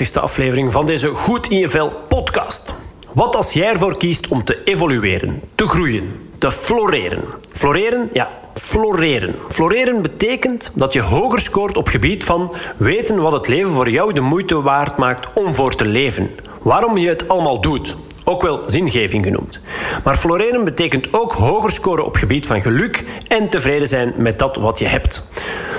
welkom 0.00 0.14
bij 0.14 0.14
de 0.14 0.20
39e 0.20 0.22
aflevering 0.22 0.72
van 0.72 0.86
deze 0.86 1.08
Goed 1.08 1.48
in 1.48 1.58
je 1.58 1.68
vel 1.68 1.94
podcast. 2.08 2.74
Wat 3.12 3.36
als 3.36 3.52
jij 3.52 3.70
ervoor 3.70 3.96
kiest 3.96 4.28
om 4.28 4.44
te 4.44 4.62
evolueren, 4.62 5.42
te 5.54 5.68
groeien, 5.68 6.10
te 6.38 6.50
floreren? 6.50 7.24
Floreren, 7.48 8.10
ja, 8.12 8.28
floreren. 8.54 9.34
Floreren 9.48 10.02
betekent 10.02 10.70
dat 10.74 10.92
je 10.92 11.00
hoger 11.00 11.40
scoort 11.40 11.76
op 11.76 11.88
gebied 11.88 12.24
van 12.24 12.52
weten 12.76 13.22
wat 13.22 13.32
het 13.32 13.48
leven 13.48 13.70
voor 13.70 13.90
jou 13.90 14.12
de 14.12 14.20
moeite 14.20 14.62
waard 14.62 14.96
maakt 14.96 15.28
om 15.34 15.54
voor 15.54 15.74
te 15.74 15.84
leven. 15.84 16.30
Waarom 16.62 16.98
je 16.98 17.08
het 17.08 17.28
allemaal 17.28 17.60
doet. 17.60 17.96
Ook 18.24 18.42
wel 18.42 18.62
zingeving 18.66 19.24
genoemd. 19.24 19.62
Maar 20.04 20.16
floreren 20.16 20.64
betekent 20.64 21.12
ook 21.12 21.32
hoger 21.32 21.70
scoren 21.70 22.04
op 22.04 22.16
gebied 22.16 22.46
van 22.46 22.62
geluk 22.62 23.04
en 23.28 23.48
tevreden 23.48 23.88
zijn 23.88 24.14
met 24.16 24.38
dat 24.38 24.56
wat 24.56 24.78
je 24.78 24.86
hebt. 24.86 25.26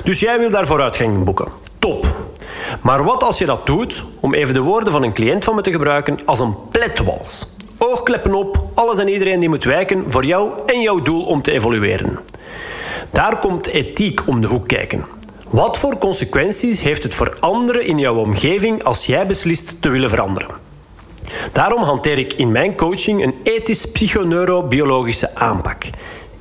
Dus 0.03 0.19
jij 0.19 0.39
wil 0.39 0.49
daar 0.49 0.65
vooruitgang 0.65 1.23
boeken. 1.23 1.60
Top. 1.81 2.15
Maar 2.81 3.03
wat 3.03 3.23
als 3.23 3.37
je 3.37 3.45
dat 3.45 3.65
doet, 3.65 4.03
om 4.19 4.33
even 4.33 4.53
de 4.53 4.61
woorden 4.61 4.91
van 4.91 5.03
een 5.03 5.13
cliënt 5.13 5.43
van 5.43 5.55
me 5.55 5.61
te 5.61 5.71
gebruiken, 5.71 6.19
als 6.25 6.39
een 6.39 6.55
pletwals? 6.71 7.55
Oogkleppen 7.77 8.33
op, 8.33 8.63
alles 8.73 8.97
en 8.99 9.07
iedereen 9.07 9.39
die 9.39 9.49
moet 9.49 9.63
wijken 9.63 10.11
voor 10.11 10.25
jou 10.25 10.51
en 10.65 10.81
jouw 10.81 11.01
doel 11.01 11.25
om 11.25 11.41
te 11.41 11.51
evolueren. 11.51 12.19
Daar 13.09 13.39
komt 13.39 13.67
ethiek 13.67 14.27
om 14.27 14.41
de 14.41 14.47
hoek 14.47 14.67
kijken. 14.67 15.05
Wat 15.49 15.77
voor 15.77 15.97
consequenties 15.97 16.81
heeft 16.81 17.03
het 17.03 17.13
voor 17.13 17.37
anderen 17.39 17.85
in 17.85 17.97
jouw 17.97 18.15
omgeving 18.15 18.83
als 18.83 19.05
jij 19.05 19.25
beslist 19.25 19.81
te 19.81 19.89
willen 19.89 20.09
veranderen? 20.09 20.49
Daarom 21.51 21.81
hanteer 21.81 22.17
ik 22.17 22.33
in 22.33 22.51
mijn 22.51 22.75
coaching 22.75 23.23
een 23.23 23.35
ethisch-psychoneurobiologische 23.43 25.35
aanpak. 25.35 25.83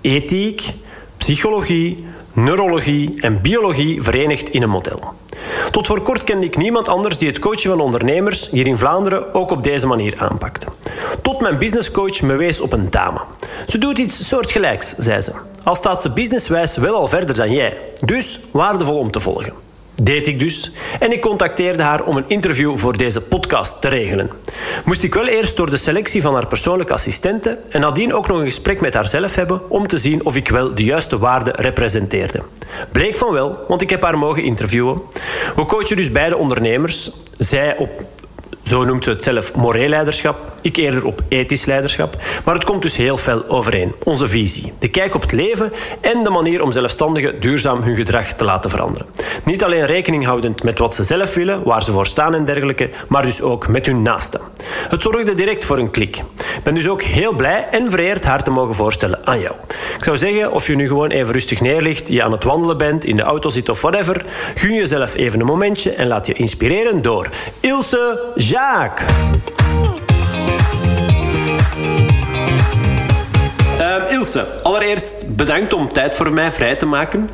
Ethiek, 0.00 0.72
psychologie, 1.16 2.04
neurologie 2.32 3.20
en 3.20 3.42
biologie 3.42 4.02
verenigd 4.02 4.50
in 4.50 4.62
een 4.62 4.70
model. 4.70 5.00
Tot 5.70 5.86
voor 5.86 6.02
kort 6.02 6.24
kende 6.24 6.46
ik 6.46 6.56
niemand 6.56 6.88
anders 6.88 7.18
die 7.18 7.28
het 7.28 7.38
coachen 7.38 7.70
van 7.70 7.80
ondernemers 7.80 8.50
hier 8.50 8.66
in 8.66 8.76
Vlaanderen 8.76 9.34
ook 9.34 9.50
op 9.50 9.62
deze 9.62 9.86
manier 9.86 10.14
aanpakte. 10.18 10.66
Tot 11.22 11.40
mijn 11.40 11.58
businesscoach 11.58 12.22
me 12.22 12.36
wees 12.36 12.60
op 12.60 12.72
een 12.72 12.90
dame. 12.90 13.20
Ze 13.66 13.78
doet 13.78 13.98
iets 13.98 14.28
soortgelijks, 14.28 14.94
zei 14.98 15.20
ze. 15.20 15.32
Al 15.64 15.74
staat 15.74 16.02
ze 16.02 16.12
businesswijs 16.12 16.76
wel 16.76 16.94
al 16.94 17.06
verder 17.06 17.36
dan 17.36 17.52
jij. 17.52 17.80
Dus 18.04 18.40
waardevol 18.50 18.98
om 18.98 19.10
te 19.10 19.20
volgen 19.20 19.69
deed 20.04 20.26
ik 20.26 20.38
dus. 20.38 20.72
En 21.00 21.12
ik 21.12 21.20
contacteerde 21.20 21.82
haar 21.82 22.04
om 22.04 22.16
een 22.16 22.28
interview 22.28 22.76
voor 22.76 22.96
deze 22.96 23.20
podcast 23.20 23.80
te 23.80 23.88
regelen. 23.88 24.30
Moest 24.84 25.02
ik 25.02 25.14
wel 25.14 25.26
eerst 25.26 25.56
door 25.56 25.70
de 25.70 25.76
selectie 25.76 26.22
van 26.22 26.34
haar 26.34 26.46
persoonlijke 26.46 26.92
assistente 26.92 27.58
en 27.68 27.80
nadien 27.80 28.12
ook 28.12 28.28
nog 28.28 28.38
een 28.38 28.44
gesprek 28.44 28.80
met 28.80 28.94
haarzelf 28.94 29.34
hebben 29.34 29.70
om 29.70 29.86
te 29.86 29.98
zien 29.98 30.24
of 30.24 30.36
ik 30.36 30.48
wel 30.48 30.74
de 30.74 30.84
juiste 30.84 31.18
waarden 31.18 31.54
representeerde. 31.54 32.42
Bleek 32.92 33.18
van 33.18 33.32
wel, 33.32 33.58
want 33.68 33.82
ik 33.82 33.90
heb 33.90 34.02
haar 34.02 34.18
mogen 34.18 34.42
interviewen. 34.42 35.02
We 35.56 35.64
coachen 35.64 35.96
dus 35.96 36.12
beide 36.12 36.36
ondernemers. 36.36 37.10
Zij 37.38 37.76
op 37.76 38.04
zo 38.62 38.84
noemt 38.84 39.04
ze 39.04 39.10
het 39.10 39.22
zelf 39.22 39.54
moreel 39.54 39.88
leiderschap, 39.88 40.52
ik 40.60 40.76
eerder 40.76 41.04
op 41.04 41.20
ethisch 41.28 41.64
leiderschap. 41.64 42.16
Maar 42.44 42.54
het 42.54 42.64
komt 42.64 42.82
dus 42.82 42.96
heel 42.96 43.16
fel 43.16 43.48
overeen. 43.48 43.94
Onze 44.04 44.26
visie, 44.26 44.72
de 44.78 44.88
kijk 44.88 45.14
op 45.14 45.22
het 45.22 45.32
leven 45.32 45.72
en 46.00 46.24
de 46.24 46.30
manier 46.30 46.62
om 46.62 46.72
zelfstandigen 46.72 47.40
duurzaam 47.40 47.82
hun 47.82 47.94
gedrag 47.94 48.32
te 48.32 48.44
laten 48.44 48.70
veranderen. 48.70 49.06
Niet 49.44 49.64
alleen 49.64 49.86
rekening 49.86 50.24
houdend 50.24 50.62
met 50.62 50.78
wat 50.78 50.94
ze 50.94 51.04
zelf 51.04 51.34
willen, 51.34 51.62
waar 51.64 51.82
ze 51.82 51.92
voor 51.92 52.06
staan 52.06 52.34
en 52.34 52.44
dergelijke, 52.44 52.90
maar 53.08 53.22
dus 53.22 53.42
ook 53.42 53.68
met 53.68 53.86
hun 53.86 54.02
naasten. 54.02 54.40
Het 54.88 55.02
zorgde 55.02 55.34
direct 55.34 55.64
voor 55.64 55.78
een 55.78 55.90
klik. 55.90 56.16
Ik 56.16 56.62
ben 56.62 56.74
dus 56.74 56.88
ook 56.88 57.02
heel 57.02 57.34
blij 57.34 57.68
en 57.70 57.90
vereerd 57.90 58.24
haar 58.24 58.42
te 58.42 58.50
mogen 58.50 58.74
voorstellen 58.74 59.26
aan 59.26 59.40
jou. 59.40 59.54
Ik 59.96 60.04
zou 60.04 60.16
zeggen, 60.16 60.52
of 60.52 60.66
je 60.66 60.74
nu 60.74 60.86
gewoon 60.86 61.10
even 61.10 61.32
rustig 61.32 61.60
neerligt, 61.60 62.08
je 62.08 62.22
aan 62.22 62.32
het 62.32 62.44
wandelen 62.44 62.78
bent, 62.78 63.04
in 63.04 63.16
de 63.16 63.22
auto 63.22 63.48
zit 63.48 63.68
of 63.68 63.82
whatever, 63.82 64.24
gun 64.54 64.74
jezelf 64.74 65.14
even 65.14 65.40
een 65.40 65.46
momentje 65.46 65.90
en 65.90 66.06
laat 66.06 66.26
je 66.26 66.32
inspireren 66.32 67.02
door 67.02 67.28
Ilse 67.60 68.32
Jaak. 68.34 69.04
Ilse, 74.20 74.46
allereerst 74.62 75.36
bedankt 75.36 75.72
om 75.72 75.92
tijd 75.92 76.16
voor 76.16 76.32
mij 76.32 76.52
vrij 76.52 76.76
te 76.76 76.86
maken. 76.86 77.30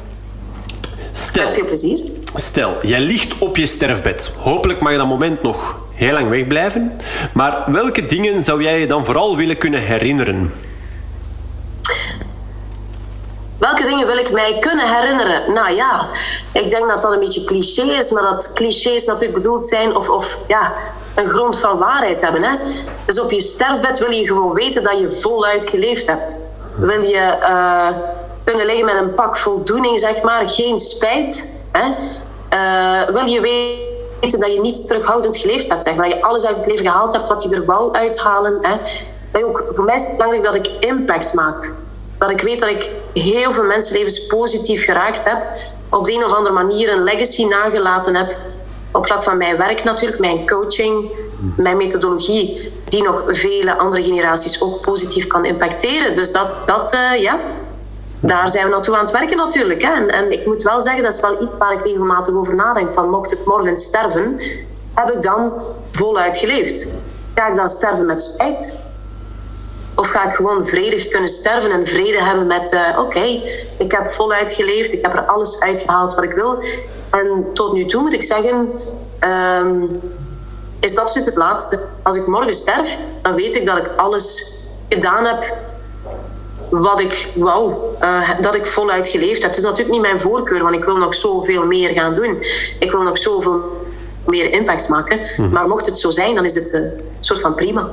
Stel, 1.12 1.44
Met 1.44 1.54
veel 1.54 1.64
plezier. 1.64 2.00
Stel, 2.34 2.76
jij 2.82 3.00
ligt 3.00 3.38
op 3.38 3.56
je 3.56 3.66
sterfbed. 3.66 4.32
Hopelijk 4.38 4.80
mag 4.80 4.92
je 4.92 4.98
dat 4.98 5.06
moment 5.06 5.42
nog 5.42 5.76
heel 5.94 6.12
lang 6.12 6.28
wegblijven. 6.28 6.96
Maar 7.32 7.64
welke 7.66 8.06
dingen 8.06 8.44
zou 8.44 8.62
jij 8.62 8.80
je 8.80 8.86
dan 8.86 9.04
vooral 9.04 9.36
willen 9.36 9.58
kunnen 9.58 9.80
herinneren? 9.80 10.52
Welke 13.58 13.82
dingen 13.82 14.06
wil 14.06 14.16
ik 14.16 14.32
mij 14.32 14.56
kunnen 14.58 14.94
herinneren? 14.94 15.52
Nou 15.52 15.74
ja, 15.74 16.08
ik 16.52 16.70
denk 16.70 16.88
dat 16.88 17.02
dat 17.02 17.12
een 17.12 17.20
beetje 17.20 17.44
cliché 17.44 17.82
is, 17.82 18.10
maar 18.10 18.22
dat 18.22 18.52
clichés 18.54 19.06
natuurlijk 19.06 19.42
bedoeld 19.42 19.64
zijn 19.64 19.96
of, 19.96 20.08
of 20.08 20.38
ja, 20.46 20.72
een 21.14 21.26
grond 21.26 21.58
van 21.58 21.78
waarheid 21.78 22.20
hebben. 22.20 22.42
Hè? 22.42 22.56
Dus 23.06 23.20
op 23.20 23.30
je 23.30 23.40
sterfbed 23.40 23.98
wil 23.98 24.10
je 24.10 24.26
gewoon 24.26 24.52
weten 24.52 24.82
dat 24.82 24.98
je 24.98 25.08
voluit 25.08 25.68
geleefd 25.68 26.06
hebt. 26.06 26.38
Wil 26.76 27.02
je 27.02 27.36
uh, 27.40 27.88
kunnen 28.44 28.66
liggen 28.66 28.84
met 28.84 28.94
een 28.94 29.14
pak 29.14 29.36
voldoening, 29.36 29.98
zeg 29.98 30.22
maar, 30.22 30.50
geen 30.50 30.78
spijt. 30.78 31.50
Hè? 31.72 31.94
Uh, 32.52 33.14
wil 33.14 33.24
je 33.24 33.40
weten 34.20 34.40
dat 34.40 34.54
je 34.54 34.60
niet 34.60 34.86
terughoudend 34.86 35.36
geleefd 35.36 35.68
hebt, 35.68 35.84
zeg 35.84 35.94
maar. 35.94 36.08
Dat 36.08 36.18
je 36.18 36.22
alles 36.22 36.46
uit 36.46 36.56
het 36.56 36.66
leven 36.66 36.86
gehaald 36.86 37.12
hebt 37.12 37.28
wat 37.28 37.42
je 37.42 37.54
er 37.54 37.64
wou 37.64 37.92
uithalen. 37.92 38.58
Hè? 38.60 38.76
Ook, 39.44 39.64
voor 39.72 39.84
mij 39.84 39.94
is 39.94 40.02
het 40.02 40.12
belangrijk 40.12 40.44
dat 40.44 40.54
ik 40.54 40.66
impact 40.80 41.34
maak. 41.34 41.72
Dat 42.18 42.30
ik 42.30 42.40
weet 42.40 42.60
dat 42.60 42.68
ik 42.68 42.90
heel 43.14 43.52
veel 43.52 43.64
mensenlevens 43.64 44.26
positief 44.26 44.84
geraakt 44.84 45.24
heb. 45.24 45.48
Op 45.90 46.04
de 46.04 46.12
een 46.12 46.24
of 46.24 46.32
andere 46.32 46.54
manier 46.54 46.92
een 46.92 47.02
legacy 47.02 47.44
nagelaten 47.44 48.14
heb 48.14 48.36
op 48.96 49.06
vlak 49.06 49.22
van 49.22 49.36
mijn 49.36 49.56
werk 49.56 49.84
natuurlijk, 49.84 50.20
mijn 50.20 50.46
coaching, 50.46 51.10
mijn 51.56 51.76
methodologie, 51.76 52.72
die 52.84 53.02
nog 53.02 53.24
vele 53.26 53.78
andere 53.78 54.02
generaties 54.02 54.60
ook 54.60 54.80
positief 54.80 55.26
kan 55.26 55.44
impacteren. 55.44 56.14
Dus 56.14 56.32
dat, 56.32 56.60
dat 56.66 56.94
uh, 56.94 57.22
ja, 57.22 57.40
daar 58.20 58.48
zijn 58.48 58.64
we 58.64 58.70
naartoe 58.70 58.94
aan 58.94 59.04
het 59.04 59.10
werken 59.10 59.36
natuurlijk. 59.36 59.82
Hè. 59.82 59.92
En, 59.92 60.08
en, 60.08 60.32
ik 60.32 60.46
moet 60.46 60.62
wel 60.62 60.80
zeggen, 60.80 61.02
dat 61.02 61.12
is 61.12 61.20
wel 61.20 61.42
iets 61.42 61.52
waar 61.58 61.72
ik 61.72 61.86
regelmatig 61.86 62.34
over 62.34 62.54
nadenk. 62.54 62.94
Van 62.94 63.10
mocht 63.10 63.32
ik 63.32 63.44
morgen 63.44 63.76
sterven, 63.76 64.40
heb 64.94 65.10
ik 65.10 65.22
dan 65.22 65.52
voluit 65.90 66.36
geleefd? 66.36 66.88
Ga 67.34 67.48
ik 67.48 67.56
dan 67.56 67.68
sterven 67.68 68.06
met 68.06 68.20
spijt? 68.20 68.74
Of 69.94 70.08
ga 70.08 70.24
ik 70.24 70.34
gewoon 70.34 70.66
vredig 70.66 71.08
kunnen 71.08 71.28
sterven 71.28 71.70
en 71.70 71.86
vrede 71.86 72.22
hebben 72.22 72.46
met... 72.46 72.72
Uh, 72.72 72.98
oké, 72.98 73.40
ik 73.78 73.92
heb 73.92 74.10
voluit 74.10 74.52
geleefd, 74.52 74.92
ik 74.92 75.04
heb 75.04 75.14
er 75.14 75.26
alles 75.26 75.60
uitgehaald 75.60 76.14
wat 76.14 76.24
ik 76.24 76.32
wil. 76.32 76.64
En 77.10 77.46
tot 77.52 77.72
nu 77.72 77.84
toe 77.84 78.02
moet 78.02 78.12
ik 78.12 78.22
zeggen, 78.22 78.72
um, 79.60 80.00
is 80.80 80.94
dat 80.94 81.04
absoluut 81.04 81.26
het 81.26 81.36
laatste. 81.36 81.80
Als 82.02 82.16
ik 82.16 82.26
morgen 82.26 82.54
sterf, 82.54 82.98
dan 83.22 83.34
weet 83.34 83.54
ik 83.54 83.66
dat 83.66 83.76
ik 83.76 83.90
alles 83.96 84.54
gedaan 84.88 85.24
heb 85.24 85.54
wat 86.70 87.00
ik 87.00 87.28
wou, 87.34 87.74
uh, 88.02 88.30
dat 88.40 88.54
ik 88.54 88.66
voluit 88.66 89.08
geleefd 89.08 89.42
heb. 89.42 89.50
Het 89.50 89.56
is 89.56 89.64
natuurlijk 89.64 89.90
niet 89.90 90.00
mijn 90.00 90.20
voorkeur, 90.20 90.62
want 90.62 90.74
ik 90.74 90.84
wil 90.84 90.96
nog 90.96 91.14
zoveel 91.14 91.66
meer 91.66 91.88
gaan 91.88 92.14
doen. 92.14 92.42
Ik 92.78 92.90
wil 92.90 93.02
nog 93.02 93.18
zoveel 93.18 93.62
meer 94.26 94.52
impact 94.52 94.88
maken. 94.88 95.20
Mhm. 95.36 95.50
Maar 95.50 95.68
mocht 95.68 95.86
het 95.86 95.98
zo 95.98 96.10
zijn, 96.10 96.34
dan 96.34 96.44
is 96.44 96.54
het 96.54 96.72
een 96.72 96.90
soort 97.20 97.40
van 97.40 97.54
prima. 97.54 97.90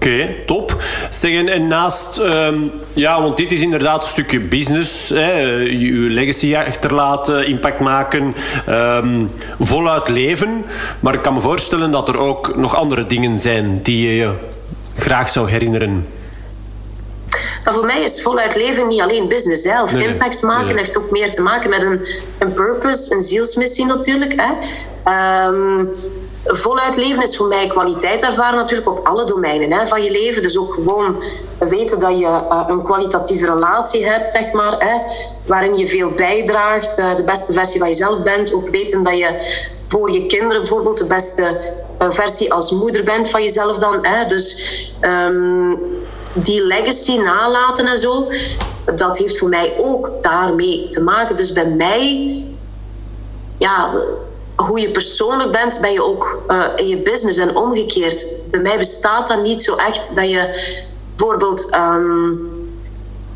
Oké, 0.00 0.34
top. 0.46 0.82
Zeggen, 1.10 1.48
en 1.48 1.66
naast, 1.66 2.18
um, 2.18 2.70
ja, 2.92 3.22
want 3.22 3.36
dit 3.36 3.52
is 3.52 3.60
inderdaad 3.60 4.02
een 4.02 4.08
stukje 4.08 4.40
business. 4.40 5.08
Hè, 5.08 5.32
je 5.60 5.92
legacy 5.92 6.56
achterlaten, 6.56 7.46
impact 7.46 7.80
maken, 7.80 8.34
um, 8.68 9.28
voluit 9.58 10.08
leven. 10.08 10.64
Maar 11.00 11.14
ik 11.14 11.22
kan 11.22 11.34
me 11.34 11.40
voorstellen 11.40 11.90
dat 11.90 12.08
er 12.08 12.18
ook 12.18 12.56
nog 12.56 12.74
andere 12.74 13.06
dingen 13.06 13.38
zijn 13.38 13.82
die 13.82 14.08
je 14.08 14.16
je 14.16 14.32
graag 14.96 15.28
zou 15.28 15.50
herinneren. 15.50 16.06
Maar 17.64 17.74
voor 17.74 17.86
mij 17.86 18.02
is 18.02 18.22
voluit 18.22 18.56
leven 18.56 18.88
niet 18.88 19.00
alleen 19.00 19.28
business. 19.28 19.64
Hè. 19.64 19.82
Of 19.82 19.92
impact 19.92 20.42
maken 20.42 20.76
heeft 20.76 20.98
ook 20.98 21.10
meer 21.10 21.30
te 21.30 21.42
maken 21.42 21.70
met 21.70 21.82
een, 21.82 22.00
een 22.38 22.52
purpose, 22.52 23.14
een 23.14 23.22
zielsmissie 23.22 23.86
natuurlijk. 23.86 24.32
Hè. 24.36 24.52
Um, 25.46 25.88
voluit 26.44 26.96
leven 26.96 27.22
is 27.22 27.36
voor 27.36 27.46
mij 27.46 27.66
kwaliteit 27.66 28.22
ervaren 28.22 28.58
natuurlijk 28.58 28.90
op 28.90 29.06
alle 29.06 29.24
domeinen 29.24 29.72
hè, 29.72 29.86
van 29.86 30.02
je 30.02 30.10
leven. 30.10 30.42
Dus 30.42 30.58
ook 30.58 30.72
gewoon 30.72 31.22
weten 31.58 31.98
dat 31.98 32.18
je 32.18 32.24
uh, 32.24 32.64
een 32.68 32.82
kwalitatieve 32.82 33.46
relatie 33.46 34.06
hebt, 34.06 34.30
zeg 34.30 34.52
maar, 34.52 34.74
hè, 34.78 35.12
waarin 35.46 35.74
je 35.74 35.86
veel 35.86 36.10
bijdraagt, 36.10 36.98
uh, 36.98 37.14
de 37.14 37.24
beste 37.24 37.52
versie 37.52 37.78
van 37.78 37.88
jezelf 37.88 38.22
bent. 38.22 38.52
Ook 38.54 38.68
weten 38.68 39.02
dat 39.02 39.18
je 39.18 39.58
voor 39.88 40.10
je 40.10 40.26
kinderen 40.26 40.60
bijvoorbeeld 40.60 40.98
de 40.98 41.06
beste 41.06 41.74
uh, 42.02 42.10
versie 42.10 42.52
als 42.52 42.70
moeder 42.70 43.04
bent 43.04 43.30
van 43.30 43.42
jezelf 43.42 43.78
dan. 43.78 44.06
Hè. 44.06 44.26
Dus 44.26 44.62
um, 45.00 45.78
die 46.32 46.62
legacy 46.62 47.16
nalaten 47.16 47.86
en 47.86 47.98
zo, 47.98 48.30
dat 48.94 49.18
heeft 49.18 49.38
voor 49.38 49.48
mij 49.48 49.74
ook 49.78 50.10
daarmee 50.20 50.88
te 50.88 51.00
maken. 51.00 51.36
Dus 51.36 51.52
bij 51.52 51.66
mij, 51.66 52.44
ja 53.58 53.90
hoe 54.66 54.80
je 54.80 54.90
persoonlijk 54.90 55.52
bent, 55.52 55.80
ben 55.80 55.92
je 55.92 56.04
ook 56.04 56.42
uh, 56.48 56.64
in 56.76 56.88
je 56.88 56.98
business 56.98 57.38
en 57.38 57.56
omgekeerd. 57.56 58.26
Bij 58.50 58.60
mij 58.60 58.78
bestaat 58.78 59.26
dat 59.28 59.42
niet 59.42 59.62
zo 59.62 59.76
echt 59.76 60.14
dat 60.14 60.30
je 60.30 60.78
bijvoorbeeld 61.16 61.74
um, 61.74 62.68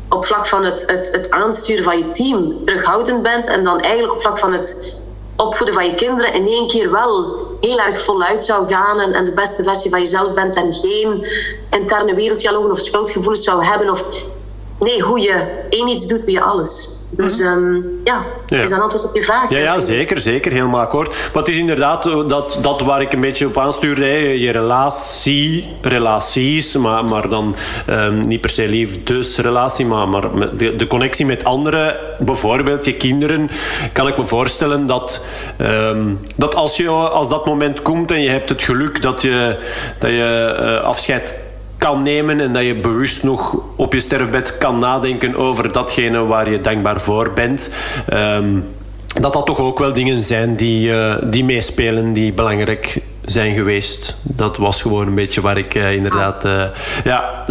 op 0.09 0.25
vlak 0.25 0.45
van 0.45 0.65
het, 0.65 0.83
het, 0.87 1.11
het 1.11 1.31
aansturen 1.31 1.83
van 1.83 1.97
je 1.97 2.11
team 2.11 2.65
terughoudend 2.65 3.21
bent 3.21 3.47
en 3.47 3.63
dan 3.63 3.79
eigenlijk 3.79 4.13
op 4.13 4.21
vlak 4.21 4.37
van 4.37 4.53
het 4.53 4.95
opvoeden 5.35 5.75
van 5.75 5.85
je 5.85 5.95
kinderen 5.95 6.33
in 6.33 6.47
één 6.47 6.67
keer 6.67 6.91
wel 6.91 7.37
heel 7.61 7.79
erg 7.79 7.99
voluit 7.99 8.43
zou 8.43 8.67
gaan 8.67 8.99
en, 8.99 9.25
de 9.25 9.33
beste 9.33 9.63
versie 9.63 9.89
van 9.89 9.99
jezelf 9.99 10.33
bent 10.33 10.55
en 10.55 10.73
geen 10.73 11.27
interne 11.69 12.15
werelddialogen 12.15 12.71
of 12.71 12.79
schuldgevoelens 12.79 13.43
zou 13.43 13.65
hebben. 13.65 13.89
Of, 13.89 14.05
nee, 14.79 15.01
hoe 15.01 15.19
je 15.19 15.65
één 15.69 15.87
iets 15.87 16.07
doet, 16.07 16.21
doe 16.21 16.31
je 16.31 16.41
alles. 16.41 16.89
Dus 17.09 17.39
um, 17.39 17.99
ja, 18.03 18.25
ja, 18.45 18.61
is 18.61 18.69
dat 18.69 18.79
antwoord 18.79 19.05
op 19.05 19.15
je 19.15 19.23
vraag? 19.23 19.51
Ja, 19.51 19.57
ja 19.57 19.79
zeker, 19.79 20.19
zeker. 20.19 20.51
Helemaal 20.51 20.81
akkoord. 20.81 21.09
Maar 21.09 21.43
het 21.43 21.47
is 21.47 21.57
inderdaad 21.57 22.05
eh, 22.05 22.27
dat, 22.27 22.57
dat 22.61 22.81
waar 22.81 23.01
ik 23.01 23.13
een 23.13 23.21
beetje 23.21 23.45
op 23.45 23.57
aanstuurde. 23.57 24.05
Je 24.39 24.51
relatie, 24.51 25.69
relaties, 25.81 26.75
maar, 26.75 27.05
maar 27.05 27.29
dan 27.29 27.55
um, 27.89 28.19
niet 28.19 28.41
per 28.41 28.49
se 28.49 28.67
liefdesrelatie, 28.67 29.85
maar, 29.85 30.09
maar 30.09 30.23
de, 30.57 30.75
de 30.75 30.87
connectie 30.87 31.25
met 31.25 31.43
anderen, 31.43 31.95
bijvoorbeeld 32.19 32.85
je 32.85 32.93
kinderen, 32.93 33.49
kan 33.93 34.07
ik 34.07 34.17
me 34.17 34.25
voorstellen 34.25 34.85
dat, 34.85 35.21
um, 35.61 36.19
dat 36.35 36.55
als, 36.55 36.77
je, 36.77 36.89
als 36.89 37.29
dat 37.29 37.45
moment 37.45 37.81
komt 37.81 38.11
en 38.11 38.21
je 38.21 38.29
hebt 38.29 38.49
het 38.49 38.63
geluk 38.63 39.01
dat 39.01 39.21
je, 39.21 39.57
dat 39.99 40.09
je 40.09 40.57
uh, 40.61 40.83
afscheid 40.83 41.35
kan 41.85 42.01
nemen 42.01 42.39
en 42.39 42.51
dat 42.51 42.63
je 42.63 42.75
bewust 42.75 43.23
nog 43.23 43.57
op 43.75 43.93
je 43.93 43.99
sterfbed 43.99 44.57
kan 44.57 44.79
nadenken 44.79 45.35
over 45.35 45.71
datgene 45.71 46.25
waar 46.25 46.49
je 46.49 46.61
dankbaar 46.61 47.01
voor 47.01 47.31
bent. 47.33 47.69
Um, 48.13 48.65
dat 49.21 49.33
dat 49.33 49.45
toch 49.45 49.59
ook 49.59 49.79
wel 49.79 49.93
dingen 49.93 50.23
zijn 50.23 50.53
die, 50.53 50.89
uh, 50.89 51.15
die 51.27 51.43
meespelen, 51.43 52.13
die 52.13 52.33
belangrijk 52.33 53.01
zijn 53.25 53.55
geweest. 53.55 54.15
Dat 54.21 54.57
was 54.57 54.81
gewoon 54.81 55.07
een 55.07 55.15
beetje 55.15 55.41
waar 55.41 55.57
ik 55.57 55.75
uh, 55.75 55.93
inderdaad 55.93 56.45
uh, 56.45 56.63
ja, 57.03 57.43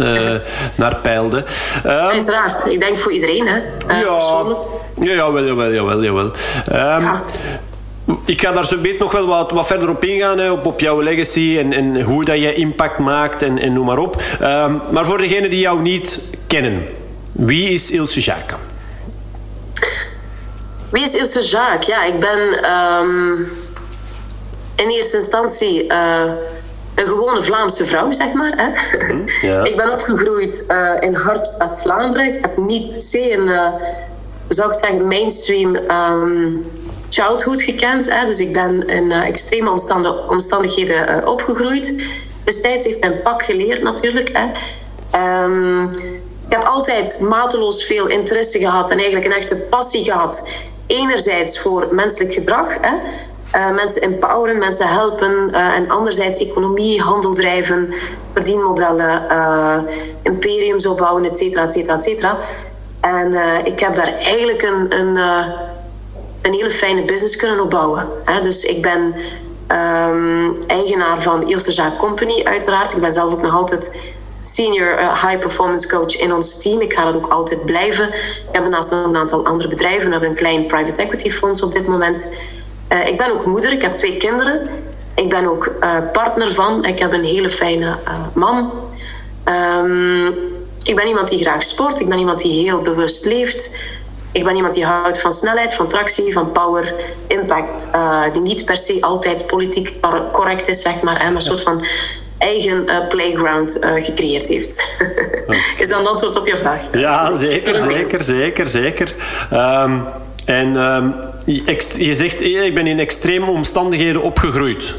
naar 0.75 0.95
peilde. 0.95 1.37
Um, 1.85 1.91
Uiteraard, 1.91 2.65
ik 2.65 2.79
denk 2.79 2.97
voor 2.97 3.11
iedereen, 3.11 3.47
hè? 3.47 3.55
ja, 3.87 4.43
ja, 5.01 5.13
jawel, 5.13 5.43
jawel, 5.43 5.73
jawel. 5.73 6.03
jawel. 6.03 6.25
Um, 6.25 7.03
ja. 7.03 7.23
Ik 8.25 8.41
ga 8.41 8.51
daar 8.51 8.65
zo 8.65 8.77
beetje 8.77 8.99
nog 8.99 9.11
wel 9.11 9.27
wat, 9.27 9.51
wat 9.51 9.67
verder 9.67 9.89
op 9.89 10.03
ingaan, 10.03 10.37
hè, 10.37 10.51
op, 10.51 10.65
op 10.65 10.79
jouw 10.79 11.01
legacy 11.01 11.57
en, 11.57 11.73
en 11.73 12.01
hoe 12.01 12.25
dat 12.25 12.37
je 12.37 12.53
impact 12.53 12.99
maakt 12.99 13.41
en, 13.41 13.59
en 13.59 13.73
noem 13.73 13.85
maar 13.85 13.97
op. 13.97 14.21
Um, 14.41 14.81
maar 14.91 15.05
voor 15.05 15.17
degenen 15.17 15.49
die 15.49 15.59
jou 15.59 15.81
niet 15.81 16.19
kennen, 16.47 16.83
wie 17.31 17.69
is 17.69 17.91
Ilse 17.91 18.19
Jacques? 18.19 18.59
Wie 20.89 21.03
is 21.03 21.15
Ilse 21.15 21.41
Jacques? 21.41 21.85
Ja, 21.85 22.03
ik 22.03 22.19
ben 22.19 22.71
um, 22.71 23.47
in 24.75 24.89
eerste 24.89 25.17
instantie 25.17 25.83
uh, 25.83 26.31
een 26.95 27.07
gewone 27.07 27.41
Vlaamse 27.41 27.85
vrouw, 27.85 28.11
zeg 28.11 28.33
maar. 28.33 28.53
Hè. 28.55 29.13
Mm, 29.13 29.23
ja. 29.41 29.63
ik 29.69 29.75
ben 29.75 29.91
opgegroeid 29.91 30.65
uh, 30.67 30.91
in 30.99 31.13
Hart 31.13 31.59
uit 31.59 31.81
Vlaanderen. 31.81 32.35
Ik 32.35 32.41
heb 32.41 32.57
niet 32.57 32.91
per 32.91 33.01
se 33.01 33.33
een, 33.33 33.47
uh, 33.47 33.67
zou 34.47 34.69
ik 34.69 34.75
zeggen, 34.75 35.07
mainstream... 35.07 35.75
Um, 35.75 36.65
childhood 37.15 37.61
gekend. 37.61 38.11
Hè. 38.11 38.25
Dus 38.25 38.39
ik 38.39 38.53
ben 38.53 38.87
in 38.87 39.05
uh, 39.05 39.27
extreme 39.27 39.69
omstandigheden 40.27 41.09
uh, 41.09 41.27
opgegroeid. 41.27 41.93
Destijds 42.43 42.85
heeft 42.85 42.99
mijn 42.99 43.21
pak 43.21 43.43
geleerd 43.43 43.81
natuurlijk. 43.81 44.29
Hè. 44.33 44.45
Um, 45.43 45.83
ik 46.47 46.53
heb 46.53 46.63
altijd 46.63 47.19
mateloos 47.19 47.83
veel 47.83 48.07
interesse 48.07 48.59
gehad 48.59 48.91
en 48.91 48.97
eigenlijk 48.97 49.25
een 49.25 49.37
echte 49.37 49.55
passie 49.55 50.03
gehad. 50.03 50.47
Enerzijds 50.87 51.59
voor 51.59 51.87
menselijk 51.91 52.33
gedrag. 52.33 52.77
Hè. 52.81 52.95
Uh, 53.55 53.75
mensen 53.75 54.01
empoweren, 54.01 54.57
mensen 54.57 54.87
helpen. 54.87 55.53
en 55.53 55.89
anderzijds 55.89 56.37
economie, 56.37 57.01
handel 57.01 57.33
drijven, 57.33 57.93
verdienmodellen, 58.33 59.27
imperiums 60.23 60.85
opbouwen, 60.85 61.25
et 61.25 61.37
cetera, 61.37 61.63
et 61.63 61.71
cetera, 61.71 61.95
et 61.95 62.03
cetera. 62.03 62.37
En 63.01 63.33
ik 63.65 63.79
heb 63.79 63.95
daar 63.95 64.13
eigenlijk 64.13 64.61
een... 64.61 64.99
een 64.99 65.17
een 66.45 66.53
hele 66.53 66.71
fijne 66.71 67.05
business 67.05 67.35
kunnen 67.35 67.59
opbouwen. 67.59 68.07
Dus 68.41 68.63
ik 68.63 68.81
ben 68.81 69.15
um, 69.67 70.57
eigenaar 70.67 71.21
van 71.21 71.49
Ilse 71.49 71.71
Zaak 71.71 71.97
Company, 71.97 72.43
uiteraard. 72.43 72.93
Ik 72.93 73.01
ben 73.01 73.11
zelf 73.11 73.33
ook 73.33 73.41
nog 73.41 73.53
altijd 73.53 74.13
senior 74.41 74.99
uh, 74.99 75.23
high 75.23 75.39
performance 75.39 75.87
coach 75.87 76.17
in 76.17 76.33
ons 76.33 76.57
team. 76.57 76.81
Ik 76.81 76.93
ga 76.93 77.05
dat 77.05 77.15
ook 77.15 77.27
altijd 77.27 77.65
blijven. 77.65 78.07
Ik 78.13 78.49
heb 78.51 78.61
daarnaast 78.61 78.91
nog 78.91 79.05
een 79.05 79.17
aantal 79.17 79.45
andere 79.45 79.67
bedrijven. 79.69 80.05
We 80.05 80.11
hebben 80.11 80.29
een 80.29 80.35
klein 80.35 80.65
private 80.65 81.01
equity 81.01 81.29
fonds 81.29 81.61
op 81.61 81.71
dit 81.71 81.87
moment. 81.87 82.27
Uh, 82.89 83.07
ik 83.07 83.17
ben 83.17 83.31
ook 83.31 83.45
moeder, 83.45 83.71
ik 83.71 83.81
heb 83.81 83.95
twee 83.95 84.17
kinderen. 84.17 84.69
Ik 85.15 85.29
ben 85.29 85.47
ook 85.47 85.73
uh, 85.81 85.97
partner 86.11 86.53
van. 86.53 86.85
Ik 86.85 86.99
heb 86.99 87.13
een 87.13 87.23
hele 87.23 87.49
fijne 87.49 87.97
man. 88.33 88.71
Um, 89.45 90.27
ik 90.83 90.95
ben 90.95 91.07
iemand 91.07 91.29
die 91.29 91.39
graag 91.39 91.63
sport. 91.63 91.99
Ik 91.99 92.09
ben 92.09 92.19
iemand 92.19 92.39
die 92.39 92.63
heel 92.63 92.81
bewust 92.81 93.25
leeft. 93.25 93.75
Ik 94.35 94.43
ben 94.43 94.55
iemand 94.55 94.73
die 94.73 94.85
houdt 94.85 95.21
van 95.21 95.33
snelheid, 95.33 95.73
van 95.73 95.87
tractie, 95.87 96.33
van 96.33 96.51
power, 96.51 96.93
impact. 97.27 97.87
Uh, 97.95 98.33
die 98.33 98.41
niet 98.41 98.65
per 98.65 98.77
se 98.77 98.97
altijd 99.01 99.47
politiek 99.47 99.93
correct 100.31 100.67
is, 100.67 100.81
zeg 100.81 101.01
maar. 101.01 101.17
En 101.17 101.35
een 101.35 101.41
soort 101.41 101.61
van 101.61 101.85
eigen 102.37 102.83
uh, 102.85 103.07
playground 103.07 103.77
uh, 103.83 104.03
gecreëerd 104.03 104.47
heeft. 104.47 104.83
is 105.79 105.87
dat 105.89 105.99
een 105.99 106.07
antwoord 106.07 106.35
op 106.35 106.47
je 106.47 106.57
vraag? 106.57 106.79
Ja, 106.91 107.35
zeker, 107.35 107.79
zeker, 107.79 108.23
zeker, 108.23 108.67
zeker. 108.67 109.15
Um, 109.53 110.05
en 110.45 110.75
um, 110.75 111.15
je 111.97 112.13
zegt, 112.13 112.41
ik 112.41 112.73
ben 112.73 112.87
in 112.87 112.99
extreme 112.99 113.45
omstandigheden 113.45 114.21
opgegroeid. 114.21 114.93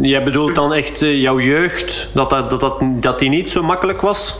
Jij 0.00 0.22
bedoelt 0.22 0.54
dan 0.54 0.74
echt 0.74 1.00
jouw 1.00 1.40
jeugd, 1.40 2.08
dat, 2.14 2.30
dat, 2.30 2.60
dat, 2.60 2.78
dat 2.80 3.18
die 3.18 3.28
niet 3.28 3.50
zo 3.50 3.62
makkelijk 3.62 4.00
was? 4.00 4.36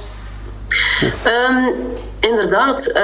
Um, 1.03 1.75
inderdaad. 2.21 2.95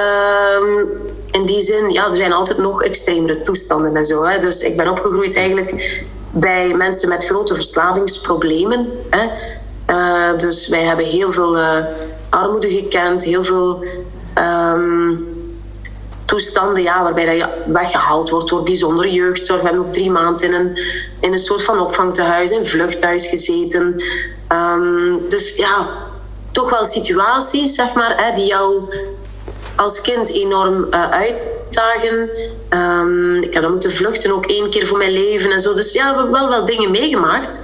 Um, 0.61 1.13
in 1.35 1.45
die 1.45 1.61
zin, 1.61 1.89
ja, 1.89 2.05
er 2.05 2.15
zijn 2.15 2.33
altijd 2.33 2.57
nog 2.57 2.83
extremere 2.83 3.41
toestanden 3.41 3.95
en 3.95 4.05
zo. 4.05 4.23
Hè. 4.23 4.39
Dus 4.39 4.61
ik 4.61 4.77
ben 4.77 4.89
opgegroeid 4.89 5.35
eigenlijk 5.35 6.03
bij 6.31 6.73
mensen 6.73 7.09
met 7.09 7.25
grote 7.25 7.55
verslavingsproblemen. 7.55 8.89
Hè. 9.09 9.25
Uh, 9.89 10.37
dus 10.37 10.67
wij 10.67 10.83
hebben 10.83 11.05
heel 11.05 11.31
veel 11.31 11.57
uh, 11.57 11.77
armoede 12.29 12.69
gekend, 12.69 13.23
heel 13.23 13.43
veel 13.43 13.83
um, 14.73 15.33
toestanden 16.25 16.83
ja, 16.83 17.03
waarbij 17.03 17.25
dat 17.25 17.37
je 17.37 17.47
weggehaald 17.65 18.29
wordt 18.29 18.49
door 18.49 18.63
bijzondere 18.63 19.11
jeugdzorg. 19.11 19.61
We 19.61 19.67
hebben 19.67 19.85
ook 19.85 19.93
drie 19.93 20.11
maanden 20.11 20.47
in 20.47 20.53
een, 20.53 20.79
in 21.19 21.31
een 21.31 21.37
soort 21.37 21.63
van 21.63 21.79
opvangtehuis, 21.79 22.51
in 22.51 22.65
vluchthuis 22.65 23.27
gezeten. 23.27 24.03
Um, 24.49 25.29
dus 25.29 25.55
ja, 25.55 25.89
toch 26.51 26.69
wel 26.69 26.85
situaties, 26.85 27.75
zeg 27.75 27.93
maar, 27.93 28.23
hè, 28.23 28.33
die 28.33 28.45
jou 28.45 28.83
als 29.75 30.01
kind 30.01 30.31
enorm 30.33 30.87
uh, 30.91 31.09
uitdagen. 31.09 32.29
Um, 32.69 33.35
ik 33.35 33.53
heb 33.53 33.61
dan 33.61 33.71
moeten 33.71 33.91
vluchten 33.91 34.31
ook 34.31 34.45
één 34.45 34.69
keer 34.69 34.85
voor 34.85 34.97
mijn 34.97 35.11
leven 35.11 35.51
en 35.51 35.59
zo. 35.59 35.73
Dus 35.73 35.93
ja, 35.93 36.09
we 36.09 36.15
hebben 36.15 36.31
wel 36.31 36.49
wel 36.49 36.65
dingen 36.65 36.91
meegemaakt. 36.91 37.61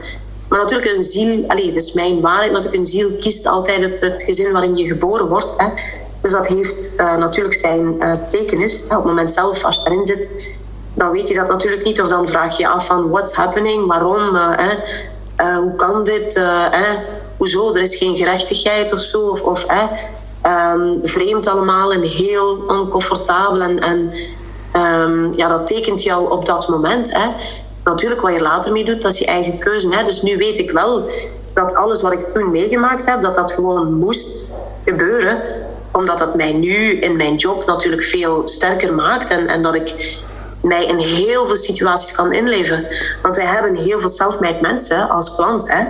Maar 0.49 0.59
natuurlijk, 0.59 0.97
een 0.97 1.03
ziel, 1.03 1.43
allee, 1.47 1.65
dat 1.65 1.75
is 1.75 1.93
mijn 1.93 2.21
waarheid, 2.21 2.51
natuurlijk, 2.51 2.79
een 2.79 2.85
ziel 2.85 3.09
kiest 3.19 3.45
altijd 3.45 3.81
het, 3.81 4.01
het 4.01 4.21
gezin 4.21 4.51
waarin 4.51 4.75
je 4.75 4.87
geboren 4.87 5.27
wordt. 5.27 5.53
Hè. 5.57 5.67
Dus 6.21 6.31
dat 6.31 6.47
heeft 6.47 6.91
uh, 6.97 7.15
natuurlijk 7.15 7.59
zijn 7.59 7.95
uh. 7.99 8.13
Op 8.83 8.89
het 8.89 9.03
moment 9.03 9.31
zelf, 9.31 9.63
als 9.63 9.75
je 9.75 9.81
erin 9.85 10.05
zit, 10.05 10.29
dan 10.93 11.11
weet 11.11 11.27
je 11.27 11.33
dat 11.33 11.47
natuurlijk 11.47 11.83
niet. 11.83 12.01
Of 12.01 12.07
dan 12.07 12.27
vraag 12.27 12.57
je 12.57 12.67
af 12.67 12.85
van 12.85 13.09
what's 13.09 13.33
happening, 13.33 13.87
waarom, 13.87 14.35
uh, 14.35 15.57
hoe 15.57 15.75
kan 15.75 16.03
dit, 16.03 16.41
hoezo, 17.37 17.73
er 17.73 17.81
is 17.81 17.95
geen 17.95 18.17
gerechtigheid 18.17 18.93
of 18.93 18.99
zo. 18.99 19.27
Of, 19.27 19.41
of 19.41 19.65
um, 20.45 20.99
vreemd 21.03 21.47
allemaal 21.47 21.91
en 21.91 22.01
heel 22.01 22.63
oncomfortabel. 22.67 23.61
En, 23.61 23.79
en 23.79 24.11
um, 24.75 25.33
ja, 25.33 25.47
dat 25.47 25.67
tekent 25.67 26.03
jou 26.03 26.31
op 26.31 26.45
dat 26.45 26.67
moment. 26.67 27.13
Hè. 27.13 27.27
Natuurlijk, 27.83 28.21
wat 28.21 28.33
je 28.33 28.41
later 28.41 28.71
mee 28.71 28.85
doet, 28.85 29.01
dat 29.01 29.11
is 29.11 29.19
je 29.19 29.25
eigen 29.25 29.57
keuze. 29.57 29.95
Hè. 29.95 30.03
Dus 30.03 30.21
nu 30.21 30.37
weet 30.37 30.59
ik 30.59 30.71
wel 30.71 31.09
dat 31.53 31.75
alles 31.75 32.01
wat 32.01 32.11
ik 32.11 32.33
toen 32.33 32.51
meegemaakt 32.51 33.05
heb, 33.05 33.21
dat 33.21 33.35
dat 33.35 33.51
gewoon 33.51 33.93
moest 33.93 34.47
gebeuren. 34.85 35.41
Omdat 35.91 36.17
dat 36.17 36.35
mij 36.35 36.53
nu 36.53 36.99
in 36.99 37.17
mijn 37.17 37.35
job 37.35 37.65
natuurlijk 37.65 38.03
veel 38.03 38.47
sterker 38.47 38.93
maakt. 38.93 39.29
En, 39.29 39.47
en 39.47 39.61
dat 39.61 39.75
ik 39.75 40.15
mij 40.61 40.85
in 40.85 40.97
heel 40.97 41.45
veel 41.45 41.55
situaties 41.55 42.11
kan 42.15 42.33
inleven. 42.33 42.87
Want 43.21 43.35
wij 43.35 43.45
hebben 43.45 43.75
heel 43.75 43.99
veel 43.99 44.09
self-made 44.09 44.61
mensen 44.61 45.09
als 45.09 45.35
klant. 45.35 45.71
Hè. 45.71 45.83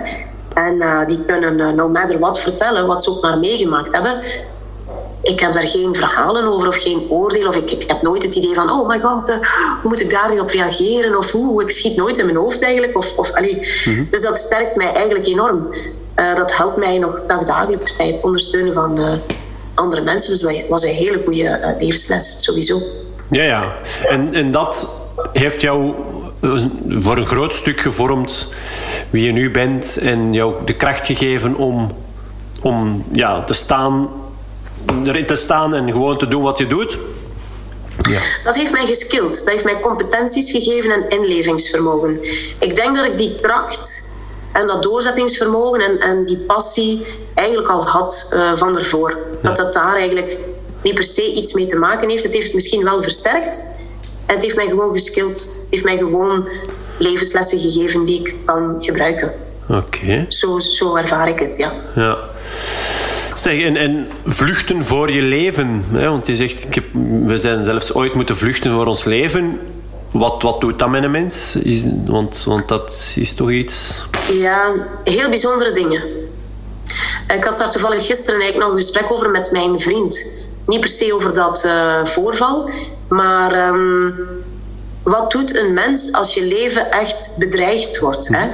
En 0.54 0.74
uh, 0.74 1.06
die 1.06 1.24
kunnen 1.24 1.58
uh, 1.58 1.70
no 1.70 1.88
matter 1.88 2.18
what 2.18 2.40
vertellen, 2.40 2.86
wat 2.86 3.02
ze 3.02 3.10
ook 3.10 3.22
maar 3.22 3.38
meegemaakt 3.38 3.92
hebben. 3.92 4.22
Ik 5.22 5.40
heb 5.40 5.52
daar 5.52 5.68
geen 5.68 5.94
verhalen 5.94 6.44
over 6.44 6.68
of 6.68 6.76
geen 6.76 7.06
oordeel. 7.08 7.48
Of 7.48 7.56
ik, 7.56 7.70
ik 7.70 7.84
heb 7.86 8.02
nooit 8.02 8.22
het 8.22 8.34
idee 8.34 8.54
van, 8.54 8.70
oh 8.70 8.88
my 8.88 9.00
god, 9.00 9.28
uh, 9.28 9.34
hoe 9.82 9.90
moet 9.90 10.00
ik 10.00 10.10
daar 10.10 10.32
nu 10.32 10.38
op 10.38 10.48
reageren? 10.48 11.16
Of 11.16 11.30
hoe, 11.30 11.62
ik 11.62 11.70
schiet 11.70 11.96
nooit 11.96 12.18
in 12.18 12.24
mijn 12.24 12.36
hoofd 12.36 12.62
eigenlijk. 12.62 12.96
Of, 12.96 13.16
of, 13.16 13.32
allee. 13.32 13.54
Mm 13.84 13.94
-hmm. 13.94 14.08
Dus 14.10 14.20
dat 14.20 14.38
sterkt 14.38 14.76
mij 14.76 14.92
eigenlijk 14.92 15.26
enorm. 15.26 15.74
dat 16.34 16.56
helpt 16.56 16.76
mij 16.76 16.98
nog 16.98 17.22
dagdagelijks 17.26 17.96
bij 17.96 18.06
het 18.06 18.22
ondersteunen 18.22 18.74
van 18.74 19.20
andere 19.74 20.02
mensen. 20.02 20.30
Dus 20.30 20.40
dat 20.40 20.68
was 20.68 20.82
een 20.82 20.94
hele 20.94 21.22
goede 21.24 21.76
levensles, 21.78 22.34
sowieso. 22.36 22.80
Ja, 23.30 23.42
ja. 23.42 23.74
En, 24.08 24.34
en 24.34 24.50
dat 24.50 24.88
heeft 25.32 25.60
jou 25.60 25.94
voor 26.88 27.16
een 27.16 27.26
groot 27.26 27.54
stuk 27.54 27.80
gevormd 27.80 28.48
wie 29.10 29.26
je 29.26 29.32
nu 29.32 29.50
bent 29.50 29.98
en 29.98 30.32
jou 30.32 30.64
de 30.64 30.74
kracht 30.74 31.06
gegeven 31.06 31.54
om, 31.56 31.90
om 32.60 33.04
ja, 33.12 33.44
te 33.44 33.54
staan, 33.54 34.08
erin 35.04 35.26
te 35.26 35.36
staan 35.36 35.74
en 35.74 35.90
gewoon 35.90 36.18
te 36.18 36.26
doen 36.26 36.42
wat 36.42 36.58
je 36.58 36.66
doet. 36.66 36.98
Ja. 38.08 38.20
Dat 38.44 38.54
heeft 38.54 38.72
mij 38.72 38.86
geskild. 38.86 39.38
Dat 39.38 39.48
heeft 39.48 39.64
mij 39.64 39.80
competenties 39.80 40.50
gegeven 40.50 40.90
en 40.90 41.08
inlevingsvermogen. 41.08 42.22
Ik 42.58 42.76
denk 42.76 42.96
dat 42.96 43.04
ik 43.04 43.16
die 43.16 43.38
kracht 43.40 44.10
en 44.52 44.66
dat 44.66 44.82
doorzettingsvermogen 44.82 45.80
en, 45.80 45.98
en 45.98 46.26
die 46.26 46.38
passie 46.38 47.06
eigenlijk 47.34 47.68
al 47.68 47.86
had 47.86 48.28
uh, 48.32 48.52
van 48.54 48.78
ervoor. 48.78 49.18
Dat 49.42 49.56
dat 49.56 49.74
daar 49.74 49.96
eigenlijk 49.96 50.38
niet 50.82 50.94
per 50.94 51.02
se 51.02 51.32
iets 51.32 51.52
mee 51.52 51.66
te 51.66 51.76
maken 51.76 52.08
heeft. 52.08 52.22
Het 52.22 52.34
heeft 52.34 52.46
het 52.46 52.54
misschien 52.54 52.84
wel 52.84 53.02
versterkt. 53.02 53.64
En 54.32 54.38
het 54.38 54.46
heeft 54.46 54.56
mij 54.56 54.68
gewoon 54.68 54.92
geskild. 54.92 55.40
Het 55.40 55.66
heeft 55.70 55.84
mij 55.84 55.96
gewoon 55.96 56.48
levenslessen 56.98 57.58
gegeven 57.60 58.04
die 58.04 58.20
ik 58.20 58.34
kan 58.44 58.74
gebruiken. 58.78 59.32
Oké. 59.68 60.26
Zo, 60.28 60.58
zo 60.58 60.96
ervaar 60.96 61.28
ik 61.28 61.38
het, 61.38 61.56
ja. 61.56 61.72
Ja. 61.94 62.16
Zeg, 63.34 63.62
en, 63.62 63.76
en 63.76 64.08
vluchten 64.26 64.84
voor 64.84 65.10
je 65.10 65.22
leven. 65.22 65.84
Hè? 65.92 66.08
Want 66.08 66.26
je 66.26 66.36
zegt, 66.36 66.64
ik 66.64 66.74
heb, 66.74 66.84
we 67.24 67.38
zijn 67.38 67.64
zelfs 67.64 67.94
ooit 67.94 68.14
moeten 68.14 68.36
vluchten 68.36 68.70
voor 68.70 68.86
ons 68.86 69.04
leven. 69.04 69.60
Wat, 70.10 70.42
wat 70.42 70.60
doet 70.60 70.78
dat 70.78 70.88
met 70.88 71.02
een 71.02 71.10
mens? 71.10 71.56
Is, 71.56 71.84
want, 72.06 72.44
want 72.46 72.68
dat 72.68 73.12
is 73.16 73.34
toch 73.34 73.50
iets... 73.50 74.02
Ja, 74.32 74.86
heel 75.04 75.28
bijzondere 75.28 75.70
dingen. 75.70 76.02
Ik 77.36 77.44
had 77.44 77.58
daar 77.58 77.70
toevallig 77.70 78.06
gisteren 78.06 78.40
eigenlijk 78.40 78.68
nog 78.68 78.78
een 78.78 78.82
gesprek 78.84 79.12
over 79.12 79.30
met 79.30 79.50
mijn 79.52 79.78
vriend. 79.78 80.26
Niet 80.66 80.80
per 80.80 80.88
se 80.88 81.14
over 81.14 81.34
dat 81.34 81.62
uh, 81.66 82.04
voorval, 82.04 82.70
maar 83.12 83.68
um, 83.68 84.14
wat 85.02 85.30
doet 85.30 85.56
een 85.56 85.72
mens 85.72 86.12
als 86.12 86.34
je 86.34 86.44
leven 86.44 86.90
echt 86.90 87.34
bedreigd 87.38 87.98
wordt? 87.98 88.28
Hè? 88.28 88.48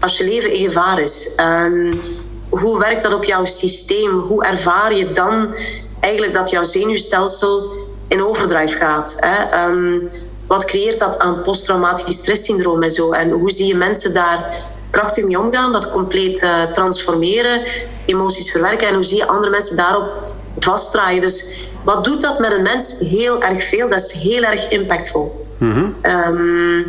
Als 0.00 0.18
je 0.18 0.24
leven 0.24 0.52
in 0.52 0.64
gevaar 0.64 0.98
is. 0.98 1.30
Um, 1.36 2.00
hoe 2.48 2.78
werkt 2.78 3.02
dat 3.02 3.14
op 3.14 3.24
jouw 3.24 3.44
systeem? 3.44 4.10
Hoe 4.10 4.44
ervaar 4.44 4.94
je 4.94 5.10
dan 5.10 5.54
eigenlijk 6.00 6.34
dat 6.34 6.50
jouw 6.50 6.62
zenuwstelsel 6.62 7.72
in 8.08 8.24
overdrive 8.24 8.76
gaat? 8.76 9.16
Hè? 9.20 9.66
Um, 9.68 10.10
wat 10.46 10.64
creëert 10.64 10.98
dat 10.98 11.18
aan 11.18 11.42
posttraumatisch 11.42 12.16
stresssyndroom 12.16 12.82
en 12.82 12.90
zo? 12.90 13.12
En 13.12 13.30
hoe 13.30 13.50
zie 13.50 13.66
je 13.66 13.74
mensen 13.74 14.14
daar 14.14 14.54
krachtig 14.90 15.24
mee 15.24 15.38
omgaan, 15.38 15.72
dat 15.72 15.90
compleet 15.90 16.42
uh, 16.42 16.62
transformeren, 16.62 17.62
emoties 18.06 18.50
verwerken 18.50 18.88
en 18.88 18.94
hoe 18.94 19.04
zie 19.04 19.16
je 19.16 19.26
andere 19.26 19.50
mensen 19.50 19.76
daarop 19.76 20.14
vastdraaien? 20.58 21.20
Dus 21.20 21.46
wat 21.84 22.04
doet 22.04 22.20
dat 22.20 22.38
met 22.38 22.52
een 22.52 22.62
mens? 22.62 22.98
Heel 22.98 23.42
erg 23.42 23.64
veel, 23.64 23.88
dat 23.88 24.00
is 24.00 24.12
heel 24.12 24.42
erg 24.42 24.68
impactvol. 24.68 25.46
Mm 25.58 25.94
um, 26.02 26.86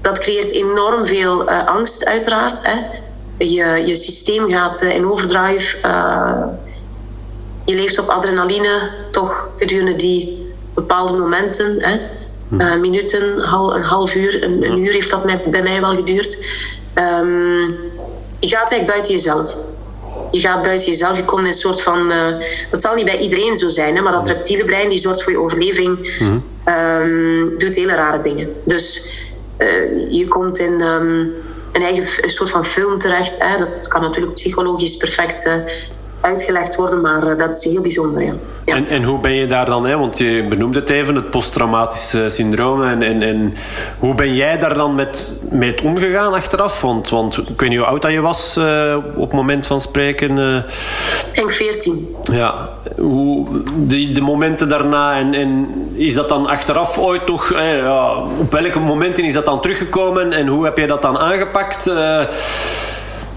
dat 0.00 0.18
creëert 0.18 0.52
enorm 0.52 1.06
veel 1.06 1.48
uh, 1.50 1.66
angst, 1.66 2.04
uiteraard. 2.04 2.66
Hè? 2.66 2.80
Je, 3.38 3.82
je 3.86 3.94
systeem 3.94 4.50
gaat 4.50 4.82
uh, 4.82 4.94
in 4.94 5.10
overdrive. 5.10 5.76
je 7.64 7.74
leeft 7.74 7.98
op 7.98 8.08
adrenaline, 8.08 8.90
toch 9.10 9.48
gedurende 9.56 9.96
die 9.96 10.52
bepaalde 10.74 11.18
momenten. 11.18 11.82
Hè? 11.82 11.98
Uh, 12.50 12.80
minuten, 12.80 13.40
hal, 13.40 13.76
een 13.76 13.82
half 13.82 14.14
uur, 14.14 14.42
een, 14.42 14.64
een, 14.64 14.78
uur 14.78 14.92
heeft 14.92 15.10
dat 15.10 15.24
mij, 15.24 15.42
bij 15.50 15.62
mij 15.62 15.80
wel 15.80 15.94
geduurd. 15.94 16.38
Um, 16.94 17.76
je 18.38 18.48
gaat 18.48 18.70
eigenlijk 18.70 18.86
buiten 18.86 19.12
jezelf. 19.12 19.58
Je 20.32 20.40
gaat 20.40 20.62
buiten 20.62 20.86
jezelf, 20.86 21.16
je 21.16 21.24
komt 21.24 21.40
in 21.40 21.46
een 21.46 21.52
soort 21.52 21.82
van... 21.82 22.12
Uh, 22.12 22.26
dat 22.70 22.80
zal 22.80 22.94
niet 22.94 23.04
bij 23.04 23.18
iedereen 23.18 23.56
zo 23.56 23.68
zijn, 23.68 23.96
hè, 23.96 24.02
maar 24.02 24.12
dat 24.12 24.28
reptiele 24.28 24.64
brein 24.64 24.88
die 24.88 24.98
zorgt 24.98 25.22
voor 25.22 25.32
je 25.32 25.38
overleving, 25.38 26.18
mm 26.20 26.42
um, 26.68 27.52
doet 27.58 27.76
hele 27.76 27.94
rare 27.94 28.18
dingen. 28.18 28.48
Dus 28.64 29.06
uh, 29.58 30.10
je 30.10 30.28
komt 30.28 30.58
in 30.58 30.80
um, 30.80 31.34
een 31.72 31.82
eigen 31.82 32.24
een 32.24 32.30
soort 32.30 32.50
van 32.50 32.64
film 32.64 32.98
terecht. 32.98 33.42
Hè. 33.42 33.56
Dat 33.56 33.88
kan 33.88 34.00
natuurlijk 34.00 34.34
psychologisch 34.34 34.96
perfect 34.96 35.50
uitgelegd 36.22 36.76
worden, 36.76 37.00
maar 37.00 37.26
uh, 37.26 37.38
dat 37.38 37.54
is 37.54 37.64
heel 37.64 37.80
bijzonder. 37.80 38.22
Ja. 38.22 38.32
ja. 38.64 38.74
En, 38.74 38.88
en 38.88 39.02
hoe 39.02 39.20
ben 39.20 39.34
je 39.34 39.46
daar 39.46 39.64
dan, 39.64 39.86
hè? 39.86 39.98
want 39.98 40.18
je 40.18 40.46
benoemde 40.48 40.78
het 40.78 40.90
even, 40.90 41.14
het 41.14 41.30
posttraumatische 41.30 42.28
syndroom. 42.28 42.82
En, 42.82 43.02
en, 43.02 43.22
en 43.22 43.54
hoe 43.98 44.14
ben 44.14 44.34
jij 44.34 44.58
daar 44.58 44.74
dan 44.74 44.94
met, 44.94 45.38
met 45.50 45.82
omgegaan 45.82 46.32
achteraf? 46.32 46.80
Want, 46.80 47.08
want 47.08 47.38
ik 47.38 47.60
weet 47.60 47.68
niet 47.68 47.78
hoe 47.78 47.88
oud 47.88 48.02
dat 48.02 48.12
je 48.12 48.20
was 48.20 48.56
uh, 48.58 48.96
op 49.14 49.22
het 49.22 49.32
moment 49.32 49.66
van 49.66 49.80
spreken. 49.80 50.36
Uh, 50.36 50.56
ik 50.56 51.34
denk 51.34 51.50
14. 51.50 52.16
Ja, 52.32 52.68
hoe, 52.98 53.46
de, 53.86 54.12
de 54.12 54.20
momenten 54.20 54.68
daarna, 54.68 55.18
en, 55.18 55.34
en 55.34 55.68
is 55.94 56.14
dat 56.14 56.28
dan 56.28 56.46
achteraf 56.46 56.98
ooit 56.98 57.26
toch, 57.26 57.52
ja, 57.54 58.16
op 58.38 58.52
welke 58.52 58.78
momenten 58.78 59.24
is 59.24 59.32
dat 59.32 59.44
dan 59.44 59.60
teruggekomen 59.60 60.32
en 60.32 60.46
hoe 60.46 60.64
heb 60.64 60.78
je 60.78 60.86
dat 60.86 61.02
dan 61.02 61.18
aangepakt? 61.18 61.90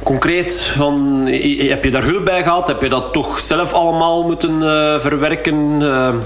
Concreet, 0.06 0.62
van, 0.62 1.26
heb 1.58 1.84
je 1.84 1.92
daar 1.92 2.04
hulp 2.04 2.26
bij 2.26 2.44
gehad? 2.44 2.68
Heb 2.68 2.82
je 2.82 2.90
dat 2.90 3.14
toch 3.14 3.40
zelf 3.40 3.74
allemaal 3.74 4.24
moeten 4.24 4.62
uh, 4.62 5.00
verwerken? 5.00 5.82
Um, 5.82 6.22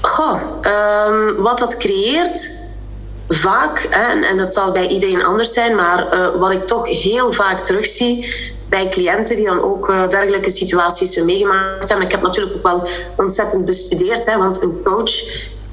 goh, 0.00 0.40
um, 1.08 1.36
wat 1.36 1.58
dat 1.58 1.76
creëert, 1.76 2.52
vaak, 3.28 3.78
en, 3.78 4.22
en, 4.22 4.36
dat 4.36 4.52
zal 4.52 4.72
bij 4.72 4.86
iedereen 4.86 5.24
anders 5.24 5.52
zijn, 5.52 5.74
maar 5.74 6.14
uh, 6.14 6.26
wat 6.38 6.50
ik 6.50 6.66
toch 6.66 7.02
heel 7.02 7.32
vaak 7.32 7.60
terugzie 7.60 8.34
bij 8.68 8.88
cliënten 8.88 9.36
die 9.36 9.46
dan 9.46 9.62
ook 9.62 9.92
dergelijke 10.08 10.50
situaties 10.50 11.16
meegemaakt 11.16 11.88
hebben. 11.88 12.06
Ik 12.06 12.12
heb 12.12 12.22
natuurlijk 12.22 12.56
ook 12.56 12.62
wel 12.62 12.88
ontzettend 13.16 13.64
bestudeerd, 13.64 14.26
hè, 14.26 14.38
want 14.38 14.62
een 14.62 14.82
coach 14.82 15.12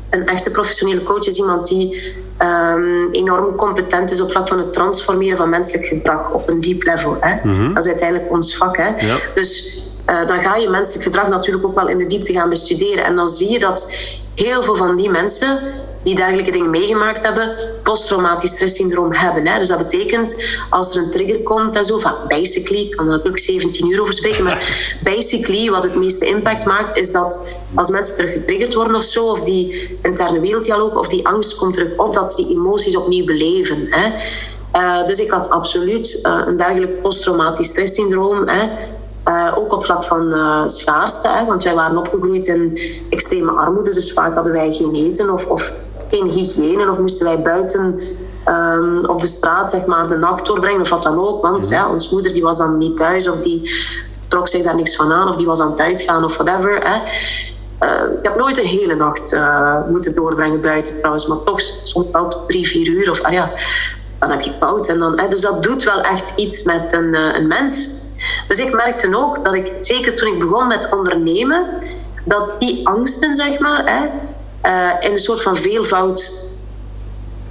een 0.09 0.27
echte 0.27 0.51
professionele 0.51 1.03
coach 1.03 1.25
is 1.25 1.37
iemand 1.37 1.67
die 1.67 2.15
um, 2.41 3.11
enorm 3.11 3.55
competent 3.55 4.11
is 4.11 4.21
op 4.21 4.31
vlak 4.31 4.47
van 4.47 4.57
het 4.57 4.73
transformeren 4.73 5.37
van 5.37 5.49
menselijk 5.49 5.85
gedrag 5.85 6.31
op 6.31 6.49
een 6.49 6.59
diep 6.59 6.83
level. 6.83 7.17
Hè. 7.19 7.35
Mm 7.43 7.73
Dat 7.73 7.83
is 7.83 7.89
uiteindelijk 7.89 8.31
ons 8.31 8.57
vak. 8.57 8.77
Hè. 8.77 8.87
Ja. 8.87 9.17
Dus 9.35 9.79
uh, 10.09 10.25
dan 10.25 10.41
ga 10.41 10.55
je 10.55 10.69
menselijk 10.69 11.03
gedrag 11.03 11.27
natuurlijk 11.27 11.65
ook 11.65 11.75
wel 11.75 11.87
in 11.87 11.97
de 11.97 12.05
diepte 12.05 12.33
gaan 12.33 12.49
bestuderen. 12.49 13.03
En 13.03 13.15
dan 13.15 13.27
zie 13.27 13.51
je 13.51 13.59
dat 13.59 13.91
heel 14.35 14.63
veel 14.63 14.75
van 14.75 14.95
die 14.95 15.09
mensen 15.09 15.59
die 16.07 16.15
dergelijke 16.15 16.51
dingen 16.51 16.69
meegemaakt 16.69 17.23
hebben, 17.23 17.55
posttraumatisch 17.83 18.51
stresssyndroom 18.51 19.13
hebben. 19.13 19.47
Hè. 19.47 19.59
Dus 19.59 19.67
dat 19.67 19.77
betekent, 19.77 20.35
als 20.69 20.95
er 20.95 21.03
een 21.03 21.11
trigger 21.11 21.43
komt 21.43 21.75
en 21.75 21.83
zo, 21.83 21.99
van 21.99 22.13
basically, 22.27 22.81
ik 22.81 22.95
kan 22.95 23.05
er 23.05 23.11
natuurlijk 23.11 23.39
17 23.43 23.91
uur 23.91 24.01
over 24.01 24.13
spreken, 24.13 24.43
maar 24.43 24.87
basically 25.13 25.69
wat 25.69 25.83
het 25.83 25.95
meeste 25.95 26.25
impact 26.25 26.65
maakt, 26.65 26.95
is 26.95 27.11
dat 27.11 27.39
als 27.73 27.89
mensen 27.89 28.15
terug 28.15 28.33
getriggerd 28.33 28.73
worden 28.73 28.95
of 28.95 29.03
zo, 29.03 29.25
of 29.25 29.41
die 29.41 29.97
interne 30.01 30.39
werelddialoog 30.39 30.97
of 30.97 31.07
die 31.07 31.27
angst 31.27 31.55
komt 31.55 31.73
terug 31.73 31.97
op, 31.97 32.13
dat 32.13 32.29
ze 32.29 32.45
die 32.45 32.55
emoties 32.55 32.97
opnieuw 32.97 33.25
beleven. 33.25 33.87
Hè. 33.89 34.11
Uh, 34.75 35.05
dus 35.05 35.19
ik 35.19 35.31
had 35.31 35.49
absoluut 35.49 36.19
uh, 36.23 36.41
een 36.45 36.57
dergelijk 36.57 37.01
posttraumatisch 37.01 37.67
stresssyndroom. 37.67 38.47
Hè. 38.47 38.69
Uh, 39.27 39.53
ook 39.57 39.73
op 39.73 39.85
vlak 39.85 40.03
van 40.03 40.33
uh, 40.33 40.63
schaarste, 40.65 41.27
hè, 41.27 41.45
want 41.45 41.63
wij 41.63 41.75
waren 41.75 41.97
opgegroeid 41.97 42.47
in 42.47 42.79
extreme 43.09 43.51
armoede, 43.51 43.93
dus 43.93 44.13
vaak 44.13 44.35
hadden 44.35 44.53
wij 44.53 44.71
geen 44.71 44.93
eten 44.93 45.29
of, 45.29 45.45
of 45.45 45.73
geen 46.09 46.27
hygiëne 46.27 46.89
of 46.89 46.99
moesten 46.99 47.25
wij 47.25 47.41
buiten 47.41 48.01
um, 48.47 49.05
op 49.05 49.21
de 49.21 49.27
straat 49.27 49.69
zeg 49.69 49.85
maar, 49.85 50.07
de 50.07 50.17
nacht 50.17 50.45
doorbrengen 50.45 50.81
of 50.81 50.89
wat 50.89 51.03
dan 51.03 51.19
ook. 51.19 51.41
Want 51.41 51.65
mhm. 51.65 51.73
ja, 51.73 51.89
ons 51.89 52.09
moeder 52.09 52.33
die 52.33 52.43
was 52.43 52.57
dan 52.57 52.77
niet 52.77 52.97
thuis 52.97 53.29
of 53.29 53.39
die 53.39 53.71
trok 54.27 54.47
zich 54.47 54.63
daar 54.63 54.75
niks 54.75 54.95
van 54.95 55.11
aan 55.11 55.27
of 55.27 55.35
die 55.35 55.45
was 55.45 55.59
aan 55.59 55.71
het 55.71 55.81
uitgaan 55.81 56.23
of 56.23 56.37
whatever. 56.37 56.79
Hè. 56.79 56.99
Uh, 57.83 58.17
ik 58.19 58.25
heb 58.25 58.35
nooit 58.35 58.57
een 58.57 58.65
hele 58.65 58.95
nacht 58.95 59.33
uh, 59.33 59.77
moeten 59.89 60.15
doorbrengen 60.15 60.61
buiten 60.61 60.97
trouwens, 60.97 61.27
maar 61.27 61.43
toch 61.43 61.61
soms 61.83 62.07
wel 62.11 62.43
drie, 62.47 62.67
vier 62.67 62.87
uur 62.87 63.11
of 63.11 63.21
ah 63.21 63.31
ja, 63.31 63.51
dan 64.19 64.29
heb 64.29 64.41
je 64.41 64.57
koud. 64.59 64.87
En 64.87 64.99
dan, 64.99 65.19
hè, 65.19 65.27
dus 65.27 65.41
dat 65.41 65.63
doet 65.63 65.83
wel 65.83 66.01
echt 66.01 66.33
iets 66.35 66.63
met 66.63 66.93
een, 66.93 67.13
uh, 67.13 67.35
een 67.35 67.47
mens. 67.47 67.89
Dus 68.47 68.57
ik 68.57 68.73
merkte 68.73 69.17
ook 69.17 69.43
dat 69.45 69.53
ik, 69.53 69.71
zeker 69.79 70.15
toen 70.15 70.33
ik 70.33 70.39
begon 70.39 70.67
met 70.67 70.89
ondernemen, 70.91 71.65
dat 72.25 72.59
die 72.59 72.87
angsten, 72.87 73.35
zeg 73.35 73.59
maar, 73.59 73.81
hè, 73.85 74.07
uh, 74.65 74.91
in 74.99 75.11
een 75.11 75.19
soort 75.19 75.41
van 75.41 75.57
veelvoud 75.57 76.33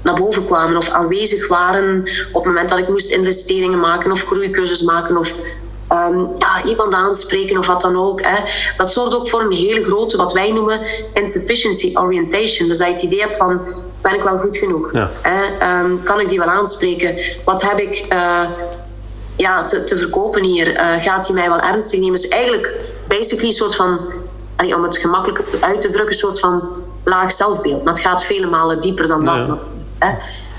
naar 0.02 0.14
boven 0.14 0.44
kwamen 0.44 0.76
of 0.76 0.88
aanwezig 0.88 1.48
waren 1.48 1.98
op 2.32 2.44
het 2.44 2.44
moment 2.44 2.68
dat 2.68 2.78
ik 2.78 2.88
moest 2.88 3.10
investeringen 3.10 3.80
maken 3.80 4.12
of 4.12 4.24
groeikeuzes 4.24 4.82
maken 4.82 5.16
of 5.16 5.34
um, 5.92 6.28
ja, 6.38 6.64
iemand 6.64 6.94
aanspreken 6.94 7.58
of 7.58 7.66
wat 7.66 7.80
dan 7.80 7.96
ook. 7.96 8.20
Hè. 8.22 8.36
Dat 8.76 8.92
zorgt 8.92 9.14
ook 9.14 9.28
voor 9.28 9.40
een 9.40 9.52
hele 9.52 9.84
grote, 9.84 10.16
wat 10.16 10.32
wij 10.32 10.52
noemen 10.52 10.80
insufficiency 11.12 11.90
orientation. 11.94 12.68
Dus 12.68 12.78
dat 12.78 12.86
je 12.86 12.92
het 12.92 13.02
idee 13.02 13.20
hebt 13.20 13.36
van, 13.36 13.60
ben 14.00 14.14
ik 14.14 14.22
wel 14.22 14.38
goed 14.38 14.56
genoeg? 14.56 14.92
Ja. 14.92 15.10
Hè? 15.22 15.80
Um, 15.80 16.02
kan 16.02 16.20
ik 16.20 16.28
die 16.28 16.38
wel 16.38 16.48
aanspreken? 16.48 17.18
Wat 17.44 17.62
heb 17.62 17.78
ik 17.78 18.06
uh, 18.12 18.42
ja, 19.36 19.64
te, 19.64 19.84
te, 19.84 19.96
verkopen 19.96 20.44
hier? 20.44 20.72
Uh, 20.72 20.92
gaat 20.98 21.26
hij 21.26 21.34
mij 21.34 21.48
wel 21.48 21.60
ernstig 21.60 22.00
nemen? 22.00 22.20
Dus 22.20 22.28
eigenlijk 22.28 22.80
basically 23.08 23.46
een 23.46 23.52
soort 23.52 23.74
van, 23.74 24.00
om 24.74 24.82
het 24.82 24.96
gemakkelijk 24.96 25.44
uit 25.60 25.80
te 25.80 25.88
drukken, 25.88 26.12
een 26.12 26.18
soort 26.18 26.40
van 26.40 26.62
laag 27.06 27.32
zelfbeeld. 27.32 27.84
Maar 27.84 27.92
het 27.92 28.02
gaat 28.02 28.24
vele 28.24 28.46
malen 28.46 28.80
dieper 28.80 29.06
dan 29.06 29.24
dat. 29.24 29.58
Hè? 29.98 30.10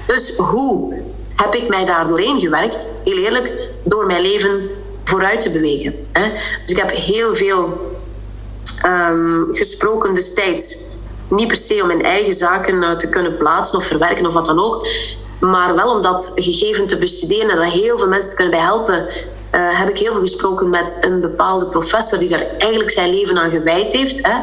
Dus 0.07 0.35
hoe 0.35 1.01
heb 1.35 1.55
ik 1.55 1.67
mij 1.67 1.85
daar 1.85 2.07
doorheen 2.07 2.39
gewerkt? 2.39 2.89
Heel 3.03 3.17
eerlijk, 3.17 3.53
door 3.83 4.05
mijn 4.05 4.21
leven 4.21 4.69
vooruit 5.03 5.41
te 5.41 5.51
bewegen. 5.51 6.07
Hè? 6.11 6.29
Dus 6.31 6.71
ik 6.71 6.77
heb 6.77 6.89
heel 6.89 7.35
veel 7.35 7.95
um, 8.85 9.47
gesproken 9.51 10.13
destijds. 10.13 10.77
Niet 11.29 11.47
per 11.47 11.57
se 11.57 11.81
om 11.81 11.87
mijn 11.87 12.03
eigen 12.03 12.33
zaken 12.33 12.75
uh, 12.75 12.91
te 12.91 13.09
kunnen 13.09 13.37
plaatsen 13.37 13.77
of 13.77 13.85
verwerken 13.85 14.25
of 14.25 14.33
wat 14.33 14.45
dan 14.45 14.59
ook. 14.59 14.87
Maar 15.39 15.75
wel 15.75 15.95
om 15.95 16.01
dat 16.01 16.31
gegeven 16.35 16.87
te 16.87 16.97
bestuderen 16.97 17.49
en 17.49 17.57
daar 17.57 17.71
heel 17.71 17.97
veel 17.97 18.07
mensen 18.07 18.29
te 18.29 18.35
kunnen 18.35 18.53
bij 18.53 18.63
helpen. 18.63 19.07
Uh, 19.51 19.79
heb 19.79 19.89
ik 19.89 19.97
heel 19.97 20.13
veel 20.13 20.21
gesproken 20.21 20.69
met 20.69 20.97
een 21.01 21.21
bepaalde 21.21 21.67
professor 21.67 22.19
die 22.19 22.29
daar 22.29 22.45
eigenlijk 22.57 22.91
zijn 22.91 23.09
leven 23.09 23.37
aan 23.37 23.51
gewijd 23.51 23.93
heeft. 23.93 24.25
Hè. 24.25 24.35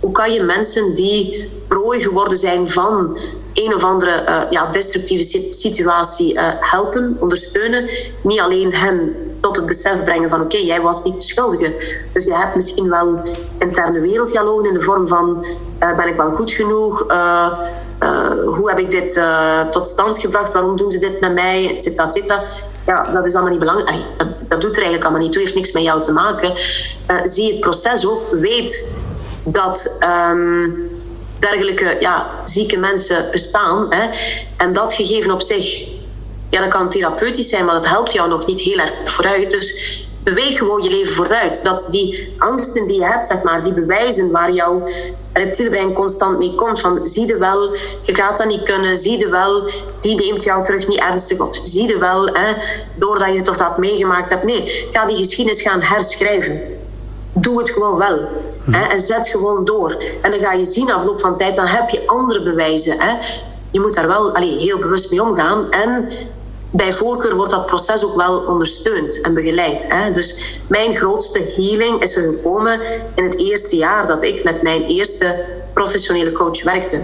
Hoe 0.00 0.12
kan 0.12 0.32
je 0.32 0.42
mensen 0.42 0.94
die 0.94 1.50
prooi 1.68 2.00
geworden 2.00 2.38
zijn 2.38 2.70
van 2.70 3.18
een 3.54 3.74
of 3.74 3.84
andere 3.84 4.24
uh, 4.28 4.42
ja, 4.50 4.66
destructieve 4.66 5.22
situatie 5.50 6.34
uh, 6.34 6.48
helpen, 6.60 7.16
ondersteunen? 7.20 7.90
Niet 8.22 8.40
alleen 8.40 8.74
hen 8.74 9.16
tot 9.40 9.56
het 9.56 9.66
besef 9.66 10.04
brengen 10.04 10.28
van 10.28 10.40
oké, 10.40 10.56
jij 10.56 10.80
was 10.80 11.02
niet 11.02 11.14
de 11.14 11.20
schuldige. 11.20 11.74
Dus 12.12 12.24
je 12.24 12.34
hebt 12.34 12.54
misschien 12.54 12.90
wel 12.90 13.20
interne 13.58 14.00
werelddialogen 14.00 14.66
in 14.66 14.74
de 14.74 14.80
vorm 14.80 15.06
van 15.06 15.46
ben 15.78 16.08
ik 16.08 16.16
wel 16.16 16.30
goed 16.30 16.52
genoeg? 16.52 17.06
hoe 18.44 18.68
heb 18.68 18.78
ik 18.78 18.90
dit 18.90 19.22
tot 19.70 19.86
stand 19.86 20.18
gebracht? 20.18 20.52
Waarom 20.52 20.76
doen 20.76 20.90
ze 20.90 20.98
dit 20.98 21.20
met 21.20 21.32
mij? 21.32 21.70
Et 21.70 21.82
cetera, 21.82 22.04
et 22.04 22.12
cetera 22.12 22.44
ja, 22.86 23.12
dat 23.12 23.26
is 23.26 23.32
allemaal 23.32 23.50
niet 23.50 23.60
belangrijk. 23.60 24.02
Dat, 24.52 24.60
doet 24.60 24.76
er 24.76 24.82
eigenlijk 24.82 25.04
allemaal 25.04 25.22
niet 25.22 25.32
toe, 25.32 25.42
heeft 25.42 25.54
niks 25.54 25.72
met 25.72 25.82
jou 25.82 26.02
te 26.02 26.12
maken. 26.12 26.52
Uh, 27.10 27.20
zie 27.22 27.50
het 27.50 27.60
proces 27.60 28.06
ook, 28.06 28.22
weet 28.30 28.86
dat 29.44 29.96
um, 30.30 30.90
dergelijke 31.38 31.96
ja, 32.00 32.30
zieke 32.44 32.76
mensen 32.76 33.28
bestaan. 33.30 33.86
Hè. 33.94 34.08
En 34.56 34.72
dat 34.72 34.94
gegeven 34.94 35.30
op 35.30 35.42
zich, 35.42 35.84
ja, 36.50 36.60
dat 36.60 36.68
kan 36.68 36.90
therapeutisch 36.90 37.48
zijn, 37.48 37.64
maar 37.64 37.74
dat 37.74 37.88
helpt 37.88 38.12
jou 38.12 38.28
nog 38.28 38.46
niet 38.46 38.60
heel 38.60 38.78
erg 38.78 38.92
vooruit. 39.04 39.50
Dus 39.50 40.01
beweeg 40.22 40.58
gewoon 40.58 40.82
je 40.82 40.90
leven 40.90 41.14
vooruit. 41.14 41.64
Dat 41.64 41.86
die 41.90 42.34
angsten 42.38 42.86
die 42.86 43.00
je 43.00 43.06
hebt, 43.06 43.26
zeg 43.26 43.42
maar, 43.42 43.62
die 43.62 43.72
bewijzen 43.72 44.30
waar 44.30 44.52
jouw 44.52 44.82
reptielbrein 45.32 45.92
constant 45.92 46.38
mee 46.38 46.54
komt. 46.54 46.80
Van 46.80 47.06
zie 47.06 47.26
je 47.26 47.36
wel, 47.36 47.76
je 48.02 48.14
gaat 48.14 48.36
dat 48.36 48.46
niet 48.46 48.62
kunnen. 48.62 48.96
Zie 48.96 49.18
je 49.18 49.28
wel, 49.28 49.70
die 50.00 50.14
neemt 50.16 50.42
jou 50.42 50.64
terug 50.64 50.88
niet 50.88 50.98
ernstig 50.98 51.40
op. 51.40 51.54
Zie 51.62 51.88
je 51.88 51.98
wel, 51.98 52.26
hè, 52.26 52.54
doordat 52.94 53.34
je 53.34 53.42
toch 53.42 53.56
dat 53.56 53.78
meegemaakt 53.78 54.30
hebt. 54.30 54.44
Nee, 54.44 54.88
ga 54.92 55.06
die 55.06 55.16
geschiedenis 55.16 55.62
gaan 55.62 55.80
herschrijven. 55.80 56.60
Doe 57.32 57.58
het 57.58 57.70
gewoon 57.70 57.96
wel. 57.96 58.28
Hè, 58.70 58.82
en 58.82 59.00
zet 59.00 59.28
gewoon 59.28 59.64
door. 59.64 60.04
En 60.22 60.30
dan 60.30 60.40
ga 60.40 60.52
je 60.52 60.64
zien 60.64 60.92
afloop 60.92 61.20
van 61.20 61.36
tijd, 61.36 61.56
dan 61.56 61.66
heb 61.66 61.90
je 61.90 62.06
andere 62.06 62.42
bewijzen. 62.42 63.00
Hè. 63.00 63.18
Je 63.70 63.80
moet 63.80 63.94
daar 63.94 64.06
wel 64.06 64.34
allee, 64.34 64.58
heel 64.58 64.78
bewust 64.78 65.10
mee 65.10 65.22
omgaan. 65.22 65.70
En 65.70 66.08
bij 66.72 66.92
voorkeur 66.92 67.36
wordt 67.36 67.50
dat 67.50 67.66
proces 67.66 68.04
ook 68.04 68.16
wel 68.16 68.38
ondersteund 68.38 69.20
en 69.20 69.34
begeleid. 69.34 69.86
Hè. 69.88 70.10
Dus 70.10 70.58
mijn 70.66 70.94
grootste 70.94 71.52
healing 71.56 72.02
is 72.02 72.16
er 72.16 72.22
gekomen 72.22 72.80
in 73.14 73.24
het 73.24 73.38
eerste 73.38 73.76
jaar 73.76 74.06
dat 74.06 74.22
ik 74.22 74.44
met 74.44 74.62
mijn 74.62 74.82
eerste 74.82 75.44
professionele 75.74 76.32
coach 76.32 76.62
werkte. 76.62 77.00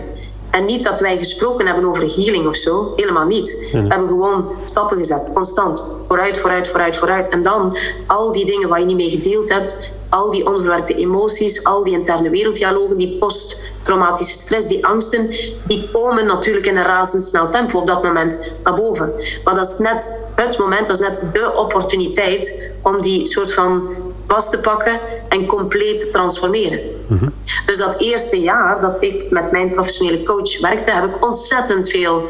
En 0.51 0.65
niet 0.65 0.85
dat 0.85 1.01
wij 1.01 1.17
gesproken 1.19 1.67
hebben 1.67 1.85
over 1.85 2.15
healing 2.15 2.47
of 2.47 2.57
zo, 2.57 2.93
helemaal 2.97 3.27
niet. 3.27 3.69
We 3.73 3.79
hebben 3.79 4.09
gewoon 4.09 4.53
stappen 4.65 4.97
gezet, 4.97 5.31
constant. 5.35 5.85
Vooruit, 6.09 6.39
vooruit, 6.39 6.69
vooruit, 6.69 6.97
vooruit. 6.97 7.29
En 7.29 7.43
dan 7.43 7.77
al 8.07 8.33
die 8.33 8.45
dingen 8.45 8.69
waar 8.69 8.81
je 8.81 8.87
niet 8.87 8.97
mee 8.97 9.11
gedeeld 9.11 9.49
hebt, 9.49 9.91
al 10.09 10.31
die 10.31 10.47
onverwerkte 10.47 10.95
emoties, 10.95 11.65
al 11.65 11.85
die 11.85 11.95
interne 11.95 12.31
werelddialogen, 12.31 12.99
die 12.99 13.17
posttraumatische 13.19 14.39
stress, 14.39 14.67
die 14.67 14.87
angsten, 14.87 15.31
die 15.67 15.89
komen 15.93 16.27
natuurlijk 16.27 16.67
in 16.67 16.77
een 16.77 16.85
razendsnel 16.85 17.49
tempo 17.49 17.79
op 17.79 17.87
dat 17.87 18.03
moment 18.03 18.39
naar 18.65 18.75
boven. 18.75 19.13
Maar 19.45 19.55
dat 19.55 19.71
is 19.73 19.79
net 19.79 20.11
het 20.35 20.59
moment, 20.59 20.87
dat 20.87 20.97
is 20.97 21.03
net 21.03 21.23
de 21.33 21.53
opportuniteit 21.55 22.71
om 22.83 23.03
die 23.03 23.27
soort 23.27 23.53
van 23.53 23.89
vast 24.27 24.51
te 24.51 24.59
pakken 24.59 25.01
en 25.29 25.47
compleet 25.47 26.01
te 26.01 26.09
transformeren. 26.09 26.81
Mhm. 27.07 27.29
Dus 27.67 27.79
dat 27.79 28.01
eerste 28.01 28.41
jaar 28.41 28.81
dat 28.81 29.03
ik 29.03 29.31
met 29.31 29.51
mijn 29.51 29.71
professionele 29.71 30.23
coach 30.23 30.61
werkte, 30.61 30.91
heb 30.91 31.05
ik 31.05 31.25
ontzettend 31.25 31.89
veel 31.89 32.23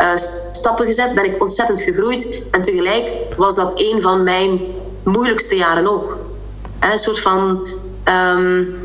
uh, 0.00 0.10
stappen 0.52 0.84
gezet, 0.84 1.14
ben 1.14 1.24
ik 1.24 1.40
ontzettend 1.40 1.80
gegroeid. 1.80 2.42
En 2.50 2.62
tegelijk 2.62 3.16
was 3.36 3.54
dat 3.54 3.72
een 3.76 4.02
van 4.02 4.22
mijn 4.22 4.60
moeilijkste 5.04 5.56
jaren 5.56 5.86
ook. 5.86 6.16
Een 6.92 6.98
soort 6.98 7.20
van. 7.20 7.68
Um, 8.08 8.82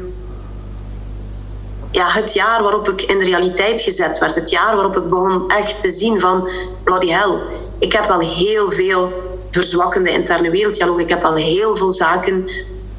ja, 1.92 2.10
het 2.10 2.34
jaar 2.34 2.64
waarop 2.64 2.88
ik 2.88 3.02
in 3.02 3.20
de 3.20 3.26
realiteit 3.26 3.82
gezet 3.82 4.18
werd. 4.18 4.36
Het 4.36 4.50
jaar 4.50 4.76
waarop 4.76 4.98
ik 4.98 5.10
begon 5.10 5.52
echt 5.52 5.82
te 5.82 5.90
zien 5.92 6.20
van 6.20 6.50
bloody 6.84 7.08
hell. 7.08 7.38
Ik 7.80 7.94
heb 7.94 8.06
wel 8.06 8.20
heel 8.20 8.72
veel 8.72 9.12
verzwakkende 9.52 10.10
interne 10.10 10.50
werelddialoog. 10.50 11.00
Ik 11.00 11.10
heb 11.10 11.24
al 11.24 11.36
heel 11.36 11.76
veel 11.76 11.92
zaken 11.92 12.50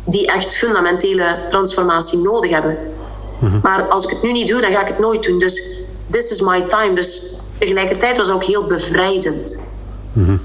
die 0.05 0.27
echt 0.27 0.57
fundamentele 0.57 1.43
transformatie 1.47 2.19
nodig 2.19 2.51
hebben. 2.51 2.79
Mhm. 3.39 3.59
Maar 3.63 3.89
als 3.89 4.05
ik 4.05 4.11
het 4.11 4.23
nu 4.23 4.33
niet 4.33 4.49
doe, 4.49 4.61
dan 4.61 4.73
ga 4.73 4.81
ik 4.81 4.89
het 4.89 4.99
nooit 4.99 5.23
doen. 5.23 5.39
Dus 5.39 5.65
this 6.11 6.31
is 6.31 6.41
my 6.41 6.63
time. 6.63 6.93
Dus 6.93 7.23
tegelijkertijd 7.59 8.17
was 8.17 8.27
het 8.27 8.37
ook 8.37 8.45
heel 8.45 8.67
bevrijdend. 8.67 9.59
Mm 10.13 10.41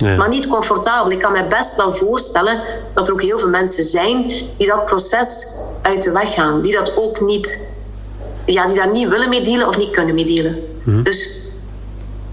Maar 0.00 0.28
niet 0.28 0.46
comfortabel. 0.46 1.12
Ik 1.12 1.18
kan 1.18 1.32
me 1.32 1.44
best 1.44 1.76
wel 1.76 1.92
voorstellen 1.92 2.62
dat 2.94 3.08
er 3.08 3.12
ook 3.12 3.22
heel 3.22 3.38
veel 3.38 3.48
mensen 3.48 3.84
zijn 3.84 4.28
die 4.56 4.66
dat 4.66 4.84
proces 4.84 5.46
uit 5.82 6.02
de 6.02 6.12
weg 6.12 6.34
gaan. 6.34 6.62
Die 6.62 6.72
dat 6.72 6.96
ook 6.96 7.20
niet, 7.20 7.60
ja, 8.46 8.66
die 8.66 8.76
daar 8.76 8.90
niet 8.90 9.08
willen 9.08 9.28
mee 9.28 9.40
dealen 9.40 9.68
of 9.68 9.76
niet 9.76 9.90
kunnen 9.90 10.14
mee 10.14 10.24
dealen. 10.24 10.62
Mhm. 10.84 11.02
Dus 11.02 11.46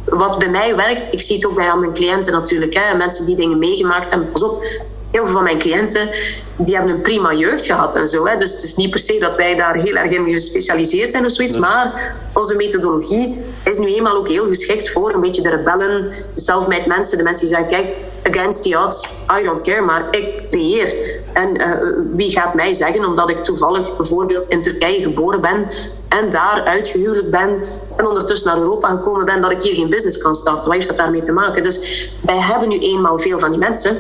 wat 0.05 0.39
bij 0.39 0.49
mij 0.49 0.75
werkt, 0.75 1.13
ik 1.13 1.21
zie 1.21 1.35
het 1.35 1.45
ook 1.45 1.55
bij 1.55 1.71
al 1.71 1.77
mijn 1.77 1.93
cliënten 1.93 2.33
natuurlijk. 2.33 2.73
Hè, 2.73 2.97
mensen 2.97 3.25
die 3.25 3.35
dingen 3.35 3.59
meegemaakt 3.59 4.09
hebben. 4.09 4.29
Pas 4.29 4.43
op, 4.43 4.63
heel 5.11 5.23
veel 5.23 5.33
van 5.33 5.43
mijn 5.43 5.59
cliënten 5.59 6.09
die 6.57 6.75
hebben 6.75 6.93
een 6.93 7.01
prima 7.01 7.33
jeugd 7.33 7.65
gehad 7.65 7.95
en 7.95 8.07
zo. 8.07 8.27
Hè. 8.27 8.35
Dus 8.35 8.51
het 8.51 8.63
is 8.63 8.75
niet 8.75 8.89
per 8.89 8.99
se 8.99 9.19
dat 9.19 9.35
wij 9.35 9.55
daar 9.55 9.75
heel 9.75 9.95
erg 9.95 10.11
in 10.11 10.27
gespecialiseerd 10.27 11.09
zijn 11.09 11.25
of 11.25 11.31
zoiets. 11.31 11.57
Maar 11.57 12.15
onze 12.33 12.55
methodologie 12.55 13.37
is 13.63 13.77
nu 13.77 13.95
eenmaal 13.95 14.17
ook 14.17 14.27
heel 14.27 14.47
geschikt 14.47 14.91
voor 14.91 15.13
een 15.13 15.21
beetje 15.21 15.41
de 15.41 15.49
rebellen, 15.49 16.03
de 16.03 16.23
self-made 16.33 16.87
mensen, 16.87 17.17
de 17.17 17.23
mensen 17.23 17.47
die 17.47 17.55
zeggen: 17.55 17.73
kijk, 17.73 17.95
against 18.23 18.63
the 18.63 18.77
odds, 18.85 19.09
I 19.39 19.43
don't 19.43 19.61
care, 19.61 19.81
maar 19.81 20.07
ik 20.11 20.43
creëer. 20.51 20.95
En 21.33 21.61
uh, 21.61 21.77
wie 22.15 22.31
gaat 22.31 22.53
mij 22.53 22.73
zeggen, 22.73 23.05
omdat 23.05 23.29
ik 23.29 23.43
toevallig 23.43 23.97
bijvoorbeeld 23.97 24.47
in 24.47 24.61
Turkije 24.61 25.01
geboren 25.01 25.41
ben 25.41 25.67
en 26.09 26.29
daar 26.29 26.63
uitgehuwelijk 26.65 27.31
ben 27.31 27.63
en 27.97 28.07
ondertussen 28.07 28.47
naar 28.47 28.57
Europa 28.57 28.89
gekomen 28.89 29.25
ben, 29.25 29.41
dat 29.41 29.51
ik 29.51 29.61
hier 29.61 29.73
geen 29.73 29.89
business 29.89 30.17
kan 30.17 30.35
starten? 30.35 30.63
Wat 30.63 30.73
heeft 30.73 30.87
dat 30.87 30.97
daarmee 30.97 31.21
te 31.21 31.31
maken? 31.31 31.63
Dus 31.63 32.09
wij 32.21 32.39
hebben 32.39 32.69
nu 32.69 32.77
eenmaal 32.77 33.19
veel 33.19 33.39
van 33.39 33.51
die 33.51 33.59
mensen. 33.59 33.97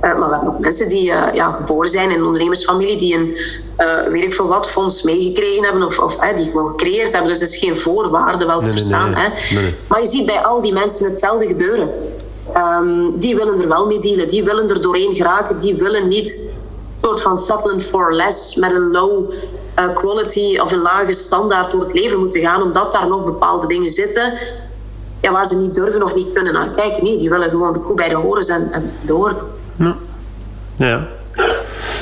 Eh, 0.00 0.18
maar 0.18 0.28
we 0.28 0.34
hebben 0.34 0.54
ook 0.54 0.58
mensen 0.58 0.88
die 0.88 1.10
uh, 1.10 1.26
ja, 1.32 1.52
geboren 1.52 1.88
zijn 1.88 2.10
in 2.10 2.18
een 2.18 2.24
ondernemersfamilie, 2.24 2.96
die 2.96 3.16
een 3.16 3.36
uh, 3.78 4.12
weet 4.12 4.22
ik 4.22 4.34
veel 4.34 4.46
wat 4.46 4.70
fonds 4.70 5.02
meegekregen 5.02 5.64
hebben 5.64 5.82
of, 5.82 5.98
of 5.98 6.16
die 6.16 6.46
gewoon 6.46 6.68
gecreëerd 6.68 7.12
hebben. 7.12 7.30
Dus 7.30 7.40
het 7.40 7.48
is 7.48 7.56
geen 7.56 7.78
voorwaarde 7.78 8.46
wel 8.46 8.60
te 8.60 8.70
verstaan. 8.70 9.14
hè. 9.14 9.28
Maar 9.88 10.00
je 10.00 10.06
ziet 10.06 10.26
bij 10.26 10.44
al 10.44 10.60
die 10.60 10.72
mensen 10.72 11.08
hetzelfde 11.08 11.46
gebeuren. 11.46 11.90
Um, 12.56 13.18
die 13.18 13.36
willen 13.36 13.60
er 13.60 13.68
wel 13.68 13.86
mee 13.86 13.98
dealen, 13.98 14.28
die 14.28 14.44
willen 14.44 14.68
er 14.68 14.80
doorheen 14.80 15.14
geraken, 15.14 15.58
die 15.58 15.74
willen 15.74 16.08
niet 16.08 16.38
een 16.38 17.02
soort 17.02 17.20
van 17.20 17.36
settlement 17.36 17.84
for 17.84 18.14
less 18.14 18.54
met 18.54 18.70
een 18.74 18.90
low 18.90 19.32
quality 19.94 20.58
of 20.58 20.72
een 20.72 20.82
lage 20.82 21.12
standaard 21.12 21.70
door 21.70 21.80
het 21.80 21.92
leven 21.92 22.18
moeten 22.18 22.40
gaan, 22.40 22.62
omdat 22.62 22.92
daar 22.92 23.08
nog 23.08 23.24
bepaalde 23.24 23.66
dingen 23.66 23.90
zitten 23.90 24.38
ja, 25.20 25.32
waar 25.32 25.46
ze 25.46 25.56
niet 25.56 25.74
durven 25.74 26.02
of 26.02 26.14
niet 26.14 26.32
kunnen 26.32 26.52
naar 26.52 26.70
kijken. 26.70 27.04
Nee, 27.04 27.18
die 27.18 27.30
willen 27.30 27.50
gewoon 27.50 27.72
de 27.72 27.80
koe 27.80 27.96
bij 27.96 28.08
de 28.08 28.14
horens 28.14 28.48
en, 28.48 28.72
en 28.72 28.92
door. 29.02 29.46
Ja. 29.78 29.96
ja. 30.76 31.06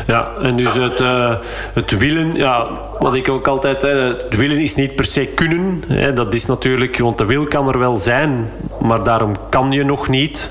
Ja, 0.06 0.28
en 0.42 0.56
dus 0.56 0.74
het, 0.74 1.00
uh, 1.00 1.34
het 1.72 1.96
willen, 1.98 2.34
ja, 2.34 2.66
wat 2.98 3.14
ik 3.14 3.28
ook 3.28 3.48
altijd, 3.48 3.82
hè, 3.82 3.88
het 3.88 4.36
willen 4.36 4.58
is 4.58 4.74
niet 4.74 4.94
per 4.94 5.04
se 5.04 5.26
kunnen. 5.26 5.82
Hè, 5.86 6.12
dat 6.12 6.34
is 6.34 6.46
natuurlijk, 6.46 6.98
want 6.98 7.18
de 7.18 7.24
wil 7.24 7.46
kan 7.46 7.68
er 7.68 7.78
wel 7.78 7.96
zijn, 7.96 8.50
maar 8.80 9.04
daarom 9.04 9.32
kan 9.50 9.72
je 9.72 9.84
nog 9.84 10.08
niet. 10.08 10.50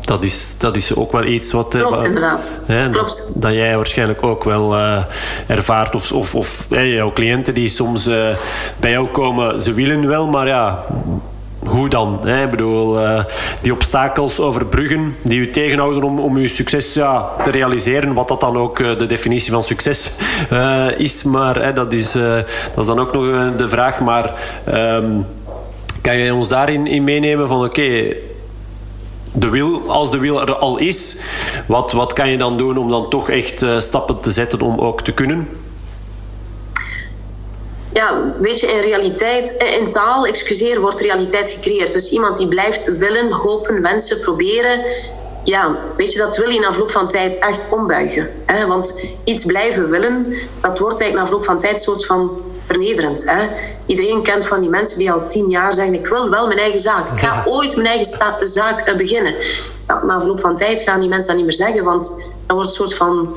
Dat 0.00 0.22
is, 0.22 0.54
dat 0.58 0.76
is 0.76 0.94
ook 0.94 1.12
wel 1.12 1.24
iets 1.24 1.52
wat... 1.52 1.74
Eh, 1.74 1.86
Klopt, 1.86 2.04
inderdaad. 2.04 2.52
Hè, 2.66 2.90
Klopt. 2.90 3.24
Dat, 3.26 3.42
dat, 3.42 3.52
jij 3.52 3.76
waarschijnlijk 3.76 4.22
ook 4.22 4.44
wel 4.44 4.74
uh, 4.74 5.04
ervaart. 5.46 5.94
Of, 5.94 6.12
of, 6.12 6.34
of 6.34 6.66
jouw 6.68 7.12
cliënten 7.12 7.54
die 7.54 7.68
soms 7.68 8.04
bij 8.76 8.90
jou 8.90 9.08
komen, 9.08 9.60
ze 9.60 9.72
willen 9.72 10.06
wel, 10.06 10.26
maar 10.26 10.46
ja 10.46 10.84
hoe 11.66 11.88
dan? 11.88 12.18
Hè? 12.24 12.44
Ik 12.44 12.50
bedoel, 12.50 13.02
uh, 13.02 13.24
die 13.62 13.72
obstakels 13.72 14.40
overbruggen 14.40 15.14
die 15.22 15.40
u 15.40 15.50
tegenhouden 15.50 16.02
om, 16.02 16.18
om 16.18 16.36
uw 16.36 16.46
succes 16.46 16.94
ja, 16.94 17.30
te 17.42 17.50
realiseren, 17.50 18.14
wat 18.14 18.28
dat 18.28 18.40
dan 18.40 18.56
ook 18.56 18.78
uh, 18.78 18.98
de 18.98 19.06
definitie 19.06 19.52
van 19.52 19.62
succes 19.62 20.10
uh, 20.52 20.98
is. 20.98 21.22
Maar 21.22 21.62
hè, 21.62 21.72
dat, 21.72 21.92
is, 21.92 22.12
dat 22.12 22.78
is 22.78 22.86
dan 22.86 22.98
ook 22.98 23.12
nog 23.12 23.54
de 23.56 23.68
vraag. 23.68 24.00
Maar 24.00 24.34
um, 24.74 25.26
kan 26.02 26.16
je 26.16 26.34
ons 26.34 26.48
daarin 26.48 26.86
in 26.86 27.04
meenemen 27.04 27.48
van 27.48 27.64
oké. 27.64 28.16
De 29.32 29.48
wil, 29.48 29.90
als 29.90 30.10
de 30.10 30.18
wil 30.18 30.40
er 30.40 30.56
al 30.56 30.78
is, 30.78 31.16
wat, 31.66 31.92
wat 31.92 32.12
kan 32.12 32.30
je 32.30 32.38
dan 32.38 32.56
doen 32.56 32.76
om 32.76 32.90
dan 32.90 33.10
toch 33.10 33.30
echt 33.30 33.66
stappen 33.78 34.20
te 34.20 34.30
zetten 34.30 34.60
om 34.60 34.78
ook 34.78 35.02
te 35.02 35.12
kunnen? 35.12 35.48
Ja, 37.96 38.32
weet 38.38 38.60
je, 38.60 38.66
in 38.66 38.80
realiteit, 38.80 39.56
eh, 39.56 39.76
in 39.76 39.90
taal, 39.90 40.26
excuseer, 40.26 40.80
wordt 40.80 41.00
realiteit 41.00 41.50
gecreëerd. 41.50 41.92
Dus 41.92 42.10
iemand 42.10 42.36
die 42.36 42.48
blijft 42.48 42.96
willen, 42.98 43.32
hopen, 43.32 43.82
wensen, 43.82 44.20
proberen. 44.20 44.84
Ja, 45.44 45.76
weet 45.96 46.12
je, 46.12 46.18
dat 46.18 46.36
wil 46.36 46.48
je 46.48 46.60
na 46.60 46.72
verloop 46.72 46.92
van 46.92 47.08
tijd 47.08 47.38
echt 47.38 47.66
ombuigen. 47.70 48.30
Hè? 48.46 48.66
Want 48.66 49.00
iets 49.24 49.44
blijven 49.44 49.90
willen, 49.90 50.34
dat 50.60 50.78
wordt 50.78 51.00
eigenlijk 51.00 51.14
na 51.14 51.24
verloop 51.24 51.44
van 51.44 51.58
tijd 51.58 51.72
een 51.72 51.80
soort 51.80 52.06
van 52.06 52.40
vernederend. 52.66 53.24
Hè? 53.30 53.48
Iedereen 53.86 54.22
kent 54.22 54.46
van 54.46 54.60
die 54.60 54.70
mensen 54.70 54.98
die 54.98 55.12
al 55.12 55.28
tien 55.28 55.48
jaar 55.48 55.74
zeggen: 55.74 55.94
Ik 55.94 56.06
wil 56.06 56.30
wel 56.30 56.46
mijn 56.46 56.58
eigen 56.58 56.80
zaak. 56.80 57.12
Ik 57.12 57.18
ga 57.18 57.44
ooit 57.46 57.76
mijn 57.76 57.88
eigen 57.88 58.48
zaak 58.48 58.88
uh, 58.88 58.96
beginnen. 58.96 59.34
Ja, 59.86 60.04
na 60.04 60.18
verloop 60.18 60.40
van 60.40 60.54
tijd 60.54 60.82
gaan 60.82 61.00
die 61.00 61.08
mensen 61.08 61.28
dat 61.28 61.36
niet 61.36 61.46
meer 61.46 61.66
zeggen, 61.66 61.84
want 61.84 62.08
dan 62.46 62.56
wordt 62.56 62.70
een 62.70 62.76
soort 62.76 62.94
van 62.94 63.36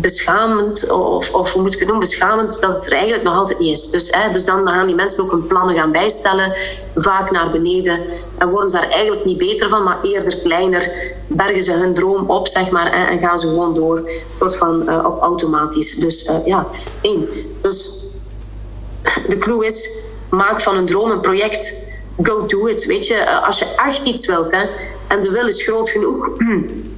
beschamend, 0.00 0.90
of, 0.90 1.32
of 1.32 1.52
hoe 1.52 1.62
moet 1.62 1.72
ik 1.72 1.78
het 1.78 1.88
noemen, 1.88 2.08
beschamend, 2.08 2.60
dat 2.60 2.74
het 2.74 2.86
er 2.86 2.92
eigenlijk 2.92 3.22
nog 3.22 3.34
altijd 3.34 3.58
niet 3.58 3.70
is. 3.70 3.90
Dus, 3.90 4.10
hè, 4.10 4.30
dus 4.30 4.44
dan 4.44 4.68
gaan 4.68 4.86
die 4.86 4.96
mensen 4.96 5.22
ook 5.22 5.30
hun 5.30 5.46
plannen 5.46 5.76
gaan 5.76 5.92
bijstellen, 5.92 6.52
vaak 6.94 7.30
naar 7.30 7.50
beneden. 7.50 8.00
En 8.38 8.48
worden 8.48 8.70
ze 8.70 8.76
daar 8.76 8.90
eigenlijk 8.90 9.24
niet 9.24 9.38
beter 9.38 9.68
van, 9.68 9.82
maar 9.82 10.00
eerder 10.02 10.38
kleiner. 10.38 11.14
Bergen 11.28 11.62
ze 11.62 11.72
hun 11.72 11.94
droom 11.94 12.30
op, 12.30 12.48
zeg 12.48 12.70
maar, 12.70 12.98
hè, 12.98 13.04
en 13.04 13.18
gaan 13.18 13.38
ze 13.38 13.46
gewoon 13.46 13.74
door, 13.74 14.10
soort 14.38 14.56
van 14.56 14.82
uh, 14.88 15.04
op 15.04 15.18
automatisch. 15.20 15.94
Dus 15.94 16.26
uh, 16.28 16.46
ja, 16.46 16.66
één. 17.00 17.28
Dus 17.60 18.04
de 19.28 19.38
clue 19.38 19.66
is, 19.66 19.90
maak 20.30 20.60
van 20.60 20.76
een 20.76 20.86
droom 20.86 21.10
een 21.10 21.20
project. 21.20 21.74
Go 22.22 22.46
do 22.46 22.66
it, 22.66 22.84
weet 22.84 23.06
je. 23.06 23.14
Eh, 23.14 23.46
als 23.46 23.58
je 23.58 23.74
echt 23.86 24.06
iets 24.06 24.26
wilt, 24.26 24.50
hè, 24.50 24.64
en 25.08 25.20
de 25.20 25.30
wil 25.30 25.46
is 25.46 25.62
groot 25.62 25.90
genoeg 25.90 26.28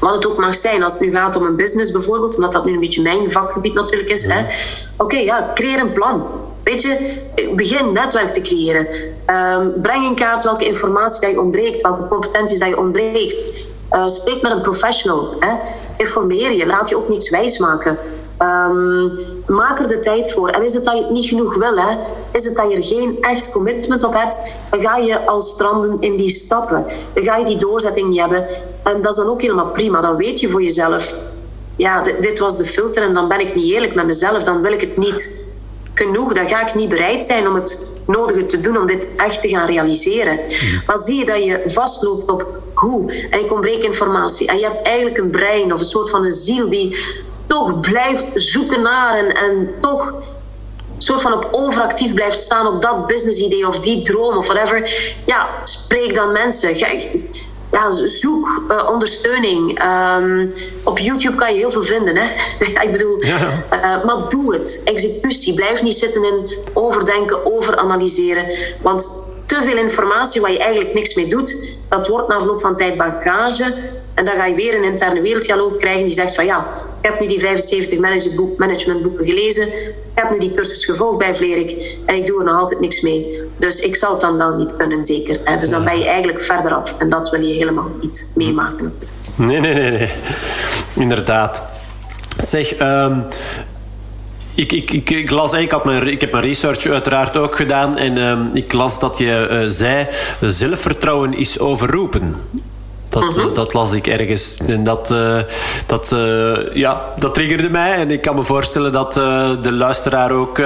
wat 0.00 0.14
het 0.14 0.26
ook 0.26 0.38
mag 0.38 0.54
zijn, 0.54 0.82
als 0.82 0.92
het 0.92 1.02
nu 1.02 1.10
gaat 1.10 1.36
om 1.36 1.46
een 1.46 1.56
business 1.56 1.92
bijvoorbeeld, 1.92 2.34
omdat 2.34 2.52
dat 2.52 2.64
nu 2.64 2.72
een 2.72 2.80
beetje 2.80 3.02
mijn 3.02 3.30
vakgebied 3.30 3.74
natuurlijk 3.74 4.10
is. 4.10 4.24
Ja. 4.24 4.46
Oké, 4.96 5.16
ja, 5.16 5.50
creëer 5.54 5.80
een 5.80 5.92
plan. 5.92 6.26
Weet 6.64 6.82
je, 6.82 7.20
begin 7.56 7.92
netwerk 7.92 8.28
te 8.28 8.40
creëren. 8.40 8.86
Um, 9.26 9.72
breng 9.82 10.04
in 10.04 10.14
kaart 10.14 10.44
welke 10.44 10.66
informatie 10.66 11.20
dat 11.20 11.30
je 11.30 11.40
ontbreekt, 11.40 11.80
welke 11.80 12.08
competenties 12.08 12.58
dat 12.58 12.68
je 12.68 12.78
ontbreekt. 12.78 13.52
Uh, 13.92 14.06
spreek 14.06 14.42
met 14.42 14.52
een 14.52 14.60
professional. 14.60 15.34
Hè. 15.40 15.54
Informeer 15.96 16.52
je, 16.52 16.66
laat 16.66 16.88
je 16.88 16.96
ook 16.96 17.08
niks 17.08 17.30
wijsmaken. 17.30 17.98
Um, 18.42 19.12
maak 19.46 19.78
er 19.78 19.88
de 19.88 19.98
tijd 19.98 20.32
voor. 20.32 20.48
En 20.48 20.62
is 20.62 20.74
het 20.74 20.84
dat 20.84 20.96
je 20.96 21.02
het 21.02 21.10
niet 21.10 21.28
genoeg 21.28 21.56
wil, 21.56 21.76
hè? 21.76 21.96
is 22.32 22.44
het 22.44 22.56
dat 22.56 22.70
je 22.70 22.76
er 22.76 22.84
geen 22.84 23.18
echt 23.20 23.50
commitment 23.50 24.04
op 24.04 24.14
hebt, 24.14 24.38
dan 24.70 24.80
ga 24.80 24.96
je 24.96 25.26
al 25.26 25.40
stranden 25.40 25.96
in 26.00 26.16
die 26.16 26.30
stappen. 26.30 26.86
Dan 27.12 27.24
ga 27.24 27.36
je 27.36 27.44
die 27.44 27.56
doorzetting 27.56 28.08
niet 28.08 28.20
hebben. 28.20 28.46
En 28.84 29.00
dat 29.00 29.12
is 29.12 29.18
dan 29.18 29.26
ook 29.26 29.40
helemaal 29.40 29.70
prima. 29.70 30.00
Dan 30.00 30.16
weet 30.16 30.40
je 30.40 30.48
voor 30.48 30.62
jezelf, 30.62 31.14
ja, 31.76 32.02
dit, 32.02 32.38
was 32.38 32.56
de 32.56 32.64
filter 32.64 33.02
en 33.02 33.14
dan 33.14 33.28
ben 33.28 33.40
ik 33.40 33.54
niet 33.54 33.72
eerlijk 33.72 33.94
met 33.94 34.06
mezelf. 34.06 34.42
Dan 34.42 34.62
wil 34.62 34.72
ik 34.72 34.80
het 34.80 34.96
niet 34.96 35.30
genoeg. 35.94 36.32
Dan 36.32 36.48
ga 36.48 36.66
ik 36.66 36.74
niet 36.74 36.88
bereid 36.88 37.24
zijn 37.24 37.48
om 37.48 37.54
het 37.54 37.86
nodige 38.06 38.46
te 38.46 38.60
doen 38.60 38.76
om 38.76 38.86
dit 38.86 39.08
echt 39.16 39.40
te 39.40 39.48
gaan 39.48 39.66
realiseren. 39.66 40.36
Hmm. 40.36 40.82
Maar 40.86 40.98
zie 40.98 41.18
je 41.18 41.24
dat 41.24 41.44
je 41.44 41.62
vastloopt 41.64 42.30
op 42.30 42.46
hoe 42.74 43.12
en 43.30 43.40
je 43.40 43.52
ontbreekt 43.52 43.84
informatie 43.84 44.46
en 44.46 44.58
je 44.58 44.64
hebt 44.64 44.82
eigenlijk 44.82 45.18
een 45.18 45.30
brein 45.30 45.72
of 45.72 45.78
een 45.78 45.84
soort 45.84 46.10
van 46.10 46.24
een 46.24 46.32
ziel 46.32 46.70
die 46.70 46.96
toch 47.50 47.80
blijft 47.80 48.26
zoeken 48.34 48.82
naar 48.82 49.18
en, 49.18 49.34
en 49.34 49.74
toch 49.80 50.14
soort 50.98 51.20
van 51.20 51.32
op 51.32 51.48
overactief 51.50 52.14
blijft 52.14 52.40
staan 52.40 52.66
op 52.66 52.82
dat 52.82 53.06
business 53.06 53.38
idee 53.38 53.68
of 53.68 53.78
die 53.78 54.02
droom 54.02 54.36
of 54.36 54.46
whatever. 54.46 54.92
Ja, 55.26 55.48
spreek 55.62 56.14
dan 56.14 56.32
mensen. 56.32 56.78
ja, 56.78 57.92
zoek 57.92 58.62
uh, 58.68 58.88
ondersteuning. 58.90 59.82
Um, 59.84 60.54
op 60.84 60.98
YouTube 60.98 61.36
kan 61.36 61.52
je 61.52 61.58
heel 61.58 61.70
veel 61.70 61.82
vinden. 61.82 62.16
Hè? 62.16 62.28
ik 62.86 62.92
bedoel, 62.92 63.24
ja. 63.24 63.64
uh, 63.72 64.04
maar 64.04 64.28
doe 64.28 64.54
het. 64.54 64.80
Executie. 64.84 65.54
Blijf 65.54 65.82
niet 65.82 65.94
zitten 65.94 66.24
in 66.24 66.58
overdenken, 66.72 67.46
overanalyseren. 67.46 68.46
Want 68.82 69.10
te 69.46 69.62
veel 69.62 69.76
informatie 69.76 70.40
waar 70.40 70.52
je 70.52 70.58
eigenlijk 70.58 70.94
niks 70.94 71.14
mee 71.14 71.26
doet, 71.26 71.56
dat 71.88 72.08
wordt 72.08 72.28
na 72.28 72.38
verloop 72.38 72.60
van 72.60 72.76
tijd 72.76 72.96
bagage. 72.96 73.74
En 74.14 74.24
dan 74.24 74.34
ga 74.34 74.46
je 74.46 74.54
weer 74.54 74.74
een 74.74 74.84
interne 74.84 75.20
werelddialoog 75.20 75.76
krijgen 75.76 76.04
die 76.04 76.12
zegt 76.12 76.34
van 76.34 76.44
ja, 76.44 76.66
ik 77.00 77.10
heb 77.10 77.20
nu 77.20 77.26
die 77.26 77.40
75 77.40 77.98
managementboeken 78.56 79.26
gelezen. 79.26 79.66
Ik 79.66 80.10
heb 80.14 80.30
nu 80.30 80.38
die 80.38 80.54
cursus 80.54 80.84
gevolgd 80.84 81.18
bij 81.18 81.34
Vlerik. 81.34 81.96
En 82.06 82.14
ik 82.14 82.26
doe 82.26 82.38
er 82.38 82.44
nog 82.44 82.58
altijd 82.58 82.80
niks 82.80 83.00
mee. 83.00 83.42
Dus 83.58 83.80
ik 83.80 83.96
zal 83.96 84.12
het 84.12 84.20
dan 84.20 84.36
wel 84.36 84.56
niet 84.56 84.76
kunnen, 84.76 85.04
zeker. 85.04 85.40
Hè. 85.44 85.58
Dus 85.58 85.70
dan 85.70 85.84
ben 85.84 85.98
je 85.98 86.06
eigenlijk 86.06 86.42
verder 86.42 86.74
af. 86.74 86.94
En 86.98 87.08
dat 87.08 87.30
wil 87.30 87.40
je 87.40 87.52
helemaal 87.52 87.90
niet 88.00 88.30
meemaken. 88.34 88.94
Nee, 89.34 89.60
nee, 89.60 89.74
nee. 89.74 89.90
nee. 89.90 90.10
Inderdaad. 90.94 91.62
Zeg, 92.38 92.80
um, 92.80 93.24
ik, 94.54 94.72
ik, 94.72 94.90
ik, 94.90 95.10
ik, 95.10 95.30
las, 95.30 95.52
ik, 95.52 95.70
had 95.70 95.84
mijn, 95.84 96.08
ik 96.08 96.20
heb 96.20 96.32
mijn 96.32 96.44
research 96.44 96.86
uiteraard 96.86 97.36
ook 97.36 97.56
gedaan. 97.56 97.98
En 97.98 98.16
um, 98.16 98.50
ik 98.54 98.72
las 98.72 98.98
dat 98.98 99.18
je 99.18 99.48
uh, 99.50 99.64
zei: 99.68 100.06
zelfvertrouwen 100.40 101.32
is 101.32 101.58
overroepen. 101.58 102.36
Dat, 103.10 103.22
mhm. 103.22 103.48
eh, 103.48 103.54
dat 103.54 103.72
las 103.72 103.92
ik 103.92 104.06
ergens. 104.06 104.56
En 104.66 104.84
dat, 104.84 105.10
uh, 105.10 105.38
dat, 105.86 106.12
uh, 106.12 106.74
ja, 106.74 107.04
dat 107.18 107.34
triggerde 107.34 107.70
mij. 107.70 107.92
En 107.92 108.10
ik 108.10 108.22
kan 108.22 108.34
me 108.34 108.42
voorstellen 108.42 108.92
dat 108.92 109.12
de 109.62 109.72
luisteraar 109.72 110.30
ook 110.30 110.62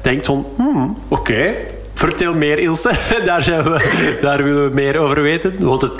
denkt 0.00 0.26
van... 0.26 0.46
Hmm, 0.56 0.98
oké, 1.08 1.20
okay. 1.20 1.56
vertel 1.94 2.34
meer 2.34 2.58
Ilse. 2.58 2.90
daar, 3.24 3.42
zijn 3.42 3.62
we, 3.62 4.18
daar 4.20 4.44
willen 4.44 4.68
we 4.68 4.74
meer 4.74 4.98
over 4.98 5.22
weten. 5.22 5.54
Want 5.58 5.82
het... 5.82 5.92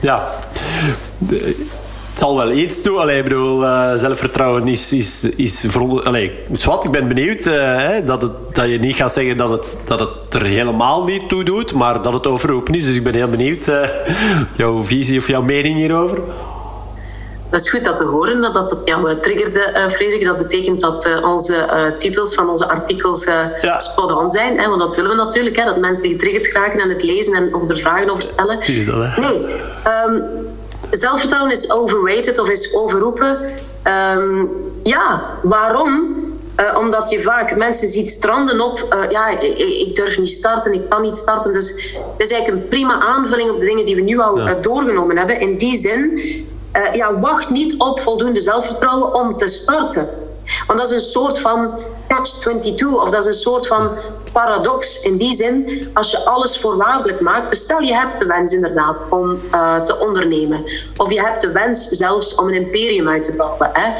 Ja 0.00 0.28
het 2.16 2.24
zal 2.24 2.36
wel 2.36 2.50
iets 2.50 2.82
doen. 2.82 2.98
Allee, 2.98 3.16
ik 3.16 3.22
bedoel, 3.22 3.62
uh, 3.62 3.94
zelfvertrouwen 3.94 4.68
is, 4.68 4.92
is, 4.92 5.24
is 5.36 5.64
voor 5.68 6.02
allee, 6.02 6.32
wat, 6.64 6.84
ik 6.84 6.90
ben 6.90 7.08
benieuwd 7.08 7.46
uh, 7.46 7.54
hè, 7.54 8.04
dat, 8.04 8.22
het, 8.22 8.32
dat 8.52 8.68
je 8.68 8.78
niet 8.78 8.96
gaat 8.96 9.12
zeggen 9.12 9.36
dat 9.36 9.50
het, 9.50 9.78
dat 9.84 10.00
het 10.00 10.34
er 10.34 10.42
helemaal 10.42 11.04
niet 11.04 11.28
toe 11.28 11.44
doet, 11.44 11.72
maar 11.72 12.02
dat 12.02 12.12
het 12.12 12.26
overroepen 12.26 12.74
is. 12.74 12.84
Dus 12.84 12.96
ik 12.96 13.02
ben 13.02 13.14
heel 13.14 13.28
benieuwd 13.28 13.66
uh, 13.66 13.88
jouw 14.56 14.82
visie 14.82 15.18
of 15.18 15.28
jouw 15.28 15.42
mening 15.42 15.76
hierover. 15.76 16.20
Dat 17.50 17.60
is 17.60 17.70
goed 17.70 17.84
dat 17.84 17.96
te 17.96 18.04
horen, 18.04 18.40
dat 18.40 18.54
dat 18.54 18.78
jou 18.82 19.18
triggerde, 19.18 19.72
uh, 19.74 19.88
Frederik. 19.88 20.24
Dat 20.24 20.38
betekent 20.38 20.80
dat 20.80 21.06
uh, 21.06 21.24
onze 21.24 21.54
uh, 21.54 21.98
titels 21.98 22.34
van 22.34 22.48
onze 22.48 22.68
artikels 22.68 23.24
ja. 23.24 23.78
spot 23.78 24.12
on 24.12 24.28
zijn. 24.28 24.58
Hè? 24.58 24.68
Want 24.68 24.80
dat 24.80 24.96
willen 24.96 25.10
we 25.10 25.16
natuurlijk, 25.16 25.56
hè? 25.56 25.64
dat 25.64 25.78
mensen 25.78 26.08
getriggerd 26.08 26.46
geraken 26.46 26.80
aan 26.80 26.88
het 26.88 27.02
lezen 27.02 27.34
en 27.34 27.54
of 27.54 27.68
er 27.68 27.78
vragen 27.78 28.10
over 28.10 28.22
stellen. 28.22 28.60
Is 28.60 28.86
dat, 28.86 28.94
hè? 28.96 29.20
Nee. 29.20 29.38
Um, 30.06 30.45
zelfvertrouwen 30.96 31.52
is 31.52 31.70
overrated 31.70 32.38
of 32.38 32.48
is 32.48 32.74
overroepen. 32.74 33.50
Um, 33.84 34.50
ja, 34.82 35.38
waarom? 35.42 36.24
Uh, 36.60 36.78
omdat 36.78 37.10
je 37.10 37.20
vaak 37.20 37.56
mensen 37.56 37.88
ziet 37.88 38.10
stranden 38.10 38.60
op, 38.60 38.86
uh, 38.92 39.10
ja, 39.10 39.28
ik, 39.28 39.58
ik, 39.58 39.94
durf 39.94 40.18
niet 40.18 40.28
starten, 40.28 40.72
ik 40.72 40.88
kan 40.88 41.02
niet 41.02 41.16
starten. 41.16 41.52
Dus 41.52 41.70
het 41.92 42.26
is 42.26 42.30
eigenlijk 42.30 42.62
een 42.62 42.68
prima 42.68 43.00
aanvulling 43.00 43.50
op 43.50 43.60
de 43.60 43.66
dingen 43.66 43.84
die 43.84 43.94
we 43.94 44.00
nu 44.00 44.18
al 44.18 44.38
ja. 44.38 44.56
uh, 44.56 44.62
doorgenomen 44.62 45.16
hebben. 45.16 45.40
In 45.40 45.56
die 45.56 45.76
zin, 45.76 46.22
ja, 46.92 47.20
wacht 47.20 47.50
niet 47.50 47.74
op 47.78 48.00
voldoende 48.00 48.40
zelfvertrouwen 48.40 49.14
om 49.14 49.36
te 49.36 49.46
starten. 49.46 50.08
Want 50.66 50.78
dat 50.78 50.88
is 50.88 50.94
een 50.94 51.10
soort 51.10 51.38
van 51.40 51.78
catch-22, 52.08 52.86
of 53.02 53.10
dat 53.10 53.20
is 53.20 53.26
een 53.26 53.32
soort 53.32 53.66
van 53.66 53.90
paradox. 54.32 55.00
In 55.00 55.16
die 55.16 55.34
zin, 55.34 55.88
als 55.94 56.10
je 56.10 56.24
alles 56.24 56.60
voorwaardelijk 56.60 57.20
maakt, 57.20 57.56
stel 57.56 57.80
je 57.80 57.94
hebt 57.94 58.18
de 58.18 58.26
wens 58.26 58.52
inderdaad 58.52 58.96
om 59.10 59.40
uh, 59.52 59.76
te 59.76 59.98
ondernemen, 59.98 60.64
of 60.96 61.12
je 61.12 61.20
hebt 61.20 61.40
de 61.40 61.52
wens 61.52 61.88
zelfs 61.88 62.34
om 62.34 62.48
een 62.48 62.54
imperium 62.54 63.08
uit 63.08 63.24
te 63.24 63.32
bouwen. 63.32 63.70
Hè? 63.72 63.92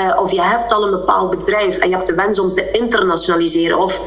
Uh, 0.00 0.20
of 0.20 0.30
je 0.30 0.42
hebt 0.42 0.72
al 0.72 0.82
een 0.84 0.90
bepaald 0.90 1.30
bedrijf 1.30 1.78
en 1.78 1.88
je 1.88 1.94
hebt 1.94 2.06
de 2.06 2.14
wens 2.14 2.38
om 2.38 2.52
te 2.52 2.70
internationaliseren, 2.70 3.78
of 3.78 3.98
een 3.98 4.04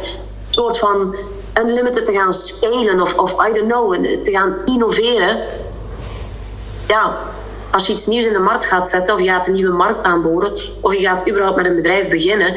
soort 0.50 0.78
van 0.78 1.16
unlimited 1.54 2.06
te 2.06 2.14
gaan 2.14 2.34
scalen, 2.34 3.02
of, 3.02 3.18
of 3.18 3.32
I 3.32 3.52
don't 3.52 3.72
know, 3.72 3.94
te 4.24 4.32
gaan 4.32 4.56
innoveren. 4.66 5.40
Ja, 6.88 7.18
als 7.72 7.88
je 7.88 7.94
iets 7.94 8.06
nieuws 8.06 8.26
in 8.26 8.34
de 8.34 8.40
markt 8.40 8.66
gaat 8.66 8.90
zetten, 8.90 9.14
of 9.14 9.20
je 9.20 9.28
gaat 9.28 9.48
een 9.48 9.54
nieuwe 9.54 9.76
markt 9.76 10.04
aanboren, 10.04 10.54
of 10.82 10.94
je 10.94 11.00
gaat 11.00 11.30
überhaupt 11.30 11.58
met 11.58 11.66
een 11.66 11.76
bedrijf 11.76 12.10
beginnen, 12.10 12.56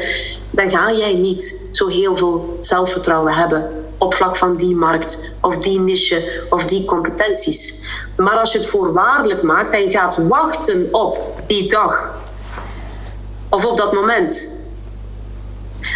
dan 0.49 0.69
ga 0.69 0.91
jij 0.91 1.13
niet 1.13 1.67
zo 1.71 1.87
heel 1.87 2.15
veel 2.15 2.57
zelfvertrouwen 2.61 3.33
hebben 3.33 3.85
op 3.97 4.13
vlak 4.13 4.35
van 4.35 4.57
die 4.57 4.75
markt, 4.75 5.19
of 5.41 5.57
die 5.57 5.79
niche, 5.79 6.43
of 6.49 6.65
die 6.65 6.85
competenties. 6.85 7.73
Maar 8.15 8.37
als 8.37 8.51
je 8.51 8.57
het 8.57 8.67
voorwaardelijk 8.67 9.41
maakt 9.41 9.73
en 9.73 9.81
je 9.83 9.89
gaat 9.89 10.17
wachten 10.27 10.87
op 10.91 11.41
die 11.47 11.69
dag, 11.69 12.15
of 13.49 13.65
op 13.65 13.77
dat 13.77 13.93
moment, 13.93 14.60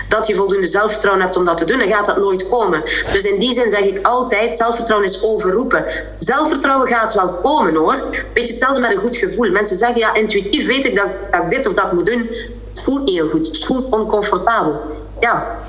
dat 0.08 0.28
je 0.28 0.36
voldoende 0.36 0.67
zelfvertrouwen 0.67 1.24
hebt 1.24 1.38
om 1.38 1.45
dat 1.45 1.58
te 1.58 1.65
doen, 1.65 1.80
dan 1.80 1.88
gaat 1.88 2.06
dat 2.06 2.17
nooit 2.17 2.48
komen. 2.48 2.84
Dus 3.12 3.24
in 3.24 3.39
die 3.39 3.54
zin 3.54 3.69
zeg 3.69 3.82
ik 3.82 4.06
altijd, 4.06 4.56
zelfvertrouwen 4.56 5.10
is 5.10 5.24
overroepen. 5.24 5.86
Zelfvertrouwen 6.17 6.88
gaat 6.88 7.13
wel 7.13 7.34
komen 7.34 7.76
hoor. 7.76 8.04
Beetje 8.34 8.54
hetzelfde 8.54 8.80
met 8.80 8.91
een 8.91 8.98
goed 8.98 9.17
gevoel. 9.17 9.52
Mensen 9.52 9.78
zeggen, 9.78 10.00
ja, 10.00 10.13
intuïtief 10.13 10.67
weet 10.67 10.86
ik 10.86 10.95
dat, 10.95 11.08
dat 11.32 11.43
ik 11.43 11.50
dit 11.50 11.67
of 11.67 11.74
dat 11.74 11.93
moet 11.93 12.06
doen. 12.06 12.30
Het 12.69 12.82
voelt 12.82 13.06
niet 13.06 13.15
heel 13.15 13.30
goed, 13.30 13.48
het 13.48 13.65
voelt 13.65 13.93
oncomfortabel. 13.93 14.82
Ja, 15.19 15.60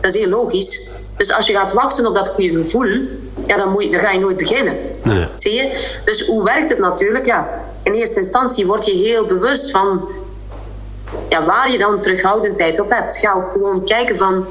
dat 0.00 0.14
is 0.14 0.20
heel 0.20 0.28
logisch. 0.28 0.88
Dus 1.16 1.32
als 1.32 1.46
je 1.46 1.52
gaat 1.52 1.72
wachten 1.72 2.06
op 2.06 2.14
dat 2.14 2.28
goede 2.28 2.56
gevoel, 2.56 2.88
ja, 3.46 3.56
dan, 3.56 3.70
moet 3.70 3.82
je, 3.82 3.90
dan 3.90 4.00
ga 4.00 4.10
je 4.10 4.18
nooit 4.18 4.36
beginnen. 4.36 4.76
Nee. 5.02 5.28
Zie 5.36 5.52
je? 5.52 5.90
Dus 6.04 6.26
hoe 6.26 6.44
werkt 6.44 6.70
het 6.70 6.78
natuurlijk? 6.78 7.26
Ja, 7.26 7.48
in 7.82 7.92
eerste 7.92 8.16
instantie 8.16 8.66
word 8.66 8.86
je 8.86 8.92
heel 8.92 9.26
bewust 9.26 9.70
van 9.70 10.08
ja, 11.30 11.44
waar 11.44 11.70
je 11.70 11.78
dan 11.78 12.00
terughoudendheid 12.00 12.80
op 12.80 12.90
hebt. 12.90 13.16
Ga 13.16 13.32
ook 13.32 13.48
gewoon 13.48 13.84
kijken 13.84 14.16
van... 14.16 14.46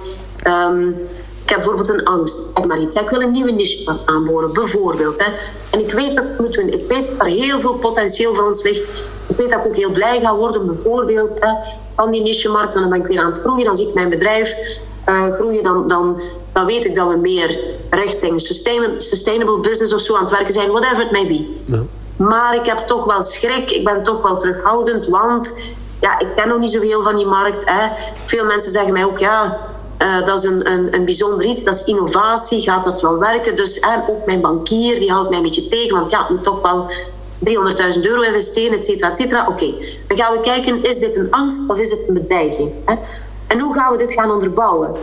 Um, 0.47 0.95
ik 1.43 1.55
heb 1.55 1.63
bijvoorbeeld 1.63 1.99
een 1.99 2.05
angst. 2.05 2.37
Ik 2.55 2.65
maar 2.65 2.79
iets. 2.79 2.95
Ik 2.95 3.09
wil 3.09 3.21
een 3.21 3.31
nieuwe 3.31 3.51
niche 3.51 3.99
aanboren, 4.05 4.53
bijvoorbeeld. 4.53 5.19
Hè. 5.25 5.31
En 5.69 5.79
ik 5.79 5.91
weet 5.91 6.15
dat 6.15 6.25
ik 6.25 6.39
moet 6.39 6.53
doen. 6.53 6.67
Ik 6.67 6.87
weet 6.87 7.07
dat 7.07 7.27
er 7.27 7.33
heel 7.33 7.59
veel 7.59 7.73
potentieel 7.73 8.35
voor 8.35 8.45
ons 8.45 8.63
ligt. 8.63 8.89
Ik 9.27 9.35
weet 9.37 9.49
dat 9.49 9.59
ik 9.59 9.65
ook 9.65 9.75
heel 9.75 9.91
blij 9.91 10.19
ga 10.19 10.35
worden, 10.35 10.65
bijvoorbeeld, 10.65 11.35
hè, 11.39 11.53
van 11.95 12.11
die 12.11 12.21
niche-markt. 12.21 12.73
dan 12.73 12.89
ben 12.89 12.99
ik 12.99 13.07
weer 13.07 13.19
aan 13.19 13.25
het 13.25 13.39
groeien. 13.39 13.65
Dan 13.65 13.75
zie 13.75 13.87
ik 13.87 13.93
mijn 13.93 14.09
bedrijf 14.09 14.55
groeien, 15.31 15.63
dan, 15.63 15.87
dan, 15.87 16.21
dan 16.53 16.65
weet 16.65 16.85
ik 16.85 16.95
dat 16.95 17.11
we 17.11 17.17
meer 17.17 17.59
richting 17.89 18.41
sustainable 18.97 19.59
business 19.59 19.93
of 19.93 19.99
zo 19.99 20.15
aan 20.15 20.21
het 20.21 20.31
werken 20.31 20.53
zijn, 20.53 20.71
whatever 20.71 21.03
it 21.03 21.11
may 21.11 21.27
be. 21.27 21.57
Ja. 21.65 21.83
Maar 22.15 22.55
ik 22.55 22.65
heb 22.65 22.77
toch 22.77 23.05
wel 23.05 23.21
schrik, 23.21 23.71
ik 23.71 23.83
ben 23.83 24.03
toch 24.03 24.21
wel 24.21 24.37
terughoudend, 24.37 25.07
want 25.07 25.53
ja, 25.99 26.19
ik 26.19 26.27
ken 26.35 26.47
nog 26.47 26.59
niet 26.59 26.71
zoveel 26.71 27.03
van 27.03 27.15
die 27.15 27.25
markt. 27.25 27.69
Hè. 27.69 27.87
Veel 28.25 28.45
mensen 28.45 28.71
zeggen 28.71 28.93
mij 28.93 29.05
ook, 29.05 29.17
ja, 29.17 29.57
uh, 30.01 30.23
dat 30.23 30.37
is 30.37 30.43
een, 30.43 30.71
een, 30.71 30.95
een 30.95 31.05
bijzonder 31.05 31.45
iets, 31.45 31.63
dat 31.63 31.75
is 31.75 31.83
innovatie, 31.83 32.61
gaat 32.61 32.83
dat 32.83 33.01
wel 33.01 33.19
werken? 33.19 33.55
Dus 33.55 33.83
ook 34.07 34.25
mijn 34.25 34.41
bankier, 34.41 34.99
die 34.99 35.11
houdt 35.11 35.29
mij 35.29 35.37
een 35.37 35.43
beetje 35.43 35.67
tegen, 35.67 35.95
want 35.95 36.09
ja, 36.09 36.23
ik 36.23 36.29
moet 36.29 36.43
toch 36.43 36.61
wel 36.61 36.91
300.000 37.95 38.01
euro 38.01 38.21
investeren, 38.21 38.77
et 38.77 38.85
cetera, 38.85 39.09
et 39.09 39.15
cetera. 39.15 39.47
Oké, 39.47 39.73
dan 40.07 40.17
gaan 40.17 40.33
we 40.33 40.39
kijken, 40.39 40.83
is 40.83 40.99
dit 40.99 41.15
een 41.15 41.31
angst 41.31 41.61
of 41.67 41.77
is 41.77 41.89
het 41.89 41.99
een 42.07 42.13
bedreiging? 42.13 42.71
Hè? 42.85 42.95
En 43.47 43.59
hoe 43.59 43.73
gaan 43.73 43.91
we 43.91 43.97
dit 43.97 44.13
gaan 44.13 44.31
onderbouwen? 44.31 44.95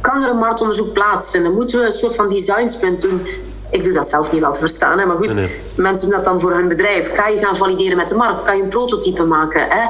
Kan 0.00 0.22
er 0.22 0.30
een 0.30 0.38
marktonderzoek 0.38 0.92
plaatsvinden? 0.92 1.52
Moeten 1.52 1.78
we 1.78 1.84
een 1.84 1.92
soort 1.92 2.14
van 2.14 2.28
designsprint 2.28 3.00
doen? 3.00 3.26
Ik 3.70 3.84
doe 3.84 3.92
dat 3.92 4.06
zelf 4.06 4.32
niet 4.32 4.40
wel 4.40 4.52
te 4.52 4.60
verstaan, 4.60 4.98
hè, 4.98 5.06
maar 5.06 5.16
goed, 5.16 5.38
mensen 5.74 6.08
doen 6.08 6.16
dat 6.16 6.24
dan 6.24 6.40
voor 6.40 6.52
hun 6.52 6.68
bedrijf. 6.68 7.14
Ga 7.14 7.28
je 7.28 7.38
gaan 7.38 7.56
valideren 7.56 7.96
met 7.96 8.08
de 8.08 8.14
markt? 8.14 8.42
Kan 8.42 8.56
je 8.56 8.62
een 8.62 8.68
prototype 8.68 9.24
maken? 9.24 9.66
Hè? 9.68 9.82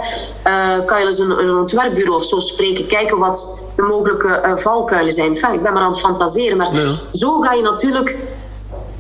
Uh, 0.51 0.87
kan 0.87 1.01
je 1.01 1.07
eens 1.07 1.19
een, 1.19 1.39
een, 1.39 1.57
ontwerpbureau 1.57 2.15
of 2.15 2.25
zo 2.25 2.39
spreken? 2.39 2.87
Kijken 2.87 3.19
wat 3.19 3.59
de 3.77 3.83
mogelijke 3.83 4.43
uh, 4.47 4.57
valkuilen 4.57 5.13
zijn. 5.13 5.29
Enfin, 5.29 5.53
ik 5.53 5.63
ben 5.63 5.73
maar 5.73 5.83
aan 5.83 5.91
het 5.91 5.99
fantaseren, 5.99 6.57
maar 6.57 6.99
zo 7.11 7.41
ga 7.41 7.53
je 7.53 7.63
natuurlijk 7.63 8.17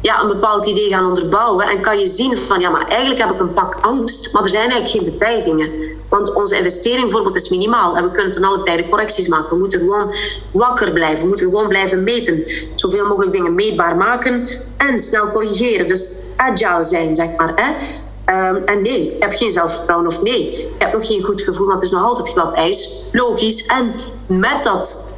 ja, 0.00 0.20
een 0.20 0.28
bepaald 0.28 0.66
idee 0.66 0.88
gaan 0.88 1.06
onderbouwen. 1.06 1.66
En 1.66 1.80
kan 1.80 1.98
je 1.98 2.06
zien 2.06 2.38
van, 2.38 2.60
ja, 2.60 2.70
maar 2.70 2.88
eigenlijk 2.88 3.20
heb 3.20 3.30
ik 3.30 3.40
een 3.40 3.52
pak 3.52 3.74
angst, 3.80 4.32
maar 4.32 4.42
er 4.42 4.48
zijn 4.48 4.70
eigenlijk 4.70 4.90
geen 4.90 5.12
bedreigingen. 5.12 5.70
Want 6.08 6.32
onze 6.32 6.56
investering 6.56 7.02
bijvoorbeeld 7.02 7.36
is 7.36 7.48
minimaal 7.48 7.96
en 7.96 8.04
we 8.04 8.10
kunnen 8.10 8.32
ten 8.32 8.44
alle 8.44 8.60
tijde 8.60 8.88
correcties 8.88 9.28
maken. 9.28 9.50
We 9.50 9.56
moeten 9.56 9.78
gewoon 9.78 10.14
wakker 10.50 10.92
blijven, 10.92 11.20
we 11.20 11.28
moeten 11.28 11.46
gewoon 11.46 11.68
blijven 11.68 12.04
meten. 12.04 12.44
Zoveel 12.74 13.06
mogelijk 13.06 13.32
dingen 13.32 13.54
meetbaar 13.54 13.96
maken 13.96 14.48
en 14.76 15.00
snel 15.00 15.30
corrigeren. 15.30 15.88
Dus 15.88 16.10
agile 16.36 16.84
zijn, 16.84 17.14
zeg 17.14 17.36
maar. 17.36 17.52
Hè? 17.54 17.70
Um, 18.28 18.56
en 18.64 18.82
nee, 18.82 19.14
ik 19.14 19.22
heb 19.22 19.32
geen 19.32 19.50
zelfvertrouwen 19.50 20.08
of 20.08 20.22
nee, 20.22 20.50
ik 20.50 20.68
heb 20.78 20.92
nog 20.92 21.06
geen 21.06 21.22
goed 21.22 21.40
gevoel, 21.40 21.66
want 21.66 21.80
het 21.80 21.90
is 21.90 21.96
nog 21.96 22.04
altijd 22.04 22.28
glad 22.28 22.54
ijs. 22.54 22.90
Logisch. 23.12 23.66
En 23.66 23.94
met 24.26 24.64
dat 24.64 25.12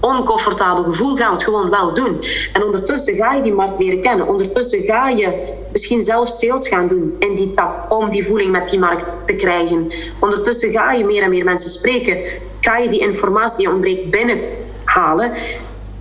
oncomfortabel 0.00 0.84
gevoel 0.84 1.16
gaan 1.16 1.26
we 1.26 1.34
het 1.34 1.44
gewoon 1.44 1.70
wel 1.70 1.94
doen. 1.94 2.24
En 2.52 2.64
ondertussen 2.64 3.14
ga 3.14 3.34
je 3.34 3.42
die 3.42 3.54
markt 3.54 3.78
leren 3.78 4.02
kennen. 4.02 4.28
Ondertussen 4.28 4.82
ga 4.82 5.08
je 5.08 5.58
misschien 5.72 6.02
zelf 6.02 6.28
sales 6.28 6.68
gaan 6.68 6.88
doen 6.88 7.16
in 7.18 7.34
die 7.34 7.54
tak 7.54 7.92
om 7.92 8.10
die 8.10 8.24
voeling 8.24 8.50
met 8.50 8.70
die 8.70 8.78
markt 8.78 9.16
te 9.24 9.36
krijgen. 9.36 9.92
Ondertussen 10.20 10.70
ga 10.70 10.92
je 10.92 11.04
meer 11.04 11.22
en 11.22 11.30
meer 11.30 11.44
mensen 11.44 11.70
spreken. 11.70 12.18
Ga 12.60 12.76
je 12.76 12.88
die 12.88 13.00
informatie 13.00 13.58
die 13.58 13.70
ontbreekt 13.70 14.10
binnenhalen. 14.10 15.32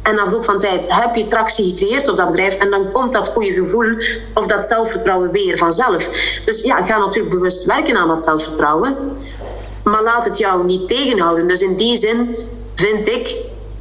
En 0.01 0.15
na 0.15 0.23
verloop 0.23 0.43
van 0.43 0.59
tijd 0.59 0.85
heb 0.89 1.15
je 1.15 1.25
tractie 1.25 1.65
gecreëerd 1.69 2.09
op 2.09 2.17
dat 2.17 2.25
bedrijf. 2.25 2.53
En 2.53 2.69
dan 2.69 2.91
komt 2.91 3.13
dat 3.13 3.27
goede 3.27 3.53
gevoel 3.53 3.97
of 4.33 4.47
dat 4.47 4.65
zelfvertrouwen 4.65 5.31
weer 5.31 5.57
vanzelf. 5.57 6.09
Dus 6.45 6.61
ja, 6.61 6.85
ga 6.85 6.97
natuurlijk 6.97 7.33
bewust 7.33 7.65
werken 7.65 7.97
aan 7.97 8.07
dat 8.07 8.23
zelfvertrouwen. 8.23 8.97
Maar 9.83 10.03
laat 10.03 10.25
het 10.25 10.37
jou 10.37 10.65
niet 10.65 10.87
tegenhouden. 10.87 11.47
Dus 11.47 11.61
in 11.61 11.77
die 11.77 11.97
zin 11.97 12.35
vind 12.75 13.07
ik 13.07 13.37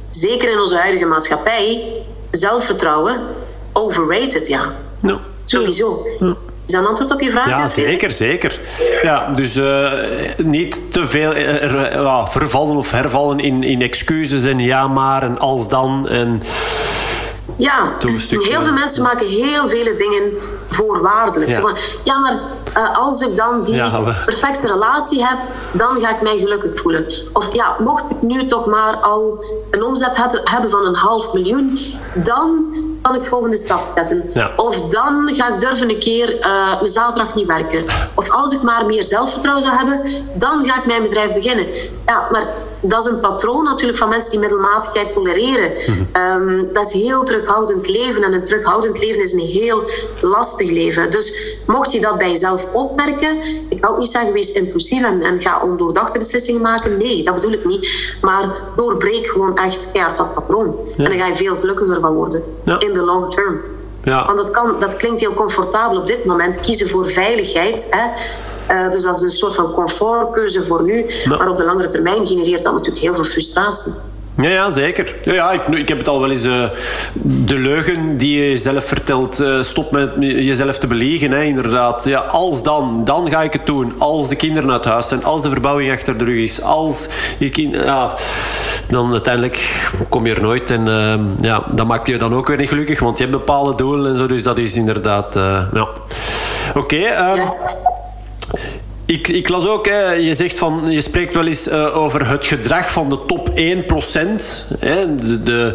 zeker 0.09 0.51
in 0.51 0.59
onze 0.59 0.75
huidige 0.75 1.05
maatschappij, 1.05 1.93
zelfvertrouwen 2.29 3.21
overrated, 3.73 4.47
ja. 4.47 4.75
No. 4.99 5.19
Sowieso. 5.49 6.05
Is 6.65 6.75
dat 6.75 6.81
een 6.81 6.87
antwoord 6.87 7.11
op 7.11 7.21
je 7.21 7.29
vraag? 7.29 7.47
Ja, 7.47 7.67
zeker, 7.67 8.11
zeker. 8.11 8.59
Ja, 9.01 9.31
dus 9.31 9.55
uh, 9.57 9.91
niet 10.37 10.91
te 10.91 11.07
veel 11.07 11.35
uh, 11.35 12.25
vervallen 12.25 12.75
of 12.75 12.91
hervallen 12.91 13.39
in, 13.39 13.63
in 13.63 13.81
excuses 13.81 14.45
en 14.45 14.59
ja 14.59 14.87
maar 14.87 15.23
en 15.23 15.39
als 15.39 15.67
dan. 15.67 16.07
En 16.07 16.41
ja, 17.57 17.93
heel 18.29 18.61
veel 18.61 18.73
mensen 18.73 19.03
maken 19.03 19.27
heel 19.27 19.69
vele 19.69 19.93
dingen 19.93 20.37
voorwaardelijk. 20.67 21.51
Ja, 21.51 21.59
van, 21.59 21.77
ja 22.03 22.19
maar 22.19 22.39
uh, 22.77 22.97
als 22.97 23.21
ik 23.21 23.35
dan 23.35 23.63
die 23.63 23.89
perfecte 24.25 24.67
relatie 24.67 25.25
heb, 25.25 25.37
dan 25.71 26.01
ga 26.01 26.15
ik 26.15 26.21
mij 26.21 26.37
gelukkig 26.37 26.79
voelen. 26.79 27.05
Of 27.33 27.53
ja, 27.53 27.75
mocht 27.79 28.11
ik 28.11 28.21
nu 28.21 28.45
toch 28.45 28.65
maar 28.65 28.95
al 28.95 29.43
een 29.71 29.83
omzet 29.83 30.17
hebben 30.43 30.69
van 30.69 30.85
een 30.85 30.95
half 30.95 31.33
miljoen, 31.33 31.79
dan 32.13 32.73
kan 33.01 33.15
ik 33.15 33.25
volgende 33.25 33.55
stap 33.55 33.91
zetten. 33.95 34.31
Of 34.55 34.81
dan 34.81 35.29
ga 35.33 35.53
ik 35.53 35.59
durven 35.59 35.89
een 35.89 35.99
keer 35.99 36.37
uh, 36.39 36.75
een 36.81 36.87
zaterdag 36.87 37.35
niet 37.35 37.47
werken. 37.47 37.83
Of 38.15 38.29
als 38.29 38.53
ik 38.53 38.61
maar 38.61 38.85
meer 38.85 39.03
zelfvertrouwen 39.03 39.63
zou 39.63 39.75
hebben, 39.77 40.25
dan 40.33 40.65
ga 40.65 40.77
ik 40.77 40.85
mijn 40.85 41.01
bedrijf 41.01 41.33
beginnen. 41.33 41.67
Ja, 42.05 42.27
maar 42.31 42.47
dat 42.81 43.05
is 43.05 43.11
een 43.11 43.19
patroon 43.19 43.63
natuurlijk 43.63 43.97
van 43.97 44.09
mensen 44.09 44.31
die 44.31 44.39
middelmatigheid 44.39 45.13
tolereren. 45.13 45.71
Mhm. 45.71 46.03
Ehm, 46.11 46.73
dat 46.73 46.85
is 46.85 46.91
heel 46.91 47.23
terughoudend 47.23 47.89
leven. 47.89 48.23
En 48.23 48.33
een 48.33 48.43
terughoudend 48.43 48.99
leven 48.99 49.21
is 49.21 49.33
een 49.33 49.39
heel 49.39 49.89
lastig 50.21 50.71
leven. 50.71 51.11
Dus 51.11 51.57
mocht 51.65 51.91
je 51.91 51.99
dat 51.99 52.17
bij 52.17 52.29
jezelf 52.29 52.73
opmerken, 52.73 53.37
ik 53.69 53.81
kan 53.81 53.91
ook 53.91 53.99
niet 53.99 54.09
zeggen 54.09 54.33
wees 54.33 54.51
impulsief 54.51 55.03
en, 55.03 55.21
en 55.21 55.41
ga 55.41 55.61
ondoordachte 55.63 56.17
beslissingen 56.17 56.61
maken. 56.61 56.97
Nee, 56.97 57.23
dat 57.23 57.35
bedoel 57.35 57.51
ik 57.51 57.65
niet. 57.65 58.13
Maar 58.21 58.63
doorbreek 58.75 59.27
gewoon 59.27 59.57
echt 59.57 59.91
keihard 59.91 60.17
dat 60.17 60.33
patroon. 60.33 60.75
En 60.97 61.03
dan 61.03 61.19
ga 61.19 61.27
je 61.27 61.35
veel 61.35 61.55
gelukkiger 61.55 61.99
van 61.99 62.13
worden. 62.13 62.43
In 62.79 62.93
de 62.93 63.01
long 63.01 63.31
term. 63.31 63.61
Ja. 64.09 64.25
Want 64.25 64.37
dat, 64.37 64.51
kan, 64.51 64.75
dat 64.79 64.95
klinkt 64.95 65.21
heel 65.21 65.33
comfortabel 65.33 65.99
op 65.99 66.07
dit 66.07 66.25
moment. 66.25 66.59
Kiezen 66.59 66.89
voor 66.89 67.09
veiligheid. 67.09 67.87
Hè. 67.89 68.05
Uh, 68.69 68.89
dus 68.89 69.03
dat 69.03 69.15
is 69.15 69.21
een 69.21 69.29
soort 69.29 69.55
van 69.55 69.71
comfortkeuze 69.71 70.63
voor 70.63 70.83
nu. 70.83 71.05
Maar 71.25 71.49
op 71.49 71.57
de 71.57 71.65
langere 71.65 71.87
termijn 71.87 72.27
genereert 72.27 72.63
dat 72.63 72.73
natuurlijk 72.73 73.03
heel 73.03 73.15
veel 73.15 73.23
frustratie. 73.23 73.91
Ja, 74.41 74.49
ja 74.49 74.69
zeker. 74.69 75.15
Ja, 75.21 75.33
ja 75.33 75.51
ik, 75.51 75.67
ik 75.67 75.87
heb 75.87 75.97
het 75.97 76.07
al 76.07 76.19
wel 76.19 76.29
eens... 76.29 76.45
Uh, 76.45 76.63
de 77.23 77.57
leugen 77.57 78.17
die 78.17 78.41
je 78.41 78.49
jezelf 78.49 78.83
vertelt... 78.85 79.41
Uh, 79.41 79.61
stop 79.61 79.91
met 79.91 80.11
jezelf 80.17 80.77
te 80.77 80.87
beliegen, 80.87 81.31
hè, 81.31 81.43
inderdaad. 81.43 82.03
Ja, 82.03 82.19
als 82.19 82.63
dan, 82.63 83.01
dan 83.05 83.29
ga 83.29 83.41
ik 83.41 83.53
het 83.53 83.65
doen. 83.65 83.93
Als 83.97 84.29
de 84.29 84.35
kinderen 84.35 84.71
uit 84.71 84.85
huis 84.85 85.07
zijn. 85.07 85.23
Als 85.23 85.41
de 85.41 85.49
verbouwing 85.49 85.91
achter 85.91 86.17
de 86.17 86.25
rug 86.25 86.37
is. 86.37 86.61
Als 86.61 87.07
je 87.37 87.49
kind... 87.49 87.73
Ja, 87.73 88.13
dan 88.89 89.11
uiteindelijk 89.11 89.89
kom 90.09 90.25
je 90.25 90.35
er 90.35 90.41
nooit. 90.41 90.71
En 90.71 90.87
uh, 90.87 91.13
ja, 91.41 91.63
dat 91.71 91.87
maakt 91.87 92.07
je 92.07 92.17
dan 92.17 92.33
ook 92.33 92.47
weer 92.47 92.57
niet 92.57 92.69
gelukkig. 92.69 92.99
Want 92.99 93.17
je 93.17 93.23
hebt 93.23 93.37
bepaalde 93.37 93.75
doelen 93.75 94.11
en 94.11 94.17
zo. 94.17 94.27
Dus 94.27 94.43
dat 94.43 94.57
is 94.57 94.75
inderdaad... 94.75 95.33
ja. 95.73 95.87
Oké. 96.73 96.97
Ehm, 96.97 97.41
ik, 99.09 99.27
ik 99.27 99.49
las 99.49 99.67
ook, 99.67 99.87
hè, 99.87 100.11
je 100.11 100.33
zegt 100.33 100.57
van, 100.57 100.83
je 100.87 101.01
spreekt 101.01 101.33
wel 101.33 101.45
eens 101.45 101.67
uh, 101.67 101.97
over 101.97 102.27
het 102.27 102.45
gedrag 102.45 102.91
van 102.91 103.09
de 103.09 103.19
top 103.25 103.49
1%. 103.49 103.53
Hè, 104.79 105.15
de, 105.15 105.73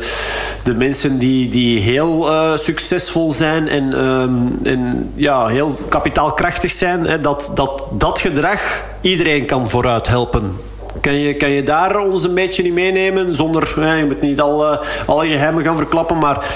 de, 0.64 0.74
mensen 0.74 1.18
die, 1.18 1.48
die 1.48 1.80
heel 1.80 2.30
uh, 2.30 2.56
succesvol 2.56 3.32
zijn 3.32 3.68
en, 3.68 4.04
um, 4.04 4.58
en 4.62 5.12
ja, 5.14 5.46
heel 5.46 5.72
kapitaalkrachtig 5.88 6.70
zijn, 6.70 7.06
hè, 7.06 7.18
dat, 7.18 7.50
dat 7.54 7.84
dat 7.90 8.20
gedrag 8.20 8.82
iedereen 9.00 9.46
kan 9.46 9.68
vooruit 9.68 10.08
helpen. 10.08 10.58
Kan 11.00 11.14
je, 11.14 11.34
kan 11.34 11.50
je 11.50 11.62
daar 11.62 11.98
ons 11.98 12.24
een 12.24 12.34
beetje 12.34 12.62
in 12.62 12.74
meenemen? 12.74 13.36
Zonder, 13.36 13.74
hè, 13.80 13.94
je 13.94 14.04
moet 14.04 14.20
niet 14.20 14.40
al, 14.40 14.72
uh, 14.72 14.78
alle 15.06 15.26
geheimen 15.26 15.64
gaan 15.64 15.76
verklappen, 15.76 16.18
maar 16.18 16.46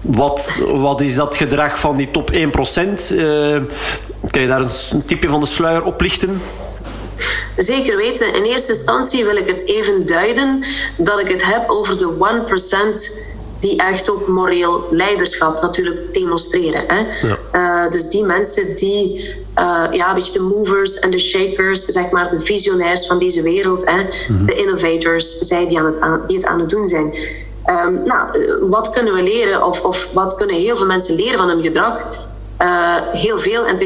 wat, 0.00 0.60
wat 0.72 1.00
is 1.00 1.14
dat 1.14 1.36
gedrag 1.36 1.80
van 1.80 1.96
die 1.96 2.10
top 2.10 2.32
1%? 2.32 2.36
Uh, 3.12 3.56
kan 4.30 4.42
je 4.42 4.48
daar 4.48 4.60
een 4.60 5.04
tipje 5.04 5.28
van 5.28 5.40
de 5.40 5.46
sluier 5.46 5.84
oplichten? 5.84 6.40
Zeker 7.56 7.96
weten. 7.96 8.34
In 8.34 8.42
eerste 8.42 8.72
instantie 8.72 9.24
wil 9.24 9.36
ik 9.36 9.48
het 9.48 9.66
even 9.66 10.06
duiden 10.06 10.64
dat 10.96 11.18
ik 11.18 11.28
het 11.28 11.44
heb 11.44 11.68
over 11.68 11.98
de 11.98 12.14
1% 13.20 13.28
die 13.58 13.76
echt 13.76 14.10
ook 14.10 14.28
moreel 14.28 14.86
leiderschap 14.90 15.62
natuurlijk 15.62 16.12
demonstreren. 16.12 16.84
Hè? 16.86 17.28
Ja. 17.28 17.38
Uh, 17.84 17.90
dus 17.90 18.08
die 18.08 18.24
mensen 18.24 18.76
die, 18.76 19.34
uh, 19.58 19.84
ja, 19.90 20.08
een 20.08 20.14
beetje 20.14 20.32
de 20.32 20.40
movers 20.40 20.98
en 20.98 21.10
de 21.10 21.18
shakers, 21.18 21.84
zeg 21.84 22.10
maar 22.10 22.28
de 22.28 22.40
visionairs 22.40 23.06
van 23.06 23.18
deze 23.18 23.42
wereld, 23.42 23.86
hè? 23.86 24.02
Mm-hmm. 24.02 24.46
de 24.46 24.54
innovators, 24.54 25.38
zij 25.38 25.66
die, 25.66 25.78
aan 25.78 25.86
het 25.86 26.00
aan, 26.00 26.22
die 26.26 26.36
het 26.36 26.46
aan 26.46 26.60
het 26.60 26.70
doen 26.70 26.88
zijn. 26.88 27.14
Um, 27.66 28.02
nou, 28.04 28.38
uh, 28.38 28.54
wat 28.70 28.90
kunnen 28.90 29.14
we 29.14 29.22
leren 29.22 29.66
of, 29.66 29.82
of 29.82 30.10
wat 30.12 30.34
kunnen 30.34 30.56
heel 30.56 30.76
veel 30.76 30.86
mensen 30.86 31.14
leren 31.14 31.38
van 31.38 31.48
hun 31.48 31.62
gedrag? 31.62 32.06
heel 33.12 33.38
veel 33.38 33.66
en 33.66 33.76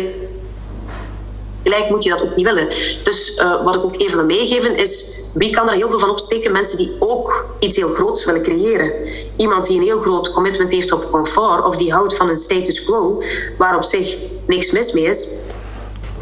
Gelijk 1.62 1.88
moet 1.88 2.02
je 2.02 2.10
dat 2.10 2.22
ook 2.22 2.36
niet 2.36 2.46
willen. 2.46 2.68
Dus 3.02 3.36
uh, 3.36 3.64
wat 3.64 3.74
ik 3.74 3.84
ook 3.84 4.00
even 4.00 4.16
wil 4.16 4.26
meegeven 4.26 4.76
is, 4.76 5.04
wie 5.32 5.50
kan 5.50 5.68
er 5.68 5.74
heel 5.74 5.88
veel 5.88 5.98
van 5.98 6.10
opsteken? 6.10 6.52
Mensen 6.52 6.78
die 6.78 6.96
ook 6.98 7.46
iets 7.58 7.76
heel 7.76 7.92
groots 7.94 8.24
willen 8.24 8.42
creëren. 8.42 8.92
Iemand 9.36 9.66
die 9.66 9.76
een 9.76 9.82
heel 9.82 10.00
groot 10.00 10.30
commitment 10.30 10.70
heeft 10.70 10.92
op 10.92 11.10
comfort 11.10 11.64
of 11.64 11.76
die 11.76 11.92
houdt 11.92 12.16
van 12.16 12.28
een 12.28 12.36
status 12.36 12.84
quo, 12.84 13.22
waar 13.58 13.76
op 13.76 13.84
zich 13.84 14.16
niks 14.46 14.70
mis 14.70 14.92
mee 14.92 15.04
is, 15.04 15.28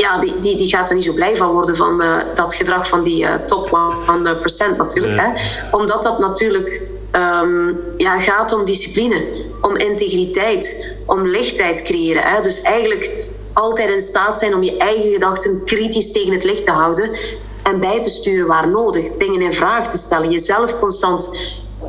ja, 0.00 0.18
die, 0.18 0.38
die, 0.38 0.57
die 0.57 0.68
gaat 0.68 0.88
er 0.88 0.94
niet 0.94 1.05
zo 1.05 1.12
blij 1.12 1.37
van 1.37 1.53
worden 1.53 1.76
van 1.76 2.03
uh, 2.03 2.16
dat 2.35 2.55
gedrag 2.55 2.88
van 2.88 3.03
die 3.03 3.22
uh, 3.22 3.35
top 3.35 3.68
100% 4.74 4.76
natuurlijk. 4.76 5.20
Hè? 5.20 5.33
Omdat 5.70 6.03
dat 6.03 6.18
natuurlijk 6.18 6.83
um, 7.12 7.81
ja, 7.96 8.20
gaat 8.20 8.53
om 8.53 8.64
discipline, 8.64 9.26
om 9.61 9.76
integriteit, 9.76 10.87
om 11.07 11.26
lichtheid 11.26 11.83
creëren. 11.83 12.22
Hè? 12.22 12.40
Dus 12.40 12.62
eigenlijk 12.62 13.11
altijd 13.52 13.90
in 13.90 14.00
staat 14.00 14.38
zijn 14.38 14.54
om 14.54 14.62
je 14.62 14.76
eigen 14.76 15.12
gedachten 15.12 15.64
kritisch 15.64 16.12
tegen 16.12 16.32
het 16.32 16.44
licht 16.44 16.64
te 16.64 16.70
houden. 16.70 17.18
en 17.62 17.80
bij 17.80 18.02
te 18.02 18.10
sturen 18.10 18.46
waar 18.46 18.68
nodig. 18.68 19.10
Dingen 19.16 19.40
in 19.40 19.52
vraag 19.52 19.88
te 19.88 19.96
stellen, 19.96 20.30
jezelf 20.30 20.78
constant 20.78 21.30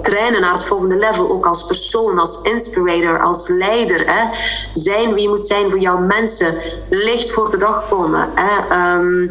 trainen 0.02 0.42
naar 0.42 0.54
het 0.54 0.66
volgende 0.66 0.98
level, 0.98 1.30
ook 1.30 1.46
als 1.46 1.66
persoon, 1.66 2.20
als 2.20 2.40
inspirator, 2.42 3.22
als 3.22 3.48
leider. 3.48 4.08
Hè. 4.08 4.38
Zijn 4.74 5.14
wie 5.14 5.22
je 5.22 5.30
moet 5.30 5.46
zijn 5.46 5.70
voor 5.70 5.80
jouw 5.80 5.98
mensen, 5.98 6.56
licht 6.90 7.32
voor 7.32 7.50
de 7.50 7.58
dag 7.58 7.90
komen. 7.90 8.30
Hè. 8.34 8.68
Ehm, 8.70 9.28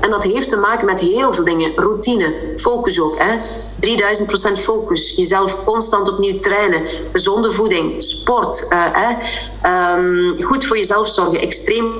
en 0.00 0.10
dat 0.10 0.22
heeft 0.22 0.48
te 0.48 0.56
maken 0.56 0.86
met 0.86 1.00
heel 1.00 1.32
veel 1.32 1.44
dingen. 1.44 1.72
Routine, 1.76 2.34
focus 2.56 3.00
ook. 3.00 3.18
Hè. 3.18 3.38
3000% 3.80 4.58
focus. 4.58 5.14
Jezelf 5.16 5.64
constant 5.64 6.10
opnieuw 6.12 6.38
trainen. 6.38 6.82
Gezonde 7.12 7.50
voeding, 7.50 8.02
sport. 8.02 8.66
Uh, 8.70 8.84
hè. 8.92 9.16
Um, 9.96 10.42
goed 10.42 10.64
voor 10.64 10.76
jezelf 10.76 11.08
zorgen. 11.08 11.40
Extreem 11.40 11.92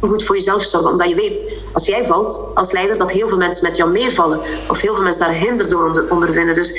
goed 0.00 0.24
voor 0.24 0.34
jezelf 0.34 0.62
zorgen. 0.62 0.90
Omdat 0.90 1.08
je 1.08 1.14
weet, 1.14 1.52
als 1.72 1.86
jij 1.86 2.04
valt 2.04 2.40
als 2.54 2.72
leider, 2.72 2.96
dat 2.96 3.12
heel 3.12 3.28
veel 3.28 3.36
mensen 3.36 3.66
met 3.66 3.76
jou 3.76 3.90
meevallen. 3.90 4.40
Of 4.68 4.80
heel 4.80 4.94
veel 4.94 5.04
mensen 5.04 5.26
daar 5.26 5.34
hinder 5.34 5.68
door 5.68 6.06
ondervinden. 6.08 6.54
Dus 6.54 6.74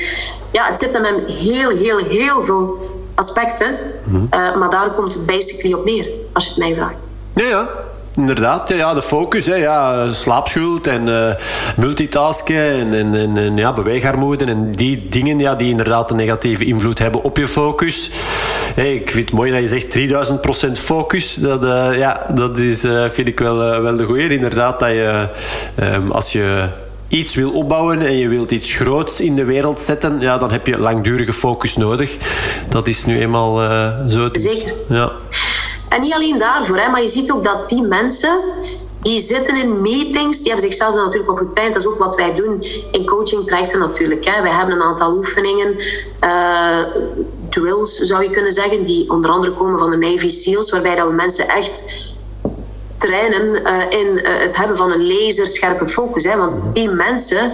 ja, 0.52 0.66
het 0.66 0.78
zit 0.78 0.94
hem 0.94 1.26
heel, 1.26 1.70
heel, 1.70 1.98
heel 1.98 2.42
veel 2.42 2.78
aspecten. 3.16 3.78
Mm 4.04 4.28
uh, 4.34 4.56
maar 4.56 4.70
daar 4.70 4.96
komt 4.96 5.14
het 5.14 5.26
basically 5.26 5.74
op 5.74 5.86
neer, 5.86 6.10
als 6.34 6.44
je 6.44 6.50
het 6.50 6.60
mij 6.60 6.76
vraagt. 6.76 6.96
Ja, 7.34 7.46
ja. 7.46 7.89
Inderdaad, 8.20 8.70
ja, 8.70 8.94
de 8.94 9.02
focus, 9.02 9.46
hè, 9.46 9.56
ja, 9.56 10.08
slaapschuld 10.12 10.88
en 10.88 11.08
uh, 11.08 11.32
multitasken 11.78 12.94
en, 12.94 12.94
en, 12.94 13.38
en, 13.38 13.58
ja, 13.58 13.74
beweegarmoede 13.74 14.46
en 14.46 14.72
die 14.72 15.08
dingen 15.10 15.40
ja, 15.40 15.56
die 15.56 15.70
inderdaad 15.70 16.12
een 16.12 16.18
negatieve 16.18 16.66
invloed 16.66 17.00
hebben 17.00 17.24
op 17.24 17.38
je 17.38 17.48
focus. 17.48 18.10
Hey, 18.76 18.94
ik 18.94 19.12
vind 19.12 19.26
het 19.26 19.34
mooi 19.34 19.52
dat 19.52 19.60
je 19.60 19.68
zegt 19.68 20.68
3000% 20.70 20.72
focus. 20.72 21.36
Dat, 21.36 21.64
uh, 21.64 21.98
ja, 21.98 22.26
dat 22.34 22.58
is, 22.58 22.86
uh, 22.86 23.10
vind 23.10 23.28
ik 23.28 23.40
wel, 23.40 23.82
wel 23.82 23.96
de 23.96 24.04
goeie. 24.04 24.30
Inderdaad, 24.30 24.80
dat 24.80 24.90
je 24.90 25.30
um, 25.82 26.12
als 26.12 26.32
je 26.32 26.68
iets 27.08 27.36
wil 27.36 27.52
opbouwen 27.52 28.02
en 28.02 28.18
je 28.18 28.28
wilt 28.28 28.52
iets 28.52 28.74
groots 28.74 29.22
in 29.22 29.36
de 29.36 29.44
wereld 29.44 29.82
zetten, 29.82 30.20
ja, 30.20 30.38
dan 30.38 30.52
heb 30.52 30.68
je 30.68 30.80
langdurige 30.80 31.34
focus 31.34 31.78
nodig. 31.78 32.18
Dat 32.70 32.88
is 32.88 33.06
nu 33.06 33.20
eenmaal 33.20 33.58
zo. 34.10 34.30
Zeker. 34.32 34.74
Ja. 34.90 35.12
En 35.90 36.02
niet 36.02 36.14
alleen 36.14 36.38
daarvoor, 36.38 36.78
hè, 36.78 36.90
maar 36.90 37.02
je 37.02 37.08
ziet 37.08 37.32
ook 37.32 37.44
dat 37.44 37.68
die 37.68 37.82
mensen 37.82 38.40
die 39.02 39.20
zitten 39.20 39.56
in 39.56 39.82
meetings, 39.82 40.38
die 40.38 40.52
hebben 40.52 40.72
zichzelf 40.72 40.96
natuurlijk 40.96 41.32
op 41.32 41.38
getraind. 41.38 41.74
Dat 41.74 41.82
is 41.82 41.88
ook 41.88 41.98
wat 41.98 42.16
wij 42.16 42.34
doen 42.34 42.64
in 42.92 43.06
coaching 43.06 43.46
trajecten 43.46 43.80
natuurlijk. 43.80 44.26
Hè. 44.26 44.42
Wij 44.42 44.52
hebben 44.52 44.76
een 44.76 44.82
aantal 44.82 45.14
oefeningen, 45.14 45.76
uh, 46.24 46.80
drills 47.50 47.96
zou 47.96 48.24
je 48.24 48.30
kunnen 48.30 48.52
zeggen, 48.52 48.84
die 48.84 49.10
onder 49.10 49.32
andere 49.32 49.54
komen 49.54 49.80
van 49.80 49.90
de 49.90 49.98
Navy 49.98 50.30
SEALs, 50.30 50.72
waarbij 50.72 50.96
dat 50.96 51.08
we 51.08 51.14
mensen 51.14 51.48
echt 51.48 51.84
trainen 52.98 53.62
uh, 53.62 54.00
in 54.00 54.08
uh, 54.08 54.22
het 54.24 54.56
hebben 54.56 54.78
van 54.78 54.92
een 54.92 55.08
laserscherpe 55.08 55.90
focus. 55.90 56.24
Hè. 56.24 56.38
Want 56.38 56.62
die 56.74 56.90
mensen, 56.90 57.52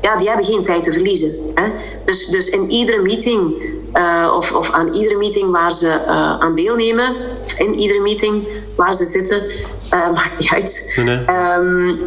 ja, 0.00 0.16
die 0.16 0.28
hebben 0.28 0.46
geen 0.46 0.62
tijd 0.62 0.82
te 0.82 0.92
verliezen. 0.92 1.32
Hè. 1.54 1.70
Dus, 2.04 2.26
dus 2.26 2.48
in 2.48 2.70
iedere 2.70 3.02
meeting 3.02 3.62
uh, 3.96 4.32
of, 4.36 4.52
of 4.52 4.70
aan 4.70 4.94
iedere 4.94 5.16
meeting 5.16 5.50
waar 5.50 5.72
ze 5.72 5.86
uh, 5.86 6.40
aan 6.40 6.54
deelnemen, 6.54 7.14
in 7.58 7.74
iedere 7.74 8.00
meeting 8.00 8.48
waar 8.76 8.94
ze 8.94 9.04
zitten, 9.04 9.42
uh, 9.92 10.10
maakt 10.10 10.38
niet 10.38 10.50
uit. 10.50 10.92
Nee. 10.96 11.24
Um, 11.56 12.00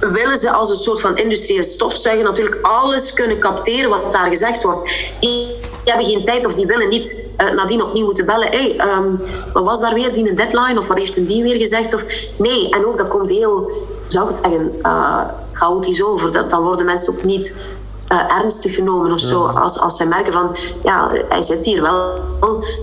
willen 0.00 0.36
ze 0.36 0.50
als 0.50 0.70
een 0.70 0.76
soort 0.76 1.00
van 1.00 1.16
industriële 1.16 1.62
stofzuiger 1.62 2.24
natuurlijk 2.24 2.58
alles 2.62 3.12
kunnen 3.12 3.38
capteren 3.38 3.90
wat 3.90 4.12
daar 4.12 4.28
gezegd 4.28 4.62
wordt. 4.62 4.82
Die 5.20 5.54
hebben 5.84 6.06
geen 6.06 6.22
tijd 6.22 6.46
of 6.46 6.54
die 6.54 6.66
willen 6.66 6.88
niet 6.88 7.16
nadien 7.36 7.82
opnieuw 7.82 8.04
moeten 8.04 8.26
bellen. 8.26 8.48
Hey, 8.50 8.80
um, 8.96 9.20
wat 9.52 9.64
was 9.64 9.80
daar 9.80 9.94
weer 9.94 10.12
die 10.12 10.28
een 10.28 10.34
deadline 10.34 10.78
of 10.78 10.88
wat 10.88 10.98
heeft 10.98 11.16
een 11.16 11.26
die 11.26 11.42
weer 11.42 11.58
gezegd? 11.58 11.94
Of, 11.94 12.04
nee, 12.38 12.70
en 12.70 12.86
ook 12.86 12.98
dat 12.98 13.08
komt 13.08 13.30
heel, 13.30 13.70
zou 14.08 14.30
ik 14.30 14.36
zeggen, 14.42 14.72
chaotisch 15.52 16.02
over. 16.02 16.32
Dat, 16.32 16.50
dan 16.50 16.62
worden 16.62 16.86
mensen 16.86 17.12
ook 17.12 17.24
niet 17.24 17.56
uh, 18.14 18.36
ernstig 18.36 18.74
genomen 18.74 19.12
of 19.12 19.20
zo. 19.20 19.46
Als, 19.46 19.78
als 19.78 19.96
zij 19.96 20.06
merken 20.06 20.32
van, 20.32 20.56
ja, 20.82 21.10
hij 21.28 21.42
zit 21.42 21.64
hier 21.64 21.82
wel, 21.82 22.22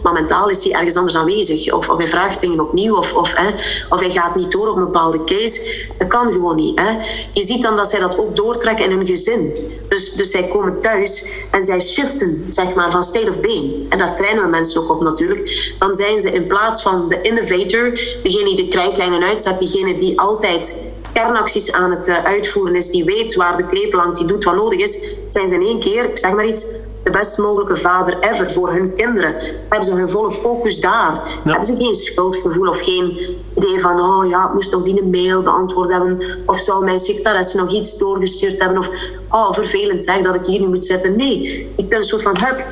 maar 0.03 0.13
mentaal 0.13 0.49
is 0.49 0.63
hij 0.63 0.73
ergens 0.73 0.95
anders 0.95 1.15
aanwezig. 1.15 1.73
Of, 1.73 1.89
of 1.89 1.97
hij 1.97 2.07
vraagt 2.07 2.41
dingen 2.41 2.59
opnieuw, 2.59 2.95
of, 2.97 3.13
of, 3.13 3.33
hè, 3.35 3.49
of 3.89 3.99
hij 3.99 4.11
gaat 4.11 4.35
niet 4.35 4.51
door 4.51 4.67
op 4.67 4.75
een 4.75 4.83
bepaalde 4.83 5.23
case. 5.23 5.85
Dat 5.97 6.07
kan 6.07 6.31
gewoon 6.31 6.55
niet. 6.55 6.79
Hè. 6.79 6.89
Je 7.33 7.43
ziet 7.43 7.61
dan 7.61 7.75
dat 7.75 7.89
zij 7.89 7.99
dat 7.99 8.17
ook 8.17 8.35
doortrekken 8.35 8.85
in 8.85 8.97
hun 8.97 9.07
gezin. 9.07 9.53
Dus, 9.89 10.13
dus 10.13 10.31
zij 10.31 10.47
komen 10.47 10.81
thuis 10.81 11.25
en 11.51 11.63
zij 11.63 11.81
shiften, 11.81 12.45
zeg 12.49 12.73
maar, 12.73 12.91
van 12.91 13.03
state 13.03 13.29
of 13.29 13.39
being. 13.39 13.89
En 13.89 13.97
daar 13.97 14.15
trainen 14.15 14.43
we 14.43 14.49
mensen 14.49 14.81
ook 14.81 14.89
op 14.89 15.01
natuurlijk. 15.01 15.73
Dan 15.79 15.95
zijn 15.95 16.19
ze 16.19 16.31
in 16.31 16.47
plaats 16.47 16.81
van 16.81 17.09
de 17.09 17.21
innovator, 17.21 17.91
degene 18.23 18.45
die 18.45 18.55
de 18.55 18.67
krijtlijnen 18.67 19.23
uitzet, 19.23 19.59
diegene 19.59 19.95
die 19.95 20.19
altijd 20.19 20.75
kernacties 21.13 21.71
aan 21.71 21.91
het 21.91 22.07
eh, 22.07 22.23
uitvoeren 22.23 22.75
is, 22.75 22.89
die 22.89 23.05
weet 23.05 23.35
waar 23.35 23.57
de 23.57 23.65
kleep 23.65 23.93
langt, 23.93 24.17
die 24.17 24.25
doet 24.25 24.43
wat 24.43 24.55
nodig 24.55 24.79
is, 24.79 24.99
zijn 25.33 25.49
ze 25.49 25.55
in 25.55 25.61
één 25.61 25.79
keer, 25.79 26.09
ik 26.09 26.17
zeg 26.17 26.31
maar 26.31 26.45
iets, 26.45 26.65
de 27.03 27.11
best 27.11 27.37
mogelijke 27.37 27.75
vader 27.75 28.19
ever 28.19 28.51
voor 28.51 28.71
hun 28.71 28.95
kinderen. 28.95 29.35
Hebben 29.69 29.83
ze 29.83 29.93
hun 29.93 30.09
volle 30.09 30.31
focus 30.31 30.79
daar. 30.79 31.39
Hebben 31.43 31.65
ze 31.65 31.75
geen 31.75 31.93
schuldgevoel 31.93 32.67
of 32.67 32.81
geen 32.81 33.19
idee 33.55 33.79
van, 33.79 33.99
oh 33.99 34.29
ja, 34.29 34.47
ik 34.47 34.53
moest 34.53 34.71
nog 34.71 34.83
die 34.83 35.01
een 35.01 35.09
mail 35.09 35.43
beantwoord 35.43 35.91
hebben. 35.91 36.21
Of 36.45 36.59
zou 36.59 36.83
mijn 36.83 36.99
secretaresse 36.99 37.57
nog 37.57 37.71
iets 37.73 37.97
doorgestuurd 37.97 38.59
hebben. 38.59 38.77
Of, 38.77 38.89
oh, 39.29 39.53
vervelend 39.53 40.03
zeg 40.03 40.21
dat 40.21 40.35
ik 40.35 40.45
hier 40.45 40.59
nu 40.59 40.67
moet 40.67 40.85
zitten. 40.85 41.15
Nee, 41.15 41.71
ik 41.75 41.89
ben 41.89 41.97
een 41.97 42.03
soort 42.03 42.21
van, 42.21 42.37
hup, 42.37 42.67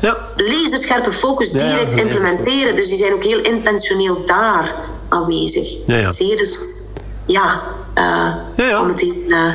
ja. 0.00 0.18
laserscherpe 0.36 1.12
focus 1.12 1.50
direct 1.50 1.94
implementeren. 1.94 2.76
Dus 2.76 2.88
die 2.88 2.96
zijn 2.96 3.12
ook 3.12 3.24
heel 3.24 3.40
intentioneel 3.40 4.24
daar 4.24 4.74
aanwezig. 5.08 5.76
Zie 6.08 6.26
je? 6.26 6.36
Dus 6.36 6.74
ja, 7.26 7.62
uh, 7.94 8.04
ja, 8.56 8.64
ja. 8.64 8.80
om 8.80 8.88
het 8.88 9.00
in, 9.00 9.22
uh, 9.26 9.54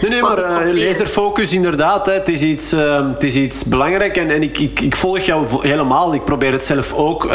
Nee, 0.00 0.10
nee, 0.10 0.22
maar 0.22 0.66
uh, 0.66 0.86
laserfocus 0.86 1.52
inderdaad. 1.52 2.06
Hè, 2.06 2.12
het, 2.12 2.28
is 2.28 2.42
iets, 2.42 2.70
het 2.70 3.22
is 3.22 3.34
iets 3.34 3.64
belangrijk 3.64 4.16
en, 4.16 4.30
en 4.30 4.42
ik, 4.42 4.58
ik, 4.58 4.80
ik, 4.80 4.96
volg 4.96 5.18
jou 5.18 5.46
helemaal. 5.68 6.14
Ik 6.14 6.24
probeer 6.24 6.52
het 6.52 6.64
zelf 6.64 6.92
ook 6.92 7.30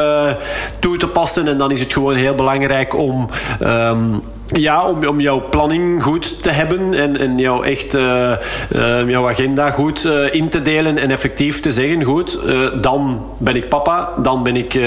toe 0.79 0.97
te 0.97 1.07
passen. 1.07 1.47
En 1.47 1.57
dan 1.57 1.71
is 1.71 1.79
het 1.79 1.93
gewoon 1.93 2.15
heel 2.15 2.35
belangrijk 2.35 2.95
om... 2.95 3.29
Um, 3.61 4.21
ja, 4.53 4.87
om, 4.87 5.07
om 5.07 5.19
jouw 5.19 5.49
planning 5.49 6.03
goed 6.03 6.43
te 6.43 6.49
hebben 6.49 6.93
en, 6.93 7.19
en 7.19 7.37
jouw, 7.37 7.63
echt, 7.63 7.95
uh, 7.95 8.31
uh, 8.75 9.09
jouw 9.09 9.29
agenda 9.29 9.71
goed 9.71 10.05
uh, 10.05 10.33
in 10.33 10.49
te 10.49 10.61
delen 10.61 10.97
en 10.97 11.11
effectief 11.11 11.59
te 11.59 11.71
zeggen: 11.71 12.03
goed, 12.03 12.39
dan 12.81 13.25
ben 13.37 13.55
ik 13.55 13.69
papa, 13.69 14.09
dan 14.17 14.43
ben 14.43 14.55
ik 14.55 14.79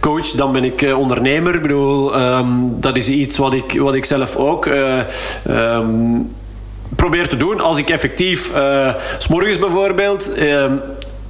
coach, 0.00 0.30
dan 0.30 0.52
ben 0.52 0.64
ik 0.64 0.94
ondernemer. 0.96 1.54
Ik 1.54 1.62
bedoel, 1.62 2.20
um, 2.20 2.80
dat 2.80 2.96
is 2.96 3.08
iets 3.08 3.36
wat 3.36 3.52
ik, 3.52 3.80
wat 3.80 3.94
ik 3.94 4.04
zelf 4.04 4.36
ook. 4.36 4.68
Um, 5.50 6.30
probeer 6.96 7.28
te 7.28 7.36
doen 7.36 7.60
als 7.60 7.78
ik 7.78 7.88
effectief, 7.90 8.52
uh, 8.56 8.94
s 9.18 9.28
morgens 9.28 9.58
bijvoorbeeld, 9.58 10.30
uh, 10.38 10.72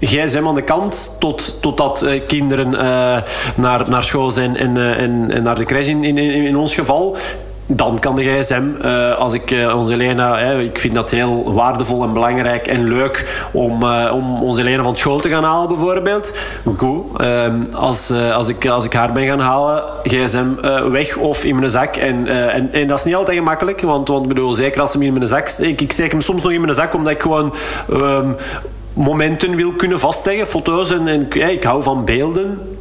gsm 0.01 0.47
aan 0.47 0.55
de 0.55 0.63
kant 0.63 1.17
tot, 1.19 1.57
totdat 1.61 2.03
uh, 2.03 2.21
kinderen 2.27 2.73
uh, 2.73 2.81
naar, 3.57 3.89
naar 3.89 4.03
school 4.03 4.31
zijn 4.31 4.57
en, 4.57 4.77
uh, 4.77 5.01
en, 5.01 5.31
en 5.31 5.43
naar 5.43 5.55
de 5.55 5.65
crash 5.65 5.87
in, 5.87 6.05
in, 6.05 6.19
in 6.19 6.57
ons 6.57 6.75
geval 6.75 7.17
dan 7.67 7.99
kan 7.99 8.17
de 8.17 8.23
gsm, 8.23 8.65
als 9.19 9.33
ik 9.33 9.57
onze 9.75 9.93
Elena, 9.93 10.39
hè, 10.39 10.61
ik 10.61 10.79
vind 10.79 10.95
dat 10.95 11.11
heel 11.11 11.53
waardevol 11.53 12.03
en 12.03 12.13
belangrijk 12.13 12.67
en 12.67 12.89
leuk 12.89 13.47
om, 13.53 13.85
om 14.13 14.43
onze 14.43 14.61
Elena 14.61 14.83
van 14.83 14.97
school 14.97 15.19
te 15.19 15.29
gaan 15.29 15.45
halen 15.45 15.69
bijvoorbeeld. 15.69 16.35
Goed, 16.77 17.05
als, 17.75 18.13
als, 18.33 18.49
ik, 18.49 18.67
als 18.67 18.85
ik 18.85 18.93
haar 18.93 19.13
ben 19.13 19.27
gaan 19.27 19.41
halen, 19.41 19.85
gsm 20.03 20.47
weg 20.91 21.17
of 21.17 21.45
in 21.45 21.57
mijn 21.57 21.71
zak. 21.71 21.97
En, 21.97 22.27
en, 22.27 22.73
en 22.73 22.87
dat 22.87 22.99
is 22.99 23.05
niet 23.05 23.15
altijd 23.15 23.37
gemakkelijk, 23.37 23.81
want, 23.81 24.09
want 24.09 24.29
bedoel, 24.29 24.55
zeker 24.55 24.81
als 24.81 24.93
hem 24.93 25.03
in 25.03 25.13
mijn 25.13 25.27
zak 25.27 25.49
ik, 25.49 25.81
ik 25.81 25.93
steek 25.93 26.11
hem 26.11 26.21
soms 26.21 26.43
nog 26.43 26.53
in 26.53 26.61
mijn 26.61 26.75
zak 26.75 26.95
omdat 26.95 27.13
ik 27.13 27.23
gewoon 27.23 27.55
um, 27.91 28.37
momenten 28.95 29.57
wil 29.57 29.73
kunnen 29.73 29.99
vastleggen, 29.99 30.47
foto's 30.47 30.91
en, 30.91 31.09
en 31.09 31.27
ja, 31.31 31.47
ik 31.47 31.65
hou 31.65 31.83
van 31.83 32.05
beelden. 32.05 32.74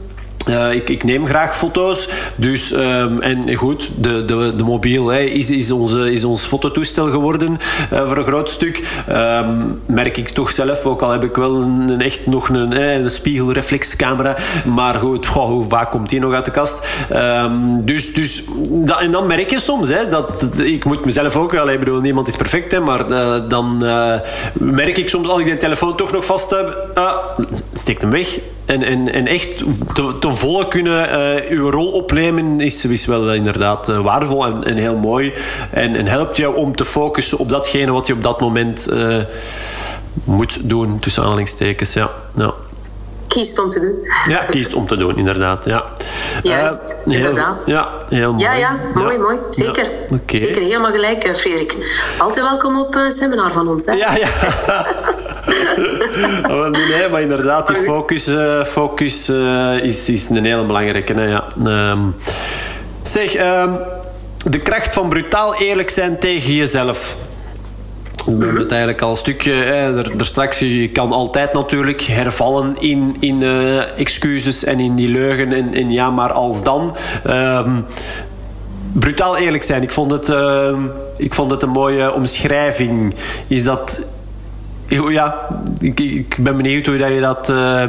Uh, 0.50 0.74
ik, 0.74 0.90
ik, 0.90 1.04
neem 1.04 1.26
graag 1.26 1.58
foto's. 1.58 2.10
Dus, 2.36 2.72
um, 2.72 3.22
en 3.22 3.56
goed, 3.56 3.92
de, 3.96 4.26
de, 4.26 4.54
de 4.56 4.64
mobiel 4.64 5.12
is, 5.12 5.52
is, 5.52 5.72
onze, 5.72 6.12
is 6.12 6.24
ons 6.24 6.46
fototoestel 6.46 7.08
geworden 7.08 7.58
uh, 7.94 8.08
voor 8.08 8.18
een 8.18 8.26
groot 8.26 8.50
stuk. 8.50 9.04
Um, 9.10 9.82
merk 9.86 10.18
ik 10.18 10.30
toch 10.30 10.52
zelf, 10.52 10.86
ook 10.86 11.02
al 11.02 11.12
heb 11.12 11.24
ik 11.24 11.36
wel 11.36 11.62
een, 11.62 12.00
echt 12.00 12.26
nog 12.26 12.50
een, 12.50 12.82
een 12.82 13.12
spiegelreflexcamera. 13.12 14.38
Maar 14.66 14.96
goed, 14.96 15.26
hoe 15.26 15.66
vaak 15.70 15.92
komt 15.92 16.10
die 16.10 16.20
nog 16.20 16.34
uit 16.34 16.46
de 16.46 16.52
kast? 16.52 16.88
Um, 17.14 17.86
dus, 17.86 18.14
dus 18.14 18.44
en 19.00 19.12
dan 19.12 19.28
merk 19.28 19.50
je 19.50 19.60
soms, 19.60 19.90
dat, 20.10 20.58
ik 20.58 20.86
moet 20.86 21.06
mezelf 21.06 21.36
ook 21.36 21.52
wel, 21.52 21.70
ik 21.70 21.80
bedoel, 21.80 22.00
niemand 22.00 22.28
is 22.28 22.36
perfect, 22.36 22.80
maar 22.80 23.10
uh, 23.10 23.50
dan 23.50 23.78
merk 24.54 24.98
ik 24.98 25.10
soms 25.10 25.28
als 25.28 25.40
ik 25.40 25.46
de 25.46 25.58
telefoon 25.58 25.96
toch 25.96 26.12
nog 26.12 26.26
vast 26.26 26.50
heb, 26.50 26.88
ah, 26.94 27.16
steek 27.74 28.02
hem 28.02 28.10
weg. 28.10 28.40
En, 28.66 28.84
en, 28.84 29.14
en 29.14 29.28
echt 29.28 29.58
te, 29.94 30.16
te 30.20 30.32
volle 30.36 30.68
kunnen 30.68 31.10
uh, 31.10 31.50
uw 31.50 31.70
rol 31.70 31.92
opnemen 31.92 32.60
is, 32.62 32.86
is 32.86 33.06
wel 33.06 33.34
inderdaad 33.34 33.90
uh, 33.90 34.00
waardevol 34.00 34.46
en, 34.46 34.78
heel 34.78 34.96
mooi. 34.96 35.34
En, 35.70 35.96
en 35.96 36.06
helpt 36.06 36.38
jou 36.38 36.56
om 36.56 36.76
te 36.76 36.86
focussen 36.86 37.38
op 37.38 37.50
datgene 37.50 37.92
wat 37.92 38.08
je 38.08 38.14
op 38.14 38.24
dat 38.24 38.40
moment 38.40 38.88
moet 40.24 40.70
doen, 40.70 41.00
tussen 41.00 41.24
aanhalingstekens. 41.24 41.94
Ja. 41.94 42.12
ja. 42.36 42.54
Kiest 43.28 43.60
om 43.60 43.70
te 43.70 43.80
doen. 43.80 44.08
Ja, 44.28 44.46
kiest 44.46 44.74
om 44.74 44.88
te 44.88 44.96
doen, 44.96 45.18
inderdaad. 45.18 45.66
Ja. 45.66 45.84
Juist, 46.44 46.96
uh, 47.06 47.16
inderdaad. 47.16 47.64
ja, 47.66 47.90
heel 48.10 48.32
mooi. 48.32 48.44
Ja, 48.44 48.54
ja, 48.54 48.80
mooi, 48.94 49.18
mooi. 49.18 49.38
Zeker. 49.50 49.84
Ja, 49.84 50.16
okay. 50.16 50.38
Zeker, 50.38 50.62
helemaal 50.62 50.92
gelijk, 50.92 51.26
uh, 51.26 51.34
Frederik. 51.34 51.78
Altijd 52.18 52.50
welkom 52.50 52.80
op 52.80 52.96
een 52.96 53.12
seminar 53.12 53.52
van 53.52 53.68
ons. 53.68 53.86
Hè? 53.86 53.94
Ja, 53.94 54.16
ja. 54.16 54.28
nee, 56.90 57.10
maar 57.10 57.22
inderdaad, 57.22 57.68
die 57.68 57.76
focus, 57.76 58.28
uh, 58.28 58.64
focus 58.64 59.30
is, 59.82 60.10
is 60.10 60.30
een 60.30 60.46
hele 60.46 60.66
belangrijke. 60.66 61.14
Hè, 61.14 61.26
ja. 61.26 61.48
Um, 61.92 62.16
zeg, 63.04 63.38
um, 63.38 63.80
de 64.46 64.60
kracht 64.60 64.94
van 64.94 65.10
brutaal 65.10 65.56
eerlijk 65.56 65.90
zijn 65.90 66.20
tegen 66.20 66.54
jezelf. 66.54 67.16
Hebben 68.26 68.56
het 68.56 68.72
eigenlijk 68.72 69.02
al 69.02 69.10
een 69.10 69.18
stukje. 69.18 69.52
Hè, 69.52 69.98
er, 69.98 70.12
er, 70.18 70.26
straks, 70.26 70.60
je 70.60 70.90
kan 70.90 71.12
altijd 71.12 71.54
natuurlijk 71.54 72.02
hervallen 72.02 72.74
in, 72.80 73.16
in 73.20 73.42
uh, 73.42 74.00
excuses 74.00 74.64
en 74.64 74.80
in 74.80 74.96
die 74.96 75.08
leugen. 75.08 75.54
En, 75.54 75.74
en 75.74 75.90
ja, 75.90 76.10
maar 76.10 76.34
als 76.34 76.64
dan. 76.64 76.96
Um, 77.28 77.86
brutaal 78.94 79.38
eerlijk 79.38 79.64
zijn. 79.64 79.82
Ik 79.82 79.92
vond 79.92 80.12
het, 80.12 80.30
uh, 80.30 80.78
ik 81.18 81.34
vond 81.34 81.52
het 81.52 81.64
een 81.64 81.70
mooie 81.70 82.14
omschrijving. 82.14 83.16
Is 83.48 83.64
dat. 83.64 84.02
Ja, 84.88 85.48
ik, 85.82 86.00
ik 86.00 86.38
ben 86.44 86.56
benieuwd 86.56 86.86
hoe 86.86 86.98
je 86.98 87.20
dat 87.20 87.50
uh, 87.50 87.84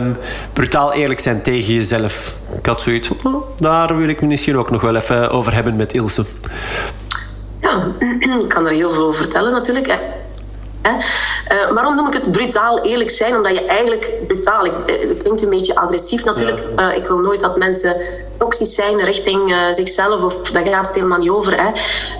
brutaal 0.52 0.92
eerlijk 0.92 1.20
zijn 1.20 1.42
tegen 1.42 1.74
jezelf. 1.74 2.36
Ik 2.58 2.66
had 2.66 2.80
zoiets 2.80 3.08
van, 3.08 3.34
oh, 3.34 3.42
daar 3.56 3.96
wil 3.96 4.08
ik 4.08 4.20
misschien 4.20 4.56
ook 4.56 4.70
nog 4.70 4.80
wel 4.80 4.96
even 4.96 5.30
over 5.30 5.54
hebben 5.54 5.76
met 5.76 5.92
Ilse. 5.92 6.24
Ik 8.44 8.48
kan 8.48 8.66
er 8.66 8.72
heel 8.72 8.90
veel 8.90 9.04
over 9.04 9.22
vertellen 9.22 9.52
natuurlijk. 9.52 9.98
Uh, 11.52 11.72
waarom 11.72 11.96
noem 11.96 12.06
ik 12.06 12.12
het 12.12 12.32
brutaal 12.32 12.80
eerlijk 12.80 13.10
zijn? 13.10 13.36
Omdat 13.36 13.58
je 13.58 13.64
eigenlijk 13.64 14.12
brutaal, 14.26 14.64
ik, 14.64 14.72
eh, 14.72 15.08
het 15.08 15.22
klinkt 15.22 15.42
een 15.42 15.50
beetje 15.50 15.74
agressief 15.74 16.24
natuurlijk. 16.24 16.66
Ja. 16.76 16.90
Uh, 16.90 16.96
ik 16.96 17.06
wil 17.06 17.18
nooit 17.18 17.40
dat 17.40 17.56
mensen 17.56 17.96
toxisch 18.38 18.74
zijn 18.74 19.04
richting 19.04 19.50
uh, 19.50 19.58
zichzelf, 19.70 20.22
of 20.22 20.50
daar 20.50 20.66
gaat 20.66 20.86
het 20.86 20.94
helemaal 20.94 21.18
niet 21.18 21.30
over. 21.30 21.52
Hè. 21.52 21.70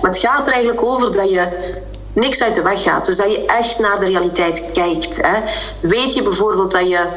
Maar 0.01 0.11
het 0.11 0.17
gaat 0.17 0.47
er 0.47 0.53
eigenlijk 0.53 0.83
over 0.83 1.11
dat 1.11 1.29
je 1.29 1.47
niks 2.13 2.43
uit 2.43 2.55
de 2.55 2.61
weg 2.61 2.81
gaat. 2.81 3.05
Dus 3.05 3.17
dat 3.17 3.31
je 3.31 3.45
echt 3.45 3.79
naar 3.79 3.99
de 3.99 4.05
realiteit 4.05 4.63
kijkt. 4.73 5.21
Hè. 5.21 5.39
Weet 5.81 6.13
je 6.13 6.23
bijvoorbeeld 6.23 6.71
dat 6.71 6.89
je 6.89 7.07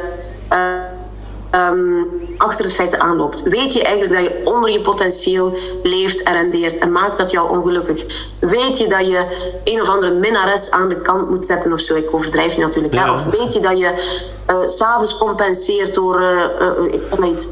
um, 1.55 2.07
achter 2.37 2.65
de 2.65 2.71
feiten 2.71 3.01
aanloopt. 3.01 3.43
Weet 3.43 3.73
je 3.73 3.83
eigenlijk 3.83 4.13
dat 4.13 4.23
je 4.23 4.41
onder 4.45 4.71
je 4.71 4.81
potentieel 4.81 5.57
leeft 5.83 6.23
en 6.23 6.33
rendeert 6.33 6.79
en 6.79 6.93
maakt 6.93 7.17
dat 7.17 7.31
jou 7.31 7.51
ongelukkig? 7.51 8.05
Weet 8.41 8.79
je 8.79 8.87
dat 8.87 9.07
je 9.07 9.51
een 9.65 9.81
of 9.81 9.89
andere 9.89 10.15
minnares 10.15 10.71
aan 10.71 10.89
de 10.89 11.01
kant 11.01 11.31
moet 11.31 11.47
zetten 11.47 11.73
of 11.73 11.81
zo? 11.81 11.95
Ik 11.95 12.15
overdrijf 12.15 12.55
je 12.55 12.61
natuurlijk. 12.61 12.95
Ja. 12.95 13.13
Of 13.13 13.25
weet 13.25 13.53
je 13.53 13.61
dat 13.61 13.79
je 13.79 14.19
uh, 14.51 14.57
s'avonds 14.65 15.19
compenseert 15.19 15.95
door 15.95 16.21
uh, 16.21 16.45
uh, 16.61 16.93
ik 16.93 17.03
weet 17.11 17.21
niet, 17.21 17.49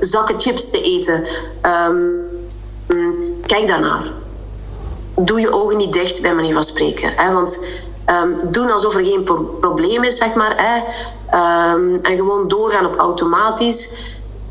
zakken 0.00 0.40
chips 0.40 0.70
te 0.70 0.82
eten? 0.82 1.26
Um, 1.62 2.20
kijk 3.46 3.68
daarnaar. 3.68 4.12
Doe 5.16 5.40
je 5.40 5.52
ogen 5.52 5.76
niet 5.76 5.92
dicht, 5.92 6.22
bij 6.22 6.34
manier 6.34 6.54
van 6.54 6.64
spreken. 6.64 7.12
Hè? 7.16 7.32
Want 7.32 7.58
Um, 8.10 8.36
doen 8.50 8.70
alsof 8.70 8.94
er 8.94 9.04
geen 9.04 9.22
pro 9.22 9.56
probleem 9.60 10.02
is, 10.02 10.16
zeg 10.16 10.34
maar. 10.34 10.54
Hè. 10.56 10.76
Um, 11.74 11.94
en 11.94 12.16
gewoon 12.16 12.48
doorgaan 12.48 12.86
op 12.86 12.96
automatisch. 12.96 13.90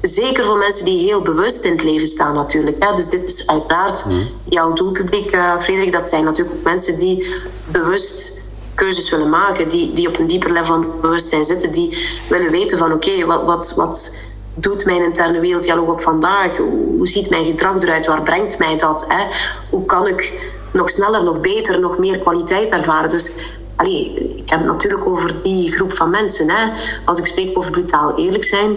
Zeker 0.01 0.45
voor 0.45 0.57
mensen 0.57 0.85
die 0.85 0.99
heel 0.99 1.21
bewust 1.21 1.65
in 1.65 1.71
het 1.71 1.83
leven 1.83 2.07
staan, 2.07 2.33
natuurlijk. 2.33 2.83
Hè. 2.83 2.93
Dus 2.93 3.09
dit 3.09 3.29
is 3.29 3.47
uiteraard 3.47 4.05
mm. 4.05 4.27
jouw 4.43 4.73
doelpubliek, 4.73 5.35
uh, 5.35 5.57
Frederik. 5.57 5.91
Dat 5.91 6.09
zijn 6.09 6.23
natuurlijk 6.23 6.57
ook 6.57 6.63
mensen 6.63 6.97
die 6.97 7.35
bewust 7.71 8.41
keuzes 8.75 9.09
willen 9.09 9.29
maken, 9.29 9.69
die, 9.69 9.93
die 9.93 10.07
op 10.07 10.19
een 10.19 10.27
dieper 10.27 10.51
level 10.51 10.65
van 10.65 10.93
bewustzijn 11.01 11.43
zitten, 11.43 11.71
die 11.71 11.97
willen 12.29 12.51
weten 12.51 12.77
van 12.77 12.93
oké, 12.93 13.09
okay, 13.09 13.25
wat, 13.25 13.43
wat, 13.43 13.73
wat 13.75 14.11
doet 14.53 14.85
mijn 14.85 15.03
interne 15.03 15.39
werelddialoog 15.39 15.89
op 15.89 16.01
vandaag? 16.01 16.57
Hoe, 16.57 16.95
hoe 16.97 17.07
ziet 17.07 17.29
mijn 17.29 17.45
gedrag 17.45 17.81
eruit? 17.81 18.07
Waar 18.07 18.23
brengt 18.23 18.57
mij 18.57 18.77
dat? 18.77 19.05
Hè? 19.07 19.25
Hoe 19.69 19.85
kan 19.85 20.07
ik 20.07 20.51
nog 20.71 20.89
sneller, 20.89 21.23
nog 21.23 21.39
beter, 21.39 21.79
nog 21.79 21.97
meer 21.97 22.19
kwaliteit 22.19 22.71
ervaren. 22.71 23.09
Dus 23.09 23.31
allee, 23.75 24.13
ik 24.35 24.49
heb 24.49 24.59
het 24.59 24.67
natuurlijk 24.67 25.07
over 25.07 25.43
die 25.43 25.71
groep 25.71 25.93
van 25.93 26.09
mensen. 26.09 26.49
Hè. 26.49 26.71
Als 27.05 27.17
ik 27.17 27.25
spreek 27.25 27.57
over 27.57 27.71
brutaal 27.71 28.17
eerlijk 28.17 28.43
zijn, 28.43 28.69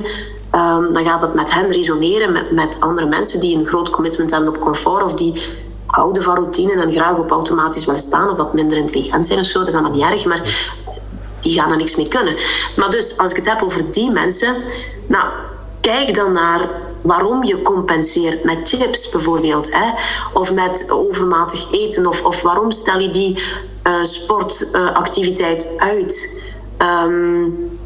um, 0.55 0.93
dan 0.93 1.05
gaat 1.05 1.21
dat 1.21 1.35
met 1.35 1.53
hen 1.53 1.73
resoneren, 1.73 2.33
met, 2.33 2.51
met 2.51 2.77
andere 2.81 3.07
mensen 3.07 3.41
die 3.41 3.57
een 3.57 3.67
groot 3.67 3.91
commitment 3.91 4.31
hebben 4.31 4.49
op 4.49 4.61
comfort 4.61 5.03
of 5.03 5.15
die 5.15 5.43
houden 5.87 6.23
van 6.23 6.35
routine 6.35 6.83
en 6.83 6.93
graag 6.93 7.19
op 7.19 7.31
automatisch 7.31 7.85
willen 7.85 8.01
staan 8.01 8.31
of 8.31 8.37
wat 8.37 8.55
minder 8.55 8.79
intelligent 8.79 9.27
zijn 9.27 9.39
of 9.39 9.45
zo. 9.45 9.59
Dat 9.59 9.69
is 9.69 9.75
allemaal 9.75 9.93
niet 9.93 10.03
erg, 10.03 10.25
maar 10.25 10.73
die 11.41 11.61
gaan 11.61 11.71
er 11.71 11.77
niks 11.77 11.97
mee 11.97 12.09
kunnen. 12.09 12.35
Maar 12.77 12.91
dus 12.91 13.19
als 13.19 13.31
ik 13.31 13.37
het 13.37 13.47
heb 13.47 13.63
over 13.63 13.91
die 13.91 14.11
mensen, 14.11 14.55
nou, 15.07 15.29
kijk 15.81 16.15
dan 16.15 16.33
naar 16.33 16.69
waarom 17.05 17.45
je 17.45 17.63
compenseert 17.63 18.45
met 18.45 18.69
chips 18.69 19.09
bijvoorbeeld. 19.09 19.73
Hè? 19.73 19.91
Of 20.33 20.53
met 20.53 20.91
overmatig 20.91 21.73
eten. 21.73 22.07
Of, 22.07 22.23
of 22.23 22.43
waarom 22.43 22.71
stel 22.71 22.99
je 22.99 23.11
die 23.11 23.43
uh, 23.87 24.03
sportactiviteit 24.03 25.69
uit. 25.77 26.43
Um, 26.79 27.79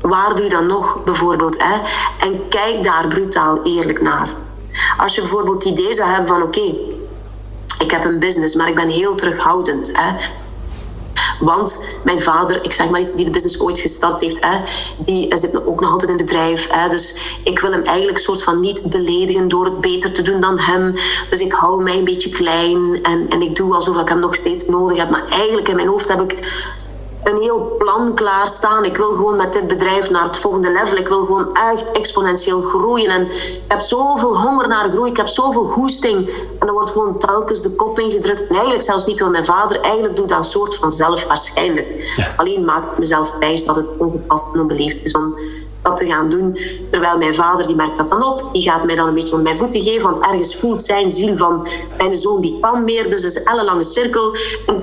waar 0.00 0.34
doe 0.34 0.44
je 0.44 0.50
dan 0.50 0.66
nog 0.66 1.04
bijvoorbeeld? 1.04 1.62
Hè? 1.62 1.80
En 2.26 2.48
kijk 2.48 2.82
daar 2.82 3.08
brutaal 3.08 3.62
eerlijk 3.62 4.02
naar. 4.02 4.28
Als 4.96 5.14
je 5.14 5.20
bijvoorbeeld 5.20 5.64
het 5.64 5.78
idee 5.78 5.94
zou 5.94 6.08
hebben 6.08 6.28
van 6.28 6.42
oké, 6.42 6.74
ik 7.78 7.90
heb 7.90 8.04
een 8.04 8.18
business, 8.18 8.54
maar 8.54 8.68
ik 8.68 8.74
ben 8.74 8.88
heel 8.88 9.14
terughoudend. 9.14 9.92
Hè? 9.92 10.14
Want 11.40 11.84
mijn 12.04 12.20
vader, 12.20 12.64
ik 12.64 12.72
zeg 12.72 12.88
maar 12.88 13.00
iets, 13.00 13.14
die 13.14 13.24
de 13.24 13.30
business 13.30 13.60
ooit 13.60 13.78
gestart 13.78 14.20
heeft, 14.20 14.40
hè, 14.40 14.58
die 14.98 15.38
zit 15.38 15.66
ook 15.66 15.80
nog 15.80 15.90
altijd 15.90 16.10
in 16.10 16.16
bedrijf. 16.16 16.66
Hè, 16.70 16.88
dus 16.88 17.16
ik 17.44 17.58
wil 17.58 17.72
hem 17.72 17.82
eigenlijk 17.82 18.18
soort 18.18 18.42
van 18.42 18.60
niet 18.60 18.82
beledigen 18.90 19.48
door 19.48 19.64
het 19.64 19.80
beter 19.80 20.12
te 20.12 20.22
doen 20.22 20.40
dan 20.40 20.58
hem. 20.58 20.94
Dus 21.30 21.40
ik 21.40 21.52
hou 21.52 21.82
mij 21.82 21.98
een 21.98 22.04
beetje 22.04 22.30
klein 22.30 23.02
en, 23.02 23.28
en 23.28 23.40
ik 23.40 23.56
doe 23.56 23.74
alsof 23.74 24.00
ik 24.00 24.08
hem 24.08 24.20
nog 24.20 24.34
steeds 24.34 24.64
nodig 24.66 24.98
heb. 24.98 25.10
Maar 25.10 25.28
eigenlijk 25.28 25.68
in 25.68 25.76
mijn 25.76 25.88
hoofd 25.88 26.08
heb 26.08 26.32
ik 26.32 26.38
een 27.26 27.36
heel 27.36 27.74
plan 27.78 28.14
klaarstaan. 28.14 28.84
Ik 28.84 28.96
wil 28.96 29.12
gewoon 29.12 29.36
met 29.36 29.52
dit 29.52 29.68
bedrijf 29.68 30.10
naar 30.10 30.22
het 30.22 30.36
volgende 30.36 30.72
level. 30.72 30.98
Ik 30.98 31.08
wil 31.08 31.24
gewoon 31.24 31.54
echt 31.54 31.92
exponentieel 31.92 32.62
groeien. 32.62 33.10
En 33.10 33.22
ik 33.30 33.62
heb 33.68 33.80
zoveel 33.80 34.40
honger 34.40 34.68
naar 34.68 34.88
groei. 34.88 35.10
Ik 35.10 35.16
heb 35.16 35.28
zoveel 35.28 35.64
goesting. 35.64 36.28
En 36.58 36.66
dan 36.66 36.74
wordt 36.74 36.90
gewoon 36.90 37.18
telkens 37.18 37.62
de 37.62 37.70
kop 37.70 37.98
ingedrukt. 37.98 38.42
En 38.42 38.50
eigenlijk 38.50 38.82
zelfs 38.82 39.06
niet 39.06 39.18
door 39.18 39.30
mijn 39.30 39.44
vader. 39.44 39.80
Eigenlijk 39.80 40.16
doe 40.16 40.24
ik 40.24 40.30
dat 40.30 40.38
een 40.38 40.44
soort 40.44 40.74
van 40.74 40.92
zelf 40.92 41.24
waarschijnlijk. 41.24 42.20
Alleen 42.36 42.64
maak 42.64 42.92
ik 42.92 42.98
mezelf 42.98 43.34
wijs 43.38 43.64
dat 43.64 43.76
het 43.76 43.86
ongepast 43.98 44.54
en 44.54 44.60
onbeleefd 44.60 45.02
is 45.02 45.12
om 45.12 45.38
dat 45.82 45.96
te 45.96 46.06
gaan 46.06 46.30
doen. 46.30 46.58
Terwijl 46.90 47.18
mijn 47.18 47.34
vader, 47.34 47.66
die 47.66 47.76
merkt 47.76 47.96
dat 47.96 48.08
dan 48.08 48.24
op. 48.24 48.48
Die 48.52 48.62
gaat 48.62 48.84
mij 48.84 48.96
dan 48.96 49.08
een 49.08 49.14
beetje 49.14 49.34
onder 49.34 49.46
mijn 49.46 49.58
voeten 49.58 49.82
geven. 49.82 50.02
Want 50.02 50.20
ergens 50.20 50.56
voelt 50.56 50.82
zijn 50.82 51.12
ziel 51.12 51.36
van... 51.36 51.68
Mijn 51.98 52.16
zoon 52.16 52.40
die 52.40 52.58
kan 52.60 52.84
meer. 52.84 53.10
Dus 53.10 53.22
het 53.22 53.34
is 53.34 53.40
een 53.44 53.64
lange 53.64 53.84
cirkel. 53.84 54.36
En 54.66 54.78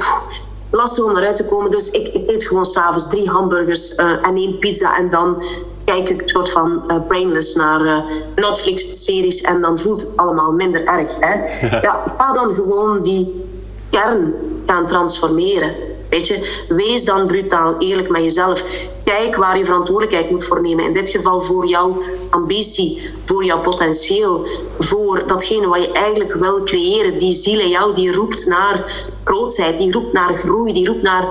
lastig 0.73 1.03
om 1.03 1.17
eruit 1.17 1.35
te 1.35 1.45
komen. 1.45 1.71
Dus 1.71 1.89
ik, 1.89 2.07
ik 2.07 2.29
eet 2.29 2.43
gewoon 2.43 2.65
s'avonds 2.65 3.09
drie 3.09 3.29
hamburgers 3.29 3.97
uh, 3.97 4.27
en 4.27 4.35
één 4.35 4.59
pizza. 4.59 4.97
En 4.97 5.09
dan 5.09 5.43
kijk 5.85 6.09
ik 6.09 6.21
een 6.21 6.29
soort 6.29 6.49
van 6.49 6.83
uh, 6.87 6.97
brainless 7.07 7.55
naar 7.55 7.81
uh, 7.81 7.97
Netflix-series. 8.35 9.41
En 9.41 9.61
dan 9.61 9.79
voelt 9.79 10.01
het 10.01 10.09
allemaal 10.15 10.51
minder 10.51 10.85
erg. 10.85 11.11
Hè? 11.19 11.33
ja, 11.87 12.03
ga 12.17 12.33
dan 12.33 12.53
gewoon 12.53 13.01
die 13.01 13.45
kern 13.89 14.33
gaan 14.65 14.85
transformeren. 14.85 15.75
Weet 16.09 16.27
je, 16.27 16.63
wees 16.67 17.05
dan 17.05 17.27
brutaal 17.27 17.75
eerlijk 17.79 18.09
met 18.09 18.23
jezelf. 18.23 18.63
Kijk 19.03 19.35
waar 19.35 19.57
je 19.57 19.65
verantwoordelijkheid 19.65 20.29
moet 20.29 20.43
voor 20.43 20.61
nemen. 20.61 20.85
In 20.85 20.93
dit 20.93 21.09
geval 21.09 21.41
voor 21.41 21.65
jouw 21.65 22.01
ambitie, 22.29 23.09
voor 23.25 23.43
jouw 23.43 23.61
potentieel, 23.61 24.47
voor 24.79 25.27
datgene 25.27 25.67
wat 25.67 25.85
je 25.85 25.91
eigenlijk 25.91 26.33
wil 26.33 26.63
creëren. 26.63 27.17
Die 27.17 27.33
ziel 27.33 27.59
in 27.59 27.69
jou 27.69 27.93
die 27.93 28.11
roept 28.11 28.45
naar 28.45 29.05
grootheid, 29.23 29.77
die 29.77 29.91
roept 29.91 30.13
naar 30.13 30.35
groei, 30.35 30.73
die 30.73 30.87
roept 30.87 31.01
naar 31.01 31.27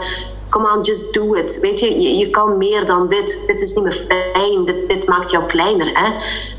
come 0.49 0.69
on, 0.69 0.81
just 0.83 1.15
do 1.15 1.35
it. 1.35 1.59
Weet 1.61 1.81
je, 1.81 2.01
je, 2.01 2.17
je, 2.17 2.31
kan 2.31 2.59
meer 2.59 2.87
dan 2.87 3.09
dit. 3.09 3.41
Dit 3.47 3.61
is 3.61 3.73
niet 3.73 3.85
meer 3.85 4.07
fijn. 4.09 4.65
Dit, 4.65 5.07
maakt 5.07 5.31
jou 5.31 5.45
kleiner. 5.47 5.91
Hè? 5.93 6.11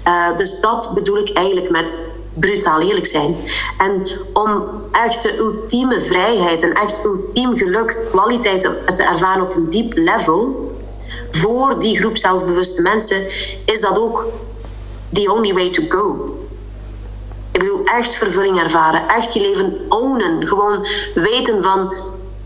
Uh, 0.08 0.38
dus 0.38 0.60
dat 0.60 0.92
bedoel 0.94 1.18
ik 1.18 1.34
eigenlijk 1.34 1.70
met 1.70 2.00
brutaal 2.34 2.82
eerlijk 2.82 3.06
zijn. 3.06 3.36
En 3.78 4.08
om 4.34 4.64
echt 4.92 5.24
de 5.24 5.38
ultieme 5.38 6.00
vrijheid 6.00 6.64
en 6.64 6.74
echt 6.74 7.06
ultiem 7.06 7.58
geluk, 7.58 8.00
kwaliteit 8.12 8.62
te 8.62 9.04
ervaren 9.04 9.44
op 9.44 9.56
een 9.56 9.70
diep 9.70 9.94
level, 9.96 10.72
voor 11.32 11.80
die 11.80 12.00
groep 12.00 12.18
zelfbewuste 12.18 12.82
mensen, 12.82 13.28
is 13.66 13.82
dat 13.82 13.98
ook 13.98 14.26
the 15.12 15.32
only 15.32 15.54
way 15.54 15.70
to 15.70 15.84
go. 15.90 16.33
Ik 17.54 17.60
bedoel, 17.60 17.84
echt 17.84 18.16
vervulling 18.16 18.60
ervaren, 18.60 19.08
echt 19.08 19.34
je 19.34 19.42
leven 19.42 19.78
ownen. 19.90 20.48
Gewoon 20.48 20.86
weten 21.14 21.64
van, 21.64 21.96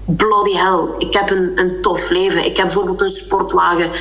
bloody 0.05 0.55
hell, 0.55 0.87
ik 0.97 1.13
heb 1.13 1.29
een, 1.29 1.51
een 1.55 1.81
tof 1.81 2.09
leven. 2.09 2.45
Ik 2.45 2.57
heb 2.57 2.65
bijvoorbeeld 2.65 3.01
een 3.01 3.09
sportwagen. 3.09 3.91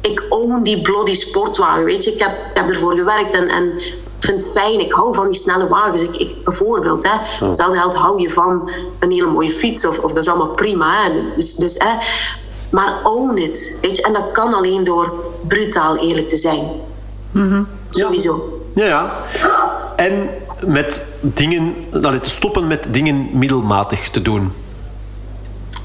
Ik 0.00 0.24
own 0.28 0.62
die 0.62 0.80
bloody 0.80 1.12
sportwagen, 1.12 1.84
weet 1.84 2.04
je. 2.04 2.12
Ik 2.12 2.20
heb, 2.20 2.30
ik 2.30 2.56
heb 2.56 2.68
ervoor 2.68 2.96
gewerkt 2.96 3.34
en, 3.34 3.48
en 3.48 3.72
vind 4.18 4.42
het 4.42 4.52
fijn. 4.52 4.80
Ik 4.80 4.92
hou 4.92 5.14
van 5.14 5.30
die 5.30 5.40
snelle 5.40 5.68
wagens. 5.68 6.02
Ik, 6.02 6.16
ik, 6.16 6.44
bijvoorbeeld, 6.44 7.02
hè. 7.02 7.46
Hetzelfde 7.46 7.78
geld 7.78 7.94
hou 7.94 8.20
je 8.20 8.30
van 8.30 8.70
een 8.98 9.10
hele 9.10 9.26
mooie 9.26 9.50
fiets. 9.50 9.86
Of, 9.86 9.98
of 9.98 10.12
dat 10.12 10.22
is 10.22 10.28
allemaal 10.28 10.54
prima. 10.54 11.02
Hè. 11.02 11.32
Dus, 11.34 11.54
dus, 11.54 11.74
hè. 11.78 11.94
Maar 12.70 13.00
own 13.02 13.36
it. 13.36 13.76
Weet 13.80 13.96
je? 13.96 14.02
En 14.02 14.12
dat 14.12 14.30
kan 14.32 14.54
alleen 14.54 14.84
door 14.84 15.12
brutaal 15.48 15.96
eerlijk 15.96 16.28
te 16.28 16.36
zijn. 16.36 16.68
Mhm. 17.32 17.62
Sowieso. 17.90 18.60
Ja, 18.74 18.86
ja. 18.86 19.26
En 19.96 20.28
met 20.66 21.04
dingen, 21.20 21.74
allee, 22.02 22.20
te 22.20 22.30
stoppen 22.30 22.66
met 22.66 22.86
dingen 22.90 23.28
middelmatig 23.32 24.08
te 24.08 24.22
doen. 24.22 24.52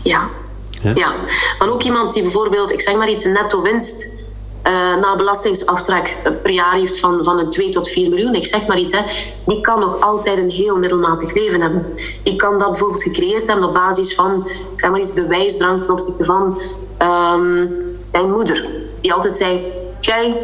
Ja. 0.04 0.30
ja. 0.82 0.92
ja. 0.96 1.16
Maar 1.60 1.70
ook 1.70 1.84
iemand 1.84 2.14
die 2.14 2.24
bijvoorbeeld, 2.24 2.72
ik 2.72 2.82
zeg 2.82 2.96
maar 2.96 3.10
iets, 3.10 3.24
een 3.24 3.32
netto 3.32 3.62
winst 3.62 4.08
uh, 4.64 4.96
na 4.96 5.16
belastingsaftrek 5.16 6.18
per 6.44 6.52
jaar 6.52 6.76
heeft 6.76 7.00
van, 7.00 7.24
van 7.24 7.40
een 7.40 7.50
2 7.50 7.70
tot 7.70 7.90
4 7.90 8.10
miljoen, 8.10 8.36
ik 8.36 8.46
zeg 8.46 8.68
maar 8.68 8.78
iets, 8.78 8.92
hè, 8.92 9.02
die 9.46 9.62
kan 9.62 9.80
nog 9.80 10.02
altijd 10.02 10.38
een 10.38 10.50
heel 10.50 10.78
middelmatig 10.78 11.34
leven 11.34 11.62
hebben. 11.62 11.94
Die 12.24 12.36
kan 12.36 12.58
dat 12.58 12.70
bijvoorbeeld 12.70 13.04
gecreëerd 13.04 13.48
hebben 13.48 13.68
op 13.68 13.74
basis 13.74 14.16
van, 14.16 14.48
ik 14.48 14.80
zeg 14.80 14.90
maar 14.90 15.00
iets, 15.00 15.14
bewijsdrang 15.14 15.82
ten 15.82 15.94
opzichte 15.94 16.26
van 16.26 16.62
um, 17.02 17.70
zijn 18.12 18.32
moeder. 18.32 18.70
Die 19.02 19.14
altijd 19.14 19.34
zei, 19.34 19.72
jij 20.00 20.38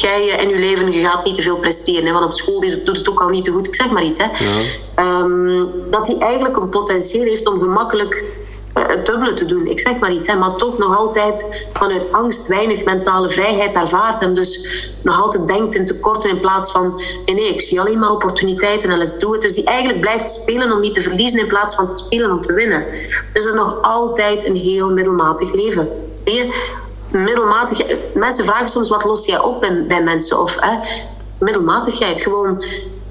jij 0.00 0.26
in 0.26 0.48
je 0.48 0.58
leven 0.58 0.92
je 0.92 1.06
gaat 1.06 1.24
niet 1.24 1.34
te 1.34 1.42
veel 1.42 1.58
presteren. 1.58 2.06
Hè, 2.06 2.12
want 2.12 2.24
op 2.24 2.32
school 2.32 2.60
doet 2.60 2.98
het 2.98 3.08
ook 3.08 3.20
al 3.20 3.28
niet 3.28 3.44
te 3.44 3.50
goed. 3.50 3.66
Ik 3.66 3.74
zeg 3.74 3.90
maar 3.90 4.04
iets. 4.04 4.18
Hè. 4.18 4.26
Ja. 4.44 5.20
Um, 5.20 5.70
dat 5.90 6.06
hij 6.06 6.18
eigenlijk 6.18 6.56
een 6.56 6.68
potentieel 6.68 7.24
heeft 7.24 7.46
om 7.46 7.60
gemakkelijk 7.60 8.24
uh, 8.78 8.86
het 8.86 9.06
dubbele 9.06 9.32
te 9.32 9.44
doen. 9.44 9.66
Ik 9.66 9.80
zeg 9.80 9.98
maar 9.98 10.12
iets. 10.12 10.26
Hè, 10.26 10.34
maar 10.34 10.56
toch 10.56 10.78
nog 10.78 10.96
altijd 10.96 11.46
vanuit 11.72 12.12
angst 12.12 12.46
weinig 12.46 12.84
mentale 12.84 13.30
vrijheid 13.30 13.74
ervaart. 13.74 14.20
En 14.20 14.34
dus 14.34 14.68
nog 15.02 15.22
altijd 15.22 15.46
denkt 15.46 15.74
in 15.74 15.84
tekorten 15.84 16.30
in 16.30 16.40
plaats 16.40 16.72
van... 16.72 17.02
Nee, 17.24 17.34
nee, 17.34 17.48
ik 17.48 17.60
zie 17.60 17.80
alleen 17.80 17.98
maar 17.98 18.10
opportuniteiten 18.10 18.90
en 18.90 18.98
let's 18.98 19.18
do 19.18 19.34
it. 19.34 19.42
Dus 19.42 19.54
die 19.54 19.64
eigenlijk 19.64 20.00
blijft 20.00 20.30
spelen 20.30 20.72
om 20.72 20.80
niet 20.80 20.94
te 20.94 21.02
verliezen 21.02 21.38
in 21.38 21.46
plaats 21.46 21.74
van 21.74 21.86
te 21.86 22.04
spelen 22.04 22.30
om 22.30 22.40
te 22.40 22.52
winnen. 22.52 22.84
Dus 23.32 23.44
dat 23.44 23.52
is 23.52 23.54
nog 23.54 23.82
altijd 23.82 24.44
een 24.44 24.56
heel 24.56 24.90
middelmatig 24.90 25.52
leven. 25.52 25.88
Middelmatig. 27.14 27.96
Mensen 28.14 28.44
vragen 28.44 28.68
soms 28.68 28.88
wat 28.88 29.04
los 29.04 29.26
jij 29.26 29.38
op 29.38 29.60
bij, 29.88 30.02
mensen 30.02 30.40
of 30.40 30.56
hè, 30.60 30.78
middelmatigheid. 31.38 32.20
Gewoon 32.20 32.64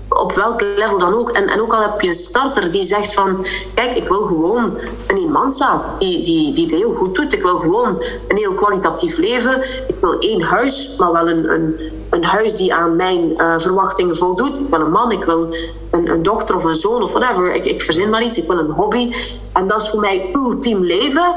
op 0.10 0.32
welk 0.32 0.62
level 0.62 1.00
dan 1.00 1.14
ook. 1.14 1.30
En, 1.30 1.48
en 1.48 1.62
ook 1.62 1.74
al 1.74 1.82
heb 1.82 2.02
je 2.02 2.08
een 2.08 2.14
starter 2.14 2.72
die 2.72 2.84
zegt 2.84 3.14
van... 3.14 3.46
Kijk, 3.74 3.94
ik 3.94 4.08
wil 4.08 4.22
gewoon 4.22 4.78
een 5.08 5.18
imansa 5.18 5.96
die, 6.00 6.24
die, 6.24 6.54
die 6.54 6.64
het 6.64 6.74
heel 6.74 6.94
goed 6.94 7.16
doet. 7.16 7.34
Ik 7.34 7.42
wil 7.42 7.58
gewoon 7.58 8.04
een 8.28 8.38
heel 8.38 8.54
kwalitatief 8.54 9.18
leven. 9.18 9.64
Ik 9.88 9.96
wil 10.02 10.20
één 10.20 10.42
huis, 10.42 10.96
maar 10.98 11.12
wel 11.12 11.30
een, 11.30 11.54
een, 11.54 11.80
een 12.10 12.24
huis 12.24 12.56
die 12.56 12.74
aan 12.74 12.96
mijn 12.96 13.32
uh, 13.32 13.54
verwachtingen 13.58 14.16
voldoet. 14.16 14.60
Ik 14.60 14.70
wil 14.70 14.80
een 14.80 14.92
man, 14.92 15.12
ik 15.12 15.24
wil 15.24 15.56
een, 15.92 16.10
een 16.10 16.24
dochter 16.24 16.56
of 16.56 16.64
een 16.64 16.76
zoon 16.76 17.04
of 17.04 17.14
whatever. 17.14 17.54
Ik, 17.54 17.66
ik 17.66 17.82
verzin 17.82 18.10
maar 18.10 18.24
iets, 18.24 18.38
ik 18.38 18.48
wil 18.48 18.58
een 18.58 18.72
hobby. 18.72 19.14
En 19.54 19.68
dat 19.68 19.82
is 19.82 19.90
voor 19.90 20.00
mij 20.00 20.30
ultiem 20.32 20.84
leven. 20.84 21.36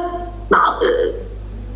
Nou... 0.49 0.85
Uh, 0.85 0.91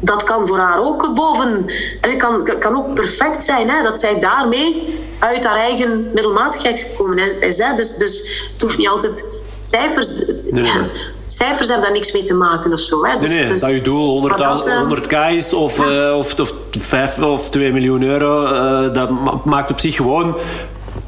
dat 0.00 0.24
kan 0.24 0.46
voor 0.46 0.58
haar 0.58 0.82
ook 0.82 1.14
boven. 1.14 1.66
Het 2.00 2.16
kan, 2.16 2.48
kan 2.58 2.76
ook 2.76 2.94
perfect 2.94 3.44
zijn 3.44 3.70
hè, 3.70 3.82
dat 3.82 3.98
zij 3.98 4.20
daarmee 4.20 4.98
uit 5.18 5.44
haar 5.44 5.56
eigen 5.56 6.10
middelmatigheid 6.14 6.78
gekomen 6.78 7.18
is. 7.18 7.38
is 7.38 7.58
hè. 7.58 7.74
Dus, 7.74 7.96
dus 7.96 8.44
het 8.52 8.62
hoeft 8.62 8.78
niet 8.78 8.88
altijd 8.88 9.24
cijfers. 9.62 10.22
Nee, 10.50 10.62
nee. 10.62 10.72
cijfers 11.26 11.68
hebben 11.68 11.84
daar 11.86 11.94
niks 11.94 12.12
mee 12.12 12.22
te 12.22 12.34
maken 12.34 12.72
of 12.72 12.80
zo. 12.80 13.04
Hè. 13.04 13.16
Dus, 13.16 13.30
nee, 13.30 13.48
dus, 13.48 13.60
dat 13.60 13.70
je 13.70 13.80
doel 13.80 14.10
100, 14.10 14.38
dat, 14.38 14.70
100k 14.88 15.10
eh, 15.10 15.34
is 15.34 15.52
of, 15.52 15.78
ja. 15.78 16.08
uh, 16.08 16.16
of, 16.16 16.40
of 16.40 16.54
5 16.70 17.18
of 17.22 17.50
2 17.50 17.72
miljoen 17.72 18.02
euro, 18.02 18.44
uh, 18.44 18.94
dat 18.94 19.10
maakt 19.44 19.70
op 19.70 19.80
zich 19.80 19.96
gewoon 19.96 20.36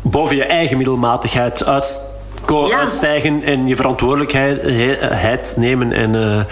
boven 0.02 0.36
je 0.36 0.44
eigen 0.44 0.76
middelmatigheid 0.76 1.64
uit, 1.64 2.00
ja. 2.46 2.78
uitstijgen 2.78 3.42
en 3.42 3.66
je 3.66 3.76
verantwoordelijkheid 3.76 5.56
nemen. 5.56 5.92
En, 5.92 6.16
uh, 6.16 6.44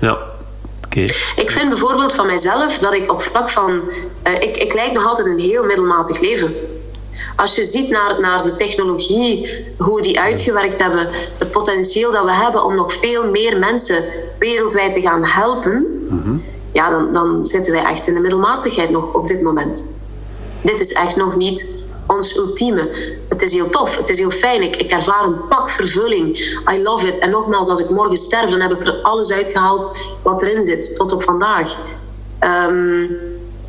ja. 0.00 0.18
Ik 1.36 1.50
vind 1.50 1.68
bijvoorbeeld 1.68 2.14
van 2.14 2.26
mijzelf 2.26 2.78
dat 2.78 2.94
ik 2.94 3.12
op 3.12 3.22
vlak 3.22 3.50
van. 3.50 3.72
Uh, 4.26 4.34
ik, 4.40 4.56
ik 4.56 4.74
leid 4.74 4.92
nog 4.92 5.06
altijd 5.06 5.26
een 5.26 5.38
heel 5.38 5.64
middelmatig 5.64 6.20
leven. 6.20 6.54
Als 7.36 7.54
je 7.54 7.64
ziet 7.64 7.88
naar, 7.88 8.20
naar 8.20 8.42
de 8.42 8.54
technologie, 8.54 9.64
hoe 9.78 10.02
die 10.02 10.20
uitgewerkt 10.20 10.78
hebben, 10.78 11.08
het 11.38 11.50
potentieel 11.50 12.12
dat 12.12 12.24
we 12.24 12.32
hebben 12.32 12.64
om 12.64 12.74
nog 12.74 12.92
veel 12.92 13.30
meer 13.30 13.58
mensen 13.58 14.04
wereldwijd 14.38 14.92
te 14.92 15.00
gaan 15.00 15.24
helpen, 15.24 16.06
mhm. 16.10 16.36
ja, 16.72 16.90
dan, 16.90 17.12
dan 17.12 17.46
zitten 17.46 17.72
wij 17.72 17.84
echt 17.84 18.06
in 18.06 18.14
de 18.14 18.20
middelmatigheid 18.20 18.90
nog 18.90 19.14
op 19.14 19.28
dit 19.28 19.42
moment. 19.42 19.84
Dit 20.60 20.80
is 20.80 20.92
echt 20.92 21.16
nog 21.16 21.36
niet 21.36 21.68
ons 22.06 22.36
ultieme. 22.36 22.90
Het 23.28 23.42
is 23.42 23.52
heel 23.52 23.70
tof, 23.70 23.96
het 23.96 24.08
is 24.08 24.18
heel 24.18 24.30
fijn. 24.30 24.62
Ik, 24.62 24.76
ik 24.76 24.90
ervaar 24.90 25.24
een 25.24 25.48
pak 25.48 25.70
vervulling. 25.70 26.38
I 26.74 26.82
love 26.82 27.06
it. 27.06 27.18
En 27.18 27.30
nogmaals, 27.30 27.68
als 27.68 27.80
ik 27.80 27.90
morgen 27.90 28.16
sterf, 28.16 28.50
dan 28.50 28.60
heb 28.60 28.72
ik 28.72 28.86
er 28.86 29.02
alles 29.02 29.32
uitgehaald 29.32 29.98
wat 30.22 30.42
erin 30.42 30.64
zit, 30.64 30.96
tot 30.96 31.12
op 31.12 31.22
vandaag. 31.22 31.78
Um, 32.40 33.08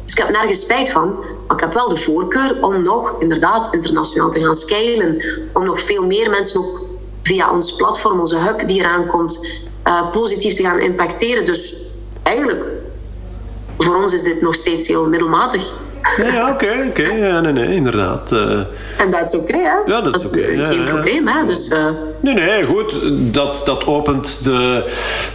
dus 0.04 0.14
ik 0.14 0.18
heb 0.18 0.30
nergens 0.30 0.60
spijt 0.60 0.92
van. 0.92 1.16
Maar 1.48 1.56
ik 1.56 1.60
heb 1.60 1.74
wel 1.74 1.90
de 1.90 1.96
voorkeur 1.96 2.64
om 2.64 2.84
nog 2.84 3.16
inderdaad 3.20 3.74
internationaal 3.74 4.30
te 4.30 4.40
gaan 4.40 4.56
scalen. 4.56 5.24
Om 5.54 5.66
nog 5.66 5.80
veel 5.80 6.06
meer 6.06 6.30
mensen 6.30 6.60
ook 6.60 6.82
via 7.24 7.52
ons 7.52 7.76
platform, 7.76 8.20
onze 8.20 8.38
hub 8.38 8.68
die 8.68 8.80
eraan 8.80 9.06
komt, 9.06 9.46
uh, 9.88 10.10
positief 10.10 10.54
te 10.54 10.64
gaan 10.64 10.80
impacteren. 10.80 11.46
Dus 11.46 11.76
eigenlijk, 12.24 12.66
voor 13.78 13.96
ons 13.96 14.14
is 14.14 14.24
dit 14.24 14.42
nog 14.42 14.56
steeds 14.56 14.88
heel 14.88 15.10
middelmatig. 15.10 15.74
Ja, 16.18 16.50
oké, 16.50 16.86
oké. 16.90 17.02
Ja, 17.02 17.40
nee, 17.40 17.52
nee, 17.52 17.76
inderdaad. 17.76 18.32
Uh, 18.32 18.60
en 18.98 19.12
dat 19.12 19.22
is 19.22 19.36
oké, 19.36 19.56
okay, 19.56 19.62
hè? 19.62 19.94
Ja, 19.94 20.02
dat 20.02 20.16
is 20.16 20.26
oké. 20.26 20.64
Geen 20.64 20.84
probleem, 20.84 21.28
hè? 21.28 21.46
Dus, 21.46 21.70
uh... 21.70 21.86
Nee, 22.20 22.34
nee, 22.34 22.64
goed. 22.66 23.02
Dat, 23.34 23.62
dat 23.66 23.86
opent 23.86 24.44
de, 24.44 24.84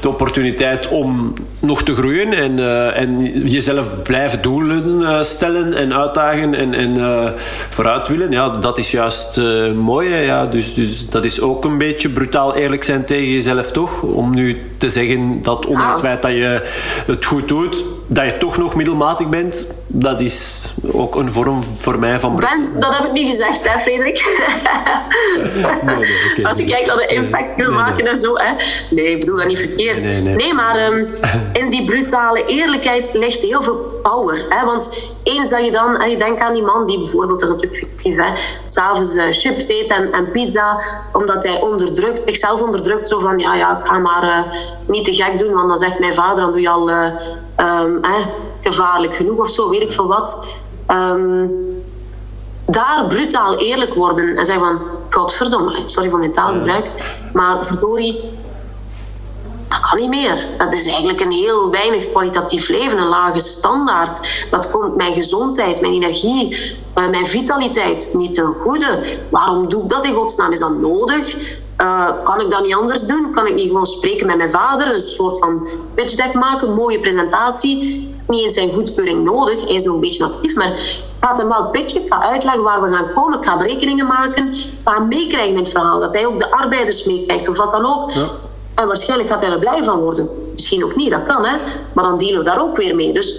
de 0.00 0.08
opportuniteit 0.08 0.88
om 0.88 1.32
nog 1.58 1.82
te 1.82 1.94
groeien 1.94 2.32
en, 2.32 2.58
uh, 2.58 2.96
en 2.96 3.16
jezelf 3.48 4.02
blijven 4.02 4.42
doelen 4.42 5.24
stellen 5.24 5.74
en 5.74 5.94
uitdagen 5.94 6.54
en, 6.54 6.74
en 6.74 7.34
vooruit 7.68 8.08
willen. 8.08 8.30
Ja, 8.30 8.48
dat 8.48 8.78
is 8.78 8.90
juist 8.90 9.40
mooi. 9.74 10.08
Hè? 10.08 10.20
Ja, 10.20 10.46
dus, 10.46 10.74
dus 10.74 11.06
dat 11.06 11.24
is 11.24 11.40
ook 11.40 11.64
een 11.64 11.78
beetje 11.78 12.08
brutaal 12.08 12.54
eerlijk 12.54 12.84
zijn 12.84 13.04
tegen 13.04 13.32
jezelf, 13.32 13.72
toch? 13.72 14.02
Om 14.02 14.34
nu 14.34 14.62
te 14.76 14.90
zeggen 14.90 15.42
dat 15.42 15.66
ondanks 15.66 15.92
het 15.92 16.00
feit 16.00 16.22
dat 16.22 16.32
je 16.32 16.62
het 17.06 17.24
goed 17.24 17.48
doet, 17.48 17.84
dat 18.12 18.24
je 18.24 18.38
toch 18.38 18.56
nog 18.56 18.74
middelmatig 18.74 19.28
bent, 19.28 19.66
dat 19.86 20.20
is 20.20 20.68
ook 20.92 21.14
een 21.16 21.32
vorm 21.32 21.62
voor 21.62 21.98
mij 21.98 22.18
van... 22.18 22.36
Bent, 22.36 22.80
dat 22.80 22.96
heb 22.96 23.06
ik 23.06 23.12
niet 23.12 23.30
gezegd, 23.30 23.68
hè, 23.68 23.78
Frederik? 23.78 24.18
nee, 25.86 25.96
nee, 26.36 26.46
Als 26.46 26.56
je 26.56 26.64
kijkt 26.64 26.86
naar 26.86 26.96
de 26.96 27.06
impact 27.06 27.54
wil 27.54 27.72
maken 27.72 28.06
en 28.06 28.18
zo. 28.18 28.36
Hè. 28.36 28.52
Nee, 28.90 29.04
ik 29.04 29.20
bedoel 29.20 29.36
dat 29.36 29.46
niet 29.46 29.58
verkeerd. 29.58 30.02
Nee, 30.22 30.54
maar 30.54 30.86
um, 30.86 31.08
in 31.62 31.70
die 31.70 31.84
brutale 31.84 32.44
eerlijkheid 32.44 33.10
ligt 33.12 33.42
heel 33.42 33.62
veel 33.62 34.00
power. 34.02 34.46
Hè. 34.48 34.66
Want 34.66 35.12
eens 35.22 35.50
dat 35.50 35.64
je 35.64 35.70
dan... 35.70 36.08
Je 36.08 36.16
denkt 36.16 36.40
aan 36.40 36.54
die 36.54 36.62
man 36.62 36.86
die 36.86 37.00
bijvoorbeeld, 37.00 37.40
dat 37.40 37.48
is 37.48 37.54
natuurlijk 37.54 37.84
fictief, 37.84 38.16
hè, 38.16 38.32
s'avonds 38.64 39.14
uh, 39.14 39.24
chips 39.30 39.68
eet 39.68 39.90
en, 39.90 40.12
en, 40.12 40.30
pizza, 40.30 40.82
omdat 41.12 41.44
hij 41.44 41.60
onderdrukt, 41.60 42.22
zichzelf 42.22 42.62
onderdrukt. 42.62 43.08
Zo 43.08 43.18
van, 43.18 43.38
ja, 43.38 43.54
ja, 43.54 43.78
ik 43.78 43.84
ga 43.84 43.98
maar 43.98 44.24
uh, 44.24 44.38
niet 44.86 45.04
te 45.04 45.14
gek 45.14 45.38
doen, 45.38 45.54
want 45.54 45.68
dan 45.68 45.78
zegt 45.78 45.98
mijn 45.98 46.14
vader, 46.14 46.44
dan 46.44 46.52
doe 46.52 46.60
je 46.60 46.68
al... 46.68 46.90
Uh, 46.90 47.06
um, 47.60 48.00
gevaarlijk 48.60 49.14
genoeg 49.14 49.38
of 49.38 49.48
zo, 49.48 49.70
weet 49.70 49.82
ik 49.82 49.92
veel 49.92 50.06
wat. 50.06 50.38
Um, 50.88 51.68
daar 52.66 53.04
brutaal 53.08 53.56
eerlijk 53.56 53.94
worden 53.94 54.36
en 54.36 54.44
zeggen 54.46 54.64
van, 54.64 54.80
godverdomme, 55.10 55.82
sorry 55.84 56.10
voor 56.10 56.18
mijn 56.18 56.32
taalgebruik, 56.32 56.90
maar 57.32 57.64
verdorie, 57.64 58.38
dat 59.68 59.80
kan 59.80 59.98
niet 59.98 60.08
meer. 60.08 60.48
Dat 60.58 60.74
is 60.74 60.86
eigenlijk 60.86 61.20
een 61.20 61.32
heel 61.32 61.70
weinig 61.70 62.10
kwalitatief 62.10 62.68
leven, 62.68 62.98
een 62.98 63.08
lage 63.08 63.38
standaard. 63.38 64.46
Dat 64.50 64.70
komt 64.70 64.96
mijn 64.96 65.14
gezondheid, 65.14 65.80
mijn 65.80 65.92
energie, 65.92 66.76
eh, 66.94 67.08
mijn 67.08 67.26
vitaliteit 67.26 68.10
niet 68.12 68.34
ten 68.34 68.54
goede. 68.58 69.18
Waarom 69.30 69.68
doe 69.68 69.82
ik 69.82 69.88
dat 69.88 70.04
in 70.04 70.14
godsnaam? 70.14 70.52
Is 70.52 70.58
dat 70.58 70.78
nodig? 70.78 71.36
Uh, 71.80 72.10
kan 72.22 72.40
ik 72.40 72.50
dat 72.50 72.62
niet 72.62 72.74
anders 72.74 73.06
doen? 73.06 73.32
Kan 73.32 73.46
ik 73.46 73.54
niet 73.54 73.66
gewoon 73.66 73.86
spreken 73.86 74.26
met 74.26 74.36
mijn 74.36 74.50
vader? 74.50 74.92
Een 74.92 75.00
soort 75.00 75.38
van 75.38 75.68
pitch 75.94 76.14
deck 76.14 76.34
maken, 76.34 76.74
mooie 76.74 77.00
presentatie 77.00 78.08
niet 78.30 78.42
eens 78.42 78.54
zijn 78.54 78.72
goedkeuring 78.72 79.24
nodig. 79.24 79.60
Hij 79.60 79.74
is 79.74 79.84
nog 79.84 79.94
een 79.94 80.00
beetje 80.00 80.24
actief, 80.24 80.54
maar 80.54 80.72
ik 80.72 81.04
ga 81.20 81.32
hem 81.34 81.48
wel 81.48 81.70
pitchen. 81.70 82.04
Ik 82.04 82.12
ga 82.12 82.22
uitleggen 82.22 82.62
waar 82.62 82.82
we 82.82 82.90
gaan 82.90 83.10
komen. 83.10 83.38
Ik 83.38 83.44
ga 83.44 83.56
berekeningen 83.56 84.06
maken. 84.06 84.52
Ik 84.52 84.70
ga 84.84 84.94
hem 84.94 85.08
meekrijgen 85.08 85.50
in 85.50 85.58
het 85.58 85.68
verhaal. 85.68 86.00
Dat 86.00 86.14
hij 86.14 86.26
ook 86.26 86.38
de 86.38 86.50
arbeiders 86.50 87.04
meekrijgt 87.04 87.48
of 87.48 87.56
wat 87.56 87.70
dan 87.70 87.86
ook. 87.86 88.10
Ja. 88.10 88.30
En 88.74 88.86
waarschijnlijk 88.86 89.30
gaat 89.30 89.40
hij 89.40 89.50
er 89.50 89.58
blij 89.58 89.82
van 89.82 90.00
worden. 90.00 90.28
Misschien 90.52 90.84
ook 90.84 90.96
niet, 90.96 91.10
dat 91.10 91.22
kan, 91.22 91.44
hè. 91.44 91.56
Maar 91.94 92.04
dan 92.04 92.18
dealen 92.18 92.38
we 92.38 92.44
daar 92.44 92.62
ook 92.62 92.76
weer 92.76 92.94
mee. 92.94 93.12
Dus 93.12 93.34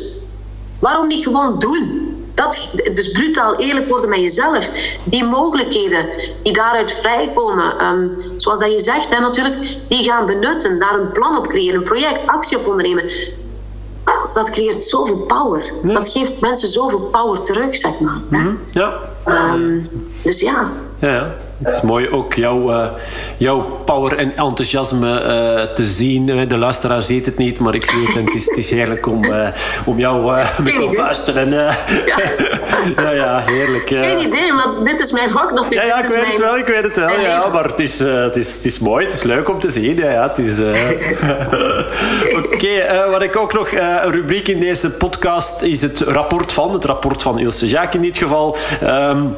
waarom 0.79 1.07
niet 1.07 1.23
gewoon 1.23 1.59
doen? 1.59 2.10
Dat, 2.41 2.71
dus 2.93 3.11
brutaal 3.11 3.55
eerlijk 3.55 3.87
worden 3.87 4.09
met 4.09 4.19
jezelf. 4.19 4.69
Die 5.03 5.23
mogelijkheden 5.23 6.05
die 6.43 6.53
daaruit 6.53 6.91
vrijkomen, 6.91 7.85
um, 7.85 8.17
zoals 8.37 8.59
dat 8.59 8.71
je 8.71 8.79
zegt, 8.79 9.09
hè, 9.09 9.19
natuurlijk, 9.19 9.77
die 9.87 10.09
gaan 10.09 10.25
benutten, 10.25 10.79
daar 10.79 10.99
een 10.99 11.11
plan 11.11 11.37
op 11.37 11.47
creëren, 11.47 11.77
een 11.77 11.83
project, 11.83 12.27
actie 12.27 12.57
op 12.57 12.67
ondernemen 12.67 13.09
dat 14.33 14.49
creëert 14.49 14.83
zoveel 14.83 15.17
power. 15.17 15.71
Dat 15.83 16.07
geeft 16.07 16.39
mensen 16.39 16.69
zoveel 16.69 16.99
power 16.99 17.41
terug, 17.41 17.75
zeg 17.75 17.99
maar. 17.99 18.21
Mm 18.29 18.59
Ja. 18.71 18.99
Um, 19.27 19.81
dus 20.21 20.39
ja. 20.39 20.71
Ja, 20.99 21.35
het 21.63 21.73
is 21.73 21.81
mooi 21.81 22.09
ook 22.09 22.33
jouw, 22.33 22.71
uh, 22.71 22.87
jouw 23.37 23.61
power 23.85 24.17
en 24.17 24.35
enthousiasme 24.35 25.09
uh, 25.09 25.73
te 25.73 25.85
zien. 25.85 26.25
De 26.25 26.57
luisteraar 26.57 27.01
ziet 27.01 27.25
het 27.25 27.37
niet, 27.37 27.59
maar 27.59 27.75
ik 27.75 27.85
zie 27.85 28.07
het 28.07 28.15
en 28.15 28.25
het 28.25 28.35
is, 28.35 28.45
het 28.45 28.57
is 28.57 28.69
heerlijk 28.69 29.07
om, 29.07 29.23
uh, 29.23 29.47
om 29.85 29.99
jou 29.99 30.39
met 30.63 30.73
te 30.73 30.95
luisteren. 30.97 31.49
ja. 31.49 31.75
ja, 33.03 33.11
ja, 33.11 33.43
heerlijk. 33.45 33.87
Geen 33.87 34.19
idee, 34.19 34.53
want 34.53 34.85
dit 34.85 34.99
is 34.99 35.11
mijn 35.11 35.29
vak 35.29 35.51
natuurlijk. 35.51 35.89
Ja, 35.89 35.97
ja 35.97 36.03
ik 36.03 36.07
weet 36.07 36.27
het 36.27 36.39
wel, 36.39 36.57
ik 36.57 36.65
weet 36.65 36.83
het 36.83 36.97
wel. 36.97 37.19
Ja, 37.19 37.47
maar 37.47 37.63
het 37.63 37.79
is, 37.79 37.99
het, 37.99 38.35
is, 38.35 38.53
het 38.55 38.65
is 38.65 38.79
mooi, 38.79 39.05
het 39.05 39.13
is 39.13 39.23
leuk 39.23 39.49
om 39.49 39.59
te 39.59 39.69
zien. 39.69 39.95
Ja, 39.95 40.11
ja, 40.11 40.27
het 40.27 40.37
is... 40.37 40.59
Oké, 42.37 42.53
okay, 42.53 43.09
wat 43.09 43.21
ik 43.21 43.37
ook 43.37 43.53
nog... 43.53 43.71
een 43.71 44.11
rubriek 44.11 44.47
in 44.47 44.59
deze 44.59 44.91
podcast 44.91 45.61
is 45.61 45.81
het 45.81 45.99
rapport 45.99 46.51
van. 46.51 46.73
Het 46.73 46.85
rapport 46.85 47.21
van 47.21 47.39
Ilse 47.39 47.67
Jaak 47.67 47.93
in 47.93 48.01
dit 48.01 48.17
geval. 48.17 48.57
Um, 48.83 49.35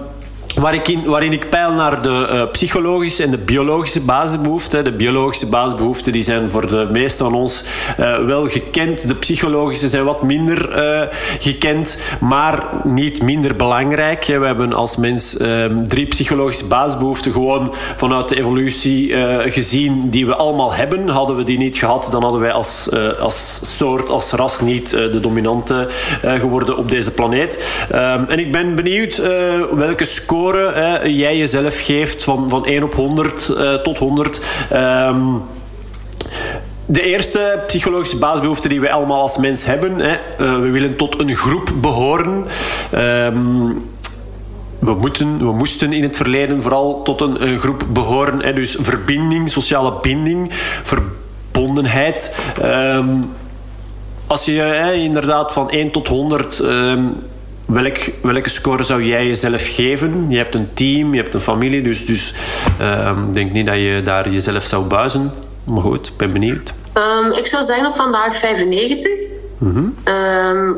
Waarin 0.55 1.31
ik 1.31 1.49
peil 1.49 1.71
naar 1.71 2.01
de 2.01 2.29
uh, 2.31 2.51
psychologische 2.51 3.23
en 3.23 3.31
de 3.31 3.37
biologische 3.37 4.01
basisbehoeften. 4.01 4.83
De 4.83 4.91
biologische 4.91 5.47
basisbehoeften 5.47 6.11
die 6.11 6.21
zijn 6.21 6.49
voor 6.49 6.67
de 6.67 6.87
meesten 6.91 7.25
van 7.25 7.35
ons 7.35 7.63
uh, 7.99 8.25
wel 8.25 8.47
gekend. 8.47 9.07
De 9.07 9.15
psychologische 9.15 9.87
zijn 9.87 10.03
wat 10.03 10.21
minder 10.21 10.77
uh, 10.77 11.07
gekend, 11.39 11.97
maar 12.19 12.63
niet 12.83 13.21
minder 13.21 13.55
belangrijk. 13.55 14.25
We 14.25 14.45
hebben 14.45 14.73
als 14.73 14.97
mens 14.97 15.37
ehm, 15.37 15.83
drie 15.83 16.05
psychologische 16.05 16.65
basisbehoeften 16.65 17.31
gewoon 17.31 17.73
vanuit 17.95 18.29
de 18.29 18.37
evolutie 18.37 19.15
gezien 19.51 20.09
die 20.09 20.25
we 20.25 20.35
allemaal 20.35 20.73
hebben. 20.73 21.09
Hadden 21.09 21.35
we 21.35 21.43
die 21.43 21.57
niet 21.57 21.77
gehad, 21.77 22.07
dan 22.11 22.21
hadden 22.21 22.41
wij 22.41 22.51
als, 22.51 22.89
als 23.19 23.59
soort, 23.77 24.09
als 24.09 24.31
ras 24.31 24.61
niet 24.61 24.89
de 24.89 25.19
dominante 25.19 25.87
geworden 26.21 26.77
op 26.77 26.89
deze 26.89 27.11
planeet. 27.11 27.85
Um, 27.91 28.25
en 28.29 28.39
ik 28.39 28.51
ben 28.51 28.75
benieuwd 28.75 29.17
welke 29.75 30.05
score 30.05 30.42
jij 31.03 31.37
jezelf 31.37 31.79
geeft 31.79 32.23
van, 32.23 32.49
van 32.49 32.65
1 32.65 32.83
op 32.83 32.93
100 32.93 33.53
uh, 33.57 33.73
tot 33.73 33.97
100. 33.97 34.41
Um, 34.73 35.41
de 36.85 37.01
eerste 37.01 37.63
psychologische 37.67 38.17
basisbehoefte 38.17 38.67
die 38.67 38.81
we 38.81 38.91
allemaal 38.91 39.21
als 39.21 39.37
mens 39.37 39.65
hebben. 39.65 39.99
Hè, 39.99 40.11
uh, 40.11 40.59
we 40.59 40.69
willen 40.69 40.97
tot 40.97 41.19
een 41.19 41.35
groep 41.35 41.73
behoren. 41.81 42.45
Um, 42.95 43.85
we, 44.79 44.93
moeten, 44.93 45.37
we 45.37 45.53
moesten 45.53 45.93
in 45.93 46.03
het 46.03 46.17
verleden 46.17 46.61
vooral 46.61 47.01
tot 47.01 47.21
een, 47.21 47.59
groep 47.59 47.83
behoren. 47.89 48.41
Hè, 48.41 48.53
dus 48.53 48.77
verbinding, 48.79 49.51
sociale 49.51 49.93
binding, 50.01 50.47
verbondenheid. 50.83 52.51
Um, 52.63 53.23
als 54.27 54.45
je 54.45 54.51
hè, 54.51 54.93
inderdaad 54.93 55.53
van 55.53 55.69
1 55.69 55.91
tot 55.91 56.07
100 56.07 56.59
um, 56.59 57.17
Welk, 57.74 57.97
welke 58.21 58.49
score 58.49 58.84
zou 58.84 59.03
jij 59.03 59.26
jezelf 59.28 59.67
geven? 59.67 60.26
Je 60.30 60.38
hebt 60.38 60.55
een 60.55 60.74
team, 60.74 61.13
je 61.13 61.21
hebt 61.21 61.34
een 61.34 61.39
familie, 61.39 61.82
dus, 61.82 62.05
dus 62.05 62.34
uh, 62.82 63.17
ik 63.28 63.34
denk 63.34 63.51
niet 63.51 63.65
dat 63.65 63.76
je 63.76 64.01
daar 64.03 64.30
jezelf 64.30 64.63
zou 64.63 64.84
buizen. 64.86 65.32
Maar 65.63 65.82
goed, 65.82 66.07
ik 66.07 66.17
ben 66.17 66.34
benieuwd. 66.34 66.74
Um, 66.97 67.32
ik 67.32 67.45
zou 67.45 67.63
zijn 67.63 67.86
op 67.86 67.95
vandaag 67.95 68.36
95. 68.36 69.11
Mm 69.57 69.71
-hmm. 69.71 70.13
um, 70.13 70.78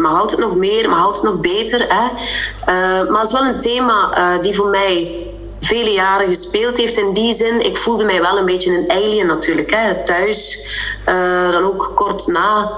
maar 0.00 0.10
houdt 0.10 0.30
het 0.30 0.40
nog 0.40 0.56
meer, 0.56 0.88
maar 0.88 0.98
houdt 0.98 1.16
het 1.16 1.24
nog 1.24 1.40
beter. 1.40 1.86
Hè? 1.88 2.04
Uh, 2.04 3.10
maar 3.10 3.20
het 3.20 3.26
is 3.26 3.32
wel 3.32 3.44
een 3.44 3.58
thema 3.58 4.18
uh, 4.18 4.42
die 4.42 4.54
voor 4.54 4.68
mij 4.68 5.26
vele 5.60 5.90
jaren 5.90 6.28
gespeeld 6.28 6.78
heeft. 6.78 6.98
In 6.98 7.12
die 7.12 7.32
zin, 7.32 7.64
ik 7.64 7.76
voelde 7.76 8.04
mij 8.04 8.20
wel 8.20 8.38
een 8.38 8.46
beetje 8.46 8.76
een 8.76 8.90
alien 8.90 9.26
natuurlijk. 9.26 9.70
Hè? 9.70 10.04
Thuis, 10.04 10.66
uh, 11.08 11.52
dan 11.52 11.62
ook 11.62 11.92
kort 11.94 12.26
na 12.26 12.70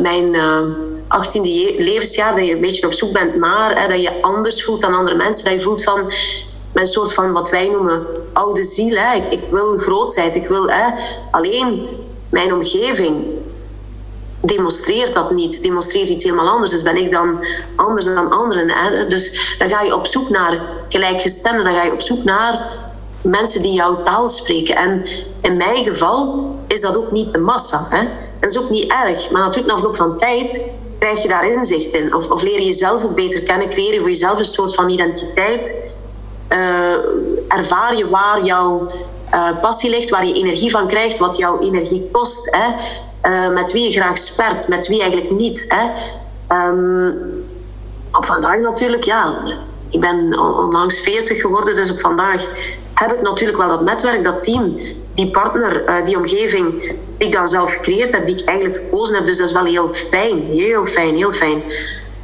mijn 0.00 0.36
18e 1.22 1.76
levensjaar, 1.76 2.34
dat 2.34 2.46
je 2.46 2.52
een 2.52 2.60
beetje 2.60 2.86
op 2.86 2.92
zoek 2.92 3.12
bent 3.12 3.34
naar, 3.34 3.80
hè, 3.80 3.88
dat 3.88 4.02
je 4.02 4.22
anders 4.22 4.64
voelt 4.64 4.80
dan 4.80 4.94
andere 4.94 5.16
mensen, 5.16 5.44
dat 5.44 5.52
je 5.52 5.60
voelt 5.60 5.82
van 5.82 6.12
een 6.72 6.86
soort 6.86 7.12
van 7.12 7.32
wat 7.32 7.50
wij 7.50 7.68
noemen 7.68 8.06
oude 8.32 8.62
ziel. 8.62 8.96
Hè. 8.96 9.14
Ik, 9.14 9.32
ik 9.32 9.50
wil 9.50 9.78
grootheid, 9.78 10.34
ik 10.34 10.48
wil 10.48 10.68
hè, 10.68 10.88
alleen 11.30 11.88
mijn 12.28 12.52
omgeving 12.52 13.24
demonstreert 14.40 15.14
dat 15.14 15.30
niet, 15.30 15.62
demonstreert 15.62 16.08
iets 16.08 16.24
helemaal 16.24 16.48
anders. 16.48 16.70
Dus 16.70 16.82
ben 16.82 16.96
ik 16.96 17.10
dan 17.10 17.44
anders 17.76 18.04
dan 18.04 18.30
anderen. 18.30 19.08
Dus 19.08 19.54
dan 19.58 19.70
ga 19.70 19.82
je 19.82 19.94
op 19.94 20.06
zoek 20.06 20.28
naar 20.28 20.60
gelijkgestemden, 20.88 21.64
dan 21.64 21.74
ga 21.74 21.84
je 21.84 21.92
op 21.92 22.02
zoek 22.02 22.24
naar 22.24 22.72
mensen 23.22 23.62
die 23.62 23.72
jouw 23.72 24.02
taal 24.02 24.28
spreken. 24.28 24.76
En 24.76 25.06
in 25.40 25.56
mijn 25.56 25.84
geval 25.84 26.50
is 26.66 26.80
dat 26.80 26.96
ook 26.96 27.12
niet 27.12 27.32
de 27.32 27.38
massa. 27.38 27.86
Hè? 27.90 28.08
Dat 28.40 28.50
is 28.50 28.58
ook 28.58 28.70
niet 28.70 28.90
erg, 28.90 29.30
maar 29.30 29.42
natuurlijk 29.42 29.74
na 29.74 29.76
verloop 29.76 29.96
van 29.96 30.16
tijd 30.16 30.60
krijg 31.04 31.22
je 31.22 31.28
daar 31.28 31.52
inzicht 31.52 31.94
in? 31.94 32.14
Of, 32.14 32.30
of 32.30 32.42
leer 32.42 32.58
je 32.58 32.64
jezelf 32.64 33.04
ook 33.04 33.14
beter 33.14 33.42
kennen, 33.42 33.68
creëer 33.68 33.92
je 33.92 33.98
voor 33.98 34.08
jezelf 34.08 34.38
een 34.38 34.44
soort 34.44 34.74
van 34.74 34.88
identiteit? 34.88 35.92
Uh, 36.48 36.58
ervaar 37.48 37.96
je 37.96 38.08
waar 38.08 38.44
jouw 38.44 38.90
uh, 39.32 39.60
passie 39.60 39.90
ligt, 39.90 40.10
waar 40.10 40.26
je 40.26 40.34
energie 40.34 40.70
van 40.70 40.86
krijgt, 40.86 41.18
wat 41.18 41.36
jouw 41.36 41.60
energie 41.60 42.08
kost, 42.12 42.56
hè? 42.56 42.66
Uh, 43.30 43.54
met 43.54 43.72
wie 43.72 43.84
je 43.84 44.00
graag 44.00 44.18
spert, 44.18 44.68
met 44.68 44.86
wie 44.86 45.00
eigenlijk 45.00 45.30
niet. 45.30 45.64
Hè? 45.68 45.90
Um, 46.56 47.44
op 48.12 48.26
vandaag 48.26 48.58
natuurlijk, 48.58 49.04
ja, 49.04 49.42
ik 49.90 50.00
ben 50.00 50.38
onlangs 50.38 51.00
40 51.00 51.40
geworden, 51.40 51.74
dus 51.74 51.90
op 51.90 52.00
vandaag 52.00 52.48
heb 52.94 53.12
ik 53.12 53.22
natuurlijk 53.22 53.58
wel 53.58 53.68
dat 53.68 53.80
netwerk, 53.80 54.24
dat 54.24 54.42
team, 54.42 54.76
die 55.14 55.30
partner, 55.30 55.88
uh, 55.88 56.04
die 56.04 56.16
omgeving 56.16 56.80
die 56.80 57.26
ik 57.26 57.32
dan 57.32 57.48
zelf 57.48 57.72
gecreëerd 57.72 58.12
heb, 58.12 58.26
die 58.26 58.36
ik 58.36 58.48
eigenlijk 58.48 58.78
gekozen 58.78 59.16
heb. 59.16 59.26
Dus 59.26 59.36
dat 59.36 59.46
is 59.46 59.52
wel 59.52 59.64
heel 59.64 59.92
fijn, 59.92 60.44
heel 60.44 60.84
fijn, 60.84 61.16
heel 61.16 61.32
fijn. 61.32 61.62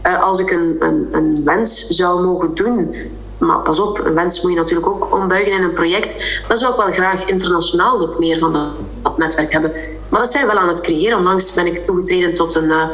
Uh, 0.06 0.22
als 0.22 0.38
ik 0.38 0.50
een, 0.50 0.76
een, 0.78 1.08
een, 1.12 1.40
wens 1.44 1.86
zou 1.86 2.22
mogen 2.22 2.54
doen, 2.54 2.94
maar 3.38 3.58
pas 3.58 3.80
op, 3.80 3.98
een 3.98 4.14
wens 4.14 4.42
moet 4.42 4.52
je 4.52 4.58
natuurlijk 4.58 4.88
ook 4.88 5.14
ombuigen 5.14 5.52
in 5.52 5.62
een 5.62 5.72
project, 5.72 6.14
dan 6.48 6.56
zou 6.56 6.72
ik 6.72 6.80
wel 6.80 6.92
graag 6.92 7.26
internationaal 7.26 7.98
nog 7.98 8.18
meer 8.18 8.38
van 8.38 8.52
dat, 9.02 9.18
netwerk 9.18 9.52
hebben. 9.52 9.72
Maar 10.08 10.20
dat 10.20 10.30
zijn 10.30 10.46
we 10.46 10.52
wel 10.52 10.62
aan 10.62 10.68
het 10.68 10.80
creëren. 10.80 11.18
Onlangs 11.18 11.54
ben 11.54 11.66
ik 11.66 11.86
toegetreden 11.86 12.34
tot 12.34 12.54
een, 12.54 12.64
uh, 12.64 12.88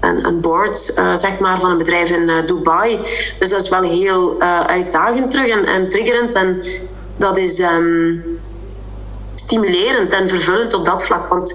een, 0.00 0.24
een, 0.24 0.40
board 0.40 0.76
zeg 1.14 1.38
maar, 1.38 1.60
van 1.60 1.70
een 1.70 1.78
bedrijf 1.78 2.10
in 2.10 2.30
Dubai. 2.46 3.00
Dus 3.38 3.48
dat 3.48 3.62
is 3.62 3.68
wel 3.68 3.82
heel 3.82 4.40
uitdagend 4.66 5.30
terug 5.30 5.48
en, 5.48 5.64
en 5.64 5.88
triggerend. 5.88 6.34
En 6.34 6.62
dat 7.16 7.36
is 7.36 7.60
um, 7.60 8.22
stimulerend 9.38 10.12
en 10.12 10.28
vervullend 10.28 10.74
op 10.74 10.84
dat 10.84 11.04
vlak. 11.04 11.28
Want 11.28 11.54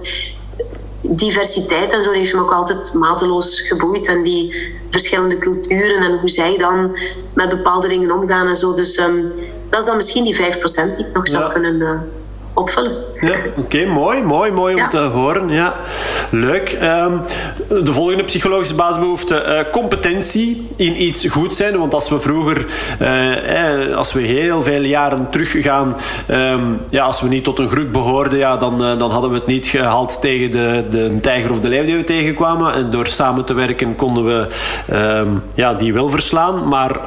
diversiteit 1.01 1.93
en 1.93 2.01
zo 2.01 2.11
heeft 2.11 2.33
me 2.33 2.39
ook 2.41 2.53
altijd 2.53 2.93
mateloos 2.93 3.61
geboeid. 3.61 4.07
En 4.07 4.23
die 4.23 4.55
verschillende 4.89 5.37
culturen 5.37 5.97
en 5.97 6.19
hoe 6.19 6.29
zij 6.29 6.57
dan 6.57 6.97
met 7.33 7.49
bepaalde 7.49 7.87
dingen 7.87 8.11
omgaan 8.11 8.47
en 8.47 8.55
zo. 8.55 8.73
Dus 8.73 8.97
um, 8.97 9.31
dat 9.69 9.79
is 9.79 9.85
dan 9.85 9.95
misschien 9.95 10.23
die 10.23 10.35
5% 10.35 10.39
die 10.95 11.05
ik 11.05 11.13
nog 11.13 11.27
zou 11.27 11.51
kunnen 11.51 11.75
uh, 11.75 11.99
opvullen. 12.53 12.95
Ja, 13.21 13.35
oké, 13.55 13.85
mooi, 13.85 14.21
mooi, 14.21 14.51
mooi 14.51 14.75
om 14.75 14.89
te 14.89 14.97
horen. 14.97 15.49
Ja. 15.49 15.73
Leuk. 16.31 16.77
Um, 16.81 17.21
de 17.83 17.91
volgende 17.91 18.23
psychologische 18.23 18.75
basisbehoefte, 18.75 19.45
uh, 19.47 19.71
competentie 19.71 20.63
in 20.75 21.03
iets 21.03 21.27
goed 21.27 21.55
zijn. 21.55 21.77
Want 21.77 21.93
als 21.93 22.09
we 22.09 22.19
vroeger, 22.19 22.65
uh, 23.01 23.89
eh, 23.89 23.95
als 23.95 24.13
we 24.13 24.21
heel 24.21 24.61
veel 24.61 24.81
jaren 24.81 25.29
teruggaan, 25.29 25.95
um, 26.29 26.79
ja, 26.89 27.03
als 27.03 27.21
we 27.21 27.27
niet 27.27 27.43
tot 27.43 27.59
een 27.59 27.69
groep 27.69 27.91
behoorden, 27.91 28.37
ja, 28.37 28.57
dan, 28.57 28.83
uh, 28.83 28.97
dan 28.97 29.11
hadden 29.11 29.29
we 29.29 29.35
het 29.35 29.45
niet 29.45 29.67
gehaald 29.67 30.21
tegen 30.21 30.51
de, 30.51 30.85
de 30.89 31.19
tijger 31.21 31.49
of 31.49 31.59
de 31.59 31.69
leeuw 31.69 31.85
die 31.85 31.95
we 31.95 32.03
tegenkwamen. 32.03 32.73
En 32.73 32.91
door 32.91 33.07
samen 33.07 33.45
te 33.45 33.53
werken 33.53 33.95
konden 33.95 34.25
we 34.25 34.47
um, 34.93 35.43
ja, 35.55 35.73
die 35.73 35.93
wel 35.93 36.09
verslaan. 36.09 36.67
Maar 36.67 36.99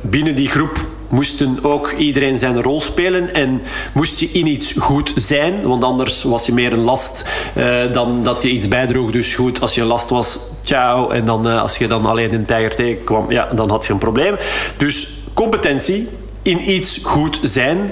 binnen 0.00 0.34
die 0.34 0.48
groep 0.48 0.84
moesten 1.12 1.58
ook 1.62 1.92
iedereen 1.92 2.38
zijn 2.38 2.62
rol 2.62 2.80
spelen 2.80 3.34
en 3.34 3.62
moest 3.92 4.20
je 4.20 4.28
in 4.32 4.46
iets 4.46 4.74
goed 4.78 5.12
zijn, 5.14 5.62
want 5.62 5.84
anders 5.84 6.22
was 6.22 6.46
je 6.46 6.52
meer 6.52 6.72
een 6.72 6.84
last 6.84 7.24
uh, 7.56 7.92
dan 7.92 8.24
dat 8.24 8.42
je 8.42 8.50
iets 8.50 8.68
bijdroeg. 8.68 9.10
Dus 9.10 9.34
goed, 9.34 9.60
als 9.60 9.74
je 9.74 9.84
last 9.84 10.08
was, 10.08 10.38
ciao. 10.62 11.10
En 11.10 11.24
dan 11.24 11.48
uh, 11.48 11.60
als 11.60 11.78
je 11.78 11.86
dan 11.86 12.06
alleen 12.06 12.34
een 12.34 12.44
tijger 12.44 12.74
tegenkwam, 12.74 13.30
ja, 13.30 13.48
dan 13.54 13.70
had 13.70 13.86
je 13.86 13.92
een 13.92 13.98
probleem. 13.98 14.36
Dus 14.76 15.08
competentie 15.34 16.08
in 16.42 16.70
iets 16.70 17.00
goed 17.02 17.40
zijn. 17.42 17.90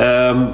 Um, 0.00 0.48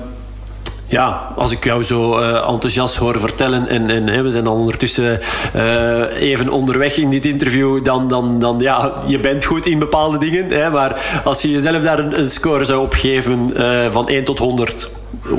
ja, 0.89 1.33
als 1.37 1.53
ik 1.53 1.65
jou 1.65 1.85
zo 1.85 2.19
uh, 2.19 2.49
enthousiast 2.49 2.97
hoor 2.97 3.21
vertellen 3.21 3.69
en, 3.69 3.91
en 3.91 4.09
hè, 4.09 4.23
we 4.23 4.31
zijn 4.31 4.47
al 4.47 4.55
ondertussen 4.55 5.19
uh, 5.57 6.21
even 6.21 6.49
onderweg 6.49 6.97
in 6.97 7.11
dit 7.11 7.27
interview, 7.27 7.85
dan, 7.85 8.09
dan, 8.09 8.39
dan 8.39 8.59
ja, 8.59 9.03
je 9.07 9.21
bent 9.21 9.45
goed 9.45 9.67
in 9.67 9.79
bepaalde 9.79 10.19
dingen. 10.19 10.51
Hè, 10.51 10.71
maar 10.71 11.21
als 11.25 11.43
je 11.43 11.51
jezelf 11.51 11.83
daar 11.83 11.99
een, 11.99 12.19
een 12.19 12.31
score 12.31 12.65
zou 12.65 12.81
opgeven 12.81 13.51
uh, 13.57 13.91
van 13.91 14.09
1 14.09 14.25
tot 14.25 14.39
100, 14.39 14.91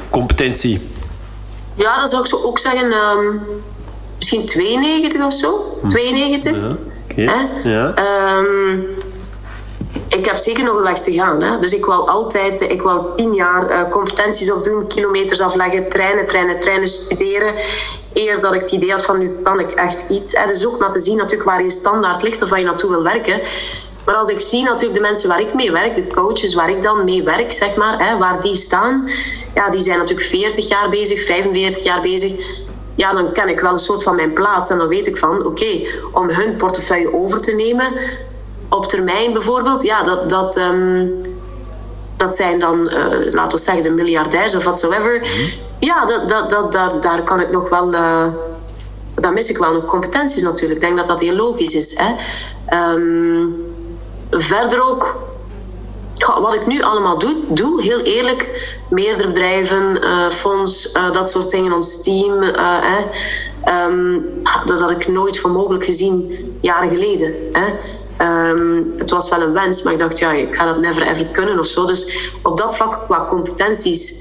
competentie. 0.10 0.82
Ja, 1.76 1.96
dan 1.96 2.08
zou 2.08 2.22
ik 2.22 2.28
zo 2.28 2.42
ook 2.44 2.60
zeggen, 2.60 2.92
um, 2.92 3.42
misschien 4.18 4.46
92 4.46 5.26
of 5.26 5.34
zo. 5.34 5.78
Hm. 5.82 5.88
92. 5.88 6.62
Ja, 6.62 7.24
okay. 7.24 7.48
ja. 7.64 7.94
Um, 8.38 8.86
ik 10.20 10.26
heb 10.26 10.38
zeker 10.38 10.64
nog 10.64 10.78
een 10.78 10.84
weg 10.84 11.00
te 11.00 11.14
gaan. 11.14 11.42
Hè. 11.44 11.58
Dus 11.60 11.74
ik 11.74 11.86
wou 11.86 12.08
altijd, 12.08 12.62
ik 12.62 12.82
wou 12.82 13.16
tien 13.16 13.34
jaar 13.34 13.72
uh, 13.72 13.90
competenties 13.90 14.52
opdoen, 14.52 14.88
kilometers 14.88 15.42
afleggen, 15.42 15.90
treinen, 15.90 16.26
treinen, 16.26 16.58
treinen, 16.58 16.88
studeren. 16.88 17.54
Eer 18.14 18.40
dat 18.40 18.54
ik 18.54 18.62
het 18.62 18.72
idee 18.72 18.92
had 18.92 19.06
van 19.06 19.20
nu 19.20 19.30
kan 19.44 19.60
ik 19.60 19.72
echt 19.72 20.06
iets. 20.10 20.34
Hè. 20.34 20.46
Dus 20.46 20.66
ook 20.66 20.80
naar 20.80 20.92
te 20.92 21.00
zien 21.00 21.18
natuurlijk 21.18 21.50
waar 21.50 21.64
je 21.64 21.70
standaard 21.70 22.22
ligt 22.22 22.42
of 22.42 22.50
waar 22.50 22.60
je 22.60 22.66
naartoe 22.66 22.90
wil 22.90 23.04
werken. 23.04 23.42
Maar 24.06 24.16
als 24.16 24.28
ik 24.28 24.40
zie 24.40 24.64
natuurlijk 24.64 24.94
de 24.94 25.02
mensen 25.02 25.30
waar 25.30 25.42
ik 25.42 25.54
mee 25.54 25.72
werk, 25.72 25.96
de 25.96 26.08
coaches 26.08 26.54
waar 26.54 26.70
ik 26.70 26.82
dan 26.82 27.04
mee 27.04 27.24
werk, 27.24 27.52
zeg 27.52 27.76
maar, 27.76 28.08
hè, 28.08 28.18
waar 28.18 28.42
die 28.42 28.56
staan, 28.56 29.10
ja, 29.54 29.70
die 29.70 29.82
zijn 29.82 29.98
natuurlijk 29.98 30.28
40 30.28 30.68
jaar 30.68 30.90
bezig, 30.90 31.26
45 31.26 31.84
jaar 31.84 32.02
bezig. 32.02 32.32
Ja, 32.96 33.14
dan 33.14 33.32
ken 33.32 33.50
ik 33.50 33.60
wel 33.60 33.72
een 33.72 33.78
soort 33.78 34.04
van 34.04 34.16
mijn 34.16 34.34
plaats 34.34 34.70
en 34.70 34.78
dan 34.78 34.88
weet 34.88 35.08
ik 35.08 35.18
van, 35.18 35.46
oké, 35.46 35.82
om 36.12 36.30
hun 36.30 36.56
portefeuille 36.56 37.14
over 37.14 37.42
te 37.42 37.52
nemen, 37.52 37.94
op 38.70 38.86
termijn 38.86 39.34
bijvoorbeeld, 39.34 39.84
ja, 39.84 40.04
dat, 40.04 40.30
dat, 40.30 40.58
ehm, 40.58 41.08
dat 42.18 42.36
zijn 42.36 42.60
dan, 42.60 42.80
uh, 42.80 43.32
laten 43.32 43.58
we 43.58 43.64
zeggen, 43.64 43.84
de 43.84 43.90
miljardairs 43.90 44.56
of 44.56 44.64
whatsoever. 44.64 45.20
Mm 45.20 45.50
Ja, 45.80 46.06
dat, 46.06 46.30
dat, 46.30 46.50
dat, 46.50 46.72
daar, 46.72 47.02
daar 47.02 47.24
kan 47.24 47.40
ik 47.40 47.52
nog 47.52 47.70
wel, 47.70 47.94
uh, 47.94 48.26
daar 49.16 49.34
mis 49.34 49.50
ik 49.50 49.58
wel 49.58 49.74
nog 49.74 49.86
competenties 49.86 50.42
natuurlijk. 50.42 50.80
Ik 50.80 50.86
denk 50.86 50.98
dat 50.98 51.08
dat 51.08 51.20
heel 51.20 51.36
logisch 51.36 51.76
is. 51.76 51.96
Hè. 51.98 52.14
Um, 52.94 53.56
verder 54.30 54.90
ook, 54.90 55.18
wat 56.40 56.54
ik 56.54 56.68
nu 56.68 56.82
allemaal 56.82 57.18
doe, 57.18 57.38
doe 57.48 57.82
heel 57.82 58.00
eerlijk, 58.00 58.74
meerdere 58.90 59.28
bedrijven, 59.28 59.98
uh, 60.04 60.30
fonds, 60.30 60.92
dat 60.92 61.30
soort 61.30 61.52
dingen, 61.52 61.74
ons 61.74 62.04
team. 62.04 62.44
Um, 63.88 64.26
dat 64.66 64.82
had 64.82 64.92
ik 64.92 65.08
nooit 65.08 65.40
voor 65.40 65.52
mogelijk 65.52 65.86
gezien 65.86 66.38
jaren 66.62 66.90
geleden. 66.90 67.34
Hè. 67.52 67.66
Um, 68.22 68.94
het 68.98 69.10
was 69.10 69.30
wel 69.30 69.42
een 69.42 69.54
wens, 69.54 69.84
maar 69.84 69.94
ik 69.94 70.00
dacht, 70.00 70.20
ja, 70.20 70.32
ik 70.32 70.56
ga 70.56 70.66
dat 70.66 70.80
never 70.80 71.02
ever 71.02 71.26
kunnen 71.26 71.60
of 71.60 71.66
zo. 71.66 71.86
Dus 71.86 72.32
op 72.44 72.58
dat 72.58 72.76
vlak, 72.76 73.02
qua 73.06 73.26
competenties, 73.26 74.16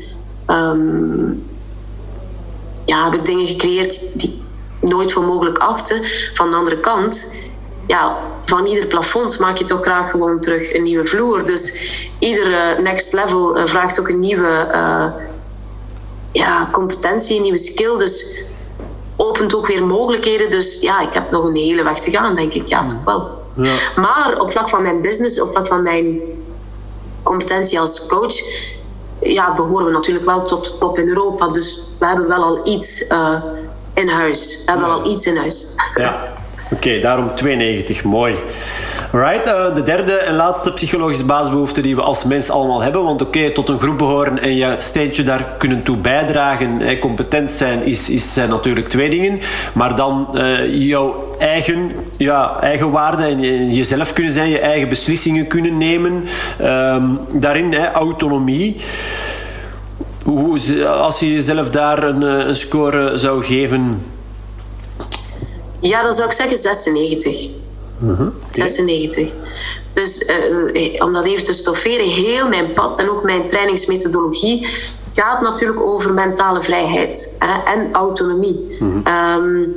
um, 0.47 1.47
ja, 2.85 3.05
heb 3.05 3.15
ik 3.15 3.25
dingen 3.25 3.47
gecreëerd 3.47 4.01
die 4.13 4.43
nooit 4.81 5.13
voor 5.13 5.23
mogelijk 5.23 5.59
achten. 5.59 6.01
Van 6.35 6.51
de 6.51 6.57
andere 6.57 6.81
kant, 6.81 7.33
ja, 7.87 8.19
van 8.45 8.67
ieder 8.67 8.87
plafond 8.87 9.39
maak 9.39 9.57
je 9.57 9.65
toch 9.65 9.83
graag 9.83 10.11
gewoon 10.11 10.41
terug 10.41 10.75
een 10.75 10.83
nieuwe 10.83 11.07
vloer. 11.07 11.45
Dus 11.45 11.75
iedere 12.19 12.81
next 12.81 13.13
level 13.13 13.59
uh, 13.59 13.67
vraagt 13.67 14.01
ook 14.01 14.09
een 14.09 14.19
nieuwe 14.19 14.69
uh, 14.73 15.07
ja, 16.33 16.69
competentie, 16.73 17.37
een 17.37 17.43
nieuwe 17.43 17.59
skill. 17.59 17.97
Dus 17.97 18.27
opent 19.17 19.55
ook 19.55 19.67
weer 19.67 19.87
mogelijkheden. 19.87 20.51
Dus 20.51 20.79
ja, 20.81 21.01
ik 21.01 21.13
heb 21.13 21.31
nog 21.31 21.45
een 21.45 21.57
hele 21.57 21.83
weg 21.83 22.01
te 22.01 22.11
gaan, 22.11 22.35
denk 22.35 22.55
ik. 22.55 22.69
Ja, 22.69 22.87
toch 22.87 23.05
wel. 23.05 23.38
Ja. 23.63 23.75
Maar 23.97 24.41
op 24.41 24.51
vlak 24.51 24.69
van 24.69 24.83
mijn 24.83 25.01
business, 25.01 25.41
op 25.41 25.51
vlak 25.51 25.67
van 25.67 25.83
mijn 25.83 26.21
competentie 27.23 27.81
als 27.81 28.07
coach, 28.07 28.35
ja, 29.21 29.55
behoren 29.55 29.87
we 29.87 29.93
natuurlijk 29.93 30.27
wel 30.27 30.43
tot 30.43 30.81
top 30.81 30.99
in 30.99 31.09
Europa. 31.09 31.49
Dus 31.49 31.81
we 31.99 32.07
hebben 32.07 32.29
wel 32.29 32.43
al 32.43 32.67
iets 32.67 33.09
uh, 33.09 33.43
in 33.95 34.09
huis. 34.09 34.63
We 34.65 34.71
hebben 34.71 34.89
wel 34.89 35.01
al 35.01 35.11
iets 35.11 35.27
in 35.27 35.37
huis. 35.37 35.67
Ja, 35.95 36.33
oké, 36.71 37.01
daarom 37.01 37.35
92. 37.35 38.05
Mooi. 38.05 38.37
Right, 39.13 39.47
uh, 39.47 39.75
de 39.75 39.83
derde 39.83 40.13
en 40.13 40.35
laatste 40.35 40.73
psychologische 40.73 41.25
basisbehoefte 41.25 41.81
die 41.81 41.97
we 41.97 42.03
als 42.03 42.25
mens 42.25 42.51
allemaal 42.51 42.81
hebben. 42.81 43.05
Want 43.05 43.23
oké, 43.23 43.51
tot 43.51 43.69
een 43.69 43.79
groep 43.79 43.99
behoren 43.99 44.39
en 44.39 44.57
je 44.57 44.75
steentje 44.79 45.23
daar 45.23 45.55
kunnen 45.59 45.83
toe 45.83 45.97
bijdragen, 45.97 46.99
competent 46.99 47.51
zijn, 47.51 47.85
is, 47.85 48.11
is, 48.11 48.33
zijn 48.33 48.49
natuurlijk 48.49 48.89
twee 48.89 49.11
dingen. 49.11 49.41
Maar 49.75 49.97
dan 49.97 50.29
uh, 50.35 50.81
jouw 50.89 51.37
eigen, 51.39 51.91
ja, 52.17 52.61
eigen 52.61 52.91
waarde 52.91 53.25
en 53.25 53.73
jezelf 53.73 54.13
kunnen 54.13 54.33
zijn, 54.33 54.51
je 54.51 54.59
eigen 54.59 54.89
beslissingen 54.89 55.47
kunnen 55.47 55.77
nemen. 55.77 56.25
Um, 56.63 57.19
daarin 57.33 57.87
autonomie. 57.87 58.77
Hoe, 60.25 60.87
als 60.87 61.21
je 61.21 61.33
jezelf 61.33 61.71
daar 61.71 62.03
een, 62.03 62.23
een 62.23 62.55
score 62.55 63.17
zou 63.17 63.45
geven? 63.45 64.03
Ja, 65.81 66.03
dan 66.03 66.13
zou 66.13 66.29
ik 66.29 66.35
zeggen 66.35 66.57
96. 66.57 67.49
Uh 68.03 68.27
96. 68.51 69.33
Dus 69.93 70.23
uh, 70.23 71.05
om 71.05 71.13
dat 71.13 71.27
even 71.27 71.45
te 71.45 71.53
stofferen, 71.53 72.09
heel 72.09 72.49
mijn 72.49 72.73
pad 72.73 72.99
en 72.99 73.11
ook 73.11 73.23
mijn 73.23 73.47
trainingsmethodologie 73.47 74.69
gaat 75.13 75.41
natuurlijk 75.41 75.81
over 75.81 76.15
mentale 76.15 76.61
vrijheid 76.61 77.37
hè, 77.39 77.73
en 77.73 77.93
autonomie. 77.93 78.77
Uh 78.81 79.35
um, 79.37 79.77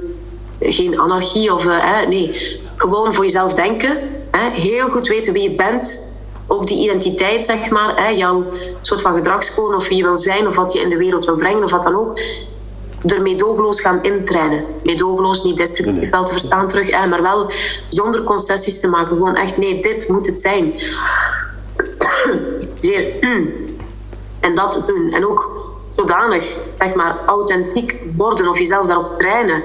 geen 0.59 0.99
anarchie 0.99 1.53
of 1.53 1.65
uh, 1.65 2.07
nee, 2.07 2.59
gewoon 2.75 3.13
voor 3.13 3.23
jezelf 3.23 3.53
denken. 3.53 3.97
Hè, 4.31 4.61
heel 4.61 4.89
goed 4.89 5.07
weten 5.07 5.33
wie 5.33 5.49
je 5.49 5.55
bent. 5.55 6.09
Ook 6.47 6.67
die 6.67 6.83
identiteit, 6.83 7.45
zeg 7.45 7.69
maar, 7.69 7.93
hè, 7.95 8.07
jouw 8.07 8.45
soort 8.81 9.01
van 9.01 9.15
gedragscode 9.15 9.75
of 9.75 9.87
wie 9.87 9.97
je 9.97 10.03
wil 10.03 10.17
zijn 10.17 10.47
of 10.47 10.55
wat 10.55 10.73
je 10.73 10.79
in 10.79 10.89
de 10.89 10.97
wereld 10.97 11.25
wil 11.25 11.35
brengen 11.35 11.63
of 11.63 11.71
wat 11.71 11.83
dan 11.83 11.95
ook 11.95 12.19
er 13.05 13.21
meedogenloos 13.21 13.81
gaan 13.81 14.03
intrainen. 14.03 14.65
Meedogenloos, 14.83 15.43
niet 15.43 15.57
destructief 15.57 16.09
wel 16.09 16.23
te 16.23 16.31
verstaan 16.31 16.67
terug, 16.67 16.91
hè, 16.91 17.07
maar 17.07 17.21
wel 17.21 17.51
zonder 17.89 18.23
concessies 18.23 18.79
te 18.79 18.87
maken. 18.87 19.15
Gewoon 19.15 19.35
echt, 19.35 19.57
nee, 19.57 19.81
dit 19.81 20.07
moet 20.07 20.25
het 20.25 20.39
zijn. 20.39 20.73
Zeer, 22.81 23.13
mm. 23.21 23.49
En 24.39 24.55
dat 24.55 24.83
doen. 24.85 25.13
En 25.13 25.27
ook 25.27 25.69
zodanig, 25.95 26.57
zeg 26.79 26.95
maar, 26.95 27.19
authentiek 27.25 27.95
worden 28.17 28.47
of 28.47 28.57
jezelf 28.57 28.87
daarop 28.87 29.19
trainen. 29.19 29.63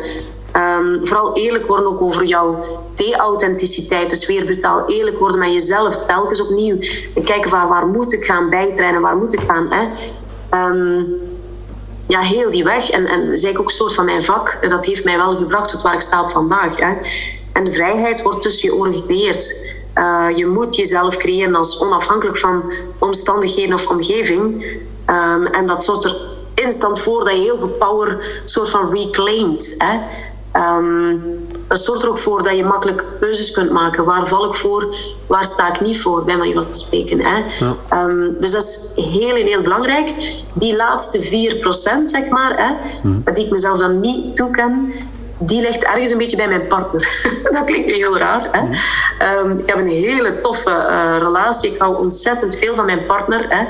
Um, 0.57 1.07
vooral 1.07 1.37
eerlijk 1.37 1.67
worden 1.67 1.87
ook 1.87 2.01
over 2.01 2.25
jouw 2.25 2.59
de-authenticiteit. 2.95 4.11
Dus 4.11 4.27
weer 4.27 4.45
brutaal 4.45 4.87
eerlijk 4.87 5.19
worden 5.19 5.39
met 5.39 5.53
jezelf. 5.53 6.07
Telkens 6.07 6.41
opnieuw. 6.41 6.79
En 7.15 7.25
kijken 7.25 7.51
van 7.51 7.69
waar 7.69 7.87
moet 7.87 8.13
ik 8.13 8.25
gaan 8.25 8.51
bijtrainen, 8.51 9.01
waar 9.01 9.17
moet 9.17 9.33
ik 9.33 9.41
gaan. 9.41 9.71
Hè? 9.71 9.89
Um, 10.69 11.21
ja, 12.07 12.21
heel 12.21 12.51
die 12.51 12.65
weg. 12.65 12.91
En, 12.91 13.07
en 13.07 13.21
dat 13.21 13.29
is 13.29 13.45
eigenlijk 13.45 13.59
ook 13.59 13.69
een 13.69 13.75
soort 13.75 13.95
van 13.95 14.05
mijn 14.05 14.23
vak. 14.23 14.59
En 14.61 14.71
dat 14.71 14.85
heeft 14.85 15.05
mij 15.05 15.17
wel 15.17 15.37
gebracht 15.37 15.71
tot 15.71 15.83
waar 15.83 15.95
ik 15.95 16.01
sta 16.01 16.23
op 16.23 16.31
vandaag. 16.31 16.77
Hè. 16.77 16.95
En 17.53 17.65
de 17.65 17.73
vrijheid 17.73 18.23
wordt 18.23 18.43
tussen 18.43 18.69
je 18.69 18.75
oren 18.75 18.93
gecreëerd. 18.95 19.57
Uh, 19.95 20.27
je 20.35 20.47
moet 20.47 20.77
jezelf 20.77 21.17
creëren 21.17 21.55
als 21.55 21.81
onafhankelijk 21.81 22.39
van 22.39 22.73
omstandigheden 22.99 23.75
of 23.75 23.87
omgeving. 23.87 24.65
Um, 25.11 25.47
en 25.47 25.67
dat 25.67 25.85
zorgt 25.85 26.05
er 26.05 26.17
instant 26.55 27.01
voor 27.01 27.25
dat 27.25 27.35
je 27.35 27.43
heel 27.43 27.57
veel 27.57 27.69
power 27.69 28.41
soort 28.45 28.71
van 28.71 28.95
reclaimt. 28.95 29.75
Hè. 29.79 29.99
Um, 30.77 31.47
het 31.69 31.81
zorgt 31.81 32.03
er 32.03 32.09
ook 32.09 32.19
voor 32.19 32.43
dat 32.43 32.57
je 32.57 32.65
makkelijk 32.65 33.07
keuzes 33.21 33.51
kunt 33.51 33.71
maken. 33.71 34.05
Waar 34.05 34.27
val 34.27 34.45
ik 34.45 34.55
voor? 34.55 34.97
Waar 35.27 35.45
sta 35.45 35.75
ik 35.75 35.81
niet 35.81 36.01
voor? 36.01 36.25
Bij 36.25 36.37
manier 36.37 36.55
van 36.55 36.67
spreken. 36.73 37.21
Hè? 37.21 37.45
Ja. 37.59 38.05
Um, 38.05 38.37
dus 38.41 38.51
dat 38.51 38.63
is 38.63 39.05
heel, 39.05 39.35
heel 39.35 39.63
belangrijk. 39.63 40.13
Die 40.53 40.77
laatste 40.77 41.19
4%, 41.19 42.03
zeg 42.05 42.29
maar, 42.29 42.57
hè, 42.57 42.75
mm. 43.03 43.23
die 43.33 43.45
ik 43.45 43.51
mezelf 43.51 43.79
dan 43.79 44.01
niet 44.01 44.37
toeken, 44.37 44.93
die 45.39 45.61
ligt 45.61 45.85
ergens 45.85 46.11
een 46.11 46.19
beetje 46.19 46.37
bij 46.37 46.49
mijn 46.49 46.67
partner. 46.67 47.29
dat 47.51 47.65
klinkt 47.65 47.91
heel 47.91 48.19
raar. 48.19 48.49
Hè? 48.53 48.61
Mm. 48.61 49.51
Um, 49.51 49.59
ik 49.59 49.69
heb 49.69 49.79
een 49.79 49.87
hele 49.87 50.39
toffe 50.39 50.71
uh, 50.71 51.17
relatie. 51.19 51.73
Ik 51.73 51.79
hou 51.79 51.97
ontzettend 51.97 52.57
veel 52.57 52.75
van 52.75 52.87
mijn 52.87 53.07
partner. 53.07 53.47
Hè? 53.49 53.65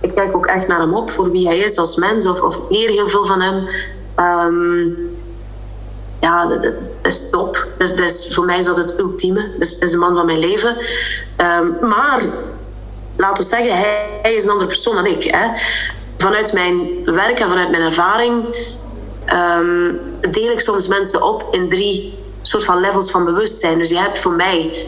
Ik 0.00 0.14
kijk 0.14 0.36
ook 0.36 0.46
echt 0.46 0.66
naar 0.66 0.80
hem 0.80 0.94
op 0.94 1.10
voor 1.10 1.30
wie 1.30 1.46
hij 1.46 1.58
is 1.58 1.78
als 1.78 1.96
mens, 1.96 2.26
of, 2.26 2.40
of 2.40 2.58
leer 2.68 2.88
heel 2.90 3.08
veel 3.08 3.24
van 3.24 3.40
hem. 3.40 3.68
Um, 4.16 5.15
ja, 6.20 6.46
dat, 6.46 6.72
is 7.02 7.30
top. 7.30 7.66
Dus, 7.78 7.94
dus, 7.94 8.28
voor 8.30 8.44
mij 8.44 8.58
is 8.58 8.66
dat 8.66 8.76
het 8.76 8.98
ultieme. 8.98 9.50
Dus 9.58 9.72
dat 9.72 9.82
is 9.82 9.90
de 9.90 9.96
man 9.96 10.14
van 10.14 10.26
mijn 10.26 10.38
leven. 10.38 10.76
Um, 11.36 11.76
maar, 11.80 12.20
laten 13.16 13.42
we 13.42 13.48
zeggen, 13.48 13.76
hij, 13.76 14.34
is 14.34 14.44
een 14.44 14.50
andere 14.50 14.68
persoon 14.68 14.94
dan 14.94 15.06
ik. 15.06 15.24
Hè. 15.24 15.48
Vanuit 16.16 16.52
mijn 16.52 17.04
werk 17.04 17.40
en 17.40 17.48
vanuit 17.48 17.70
mijn 17.70 17.82
ervaring 17.82 18.44
um, 19.58 20.00
deel 20.30 20.50
ik 20.50 20.60
soms 20.60 20.88
mensen 20.88 21.22
op 21.22 21.48
in 21.50 21.68
drie 21.68 22.18
soort 22.42 22.64
van 22.64 22.80
levels 22.80 23.10
van 23.10 23.24
bewustzijn. 23.24 23.78
Dus 23.78 23.90
je 23.90 23.98
hebt 23.98 24.18
voor 24.18 24.32
mij 24.32 24.86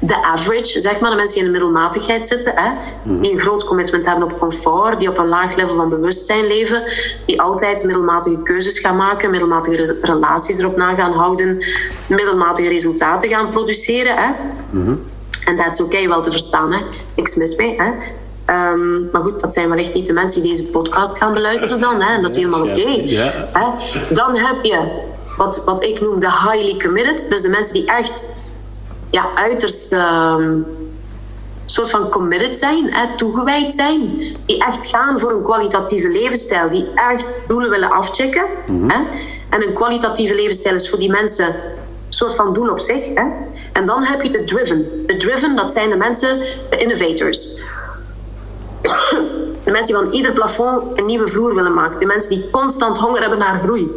de 0.00 0.22
average, 0.22 0.80
zeg 0.80 1.00
maar, 1.00 1.10
de 1.10 1.16
mensen 1.16 1.34
die 1.34 1.44
in 1.44 1.52
de 1.52 1.58
middelmatigheid 1.58 2.26
zitten, 2.26 2.52
hè, 2.56 2.70
mhm. 3.02 3.20
die 3.20 3.32
een 3.32 3.38
groot 3.38 3.64
commitment 3.64 4.06
hebben 4.06 4.24
op 4.24 4.38
comfort, 4.38 5.00
die 5.00 5.08
op 5.08 5.18
een 5.18 5.28
laag 5.28 5.56
level 5.56 5.76
van 5.76 5.88
bewustzijn 5.88 6.46
leven, 6.46 6.82
die 7.26 7.40
altijd 7.40 7.84
middelmatige 7.84 8.42
keuzes 8.42 8.78
gaan 8.78 8.96
maken, 8.96 9.30
middelmatige 9.30 9.98
relaties 10.02 10.58
erop 10.58 10.76
na 10.76 10.94
gaan 10.94 11.12
houden, 11.12 11.64
middelmatige 12.06 12.68
resultaten 12.68 13.28
gaan 13.28 13.48
produceren. 13.48 14.16
Hè. 14.16 14.30
Mhm. 14.70 14.94
En 15.44 15.56
dat 15.56 15.72
is 15.72 15.80
oké 15.80 16.08
wel 16.08 16.22
te 16.22 16.30
verstaan, 16.30 16.72
hè. 16.72 16.80
niks 17.16 17.34
mis 17.34 17.56
mee. 17.56 17.76
Hè. 17.76 17.92
Um, 18.72 19.08
maar 19.12 19.22
goed, 19.22 19.40
dat 19.40 19.52
zijn 19.52 19.68
wellicht 19.68 19.94
niet 19.94 20.06
de 20.06 20.12
mensen 20.12 20.42
die 20.42 20.50
deze 20.50 20.66
podcast 20.66 21.18
gaan 21.18 21.32
beluisteren 21.32 21.80
dan. 21.80 22.02
Hè. 22.02 22.20
Dat 22.20 22.30
is 22.30 22.36
helemaal 22.36 22.62
oké. 22.62 22.80
Okay, 22.80 23.82
Dan 24.10 24.36
heb 24.36 24.64
je 24.64 25.08
wat, 25.36 25.62
wat 25.64 25.82
ik 25.82 26.00
noem 26.00 26.20
de 26.20 26.30
highly 26.30 26.76
committed. 26.76 27.30
Dus 27.30 27.42
de 27.42 27.48
mensen 27.48 27.74
die 27.74 27.86
echt 27.86 28.26
ja, 29.10 29.30
uiterst 29.34 29.92
um, 29.92 30.66
soort 31.70 31.90
van 31.90 32.08
committed 32.08 32.56
zijn, 32.56 32.92
hè, 32.92 33.16
toegewijd 33.16 33.72
zijn, 33.72 34.16
die 34.46 34.64
echt 34.64 34.86
gaan 34.86 35.20
voor 35.20 35.32
een 35.32 35.42
kwalitatieve 35.42 36.08
levensstijl, 36.08 36.70
die 36.70 36.86
echt 36.94 37.36
doelen 37.46 37.70
willen 37.70 37.90
afchecken. 37.90 38.46
Mhm. 38.66 38.88
hè. 38.90 38.98
En 39.50 39.66
een 39.66 39.74
kwalitatieve 39.74 40.34
levensstijl 40.34 40.74
is 40.74 40.90
voor 40.90 40.98
die 40.98 41.10
mensen 41.10 41.46
een 41.46 41.52
soort 42.08 42.34
van 42.34 42.54
doel 42.54 42.70
op 42.70 42.80
zich. 42.80 43.08
Hè. 43.14 43.24
En 43.72 43.84
dan 43.84 44.02
heb 44.02 44.22
je 44.22 44.30
de 44.30 44.44
driven. 44.44 45.06
De 45.06 45.16
driven, 45.16 45.56
dat 45.56 45.72
zijn 45.72 45.90
de 45.90 45.96
mensen, 45.96 46.38
de 46.70 46.76
innovators. 46.76 47.48
De 49.64 49.70
mensen 49.70 49.94
die 49.94 50.04
van 50.04 50.12
ieder 50.12 50.32
plafond 50.32 51.00
een 51.00 51.06
nieuwe 51.06 51.28
vloer 51.28 51.54
willen 51.54 51.74
maken. 51.74 51.98
De 51.98 52.06
mensen 52.06 52.30
die 52.30 52.50
constant 52.50 52.98
honger 52.98 53.20
hebben 53.20 53.38
naar 53.38 53.60
groei. 53.62 53.90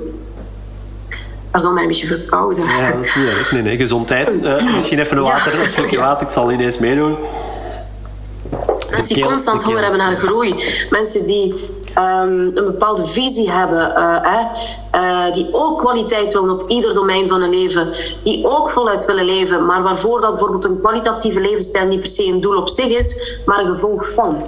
Pardon, 1.54 1.74
ben 1.74 1.82
een 1.82 1.88
beetje 1.88 2.08
verkouden. 2.08 2.66
Ja, 2.66 2.92
dat 2.92 3.04
is 3.04 3.16
niet 3.16 3.28
erg. 3.28 3.52
Nee, 3.52 3.62
nee, 3.62 3.78
gezondheid. 3.78 4.42
Uh, 4.44 4.74
misschien 4.74 5.00
even 5.00 5.18
een 5.18 5.24
water, 5.24 5.60
een 5.60 5.70
slokje 5.70 5.98
water. 5.98 6.28
Ik 6.28 6.34
zal 6.34 6.52
ineens 6.52 6.78
meedoen. 6.78 7.18
Mensen 8.90 9.16
die 9.16 9.26
constant 9.26 9.64
honger 9.64 9.82
hebben 9.82 10.00
naar 10.00 10.16
groei. 10.16 10.56
Mensen 10.90 11.26
die 11.26 11.54
um, 11.98 12.52
een 12.54 12.66
bepaalde 12.66 13.06
visie 13.06 13.52
hebben. 13.52 13.94
Uh, 13.98 14.46
uh, 14.96 15.32
die 15.32 15.48
ook 15.52 15.78
kwaliteit 15.78 16.34
willen 16.34 16.50
op 16.50 16.68
ieder 16.68 16.94
domein 16.94 17.28
van 17.28 17.42
hun 17.42 17.50
leven. 17.50 17.94
Die 18.24 18.48
ook 18.48 18.70
voluit 18.70 19.06
willen 19.06 19.26
leven. 19.26 19.66
Maar 19.66 19.84
waarvoor 19.84 20.22
dat 20.22 20.30
bijvoorbeeld 20.30 20.64
een 20.64 20.80
kwalitatieve 20.80 21.42
levensstijl 21.42 21.88
niet 21.88 22.00
per 22.00 22.10
se 22.10 22.26
een 22.26 22.42
doel 22.42 22.58
op 22.58 22.70
zich 22.70 22.88
is. 22.88 23.38
Maar 23.46 23.60
een 23.60 23.68
gevolg 23.68 24.14
van. 24.14 24.44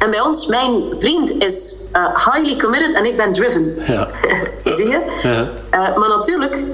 En 0.00 0.10
bij 0.10 0.20
ons, 0.20 0.46
mijn 0.46 0.94
vriend 0.98 1.42
is 1.42 1.74
uh, 1.92 2.16
highly 2.24 2.56
committed 2.56 2.94
en 2.94 3.04
ik 3.04 3.16
ben 3.16 3.32
driven. 3.32 3.74
Ja. 3.86 4.08
Zie 4.64 4.88
je? 4.88 5.18
Ja. 5.22 5.48
Uh, 5.70 5.96
maar 5.96 6.08
natuurlijk, 6.08 6.64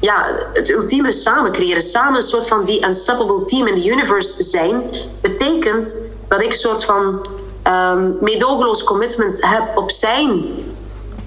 ja, 0.00 0.26
het 0.52 0.70
ultieme 0.70 1.12
samen 1.12 1.52
creëren, 1.52 1.82
samen 1.82 2.16
een 2.16 2.22
soort 2.22 2.46
van 2.46 2.64
die 2.64 2.86
unstoppable 2.86 3.44
team 3.44 3.66
in 3.66 3.80
the 3.80 3.90
universe 3.90 4.42
zijn, 4.42 4.82
betekent 5.20 5.96
dat 6.28 6.42
ik 6.42 6.46
een 6.46 6.52
soort 6.52 6.84
van 6.84 7.26
um, 7.66 8.16
meedogenloos 8.20 8.84
commitment 8.84 9.46
heb 9.46 9.76
op 9.76 9.90
zijn 9.90 10.44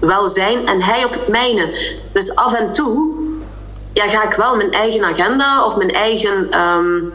welzijn 0.00 0.68
en 0.68 0.82
hij 0.82 1.04
op 1.04 1.12
het 1.12 1.28
mijne. 1.28 1.94
Dus 2.12 2.34
af 2.34 2.54
en 2.54 2.72
toe 2.72 3.12
ja, 3.92 4.08
ga 4.08 4.22
ik 4.22 4.32
wel 4.32 4.56
mijn 4.56 4.70
eigen 4.70 5.04
agenda 5.04 5.64
of 5.64 5.76
mijn 5.76 5.92
eigen 5.92 6.60
um, 6.60 7.12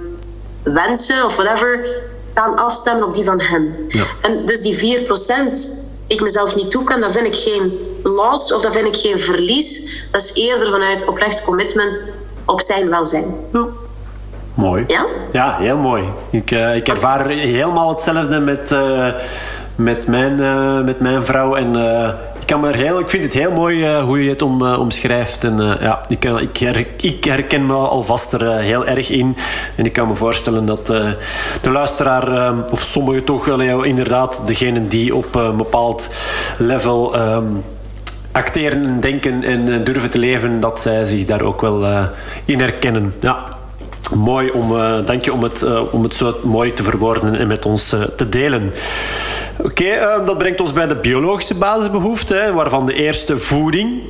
wensen 0.63 1.26
of 1.26 1.36
whatever 1.36 2.03
gaan 2.36 2.55
afstemmen 2.55 3.07
op 3.07 3.13
die 3.13 3.23
van 3.23 3.41
hem. 3.41 3.75
Ja. 3.88 4.05
En 4.21 4.45
dus 4.45 4.61
die 4.61 5.05
4% 5.07 5.83
ik 6.07 6.21
mezelf 6.21 6.55
niet 6.55 6.71
toe 6.71 6.83
kan, 6.83 6.99
dan 6.99 7.11
vind 7.11 7.27
ik 7.27 7.36
geen 7.36 7.79
loss 8.03 8.53
of 8.53 8.61
dan 8.61 8.73
vind 8.73 8.88
ik 8.88 8.97
geen 8.97 9.19
verlies. 9.19 9.88
Dat 10.11 10.21
is 10.21 10.33
eerder 10.33 10.69
vanuit 10.69 11.07
oprecht 11.07 11.43
commitment 11.43 12.07
op 12.45 12.61
zijn 12.61 12.89
welzijn. 12.89 13.36
Ja. 13.51 13.67
Mooi. 14.53 14.83
Ja? 14.88 15.05
Ja, 15.31 15.57
heel 15.59 15.77
mooi. 15.77 16.03
Ik, 16.29 16.51
uh, 16.51 16.75
ik 16.75 16.88
ervaar 16.88 17.27
helemaal 17.27 17.89
hetzelfde 17.89 18.39
met, 18.39 18.71
uh, 18.71 19.07
met, 19.75 20.07
mijn, 20.07 20.39
uh, 20.39 20.81
met 20.81 20.99
mijn 20.99 21.23
vrouw. 21.23 21.55
En 21.55 21.75
kan 22.46 22.60
me 22.60 22.76
heel, 22.76 23.00
ik 23.00 23.10
vind 23.10 23.24
het 23.24 23.34
heel 23.34 23.52
mooi 23.52 24.00
hoe 24.00 24.24
je 24.24 24.30
het 24.30 24.41
om, 24.41 24.62
omschrijft. 24.62 25.43
En 25.43 25.58
ja, 25.80 26.06
ik, 26.08 26.26
ik, 26.26 26.58
her, 26.58 26.86
ik 26.98 27.24
herken 27.24 27.66
me 27.66 27.74
alvast 27.74 28.34
er 28.34 28.58
heel 28.58 28.86
erg 28.86 29.10
in. 29.10 29.36
En 29.76 29.86
ik 29.86 29.93
kan 29.93 30.08
me 30.08 30.16
voorstellen 30.16 30.66
dat 30.66 30.88
de 31.62 31.70
luisteraar, 31.72 32.54
of 32.72 32.82
sommigen 32.82 33.24
toch 33.24 33.46
wel 33.46 33.84
inderdaad, 33.84 34.41
degenen 34.46 34.88
die 34.88 35.16
op 35.16 35.36
een 35.36 35.58
bepaald 35.58 36.10
level. 36.58 37.20
Um, 37.20 37.62
acteren, 38.32 39.00
denken 39.00 39.43
en 39.43 39.84
durven 39.84 40.10
te 40.10 40.18
leven, 40.18 40.60
dat 40.60 40.80
zij 40.80 41.04
zich 41.04 41.26
daar 41.26 41.41
ook 41.41 41.62
wel 41.62 41.86
in 42.46 42.60
herkennen. 42.60 43.14
Ja, 43.22 43.55
Mooi 44.10 44.51
om, 44.51 44.72
uh, 44.72 45.06
dank 45.06 45.26
je 45.26 45.34
om 45.34 45.43
het, 45.43 45.62
uh, 45.62 45.93
om 45.93 46.03
het 46.03 46.14
zo 46.14 46.36
mooi 46.43 46.74
te 46.74 46.84
verwoorden 46.84 47.36
en 47.36 47.47
met 47.47 47.66
ons 47.66 47.93
uh, 47.93 48.01
te 48.01 48.30
delen. 48.30 48.74
Oké, 49.58 49.68
okay, 49.68 50.26
dat 50.26 50.38
brengt 50.38 50.62
ons 50.62 50.74
bij 50.74 50.88
de 50.88 50.95
biologische 50.95 51.56
basisbehoeften, 51.56 52.43
hè, 52.43 52.53
waarvan 52.53 52.86
de 52.86 52.93
eerste 52.93 53.38
voeding. 53.38 54.01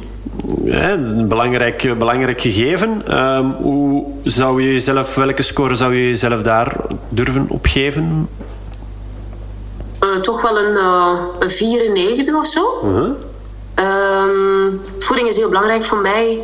een 0.66 1.28
belangrijk, 1.28 1.98
belangrijk 1.98 2.42
gegeven. 2.42 3.02
Ehm, 3.08 3.46
hoe 3.52 4.06
zou 4.24 4.62
je 4.62 4.72
jezelf, 4.72 5.16
welke 5.16 5.42
score 5.42 5.76
zou 5.76 5.96
je 5.96 6.08
jezelf 6.08 6.42
daar 6.42 6.76
durven 7.10 7.46
opgeven? 7.50 8.30
toch 10.22 10.42
wel 10.42 10.58
een, 10.58 10.78
een 11.40 11.50
94 11.50 12.36
of 12.36 12.46
zo. 12.46 12.62
-huh. 12.82 13.16
Um, 13.80 14.82
voeding 15.00 15.28
is 15.28 15.36
heel 15.36 15.50
belangrijk 15.50 15.84
voor 15.84 15.98
mij. 15.98 16.40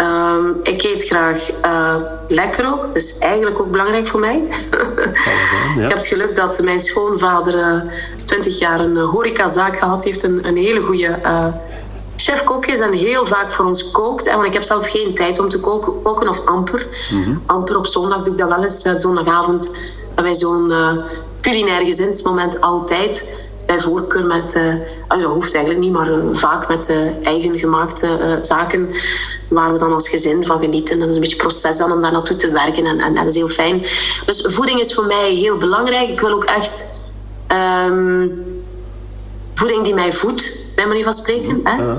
Um, 0.00 0.60
ik 0.62 0.82
eet 0.82 1.04
graag 1.04 1.50
uh, 1.64 1.96
lekker 2.28 2.72
ook. 2.72 2.86
Dat 2.86 2.96
is 2.96 3.18
eigenlijk 3.18 3.60
ook 3.60 3.70
belangrijk 3.70 4.06
voor 4.06 4.20
mij. 4.20 4.42
ja. 5.76 5.82
Ik 5.82 5.88
heb 5.88 5.96
het 5.96 6.06
geluk 6.06 6.34
dat 6.34 6.62
mijn 6.62 6.80
schoonvader 6.80 7.54
uh, 7.54 7.92
20 8.24 8.58
jaar 8.58 8.80
een 8.80 8.96
uh, 8.96 9.08
horecazaak 9.08 9.78
gehad 9.78 10.04
heeft. 10.04 10.22
Een, 10.22 10.46
een 10.46 10.56
hele 10.56 10.80
goede 10.80 11.18
uh, 11.22 11.46
chef-kok 12.16 12.66
is 12.66 12.80
en 12.80 12.92
heel 12.92 13.26
vaak 13.26 13.52
voor 13.52 13.64
ons 13.64 13.90
kookt. 13.90 14.30
Want 14.30 14.46
ik 14.46 14.52
heb 14.52 14.62
zelf 14.62 14.90
geen 14.90 15.14
tijd 15.14 15.38
om 15.38 15.48
te 15.48 15.60
koken, 15.60 16.02
koken 16.02 16.28
of 16.28 16.46
amper. 16.46 16.86
Mm 17.10 17.22
-hmm. 17.22 17.42
Amper 17.46 17.76
op 17.76 17.86
zondag 17.86 18.22
doe 18.22 18.32
ik 18.32 18.38
dat 18.38 18.48
wel 18.48 18.62
eens. 18.62 18.82
Zondagavond 18.96 19.70
hebben 20.06 20.24
wij 20.24 20.34
zo'n 20.34 20.72
culinair 21.40 21.86
gezinsmoment 21.86 22.60
altijd 22.60 23.26
bij 23.66 23.80
voorkeur 23.80 24.26
met, 24.26 24.54
uh, 24.54 24.74
dat 25.08 25.22
hoeft 25.22 25.54
eigenlijk 25.54 25.84
niet, 25.84 25.92
maar 25.92 26.10
uh, 26.10 26.24
vaak 26.32 26.68
met 26.68 26.88
uh, 26.88 27.26
eigen 27.26 27.58
gemaakte 27.58 28.38
zaken 28.40 28.90
waar 29.48 29.72
we 29.72 29.78
dan 29.78 29.92
als 29.92 30.08
gezin 30.08 30.46
van 30.46 30.60
genieten. 30.60 30.98
Dat 30.98 31.08
is 31.08 31.14
een 31.14 31.20
beetje 31.20 31.36
proces 31.36 31.76
dan 31.76 31.92
om 31.92 32.00
daar 32.00 32.12
naartoe 32.12 32.36
te 32.36 32.50
werken 32.50 32.86
en, 32.86 33.00
en 33.00 33.14
dat 33.14 33.26
is 33.26 33.34
heel 33.34 33.48
fijn. 33.48 33.86
Dus 34.26 34.44
voeding 34.46 34.80
is 34.80 34.94
voor 34.94 35.06
mij 35.06 35.30
heel 35.30 35.56
belangrijk. 35.56 36.08
Ik 36.08 36.20
wil 36.20 36.32
ook 36.32 36.44
echt 36.44 36.86
um, 37.88 38.44
voeding 39.54 39.84
die 39.84 39.94
mij 39.94 40.12
voedt, 40.12 40.52
bij 40.74 40.86
manier 40.86 41.04
van 41.04 41.12
spreken. 41.12 41.60
Hè? 41.64 41.94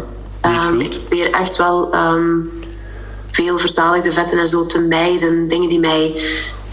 Um, 0.70 0.80
ik 0.80 0.98
probeer 0.98 1.32
echt 1.32 1.58
wel 1.58 1.96
um, 1.96 2.57
veel 3.38 3.58
verzadigde 3.58 4.12
vetten 4.12 4.40
en 4.40 4.48
zo 4.48 4.66
te 4.66 4.82
mijden. 4.82 5.48
Dingen 5.48 5.70
die 5.70 5.80
mij 5.80 6.06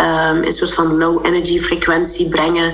um, 0.00 0.42
een 0.42 0.52
soort 0.52 0.72
van 0.72 0.98
low 0.98 1.26
energy 1.26 1.58
frequentie 1.58 2.28
brengen. 2.28 2.72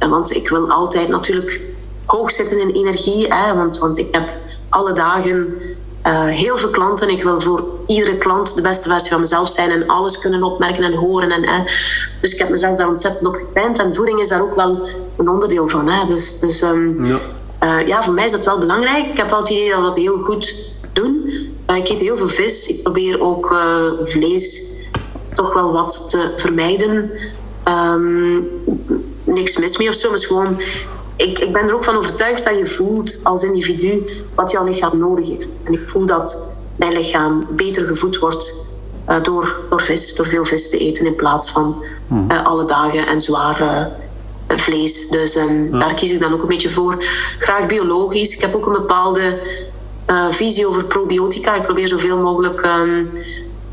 Uh, 0.00 0.08
want 0.08 0.30
ik 0.30 0.48
wil 0.48 0.70
altijd 0.70 1.08
natuurlijk 1.08 1.60
hoog 2.06 2.30
zitten 2.30 2.60
in 2.60 2.70
energie. 2.70 3.26
Hè, 3.34 3.54
want, 3.54 3.78
want 3.78 3.98
ik 3.98 4.08
heb 4.14 4.38
alle 4.68 4.92
dagen 4.92 5.60
uh, 6.06 6.26
heel 6.26 6.56
veel 6.56 6.70
klanten. 6.70 7.08
Ik 7.08 7.22
wil 7.22 7.40
voor 7.40 7.64
iedere 7.86 8.18
klant 8.18 8.54
de 8.54 8.62
beste 8.62 8.88
versie 8.88 9.10
van 9.10 9.20
mezelf 9.20 9.48
zijn 9.48 9.70
en 9.70 9.86
alles 9.86 10.18
kunnen 10.18 10.42
opmerken 10.42 10.84
en 10.84 10.94
horen. 10.94 11.30
En, 11.30 11.48
hè. 11.48 11.62
Dus 12.20 12.32
ik 12.32 12.38
heb 12.38 12.48
mezelf 12.48 12.76
daar 12.76 12.88
ontzettend 12.88 13.26
op 13.26 13.34
getraind. 13.34 13.78
En 13.78 13.94
voeding 13.94 14.20
is 14.20 14.28
daar 14.28 14.42
ook 14.42 14.56
wel 14.56 14.88
een 15.16 15.28
onderdeel 15.28 15.68
van. 15.68 15.88
Hè. 15.88 16.04
Dus, 16.04 16.38
dus 16.38 16.62
um, 16.62 17.04
ja. 17.04 17.20
Uh, 17.62 17.86
ja, 17.86 18.02
voor 18.02 18.14
mij 18.14 18.24
is 18.24 18.32
dat 18.32 18.44
wel 18.44 18.58
belangrijk. 18.58 19.06
Ik 19.06 19.16
heb 19.16 19.32
altijd 19.32 19.48
het 19.48 19.58
idee 19.58 19.70
dat 19.70 19.78
we 19.78 19.84
dat 19.84 19.96
heel 19.96 20.18
goed 20.18 20.54
doen. 20.92 21.32
Ik 21.66 21.88
eet 21.88 22.00
heel 22.00 22.16
veel 22.16 22.28
vis. 22.28 22.66
Ik 22.66 22.82
probeer 22.82 23.20
ook 23.20 23.56
vlees 24.04 24.62
toch 25.34 25.54
wel 25.54 25.72
wat 25.72 26.04
te 26.08 26.32
vermijden. 26.36 27.10
Um, 27.68 28.48
niks 29.24 29.56
mis 29.56 29.76
mee 29.76 29.88
of 29.88 29.94
zo, 29.94 30.10
maar 30.10 30.18
gewoon... 30.18 30.60
Ik, 31.16 31.38
ik 31.38 31.52
ben 31.52 31.68
er 31.68 31.74
ook 31.74 31.84
van 31.84 31.96
overtuigd 31.96 32.44
dat 32.44 32.58
je 32.58 32.66
voelt 32.66 33.20
als 33.22 33.42
individu 33.42 34.06
wat 34.34 34.50
jouw 34.50 34.64
lichaam 34.64 34.98
nodig 34.98 35.28
heeft. 35.28 35.48
En 35.62 35.72
ik 35.72 35.88
voel 35.88 36.06
dat 36.06 36.38
mijn 36.76 36.92
lichaam 36.92 37.46
beter 37.50 37.86
gevoed 37.86 38.18
wordt 38.18 38.54
uh, 39.08 39.22
door, 39.22 39.60
door 39.70 39.80
vis, 39.80 40.14
door 40.14 40.26
veel 40.26 40.44
vis 40.44 40.70
te 40.70 40.78
eten 40.78 41.06
in 41.06 41.14
plaats 41.14 41.50
van 41.50 41.84
uh, 42.28 42.46
alle 42.46 42.64
dagen 42.64 43.06
en 43.06 43.20
zware 43.20 43.92
vlees. 44.48 45.08
Dus 45.08 45.36
um, 45.36 45.72
ja. 45.72 45.78
daar 45.78 45.94
kies 45.94 46.12
ik 46.12 46.20
dan 46.20 46.32
ook 46.32 46.42
een 46.42 46.48
beetje 46.48 46.70
voor. 46.70 46.96
Graag 47.38 47.66
biologisch. 47.66 48.34
Ik 48.34 48.40
heb 48.40 48.54
ook 48.54 48.66
een 48.66 48.72
bepaalde 48.72 49.38
visie 50.30 50.66
over 50.66 50.84
probiotica. 50.84 51.54
Ik 51.54 51.62
probeer 51.62 51.88
zoveel 51.88 52.18
mogelijk 52.18 52.66
um, 52.66 53.10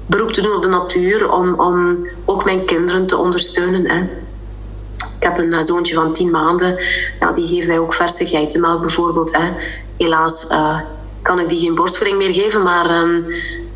beroep 0.05 0.31
te 0.31 0.41
doen 0.41 0.55
op 0.55 0.63
de 0.63 0.69
natuur 0.69 1.31
om, 1.31 1.59
om 1.59 2.07
ook 2.25 2.45
mijn 2.45 2.65
kinderen 2.65 3.07
te 3.07 3.17
ondersteunen. 3.17 3.89
Hè. 3.89 3.99
Ik 5.19 5.25
heb 5.25 5.37
een 5.37 5.63
zoontje 5.63 5.95
van 5.95 6.13
tien 6.13 6.29
maanden, 6.29 6.79
ja, 7.19 7.31
die 7.31 7.47
geeft 7.47 7.67
mij 7.67 7.79
ook 7.79 7.93
verse 7.93 8.27
geitenmelk 8.27 8.81
bijvoorbeeld. 8.81 9.35
Hè. 9.37 9.51
Helaas 9.97 10.47
uh, 10.51 10.79
kan 11.21 11.39
ik 11.39 11.49
die 11.49 11.59
geen 11.59 11.75
borstvoeding 11.75 12.17
meer 12.17 12.33
geven, 12.33 12.63
maar 12.63 13.01
um, 13.01 13.25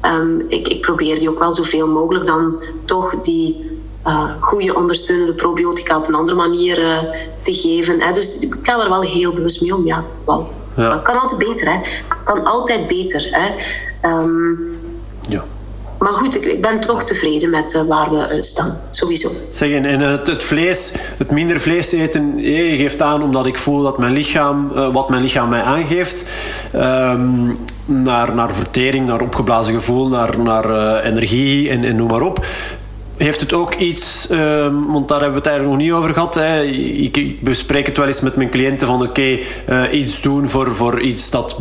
um, 0.05 0.45
ik, 0.47 0.67
ik 0.67 0.81
probeer 0.81 1.19
die 1.19 1.29
ook 1.29 1.39
wel 1.39 1.51
zoveel 1.51 1.87
mogelijk 1.87 2.25
dan 2.25 2.63
toch 2.85 3.21
die 3.21 3.71
uh, 4.07 4.31
goede 4.39 4.75
ondersteunende 4.75 5.33
probiotica 5.33 5.97
op 5.97 6.07
een 6.07 6.15
andere 6.15 6.37
manier 6.37 6.75
te 7.41 7.53
geven. 7.53 8.01
Hè. 8.01 8.11
Dus 8.11 8.37
ik 8.37 8.55
ga 8.61 8.83
er 8.83 8.89
wel 8.89 9.01
heel 9.01 9.33
bewust 9.33 9.61
mee 9.61 9.75
om. 9.75 9.85
Ja, 9.85 10.03
wel. 10.25 10.62
Ja. 10.75 10.89
Dat 10.89 11.01
kan 11.01 11.19
altijd 11.19 11.39
beter. 11.39 11.71
Hè. 11.71 11.79
kan 12.23 12.43
altijd 12.43 12.87
beter. 12.87 13.27
Hè. 13.31 13.49
Um, 14.09 14.77
ja. 15.29 15.43
Maar 15.99 16.13
goed, 16.13 16.35
ik, 16.35 16.45
ik 16.45 16.61
ben 16.61 16.79
toch 16.79 17.03
tevreden 17.03 17.49
met 17.49 17.73
uh, 17.73 17.81
waar 17.81 18.11
we 18.11 18.35
uh, 18.35 18.41
staan, 18.41 18.79
sowieso. 18.89 19.31
Zeg, 19.49 19.71
en 19.71 19.99
het, 19.99 20.27
het, 20.27 20.43
vlees, 20.43 20.91
het 21.17 21.31
minder 21.31 21.59
vlees 21.59 21.91
eten, 21.91 22.37
je 22.37 22.75
geeft 22.75 23.01
aan 23.01 23.23
omdat 23.23 23.45
ik 23.45 23.57
voel 23.57 23.83
dat 23.83 23.97
mijn 23.97 24.13
lichaam, 24.13 24.71
uh, 24.75 24.93
wat 24.93 25.09
mijn 25.09 25.21
lichaam 25.21 25.49
mij 25.49 25.61
aangeeft, 25.61 26.25
um, 26.75 27.59
naar, 27.85 28.35
naar 28.35 28.53
vertering, 28.53 29.07
naar 29.07 29.21
opgeblazen 29.21 29.73
gevoel, 29.73 30.07
naar, 30.07 30.39
naar 30.39 30.99
energie 31.03 31.69
en, 31.69 31.83
en 31.83 31.95
noem 31.95 32.07
maar 32.07 32.21
op 32.21 32.45
heeft 33.23 33.39
het 33.39 33.53
ook 33.53 33.75
iets, 33.75 34.27
uh, 34.31 34.37
want 34.87 35.07
daar 35.07 35.21
hebben 35.21 35.41
we 35.41 35.47
het 35.47 35.47
eigenlijk 35.47 35.67
nog 35.67 35.77
niet 35.77 35.91
over 35.91 36.13
gehad. 36.13 36.35
Hè. 36.35 36.61
Ik, 36.61 37.41
bespreek 37.41 37.85
het 37.85 37.97
wel 37.97 38.07
eens 38.07 38.21
met 38.21 38.35
mijn 38.35 38.49
cliënten 38.49 38.87
van 38.87 39.01
oké, 39.01 39.39
uh, 39.69 39.83
iets 39.91 40.21
doen 40.21 40.49
voor, 40.49 40.75
voor 40.75 41.01
iets 41.01 41.29
dat 41.29 41.57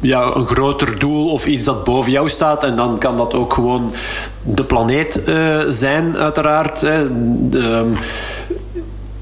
ja, 0.00 0.34
een 0.34 0.46
groter 0.46 0.98
doel 0.98 1.30
of 1.30 1.46
iets 1.46 1.64
dat 1.64 1.84
boven 1.84 2.12
jou 2.12 2.28
staat. 2.28 2.64
En 2.64 2.76
dan 2.76 2.98
kan 2.98 3.16
dat 3.16 3.34
ook 3.34 3.52
gewoon 3.52 3.92
de 4.42 4.64
planeet 4.64 5.22
uh, 5.28 5.60
zijn, 5.68 6.16
uiteraard. 6.16 6.80
Hè. 6.80 7.06
De, 7.48 7.58
um, 7.58 7.96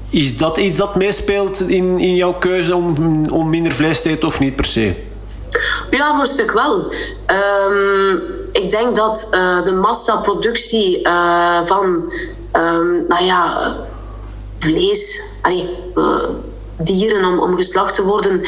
is 0.09 0.37
dat 0.37 0.57
iets 0.57 0.77
dat 0.77 0.95
meespeelt 0.95 1.69
in, 1.69 1.99
in 1.99 2.15
jouw 2.15 2.33
keuze 2.33 2.75
om, 2.75 3.25
om 3.29 3.49
minder 3.49 3.71
vlees 3.71 4.01
te 4.01 4.09
eten 4.09 4.27
of 4.27 4.39
niet 4.39 4.55
per 4.55 4.65
se? 4.65 4.93
Ja, 5.91 6.11
voor 6.11 6.21
een 6.21 6.27
stuk 6.27 6.51
wel. 6.51 6.93
Ehm, 7.25 8.19
ik 8.55 8.69
denk 8.69 8.95
dat 8.95 9.27
uh, 9.31 9.63
de 9.63 9.71
massaproductie 9.71 10.99
uh, 11.07 11.63
van, 11.63 12.13
um, 12.53 13.05
nou 13.07 13.23
ja, 13.23 13.73
vlees, 14.59 15.21
allee, 15.41 15.69
uh, 15.95 16.29
dieren 16.77 17.25
om, 17.25 17.39
om 17.39 17.55
geslacht 17.55 17.95
te 17.95 18.03
worden, 18.03 18.41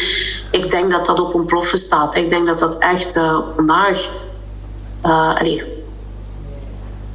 ik 0.52 0.70
denk 0.70 0.92
dat 0.92 1.06
dat 1.06 1.20
op 1.20 1.34
ontploffen 1.34 1.78
staat. 1.78 2.16
Ik 2.16 2.30
denk 2.30 2.48
dat 2.48 2.60
dat 2.60 2.78
echt 2.78 3.14
vandaag, 3.56 4.10
allee, 5.02 5.64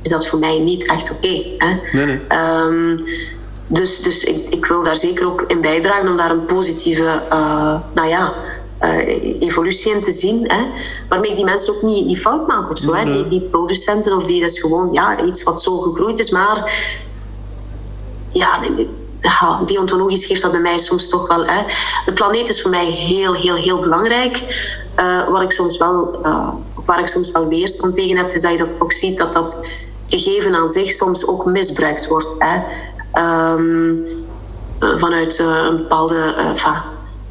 is 0.02 0.10
dat 0.10 0.26
voor 0.26 0.38
mij 0.38 0.58
niet 0.58 0.86
echt 0.86 1.10
oké. 1.10 1.26
Okay, 1.26 1.80
nee, 1.92 2.06
nee. 2.06 2.20
um, 2.38 3.04
dus 3.66 4.02
dus 4.02 4.24
ik, 4.24 4.48
ik 4.48 4.66
wil 4.66 4.82
daar 4.82 4.96
zeker 4.96 5.26
ook 5.26 5.44
in 5.46 5.60
bijdragen 5.60 6.08
om 6.08 6.16
daar 6.16 6.30
een 6.30 6.44
positieve, 6.44 7.22
nou 7.94 8.08
ja, 8.08 8.32
uh, 8.82 9.42
evolutie 9.42 9.94
in 9.94 10.02
te 10.02 10.12
zien. 10.12 10.50
Hè, 10.50 10.62
waarmee 11.08 11.30
ik 11.30 11.36
die 11.36 11.44
mensen 11.44 11.74
ook 11.74 11.82
niet, 11.82 12.06
niet 12.06 12.20
fout 12.20 12.46
maak 12.46 12.70
of 12.70 12.78
zo. 12.78 12.94
Hè. 12.94 13.04
Die, 13.04 13.26
die 13.26 13.40
producenten 13.40 14.16
of 14.16 14.24
die 14.24 14.44
is 14.44 14.60
gewoon 14.60 14.92
ja, 14.92 15.22
iets 15.24 15.42
wat 15.42 15.62
zo 15.62 15.78
gegroeid 15.78 16.18
is. 16.18 16.30
Maar 16.30 16.72
ja, 18.32 18.58
ja, 19.20 19.60
deontologisch 19.64 20.26
geeft 20.26 20.42
dat 20.42 20.50
bij 20.50 20.60
mij 20.60 20.78
soms 20.78 21.08
toch 21.08 21.28
wel. 21.28 21.44
Hè. 21.44 21.62
De 22.04 22.12
planeet 22.12 22.48
is 22.48 22.62
voor 22.62 22.70
mij 22.70 22.86
heel, 22.86 23.34
heel, 23.34 23.54
heel 23.54 23.80
belangrijk. 23.80 24.42
Uh, 24.96 25.28
wat 25.28 25.42
ik 25.42 25.50
soms 25.50 25.76
wel, 25.76 26.18
uh, 26.24 26.48
waar 26.84 27.00
ik 27.00 27.06
soms 27.06 27.30
wel 27.30 27.48
weerstand 27.48 27.94
tegen 27.94 28.16
heb, 28.16 28.32
is 28.32 28.40
dat 28.40 28.52
je 28.52 28.58
dat 28.58 28.68
ook 28.78 28.92
ziet 28.92 29.18
dat 29.18 29.32
dat 29.32 29.58
gegeven 30.08 30.54
aan 30.54 30.68
zich 30.68 30.90
soms 30.90 31.26
ook 31.26 31.44
misbruikt 31.44 32.08
wordt. 32.08 32.28
Hè. 32.38 32.60
Um, 33.52 33.98
vanuit 34.78 35.38
een 35.38 35.76
bepaalde 35.76 36.34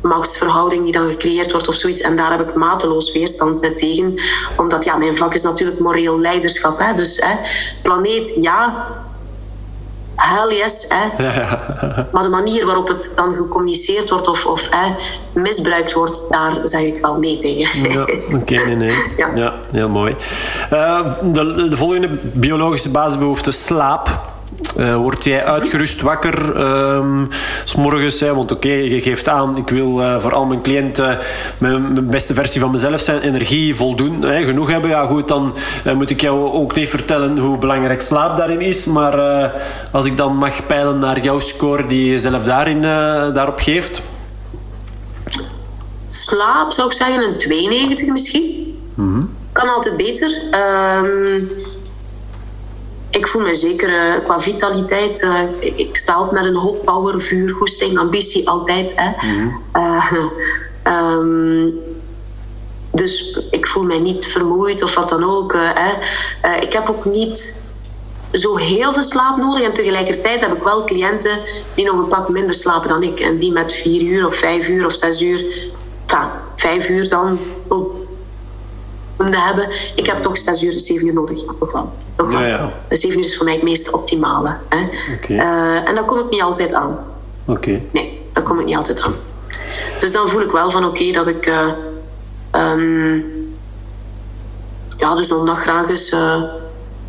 machtsverhouding 0.01 0.83
die 0.83 0.91
dan 0.91 1.09
gecreëerd 1.09 1.51
wordt 1.51 1.67
of 1.67 1.75
zoiets. 1.75 2.01
En 2.01 2.15
daar 2.15 2.31
heb 2.31 2.49
ik 2.49 2.55
mateloos 2.55 3.11
weerstand 3.11 3.77
tegen. 3.77 4.15
Omdat 4.57 4.83
ja, 4.83 4.97
mijn 4.97 5.15
vak 5.15 5.33
is 5.33 5.43
natuurlijk 5.43 5.79
moreel 5.79 6.19
leiderschap. 6.19 6.79
Hè. 6.79 6.93
Dus 6.93 7.17
hè, 7.17 7.35
planeet, 7.81 8.33
ja. 8.35 8.87
Hell 10.15 10.57
yes. 10.57 10.85
Hè. 10.89 11.07
Maar 12.11 12.23
de 12.23 12.29
manier 12.29 12.65
waarop 12.65 12.87
het 12.87 13.11
dan 13.15 13.33
gecommuniceerd 13.33 14.09
wordt 14.09 14.27
of, 14.27 14.45
of 14.45 14.67
hè, 14.69 14.95
misbruikt 15.33 15.93
wordt, 15.93 16.23
daar 16.29 16.59
zeg 16.63 16.81
ik 16.81 17.01
wel 17.01 17.15
nee 17.15 17.37
tegen. 17.37 17.91
Ja, 17.91 18.01
Oké, 18.39 18.55
nee, 18.55 18.75
nee. 18.75 19.03
Ja. 19.17 19.31
ja. 19.35 19.59
heel 19.71 19.89
mooi. 19.89 20.15
Uh, 20.73 21.13
de, 21.23 21.67
de 21.69 21.77
volgende 21.77 22.09
biologische 22.33 22.91
basisbehoefte, 22.91 23.51
slaap. 23.51 24.19
Uh, 24.77 24.95
word 24.95 25.23
jij 25.23 25.45
uitgerust 25.45 26.01
wakker 26.01 26.61
um, 26.95 27.27
s 27.63 27.75
morgens? 27.75 28.19
Hè? 28.19 28.35
Want 28.35 28.51
oké, 28.51 28.67
okay, 28.67 28.83
je 28.83 29.01
geeft 29.01 29.29
aan, 29.29 29.57
ik 29.57 29.69
wil 29.69 30.01
uh, 30.01 30.19
voor 30.19 30.33
al 30.33 30.45
mijn 30.45 30.61
cliënten 30.61 31.17
mijn, 31.57 31.93
mijn, 31.93 32.09
beste 32.09 32.33
versie 32.33 32.61
van 32.61 32.71
mezelf 32.71 33.01
zijn, 33.01 33.21
energie 33.21 33.75
voldoen, 33.75 34.21
hè, 34.21 34.43
genoeg 34.43 34.69
hebben. 34.69 34.89
Ja, 34.89 35.05
goed, 35.05 35.27
dan 35.27 35.55
uh, 35.85 35.93
moet 35.93 36.09
ik 36.09 36.21
jou 36.21 36.51
ook 36.51 36.75
niet 36.75 36.89
vertellen 36.89 37.37
hoe 37.37 37.57
belangrijk 37.57 38.01
slaap 38.01 38.37
daarin 38.37 38.61
is. 38.61 38.85
Maar 38.85 39.51
als 39.91 40.05
ik 40.05 40.17
dan 40.17 40.35
mag 40.35 40.65
peilen 40.65 40.99
naar 40.99 41.19
jouw 41.19 41.39
score 41.39 41.85
die 41.85 42.11
je 42.11 42.17
zelf 42.17 42.43
daarin, 42.43 42.81
daarop 42.81 43.59
geeft. 43.59 44.01
Slaap 46.07 46.71
zou 46.71 46.87
ik 46.87 46.93
zeggen 46.93 47.27
een 47.27 47.37
92 47.37 48.07
misschien. 48.07 48.77
Mm 48.95 49.13
-hmm. 49.13 49.35
Kan 49.51 49.69
altijd 49.69 49.97
beter. 49.97 50.41
Um, 51.03 51.49
ik 53.11 53.27
voel 53.27 53.41
me 53.41 53.53
zeker 53.53 53.89
uh, 53.89 54.23
qua 54.23 54.39
vitaliteit. 54.39 55.21
Uh, 55.21 55.41
ik, 55.59 55.95
sta 55.95 56.21
op 56.21 56.31
met 56.31 56.45
een 56.45 56.55
hoop 56.55 56.85
power, 56.85 57.21
vuur, 57.21 57.49
goesting, 57.49 57.97
ambitie 57.97 58.49
altijd. 58.49 58.93
Hè. 58.95 59.09
Mm 59.09 59.61
-hmm. 59.71 60.31
um, 60.93 61.79
dus 62.91 63.39
ik 63.51 63.67
voel 63.67 63.83
mij 63.83 63.99
niet 63.99 64.27
vermoeid 64.27 64.83
of 64.83 64.95
wat 64.95 65.09
dan 65.09 65.23
ook. 65.23 65.53
Hè. 65.57 65.91
ik 66.61 66.73
heb 66.73 66.89
ook 66.89 67.05
niet 67.05 67.55
zo 68.31 68.55
heel 68.55 68.91
veel 68.91 69.03
slaap 69.03 69.37
nodig. 69.37 69.63
En 69.63 69.73
tegelijkertijd 69.73 70.41
heb 70.41 70.53
ik 70.53 70.63
wel 70.63 70.83
cliënten 70.83 71.39
die 71.75 71.85
nog 71.85 71.97
een 71.97 72.07
pak 72.07 72.29
minder 72.29 72.55
slapen 72.55 72.89
dan 72.89 73.03
ik. 73.03 73.19
En 73.19 73.37
die 73.37 73.51
met 73.51 73.73
vier 73.73 74.01
uur 74.01 74.25
of 74.25 74.35
vijf 74.35 74.67
uur 74.67 74.85
of 74.85 74.93
zes 74.93 75.21
uur, 75.21 75.45
enfin, 76.07 76.29
vijf 76.55 76.89
uur 76.89 77.09
dan 77.09 77.39
hebben. 79.29 79.69
Ik 79.95 80.05
heb 80.05 80.21
toch 80.21 80.37
zes 80.37 80.63
uur, 80.63 80.79
zeven 80.79 81.07
uur 81.07 81.13
nodig. 81.13 81.43
Toch 81.59 81.71
wel. 81.71 81.93
Toch 82.15 82.31
Ja, 82.31 82.45
ja. 82.45 82.71
Zeven 82.89 83.17
uur 83.17 83.25
is 83.25 83.37
voor 83.37 83.45
mij 83.45 83.53
het 83.53 83.63
meest 83.63 83.91
optimale. 83.91 84.55
Hè. 84.69 84.87
Okay. 85.15 85.37
Uh, 85.37 85.89
en 85.89 85.95
dat 85.95 86.05
kom 86.05 86.19
ik 86.19 86.29
niet 86.29 86.41
altijd 86.41 86.73
aan. 86.73 86.99
Oké. 87.45 87.51
Okay. 87.51 87.83
Nee, 87.91 88.21
dat 88.33 88.43
kom 88.43 88.59
ik 88.59 88.65
niet 88.65 88.75
altijd 88.75 89.01
aan. 89.01 89.15
Dus 89.99 90.11
dan 90.11 90.27
voel 90.27 90.41
ik 90.41 90.51
wel 90.51 90.71
van 90.71 90.85
oké 90.85 91.01
okay, 91.01 91.11
dat 91.11 91.27
ik 91.27 91.47
uh, 91.47 91.67
um, 92.51 93.25
ja, 94.97 95.15
de 95.15 95.23
zondag 95.23 95.61
graag 95.61 95.89
eens 95.89 96.11
uh, 96.11 96.43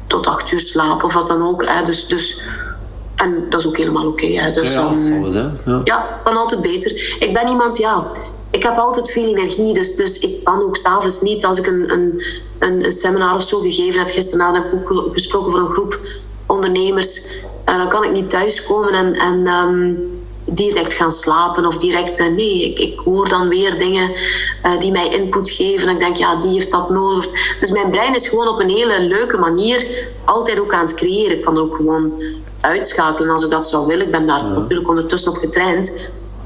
tot 0.07 0.27
acht 0.27 0.53
uur 0.53 0.61
slaap 0.61 1.05
of 1.05 1.15
wat 1.15 1.27
dan 1.27 1.49
ook. 1.49 1.65
Hè. 1.67 1.83
Dus, 1.83 2.07
dus, 2.07 2.41
en 3.17 3.47
dat 3.51 3.61
is 3.61 3.67
ook 3.67 3.77
helemaal 3.77 4.07
oké. 4.07 4.25
Okay, 4.25 4.53
dus, 4.53 4.75
ja, 4.75 4.81
ja, 4.81 5.15
um. 5.15 5.59
Ja. 5.65 5.81
ja, 5.85 6.21
kan 6.25 6.37
altijd 6.37 6.63
beter. 6.63 7.17
Ik 7.19 7.33
ben 7.33 7.49
iemand, 7.49 7.77
ja, 7.77 8.07
ik 8.53 8.63
heb 8.63 8.77
altijd 8.77 9.11
veel 9.11 9.29
energie, 9.29 9.75
dus, 9.75 9.97
dus 9.97 10.19
ik 10.19 10.45
kan 10.45 10.63
ook 10.63 10.77
s'avonds 10.77 11.21
niet. 11.21 11.45
Als 11.45 11.59
ik 11.59 11.67
een, 11.67 11.91
een, 11.91 12.23
een 12.59 12.91
seminar 12.91 13.35
of 13.35 13.43
zo 13.43 13.61
gegeven 13.61 14.01
heb, 14.01 14.11
gisteravond 14.11 14.57
heb 14.57 14.83
ik 14.83 14.91
ook 14.93 15.13
gesproken 15.13 15.51
voor 15.51 15.61
een 15.61 15.73
groep 15.73 16.01
ondernemers, 16.47 17.27
uh, 17.69 17.77
dan 17.77 17.89
kan 17.89 18.05
ik 18.05 18.13
niet 18.13 18.31
thuiskomen 18.31 18.93
en, 18.93 19.15
en 19.15 19.47
um, 19.47 20.11
direct 20.45 20.93
gaan 20.93 21.13
slapen 21.13 21.67
of 21.67 21.77
direct, 21.77 22.21
uh, 22.21 22.27
nee, 22.27 22.65
ik, 22.65 22.79
ik 22.79 22.99
hoor 22.99 23.29
dan 23.29 23.49
weer 23.49 23.77
dingen 23.77 24.11
uh, 24.65 24.79
die 24.79 24.93
mij 24.93 25.09
input 25.09 25.51
geven 25.51 25.89
en 25.89 25.95
ik 25.95 26.01
denk, 26.01 26.17
ja, 26.17 26.37
die 26.37 26.51
heeft 26.51 26.73
dat 26.73 26.91
nodig. 26.91 27.57
Dus 27.59 27.71
mijn 27.71 27.91
brein 27.91 28.15
is 28.15 28.29
gewoon 28.29 28.49
op 28.49 28.61
een 28.61 28.71
hele 28.71 29.03
leuke 29.03 29.39
manier 29.39 30.09
altijd 30.25 30.61
ook 30.61 30.75
aan 30.75 30.87
het 30.87 30.95
creëren. 30.95 31.37
Ik 31.37 31.45
kan 31.45 31.57
er 31.57 31.63
ook 31.63 31.75
gewoon 31.75 32.23
uitschakelen 32.61 33.31
als 33.31 33.45
ik 33.45 33.51
dat 33.51 33.69
zou 33.69 33.87
willen. 33.87 34.07
Ik 34.07 34.13
ben 34.13 34.27
daar 34.27 34.45
ja. 34.45 34.49
natuurlijk 34.49 34.89
ondertussen 34.89 35.31
op 35.31 35.37
getraind. 35.37 35.93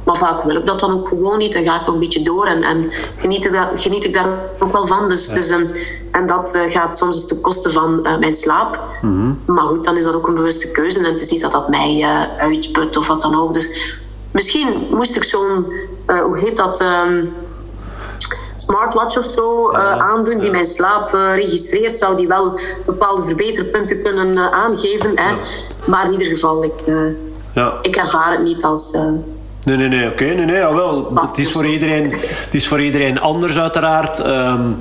Maar 0.06 0.16
vaak 0.16 0.42
wil 0.42 0.56
ik 0.56 0.66
dat 0.66 0.80
dan 0.80 0.92
ook 0.92 1.08
gewoon 1.08 1.38
niet. 1.38 1.52
Dan 1.52 1.62
ga 1.62 1.80
ik 1.80 1.86
nog 1.86 1.94
een 1.94 2.00
beetje 2.00 2.22
door 2.22 2.46
en, 2.46 2.62
en 2.62 2.90
geniet, 3.16 3.44
ik 3.44 3.52
daar, 3.52 3.70
geniet 3.74 4.04
ik 4.04 4.14
daar 4.14 4.28
ook 4.58 4.72
wel 4.72 4.86
van. 4.86 5.08
Dus, 5.08 5.26
ja. 5.26 5.34
dus, 5.34 5.50
um, 5.50 5.70
en 6.12 6.26
dat 6.26 6.54
uh, 6.54 6.70
gaat 6.70 6.96
soms 6.96 7.26
ten 7.26 7.40
koste 7.40 7.72
van 7.72 8.00
uh, 8.02 8.18
mijn 8.18 8.32
slaap. 8.32 8.80
Mm 9.02 9.10
-hmm. 9.10 9.54
Maar 9.54 9.66
goed, 9.66 9.84
dan 9.84 9.96
is 9.96 10.04
dat 10.04 10.14
ook 10.14 10.28
een 10.28 10.34
bewuste 10.34 10.70
keuze. 10.70 10.98
En 10.98 11.04
het 11.04 11.20
is 11.20 11.30
niet 11.30 11.40
dat 11.40 11.52
dat 11.52 11.68
mij 11.68 11.94
uh, 11.94 12.38
uitput 12.38 12.96
of 12.96 13.06
wat 13.06 13.22
dan 13.22 13.40
ook. 13.40 13.52
Dus 13.52 13.70
misschien 14.30 14.86
moest 14.90 15.16
ik 15.16 15.24
zo'n, 15.24 15.66
hoe 16.06 16.38
heet 16.38 16.56
dat... 16.56 16.80
Um, 16.80 17.34
smartwatch 18.56 19.18
of 19.18 19.24
zo 19.24 19.70
uh, 19.70 19.78
ja, 19.78 19.98
aandoen 19.98 20.34
die 20.34 20.44
ja. 20.44 20.50
mijn 20.50 20.64
slaap 20.64 21.14
uh, 21.14 21.34
registreert, 21.34 21.96
zou 21.96 22.16
die 22.16 22.28
wel 22.28 22.58
bepaalde 22.86 23.24
verbeterpunten 23.24 24.02
kunnen 24.02 24.32
uh, 24.32 24.46
aangeven. 24.46 25.12
Hè? 25.14 25.30
Ja. 25.30 25.36
Maar 25.86 26.04
in 26.04 26.12
ieder 26.12 26.26
geval, 26.26 26.64
ik, 26.64 26.72
ik 27.82 27.96
ervaar 27.96 28.30
het 28.30 28.42
niet 28.42 28.64
als 28.64 28.94
Nee, 29.66 29.76
nee, 29.76 29.88
nee. 29.88 30.06
Oké, 30.06 30.22
okay, 30.22 30.34
nee, 30.34 30.44
nee. 30.44 30.56
Jawel. 30.56 31.10
Het 31.14 31.38
is, 31.38 31.52
voor 31.52 31.66
iedereen, 31.66 32.10
het 32.20 32.54
is 32.54 32.68
voor 32.68 32.82
iedereen 32.82 33.20
anders, 33.20 33.58
uiteraard. 33.58 34.26
Um, 34.26 34.76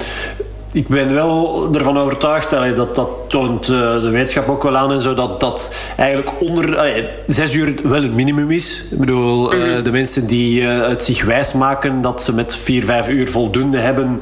ik 0.72 0.88
ben 0.88 1.14
wel 1.14 1.68
ervan 1.74 1.98
overtuigd, 1.98 2.50
dat, 2.50 2.96
dat 2.96 3.10
toont 3.28 3.66
de 3.66 4.10
wetenschap 4.12 4.50
ook 4.50 4.64
wel 4.64 4.78
aan 4.78 4.92
en 4.92 5.02
zo, 5.02 5.14
dat 5.14 5.40
dat 5.40 5.76
eigenlijk 5.98 6.32
onder 6.40 6.78
allee, 6.78 7.08
zes 7.28 7.54
uur 7.54 7.74
wel 7.84 8.04
een 8.04 8.16
minimum 8.16 8.52
is. 8.52 8.84
Ik 8.92 9.00
bedoel, 9.00 9.44
mm 9.44 9.50
-hmm. 9.50 9.78
uh, 9.78 9.84
de 9.84 9.92
mensen 9.92 10.28
die 10.28 10.62
uh, 10.62 10.88
het 10.88 11.04
zich 11.04 11.26
wijs 11.26 11.54
maken 11.54 12.02
dat 12.02 12.22
ze 12.22 12.34
met 12.34 12.56
vier, 12.56 12.84
vijf 12.84 13.10
uur 13.10 13.30
voldoende 13.30 13.78
hebben, 13.78 14.22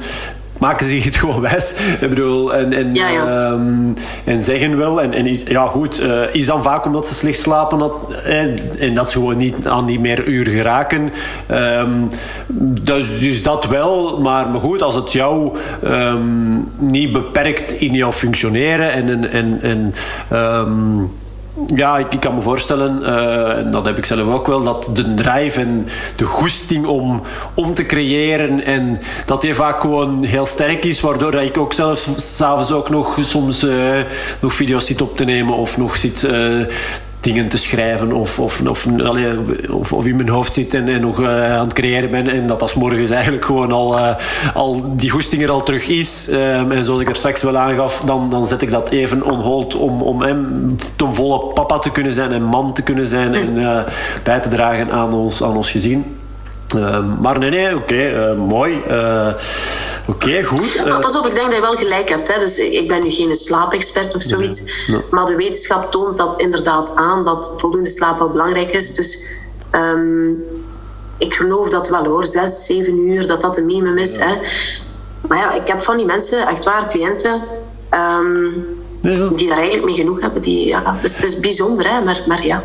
maken 0.64 0.86
zich 0.86 1.04
het 1.04 1.16
gewoon 1.16 1.40
wijs. 1.40 1.74
Ik 2.00 2.08
bedoel, 2.08 2.54
en, 2.54 2.72
en, 2.72 2.94
ja, 2.94 3.08
ja. 3.08 3.50
Um, 3.50 3.94
en 4.24 4.42
zeggen 4.42 4.76
wel. 4.76 5.02
En, 5.02 5.12
en 5.12 5.38
ja, 5.46 5.66
goed, 5.66 6.00
uh, 6.00 6.34
is 6.34 6.46
dan 6.46 6.62
vaak 6.62 6.86
omdat 6.86 7.06
ze 7.06 7.14
slecht 7.14 7.40
slapen 7.40 7.78
dat, 7.78 7.92
eh, 8.24 8.82
en 8.82 8.94
dat 8.94 9.10
ze 9.10 9.18
gewoon 9.18 9.36
niet 9.36 9.66
aan 9.66 9.86
die 9.86 10.00
meer 10.00 10.24
uur 10.26 10.46
geraken. 10.46 11.08
Um, 11.50 12.08
dus, 12.82 13.18
dus 13.18 13.42
dat 13.42 13.66
wel, 13.66 14.20
maar, 14.20 14.48
maar 14.48 14.60
goed, 14.60 14.82
als 14.82 14.94
het 14.94 15.12
jou 15.12 15.56
um, 15.84 16.68
niet 16.78 17.12
beperkt 17.12 17.72
in 17.72 17.92
jouw 17.92 18.12
functioneren 18.12 18.92
en. 18.92 19.08
en, 19.08 19.30
en, 19.30 19.58
en 19.62 19.94
ja, 21.74 21.98
ik, 21.98 22.20
kan 22.20 22.34
me 22.34 22.42
voorstellen, 22.42 22.98
uh, 23.02 23.56
en 23.56 23.70
dat 23.70 23.84
heb 23.84 23.98
ik 23.98 24.06
zelf 24.06 24.28
ook 24.28 24.46
wel, 24.46 24.62
dat 24.62 24.90
de 24.92 25.14
drive 25.14 25.60
en 25.60 25.88
de 26.16 26.24
goesting 26.24 26.86
om, 26.86 27.22
om 27.54 27.74
te 27.74 27.86
creëren 27.86 28.64
en 28.64 29.00
dat 29.26 29.40
die 29.40 29.54
vaak 29.54 29.80
gewoon 29.80 30.24
heel 30.24 30.46
sterk 30.46 30.84
is, 30.84 31.00
waardoor 31.00 31.30
dat 31.30 31.42
ik 31.42 31.58
ook 31.58 31.72
zelf 31.72 32.10
s'avonds 32.16 32.72
ook 32.72 32.90
nog 32.90 33.16
soms 33.20 33.64
uh, 33.64 34.00
nog 34.40 34.54
video's 34.54 34.86
zit 34.86 35.02
op 35.02 35.16
te 35.16 35.24
nemen 35.24 35.54
of 35.54 35.78
nog 35.78 35.96
zit 35.96 36.22
uh, 36.22 36.66
dingen 37.24 37.48
te 37.48 37.56
schrijven 37.56 38.12
of, 38.12 38.38
of, 38.38 38.62
of, 38.68 38.86
allee, 39.02 39.28
of, 39.70 39.92
of, 39.92 40.06
in 40.06 40.16
mijn 40.16 40.28
hoofd 40.28 40.54
zit 40.54 40.74
en, 40.74 40.88
en 40.88 41.00
nog 41.00 41.20
uh, 41.20 41.54
aan 41.54 41.64
het 41.64 41.72
creëren 41.72 42.10
ben. 42.10 42.28
En 42.28 42.46
dat 42.46 42.62
als 42.62 42.74
morgens 42.74 43.10
eigenlijk 43.10 43.44
gewoon 43.44 43.72
al, 43.72 43.98
uh, 43.98 44.14
al 44.54 44.96
die 44.96 45.10
goesting 45.10 45.42
er 45.42 45.50
al 45.50 45.62
terug 45.62 45.88
is. 45.88 46.28
Um, 46.30 46.72
en 46.72 46.84
zoals 46.84 47.00
ik 47.00 47.08
er 47.08 47.16
straks 47.16 47.42
wel 47.42 47.56
aangaf, 47.56 48.00
dan, 48.00 48.30
dan 48.30 48.46
zet 48.46 48.62
ik 48.62 48.70
dat 48.70 48.88
even 48.88 49.22
on 49.22 49.40
hold 49.40 49.74
om, 49.74 50.02
om 50.02 50.22
hem 50.22 50.68
ten 50.96 51.14
volle 51.14 51.46
papa 51.46 51.78
te 51.78 51.90
kunnen 51.90 52.12
zijn 52.12 52.32
en 52.32 52.42
man 52.42 52.72
te 52.72 52.82
kunnen 52.82 53.06
zijn 53.06 53.34
en 53.34 53.56
uh, 53.58 53.82
bij 54.22 54.40
te 54.40 54.48
dragen 54.48 54.92
aan 54.92 55.12
ons, 55.12 55.42
aan 55.42 55.56
ons 55.56 55.70
gezin. 55.70 56.13
Ehm, 56.74 57.20
maar 57.20 57.38
nee, 57.38 57.50
nee, 57.50 57.76
oké, 57.76 58.08
eh, 58.08 58.36
mooi. 58.36 58.82
Uh, 58.88 59.34
oké, 60.06 60.42
goed. 60.42 60.82
Uh, 60.86 60.98
pas 60.98 61.16
op, 61.16 61.26
ik 61.26 61.34
denk 61.34 61.46
dat 61.46 61.54
je 61.54 61.60
wel 61.60 61.76
gelijk 61.76 62.08
hebt. 62.08 62.28
Hè. 62.32 62.38
Dus 62.38 62.58
ik 62.58 62.88
ben 62.88 63.02
nu 63.02 63.10
geen 63.10 63.34
slaapexpert 63.34 64.14
of 64.14 64.22
zoiets. 64.22 64.62
Maar 65.10 65.24
de 65.24 65.36
wetenschap 65.36 65.90
toont 65.90 66.16
dat 66.16 66.40
inderdaad 66.40 66.92
aan 66.94 67.24
dat 67.24 67.52
voldoende 67.56 67.90
slaap 67.90 68.18
wel 68.18 68.30
belangrijk 68.30 68.72
is. 68.72 68.94
Dus 68.94 69.24
um, 69.72 70.44
ik 71.18 71.34
geloof 71.34 71.68
dat 71.68 71.88
wel 71.88 72.04
hoor, 72.04 72.26
zes, 72.26 72.64
zeven 72.64 72.98
uur, 72.98 73.26
dat 73.26 73.40
dat 73.40 73.56
een 73.56 73.66
minimum 73.66 73.98
is. 73.98 74.16
Hè. 74.16 74.34
Maar 75.28 75.38
ja, 75.38 75.52
ik 75.52 75.68
heb 75.68 75.82
van 75.82 75.96
die 75.96 76.06
mensen, 76.06 76.46
echt 76.46 76.64
waar, 76.64 76.88
cliënten. 76.88 77.42
Um, 77.90 78.82
die 79.36 79.48
daar 79.48 79.58
eigenlijk 79.58 79.84
mee 79.84 79.94
genoeg 79.94 80.20
hebben. 80.20 80.42
Die, 80.42 80.66
ja, 80.66 80.98
dus 81.02 81.16
het 81.16 81.24
is 81.24 81.40
bijzonder, 81.40 81.88
hè, 81.88 82.04
maar, 82.04 82.22
maar 82.26 82.46
ja. 82.46 82.64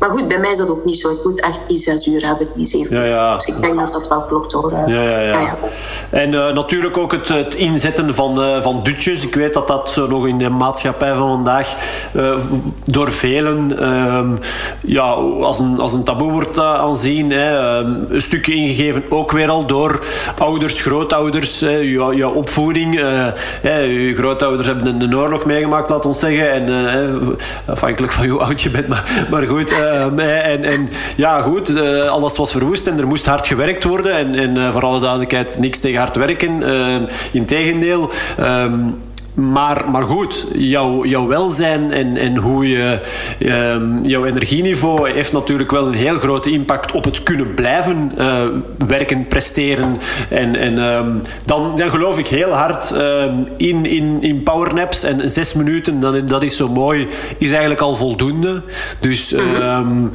Maar 0.00 0.10
goed, 0.10 0.28
bij 0.28 0.38
mij 0.38 0.50
is 0.50 0.56
dat 0.56 0.70
ook 0.70 0.84
niet 0.84 0.96
zo. 0.96 1.10
Ik 1.10 1.24
moet 1.24 1.40
echt 1.40 1.60
die 1.68 1.78
zes 1.78 2.06
uur 2.06 2.26
hebben, 2.26 2.48
die 2.54 2.66
zeven 2.66 2.96
ja, 2.96 3.04
ja. 3.04 3.34
Dus 3.34 3.44
ik 3.44 3.60
denk 3.60 3.78
dat 3.78 3.92
dat 3.92 4.08
wel 4.08 4.22
klopt 4.22 4.52
hoor. 4.52 4.72
Ja, 4.72 5.02
ja, 5.02 5.18
ja. 5.20 5.56
en 6.10 6.32
uh, 6.32 6.52
natuurlijk 6.52 6.96
ook 6.96 7.12
het, 7.12 7.28
het 7.28 7.54
inzetten 7.54 8.14
van, 8.14 8.40
uh, 8.40 8.62
van 8.62 8.80
dutjes. 8.82 9.26
Ik 9.26 9.34
weet 9.34 9.54
dat 9.54 9.68
dat 9.68 9.90
zo 9.90 10.06
nog 10.06 10.26
in 10.26 10.38
de 10.38 10.48
maatschappij 10.48 11.14
van 11.14 11.28
vandaag 11.28 11.76
uh, 12.16 12.38
door 12.84 13.12
velen 13.12 13.72
uh, 13.80 14.30
ja, 14.80 15.02
als, 15.02 15.58
een, 15.58 15.80
als 15.80 15.92
een 15.92 16.04
taboe 16.04 16.32
wordt 16.32 16.58
aanzien. 16.58 17.30
Hè. 17.30 17.58
een 17.78 18.20
stukje 18.20 18.54
ingegeven 18.54 19.02
ook 19.08 19.32
weer 19.32 19.48
al 19.48 19.66
door 19.66 20.00
ouders, 20.38 20.82
grootouders. 20.82 21.58
je, 21.58 22.12
je 22.14 22.28
opvoeding. 22.28 22.94
je 23.62 24.12
grootouders 24.16 24.66
hebben 24.66 24.98
de, 24.98 25.08
de 25.08 25.16
oorlog 25.16 25.44
meegemaakt, 25.44 25.90
laat 25.90 26.06
ons 26.06 26.18
zeggen. 26.18 26.52
En, 26.52 27.38
afhankelijk 27.66 28.12
van 28.12 28.28
hoe 28.28 28.40
oud 28.40 28.62
je 28.62 28.70
bent, 28.70 28.88
maar, 28.88 29.26
maar 29.30 29.46
goed. 29.46 29.74
Ehm, 29.90 30.18
en, 30.18 30.64
en 30.64 30.88
ja, 31.16 31.40
goed, 31.40 31.70
uh, 31.70 32.08
alles 32.08 32.36
was 32.36 32.50
verwoest 32.50 32.86
en 32.86 32.98
er 32.98 33.06
moest 33.06 33.26
hard 33.26 33.46
gewerkt 33.46 33.84
worden. 33.84 34.16
En, 34.16 34.34
en 34.34 34.56
uh, 34.56 34.72
voor 34.72 34.84
alle 34.84 35.00
duidelijkheid, 35.00 35.56
niks 35.60 35.80
tegen 35.80 35.98
hard 35.98 36.16
werken. 36.16 36.62
Uh, 36.62 36.96
Integendeel. 37.32 38.10
Um, 38.40 39.02
maar, 39.40 39.90
maar 39.90 40.02
goed, 40.02 40.46
jouw, 40.52 41.04
jouw 41.04 41.26
welzijn 41.26 41.92
en, 41.92 42.16
en 42.16 42.36
hoe 42.36 42.68
je, 42.68 43.00
um, 43.38 44.02
jouw 44.02 44.24
energieniveau 44.24 45.10
heeft 45.10 45.32
natuurlijk 45.32 45.70
wel 45.70 45.86
een 45.86 45.92
heel 45.92 46.18
grote 46.18 46.50
impact 46.50 46.92
op 46.92 47.04
het 47.04 47.22
kunnen 47.22 47.54
blijven 47.54 48.12
uh, 48.18 48.42
werken, 48.86 49.26
presteren. 49.28 49.98
En, 50.28 50.56
en 50.56 50.78
um, 50.78 51.22
dan, 51.44 51.76
dan 51.76 51.90
geloof 51.90 52.18
ik 52.18 52.26
heel 52.26 52.50
hard 52.50 52.90
um, 52.90 53.46
in, 53.56 53.86
in, 53.86 54.18
in 54.20 54.42
powernaps. 54.42 55.02
En 55.02 55.30
zes 55.30 55.52
minuten, 55.52 56.00
dan, 56.00 56.26
dat 56.26 56.42
is 56.42 56.56
zo 56.56 56.68
mooi, 56.68 57.08
is 57.38 57.50
eigenlijk 57.50 57.80
al 57.80 57.94
voldoende. 57.94 58.62
Dus, 59.00 59.32
mm 59.32 60.10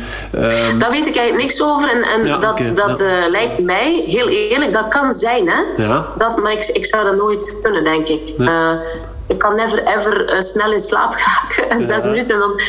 Daar 0.78 0.92
weet 0.92 1.08
ik 1.08 1.16
eigenlijk 1.16 1.38
niks 1.38 1.62
over. 1.62 1.90
En, 1.90 2.02
en 2.04 2.28
ja, 2.28 2.38
dat, 2.38 2.52
okay, 2.52 2.74
dat 2.74 3.00
ja. 3.00 3.24
uh, 3.24 3.30
lijkt 3.30 3.62
mij, 3.62 4.04
heel 4.08 4.28
eerlijk, 4.28 4.74
dat 4.74 4.88
kan 4.88 5.14
zijn. 5.14 5.50
Hè? 5.50 5.84
Ja. 5.84 6.14
Dat, 6.18 6.42
maar 6.42 6.52
ik, 6.52 6.66
ik 6.66 6.86
zou 6.86 7.04
dat 7.04 7.16
nooit 7.16 7.56
kunnen, 7.62 7.84
denk 7.84 8.08
ik. 8.08 8.34
Nee. 8.38 8.48
Uh, 8.48 8.72
ik 9.28 9.38
kan 9.38 9.56
never 9.56 9.84
ever 9.84 10.34
uh, 10.34 10.40
snel 10.40 10.72
in 10.72 10.80
slaap 10.80 11.14
geraken 11.14 11.80
in 11.80 11.86
zes 11.86 12.04
minuten. 12.04 12.34
En 12.34 12.40
dan, 12.40 12.62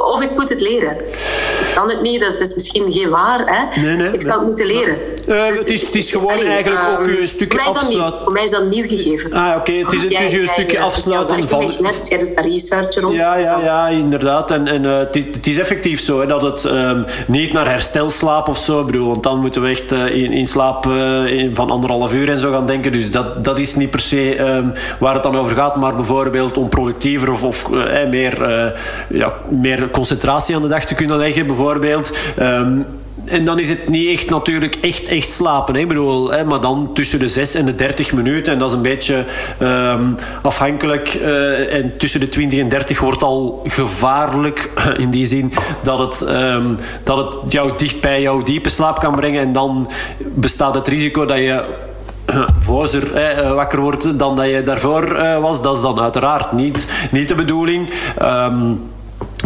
of 0.00 0.20
ik 0.22 0.30
moet 0.30 0.48
het 0.48 0.60
leren. 0.60 0.98
Ik 0.98 1.72
kan 1.74 1.88
het 1.88 2.00
niet, 2.00 2.20
dat 2.20 2.40
is 2.40 2.54
misschien 2.54 2.92
geen 2.92 3.08
waar. 3.08 3.42
Hè? 3.44 3.82
Nee, 3.82 3.96
nee, 3.96 4.10
ik 4.12 4.22
zou 4.22 4.38
het 4.38 4.46
moeten 4.46 4.66
leren. 4.66 4.96
Uh, 5.28 5.48
dus, 5.48 5.58
het, 5.58 5.66
is, 5.66 5.86
het 5.86 5.94
is 5.94 6.10
gewoon 6.10 6.32
allee, 6.32 6.46
eigenlijk 6.46 6.82
um, 6.82 6.88
ook 6.88 7.06
een 7.06 7.28
stukje 7.28 7.60
afsluiten. 7.60 8.20
Voor 8.22 8.32
mij 8.32 8.42
is 8.42 8.50
dat 8.50 8.64
nieuw 8.64 8.88
gegeven. 8.88 9.32
Ah, 9.32 9.48
oké. 9.48 9.58
Okay. 9.58 9.78
Het 9.80 9.92
is, 9.92 10.02
het 10.02 10.20
is 10.20 10.32
een 10.32 10.46
stukje 10.46 10.80
afsluiten 10.80 11.48
van... 11.48 11.60
Je 11.60 11.76
net, 11.80 12.06
jij 12.08 12.18
doet 12.18 12.28
research 12.34 12.94
rond. 12.94 13.14
Ja, 13.14 13.38
ja, 13.38 13.58
ja, 13.58 13.88
inderdaad. 13.88 14.50
En, 14.50 14.68
en 14.68 14.84
uh, 14.84 14.98
het, 14.98 15.14
het, 15.14 15.46
is 15.46 15.58
effectief 15.58 16.00
zo 16.00 16.20
hè, 16.20 16.26
dat 16.26 16.42
het 16.42 16.64
um, 16.64 17.04
niet 17.26 17.52
naar 17.52 17.68
herstelslaap 17.68 18.48
of 18.48 18.58
zo... 18.58 18.84
Bedoel, 18.84 19.06
want 19.06 19.22
dan 19.22 19.40
moeten 19.40 19.62
we 19.62 19.68
echt 19.68 19.92
uh, 19.92 20.06
in, 20.06 20.32
in, 20.32 20.46
slaap 20.46 20.86
in, 20.86 21.54
van 21.54 21.70
anderhalf 21.70 22.14
uur 22.14 22.28
en 22.28 22.38
zo 22.38 22.52
gaan 22.52 22.66
denken. 22.66 22.92
Dus 22.92 23.10
dat, 23.10 23.44
dat 23.44 23.58
is 23.58 23.74
niet 23.74 23.90
per 23.90 24.00
se 24.00 24.38
um, 24.40 24.72
waar 24.98 25.14
het 25.14 25.22
dan 25.22 25.36
over 25.36 25.56
gaat. 25.56 25.76
Maar 25.76 26.01
bijvoorbeeld 26.06 26.56
om 26.56 26.68
productiever 26.68 27.30
of, 27.30 27.42
of 27.42 27.68
uh, 27.68 28.08
meer, 28.08 28.50
uh, 28.50 28.70
ja, 29.08 29.32
meer 29.48 29.90
concentratie 29.90 30.54
aan 30.54 30.62
de 30.62 30.68
dag 30.68 30.84
te 30.84 30.94
kunnen 30.94 31.16
leggen, 31.16 31.46
bijvoorbeeld. 31.46 32.18
Um, 32.40 32.86
en 33.24 33.44
dan 33.44 33.58
is 33.58 33.68
het 33.68 33.88
niet 33.88 34.18
echt 34.18 34.30
natuurlijk 34.30 34.74
echt, 34.80 35.06
echt 35.06 35.30
slapen. 35.30 35.74
Hè? 35.74 35.80
Ik 35.80 35.88
bedoel, 35.88 36.30
hè, 36.30 36.44
maar 36.44 36.60
dan 36.60 36.90
tussen 36.94 37.18
de 37.18 37.28
6 37.28 37.54
en 37.54 37.64
de 37.64 37.74
30 37.74 38.12
minuten. 38.12 38.52
En 38.52 38.58
dat 38.58 38.68
is 38.68 38.74
een 38.76 38.82
beetje 38.82 39.24
um, 39.60 40.14
afhankelijk. 40.42 41.14
En 41.70 41.96
tussen 41.96 42.20
de 42.20 42.28
20 42.28 42.58
en 42.58 42.68
30 42.68 43.00
wordt 43.00 43.22
al 43.22 43.62
gevaarlijk. 43.64 44.70
In 44.96 45.10
die 45.10 45.26
zin 45.26 45.52
dat 45.82 45.98
het, 45.98 46.28
um, 46.28 46.76
dat 47.04 47.16
het 47.16 47.52
jou 47.52 47.72
dicht 47.76 48.00
bij 48.00 48.20
jouw 48.20 48.42
diepe 48.42 48.68
slaap 48.68 49.00
kan 49.00 49.14
brengen. 49.14 49.40
En 49.40 49.52
dan 49.52 49.90
bestaat 50.18 50.74
het 50.74 50.88
risico 50.88 51.24
dat 51.24 51.38
je 51.38 51.90
vozer 52.58 53.14
eh, 53.14 53.54
wakker 53.54 53.80
wordt 53.80 54.18
dan 54.18 54.36
dat 54.36 54.46
je 54.46 54.62
daarvoor 54.62 55.16
uh, 55.16 55.38
was. 55.38 55.62
Dat 55.62 55.76
is 55.76 55.82
dan 55.82 56.00
uiteraard 56.00 56.52
niet, 56.52 57.08
niet 57.10 57.28
de 57.28 57.34
bedoeling. 57.34 57.90
Um, 58.22 58.90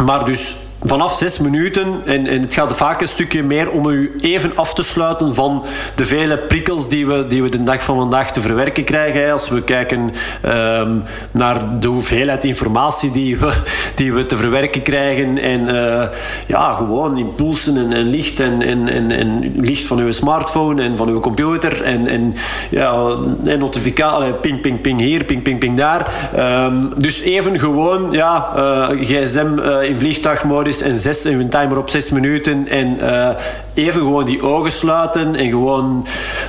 maar 0.05 0.25
dus 0.25 0.55
vanaf 0.83 1.13
zes 1.13 1.39
minuten, 1.39 2.01
en, 2.05 2.25
het 2.25 2.53
gaat 2.53 2.77
vaak 2.77 3.01
een 3.01 3.07
stukje 3.07 3.43
meer 3.43 3.71
om 3.71 3.89
u 3.89 4.15
even 4.19 4.51
af 4.55 4.73
te 4.73 4.83
sluiten 4.83 5.35
van 5.35 5.65
de 5.95 6.05
vele 6.05 6.37
prikkels 6.37 6.89
die 6.89 7.07
we, 7.07 7.27
die 7.27 7.43
we 7.43 7.49
de 7.49 7.63
dag 7.63 7.83
van 7.83 7.95
vandaag 7.95 8.31
te 8.31 8.41
verwerken 8.41 8.83
krijgen. 8.83 9.31
Als 9.31 9.49
we 9.49 9.63
kijken 9.63 10.11
um, 10.45 11.03
naar 11.31 11.79
de 11.79 11.87
hoeveelheid 11.87 12.43
informatie 12.43 13.11
die 13.11 13.37
we, 13.37 13.53
die 13.95 14.13
we 14.13 14.25
te 14.25 14.37
verwerken 14.37 14.81
krijgen. 14.81 15.37
En 15.37 15.69
uh, 15.69 16.03
ja, 16.47 16.73
gewoon 16.73 17.17
impulsen 17.17 17.77
en, 17.77 17.93
en 17.93 18.05
licht 18.09 18.39
en, 18.39 18.61
en, 18.61 19.11
en, 19.11 19.53
licht 19.55 19.85
van 19.85 19.99
uw 19.99 20.11
smartphone 20.11 20.83
en 20.83 20.97
van 20.97 21.07
uw 21.07 21.19
computer. 21.19 21.83
En, 21.83 22.07
en, 22.07 22.35
ja, 22.69 23.15
en 23.45 23.59
notificatie, 23.59 24.33
ping, 24.33 24.61
ping, 24.61 24.81
ping 24.81 24.99
hier, 24.99 25.23
ping, 25.23 25.41
ping, 25.41 25.59
ping 25.59 25.73
daar. 25.73 26.31
Um, 26.65 26.89
dus 26.97 27.21
even 27.21 27.59
gewoon 27.59 28.11
ja, 28.11 28.51
uh, 28.55 28.89
gsm 28.89 29.47
uh, 29.59 29.83
in 29.83 29.97
vliegtuigmodus 29.97 30.66
en 30.67 30.95
zes, 30.95 31.25
en 31.25 31.39
een 31.39 31.49
timer 31.49 31.77
op 31.77 31.89
zes 31.89 32.09
minuten. 32.09 32.67
En 32.67 32.97
uh, 33.01 33.29
even 33.73 34.01
gewoon 34.01 34.25
die 34.25 34.41
ogen 34.41 34.71
sluiten 34.71 35.35
en 35.35 35.49
gewoon 35.49 36.05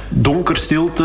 donker 0.09 0.57
stilte. 0.57 1.05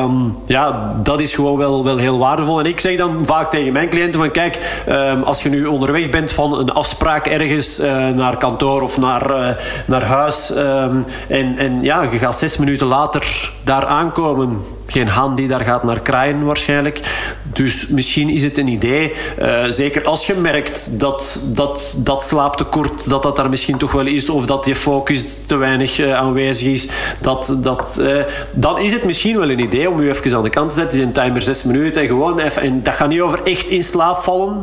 Um, 0.00 0.36
ja, 0.46 0.94
dat 1.02 1.20
is 1.20 1.34
gewoon 1.34 1.58
wel, 1.58 1.84
wel 1.84 1.96
heel 1.96 2.18
waardevol. 2.18 2.58
En 2.58 2.66
ik 2.66 2.80
zeg 2.80 2.96
dan 2.96 3.24
vaak 3.24 3.50
tegen 3.50 3.72
mijn 3.72 3.88
cliënten 3.88 4.20
van 4.20 4.30
kijk, 4.30 4.82
um, 4.88 5.22
als 5.22 5.42
je 5.42 5.48
nu 5.48 5.66
onderweg 5.66 6.10
bent 6.10 6.32
van 6.32 6.58
een 6.58 6.72
afspraak 6.72 7.26
ergens 7.26 7.80
uh, 7.80 8.08
naar 8.08 8.36
kantoor 8.36 8.82
of 8.82 8.98
naar, 8.98 9.30
uh, 9.30 9.48
naar 9.86 10.04
huis. 10.04 10.50
Um, 10.56 11.04
en, 11.28 11.56
en 11.56 11.82
ja, 11.82 12.02
je 12.02 12.18
gaat 12.18 12.38
zes 12.38 12.56
minuten 12.56 12.86
later 12.86 13.52
daar 13.64 13.86
aankomen. 13.86 14.58
Geen 14.94 15.08
haan 15.08 15.34
die 15.34 15.48
daar 15.48 15.60
gaat 15.60 15.84
naar 15.84 16.00
kraaien 16.00 16.44
waarschijnlijk. 16.44 17.00
Dus 17.42 17.86
misschien 17.88 18.28
is 18.28 18.42
het 18.42 18.58
een 18.58 18.68
idee. 18.68 19.12
Uh, 19.38 19.64
zeker 19.68 20.04
als 20.04 20.26
je 20.26 20.34
merkt 20.34 21.00
dat 21.00 21.40
dat, 21.44 21.94
dat 21.98 22.22
slaaptekort 22.22 23.08
dat 23.08 23.22
dat 23.22 23.36
daar 23.36 23.48
misschien 23.48 23.78
toch 23.78 23.92
wel 23.92 24.06
is. 24.06 24.28
Of 24.28 24.46
dat 24.46 24.66
je 24.66 24.76
focus 24.76 25.46
te 25.46 25.56
weinig 25.56 25.98
uh, 25.98 26.14
aanwezig 26.14 26.68
is. 26.68 26.88
Dat, 27.20 27.56
dat, 27.58 27.96
uh, 28.00 28.22
dan 28.52 28.78
is 28.78 28.92
het 28.92 29.04
misschien 29.04 29.38
wel 29.38 29.50
een 29.50 29.60
idee 29.60 29.90
om 29.90 30.00
u 30.00 30.08
even 30.08 30.36
aan 30.36 30.42
de 30.42 30.50
kant 30.50 30.68
te 30.68 30.74
zetten. 30.74 31.00
In 31.00 31.06
een 31.06 31.12
timer 31.12 31.42
6 31.42 31.62
minuten. 31.62 32.02
En 32.02 32.08
gewoon 32.08 32.38
even, 32.38 32.62
en 32.62 32.82
dat 32.82 32.94
gaat 32.94 33.08
niet 33.08 33.20
over 33.20 33.42
echt 33.42 33.70
in 33.70 33.82
slaap 33.82 34.16
vallen. 34.16 34.62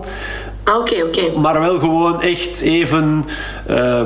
Ah, 0.63 0.79
oké, 0.79 0.91
okay, 0.91 1.01
oké. 1.01 1.19
Okay. 1.19 1.41
Maar 1.41 1.59
wel 1.59 1.79
gewoon 1.79 2.21
echt 2.21 2.61
even... 2.61 3.25
Uh, 3.69 4.01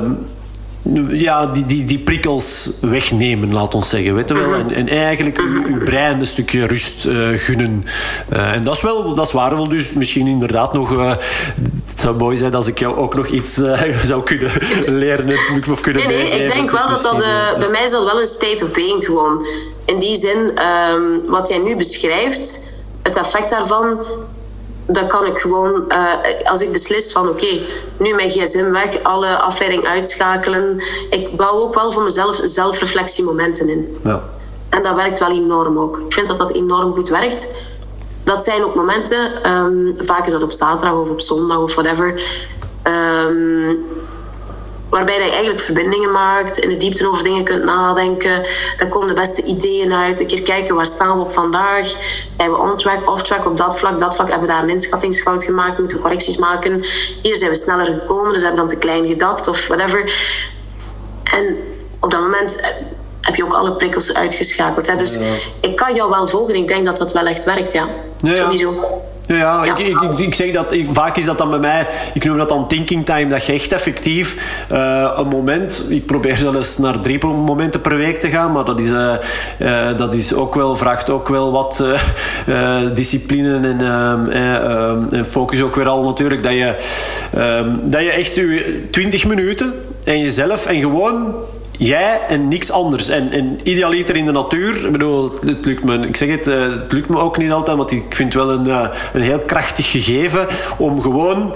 ja, 1.08 1.46
die, 1.46 1.64
die, 1.64 1.84
die 1.84 1.98
prikkels 1.98 2.70
wegnemen, 2.80 3.52
laat 3.52 3.74
ons 3.74 3.88
zeggen. 3.88 4.14
Weet 4.14 4.28
je 4.28 4.34
wel? 4.34 4.54
En, 4.54 4.74
en 4.74 4.88
eigenlijk 4.88 5.38
uw, 5.40 5.64
uw 5.64 5.84
brein 5.84 6.20
een 6.20 6.26
stukje 6.26 6.66
rust 6.66 7.04
uh, 7.04 7.38
gunnen. 7.38 7.84
Uh, 8.32 8.52
en 8.52 8.62
dat 8.62 8.76
is 8.76 8.82
wel 8.82 9.14
dat 9.14 9.26
is 9.26 9.32
waardevol. 9.32 9.68
Dus 9.68 9.92
misschien 9.92 10.26
inderdaad 10.26 10.72
nog... 10.72 10.92
Uh, 10.92 11.08
het 11.88 12.00
zou 12.00 12.16
mooi 12.16 12.36
zijn 12.36 12.54
als 12.54 12.66
ik 12.66 12.78
jou 12.78 12.96
ook 12.96 13.14
nog 13.14 13.26
iets 13.26 13.54
zou 14.10 14.22
kunnen 14.22 14.50
leren 14.86 15.38
of 15.70 15.80
kunnen 15.80 16.06
Nee, 16.06 16.16
nee, 16.16 16.40
ik 16.40 16.52
denk 16.52 16.70
wel 16.70 16.88
dat 16.88 17.02
dat... 17.02 17.24
bij 17.58 17.68
mij 17.68 17.82
is 17.82 17.90
dat 17.90 18.04
wel 18.04 18.20
een 18.20 18.26
state 18.26 18.64
of 18.64 18.72
being 18.72 19.04
gewoon. 19.04 19.46
In 19.84 19.98
die 19.98 20.16
zin, 20.16 20.58
um, 20.92 21.22
wat 21.26 21.48
jij 21.48 21.58
nu 21.58 21.76
beschrijft... 21.76 22.60
Het 23.02 23.16
effect 23.16 23.50
daarvan 23.50 23.98
dan 24.86 25.06
kan 25.06 25.26
ik 25.26 25.38
gewoon, 25.38 25.84
uh, 25.88 26.14
als 26.44 26.60
ik 26.60 26.72
beslis 26.72 27.12
van 27.12 27.28
oké, 27.28 27.44
okay, 27.44 27.62
nu 27.98 28.14
mijn 28.14 28.30
gsm 28.30 28.70
weg, 28.70 29.02
alle 29.02 29.38
afleiding 29.38 29.86
uitschakelen. 29.86 30.82
Ik 31.10 31.36
bouw 31.36 31.60
ook 31.60 31.74
wel 31.74 31.92
voor 31.92 32.02
mezelf 32.02 32.40
zelfreflectiemomenten 32.42 33.68
in. 33.68 33.98
Ja. 34.04 34.22
En 34.68 34.82
dat 34.82 34.94
werkt 34.94 35.18
wel 35.18 35.30
enorm 35.30 35.78
ook. 35.78 35.98
Ik 35.98 36.12
vind 36.12 36.26
dat 36.26 36.38
dat 36.38 36.52
enorm 36.52 36.92
goed 36.92 37.08
werkt. 37.08 37.48
Dat 38.24 38.42
zijn 38.42 38.64
ook 38.64 38.74
momenten, 38.74 39.52
um, 39.52 39.94
vaak 39.98 40.26
is 40.26 40.32
dat 40.32 40.42
op 40.42 40.52
zaterdag 40.52 40.98
of 40.98 41.10
op 41.10 41.20
zondag 41.20 41.58
of 41.58 41.74
whatever. 41.74 42.22
Um, 42.84 43.84
waarbij 44.96 45.14
je 45.14 45.30
eigenlijk 45.30 45.60
verbindingen 45.60 46.10
maakt, 46.10 46.58
in 46.58 46.68
de 46.68 46.76
diepte 46.76 47.08
over 47.08 47.22
dingen 47.22 47.44
kunt 47.44 47.64
nadenken. 47.64 48.46
Dan 48.76 48.88
komen 48.88 49.08
de 49.08 49.14
beste 49.14 49.42
ideeën 49.42 49.92
uit. 49.92 50.20
Een 50.20 50.26
keer 50.26 50.42
kijken 50.42 50.74
waar 50.74 50.86
staan 50.86 51.16
we 51.16 51.22
op 51.22 51.32
vandaag. 51.32 51.94
Zijn 52.36 52.50
we 52.50 52.58
on-track, 52.58 53.10
off-track 53.10 53.46
op 53.46 53.56
dat 53.56 53.78
vlak? 53.78 53.98
Dat 53.98 54.14
vlak 54.14 54.28
hebben 54.28 54.48
we 54.48 54.54
daar 54.54 54.62
een 54.62 54.70
inschattingsfout 54.70 55.44
gemaakt. 55.44 55.78
Moeten 55.78 55.96
we 55.96 56.02
correcties 56.02 56.36
maken? 56.36 56.84
Hier 57.22 57.36
zijn 57.36 57.50
we 57.50 57.56
sneller 57.56 57.86
gekomen, 57.86 58.32
dus 58.32 58.42
hebben 58.42 58.62
we 58.62 58.68
dan 58.68 58.78
te 58.78 58.86
klein 58.86 59.06
gedacht 59.06 59.48
of 59.48 59.66
whatever. 59.66 60.12
En 61.24 61.56
op 62.00 62.10
dat 62.10 62.20
moment 62.20 62.60
heb 63.20 63.34
je 63.34 63.44
ook 63.44 63.54
alle 63.54 63.72
prikkels 63.72 64.14
uitgeschakeld. 64.14 64.86
Hè? 64.86 64.94
Dus 64.96 65.18
ik 65.60 65.76
kan 65.76 65.94
jou 65.94 66.10
wel 66.10 66.28
volgen. 66.28 66.54
Ik 66.54 66.68
denk 66.68 66.84
dat 66.84 66.96
dat 66.96 67.12
wel 67.12 67.26
echt 67.26 67.44
werkt, 67.44 67.72
ja. 67.72 67.88
Ja, 68.18 68.30
ja. 68.30 68.34
Sowieso. 68.34 68.84
Ja, 69.26 69.64
Ik, 69.64 69.78
ik, 69.78 70.00
ik, 70.00 70.18
ik 70.18 70.34
zeg 70.34 70.52
dat, 70.52 70.72
ik, 70.72 70.86
vaak 70.86 71.16
is 71.16 71.24
dat 71.24 71.38
dan 71.38 71.50
bij 71.50 71.58
mij, 71.58 71.86
ik 72.14 72.24
noem 72.24 72.36
dat 72.36 72.48
dan 72.48 72.68
thinking 72.68 73.04
time, 73.04 73.26
dat 73.26 73.46
je 73.46 73.52
echt 73.52 73.72
effectief 73.72 74.60
uh, 74.72 75.10
een 75.16 75.28
moment, 75.28 75.84
ik 75.88 76.06
probeer 76.06 76.36
zelfs 76.36 76.78
naar 76.78 77.00
drie 77.00 77.26
momenten 77.26 77.80
per 77.80 77.96
week 77.96 78.20
te 78.20 78.28
gaan, 78.28 78.52
maar 78.52 78.64
dat 78.64 78.80
is, 78.80 78.88
uh, 78.88 79.14
uh, 79.58 79.96
dat 79.96 80.14
is 80.14 80.34
ook 80.34 80.54
wel, 80.54 80.76
vraagt 80.76 81.10
ook 81.10 81.28
wel 81.28 81.52
wat 81.52 81.84
discipline 82.94 83.68
en, 83.68 83.80
en, 85.10 85.24
focus 85.24 85.62
ook 85.62 85.74
weer 85.74 85.88
al 85.88 86.04
natuurlijk, 86.04 86.42
dat 86.42 86.52
je, 86.52 86.74
dat 87.82 88.00
je 88.00 88.10
echt 88.10 88.36
je 88.36 88.84
20 88.90 89.26
minuten 89.26 89.74
en 90.04 90.20
jezelf 90.20 90.66
en 90.66 90.80
gewoon 90.80 91.34
jij 91.78 92.20
en 92.28 92.48
niks 92.48 92.70
anders. 92.70 93.08
En, 93.08 93.60
idealiter 93.62 94.16
in 94.16 94.24
de 94.24 94.32
natuur. 94.32 94.86
Ik 94.86 94.92
bedoel, 94.92 95.32
het 95.46 95.64
lukt 95.64 95.84
me, 95.84 96.06
ik 96.06 96.16
zeg 96.16 96.28
het, 96.28 96.46
eh, 96.46 96.60
het 96.60 96.92
lukt 96.92 97.08
me 97.08 97.18
ook 97.18 97.38
niet 97.38 97.50
altijd, 97.50 97.76
want 97.76 97.90
ik 97.90 98.14
vind 98.14 98.32
het 98.32 98.42
wel 98.42 98.52
een, 98.52 98.66
eh, 98.66 98.88
een 99.12 99.20
heel 99.20 99.38
krachtig 99.38 99.90
gegeven 99.90 100.46
om 100.78 101.00
gewoon 101.00 101.52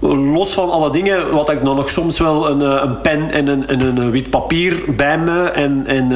los 0.00 0.52
van 0.52 0.70
alle 0.70 0.90
dingen, 0.90 1.30
wat 1.32 1.50
ik 1.50 1.64
dan 1.64 1.76
nog 1.76 1.90
soms 1.90 2.18
wel 2.18 2.50
een, 2.50 2.62
eh, 2.62 2.82
een 2.84 3.00
pen 3.00 3.30
en 3.30 3.46
een, 3.46 3.68
en 3.68 3.80
een 3.80 4.10
wit 4.10 4.30
papier 4.30 4.82
bij 4.96 5.18
me 5.18 5.48
en, 5.48 5.86
en, 5.86 6.12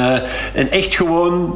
en 0.55 0.71
echt 0.71 0.95
gewoon 0.95 1.55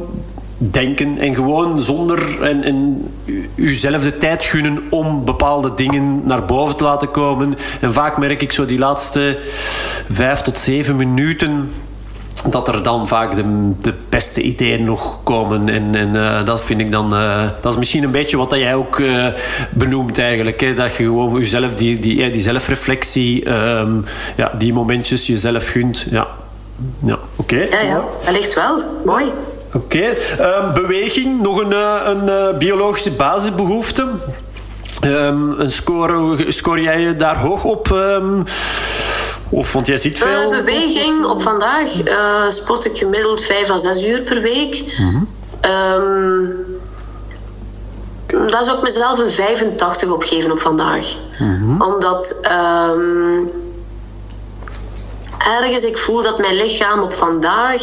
denken 0.69 1.17
en 1.17 1.35
gewoon 1.35 1.81
zonder 1.81 2.41
en, 2.41 2.63
en 2.63 3.07
uzelf 3.55 4.03
de 4.03 4.17
tijd 4.17 4.45
gunnen 4.45 4.83
om 4.89 5.25
bepaalde 5.25 5.73
dingen 5.73 6.21
naar 6.25 6.45
boven 6.45 6.75
te 6.75 6.83
laten 6.83 7.11
komen. 7.11 7.55
En 7.79 7.93
vaak 7.93 8.17
merk 8.17 8.41
ik 8.41 8.51
zo 8.51 8.65
die 8.65 8.79
laatste 8.79 9.37
vijf 10.09 10.41
tot 10.41 10.57
zeven 10.57 10.95
minuten 10.95 11.69
dat 12.49 12.67
er 12.67 12.83
dan 12.83 13.07
vaak 13.07 13.35
de, 13.35 13.71
de 13.79 13.93
beste 14.09 14.41
ideeën 14.41 14.83
nog 14.83 15.23
komen. 15.23 15.69
En, 15.69 15.95
en 15.95 16.15
uh, 16.15 16.43
dat 16.43 16.63
vind 16.63 16.79
ik 16.79 16.91
dan... 16.91 17.13
Uh, 17.13 17.49
dat 17.61 17.71
is 17.71 17.77
misschien 17.77 18.03
een 18.03 18.11
beetje 18.11 18.37
wat 18.37 18.49
dat 18.49 18.59
jij 18.59 18.75
ook 18.75 18.99
uh, 18.99 19.27
benoemt 19.69 20.19
eigenlijk. 20.19 20.61
Hè? 20.61 20.73
Dat 20.73 20.95
je 20.95 21.03
gewoon 21.03 21.39
jezelf 21.39 21.73
die, 21.73 21.99
die, 21.99 22.29
die 22.29 22.41
zelfreflectie... 22.41 23.49
Um, 23.49 24.03
ja, 24.35 24.51
die 24.57 24.73
momentjes 24.73 25.27
jezelf 25.27 25.67
gunt. 25.67 26.07
Ja, 26.09 26.27
ja 27.03 27.17
oké. 27.35 27.55
Okay. 27.55 27.69
Ja, 27.69 27.81
ja. 27.81 28.03
Dat 28.25 28.33
ligt 28.33 28.53
wel. 28.53 28.81
Mooi. 29.05 29.25
Oké. 29.73 29.85
Okay. 29.85 30.63
Um, 30.63 30.73
beweging, 30.73 31.41
nog 31.41 31.61
een, 31.61 31.73
eh, 31.73 32.01
een, 32.03 32.25
uh, 32.27 32.57
biologische 32.57 33.11
basisbehoefte. 33.11 34.07
Um, 35.03 35.59
een 35.59 35.71
score, 35.71 36.51
score 36.51 36.81
jij 36.81 36.99
je 36.99 37.15
daar 37.15 37.37
hoog 37.37 37.63
op? 37.63 37.89
Um, 37.89 38.43
of, 39.49 39.73
want 39.73 39.87
jij 39.87 39.97
ziet 39.97 40.19
veel... 40.19 40.53
Uh, 40.53 40.57
beweging, 40.57 41.25
op 41.25 41.41
vandaag 41.41 42.07
uh, 42.07 42.49
sport 42.49 42.85
ik 42.85 42.97
gemiddeld 42.97 43.41
5 43.41 43.69
à 43.69 43.77
6 43.77 44.03
uur 44.05 44.23
per 44.23 44.41
week. 44.41 44.83
Mm 44.97 45.09
-hmm. 45.09 45.27
daar 48.47 48.63
zou 48.63 48.77
ik 48.77 48.83
mezelf 48.83 49.19
een 49.19 49.29
85 49.29 50.11
op 50.11 50.23
geven 50.23 50.51
op 50.51 50.59
vandaag. 50.59 51.05
Mm 51.39 51.55
-hmm. 51.55 51.81
Omdat 51.81 52.35
ergens 55.37 55.83
ik 55.83 55.97
voel 55.97 56.21
dat 56.21 56.39
mijn 56.39 56.55
lichaam 56.55 56.99
op 56.99 57.13
vandaag 57.13 57.81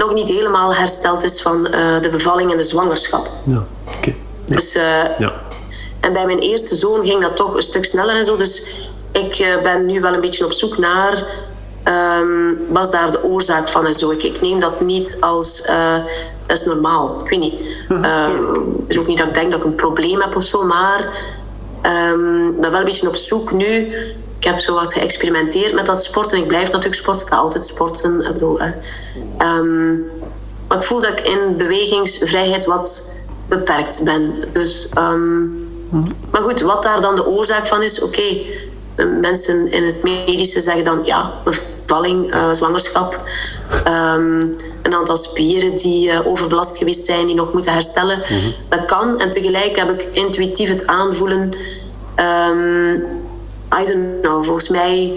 nog 0.00 0.14
niet 0.14 0.28
helemaal 0.28 0.74
hersteld 0.74 1.24
is 1.24 1.42
van 1.42 1.66
uh, 1.66 2.00
de 2.00 2.08
bevalling 2.10 2.50
en 2.50 2.56
de 2.56 2.64
zwangerschap. 2.64 3.28
Ja, 3.44 3.64
oké. 3.96 4.14
Ja. 4.46 4.54
Dus, 4.54 4.76
uh, 4.76 4.82
ja. 5.18 5.32
En 6.00 6.12
bij 6.12 6.26
mijn 6.26 6.38
eerste 6.38 6.74
zoon 6.74 7.04
ging 7.04 7.22
dat 7.22 7.36
toch 7.36 7.54
een 7.54 7.62
stuk 7.62 7.84
sneller 7.84 8.16
en 8.16 8.24
zo. 8.24 8.36
Dus 8.36 8.66
ik 9.12 9.38
uh, 9.38 9.62
ben 9.62 9.86
nu 9.86 10.00
wel 10.00 10.14
een 10.14 10.20
beetje 10.20 10.44
op 10.44 10.52
zoek 10.52 10.78
naar... 10.78 11.26
Um, 12.20 12.58
was 12.68 12.90
daar 12.90 13.10
de 13.10 13.24
oorzaak 13.24 13.68
van 13.68 13.86
en 13.86 13.94
zo. 13.94 14.10
Ik, 14.10 14.22
ik 14.22 14.40
neem 14.40 14.60
dat 14.60 14.80
niet 14.80 15.16
als... 15.20 15.62
dat 16.46 16.58
is 16.58 16.64
normaal. 16.64 17.20
Ik 17.20 17.30
weet 17.30 17.40
niet. 17.40 17.54
Het 17.88 18.90
is 18.90 18.98
ook 18.98 19.06
niet 19.06 19.18
dat 19.18 19.26
ik 19.26 19.34
denk 19.34 19.50
dat 19.50 19.60
ik 19.60 19.66
een 19.66 19.74
probleem 19.74 20.20
heb 20.20 20.36
of 20.36 20.44
zo. 20.44 20.64
Maar 20.64 21.08
um, 21.82 22.48
ik 22.48 22.60
ben 22.60 22.70
wel 22.70 22.78
een 22.78 22.84
beetje 22.84 23.08
op 23.08 23.16
zoek 23.16 23.52
nu 23.52 23.92
ik 24.40 24.46
heb 24.46 24.58
zo 24.58 24.74
wat 24.74 24.92
geëxperimenteerd 24.92 25.74
met 25.74 25.86
dat 25.86 26.02
sporten. 26.02 26.38
Ik 26.38 26.46
blijf 26.46 26.66
natuurlijk 26.66 26.94
sporten. 26.94 27.26
Ik 27.26 27.32
ga 27.32 27.38
altijd 27.38 27.64
sporten. 27.64 28.20
Ik 28.20 28.32
bedoel, 28.32 28.60
um, 29.38 30.06
maar 30.68 30.78
ik 30.78 30.84
voel 30.84 31.00
dat 31.00 31.10
ik 31.10 31.20
in 31.20 31.56
bewegingsvrijheid 31.56 32.64
wat 32.64 33.12
beperkt 33.48 34.00
ben. 34.04 34.34
Dus, 34.52 34.88
um, 34.98 35.68
maar 36.30 36.42
goed, 36.42 36.60
wat 36.60 36.82
daar 36.82 37.00
dan 37.00 37.16
de 37.16 37.26
oorzaak 37.26 37.66
van 37.66 37.82
is, 37.82 38.00
oké. 38.02 38.20
Okay, 38.20 38.46
mensen 39.20 39.72
in 39.72 39.84
het 39.84 40.02
medische 40.02 40.60
zeggen 40.60 40.84
dan 40.84 41.00
ja, 41.04 41.32
bevalling, 41.44 42.34
uh, 42.34 42.52
zwangerschap. 42.52 43.20
Um, 43.86 44.50
een 44.82 44.94
aantal 44.94 45.16
spieren 45.16 45.76
die 45.76 46.08
uh, 46.08 46.26
overbelast 46.26 46.76
geweest 46.76 47.04
zijn, 47.04 47.26
die 47.26 47.34
nog 47.34 47.52
moeten 47.52 47.72
herstellen. 47.72 48.18
Mm 48.18 48.38
-hmm. 48.38 48.54
Dat 48.68 48.84
kan. 48.84 49.20
En 49.20 49.30
tegelijk 49.30 49.76
heb 49.76 49.90
ik 49.90 50.14
intuïtief 50.14 50.68
het 50.68 50.86
aanvoelen. 50.86 51.50
Um, 52.16 53.19
I 53.78 53.86
don't 53.86 54.22
know, 54.22 54.42
volgens 54.44 54.68
mij 54.68 55.12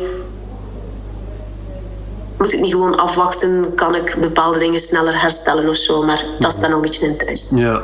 moet 2.37 2.53
ik 2.53 2.61
niet 2.61 2.71
gewoon 2.71 2.97
afwachten, 2.97 3.71
kan 3.75 3.95
ik 3.95 4.17
bepaalde 4.19 4.59
dingen 4.59 4.79
sneller 4.79 5.21
herstellen 5.21 5.69
of 5.69 5.75
zo. 5.75 6.03
Maar 6.03 6.25
dat 6.39 6.53
is 6.53 6.59
dan 6.59 6.69
nog 6.69 6.79
een 6.79 6.85
beetje 6.85 7.05
in 7.05 7.17
thuis. 7.17 7.47
Ja. 7.51 7.81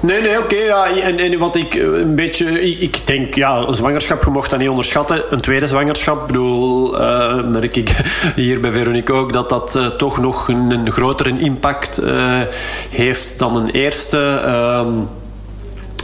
Nee, 0.00 0.20
nee, 0.20 0.38
oké. 0.38 0.56
Ja. 0.56 0.88
en, 0.88 1.18
en 1.18 1.38
wat 1.38 1.56
ik 1.56 1.74
een 1.74 2.14
beetje... 2.14 2.62
Ik, 2.62 2.80
ik, 2.80 3.06
denk, 3.06 3.34
ja, 3.34 3.56
een 3.56 3.74
zwangerschap, 3.74 4.24
je 4.24 4.30
mocht 4.30 4.50
dat 4.50 4.58
niet 4.58 4.68
onderschatten. 4.68 5.22
Een 5.30 5.40
tweede 5.40 5.66
zwangerschap, 5.66 6.26
bedoel, 6.26 7.00
uh, 7.00 7.42
merk 7.44 7.76
ik 7.76 7.90
hier 8.36 8.60
bij 8.60 8.70
Veronique 8.70 9.12
ook, 9.12 9.32
dat 9.32 9.48
dat 9.48 9.74
uh, 9.76 9.86
toch 9.86 10.18
nog 10.18 10.48
een, 10.48 10.70
een 10.70 10.92
grotere 10.92 11.38
impact 11.38 12.00
heeft 12.90 13.38
dan 13.38 13.56
een 13.56 13.70
eerste... 13.70 14.40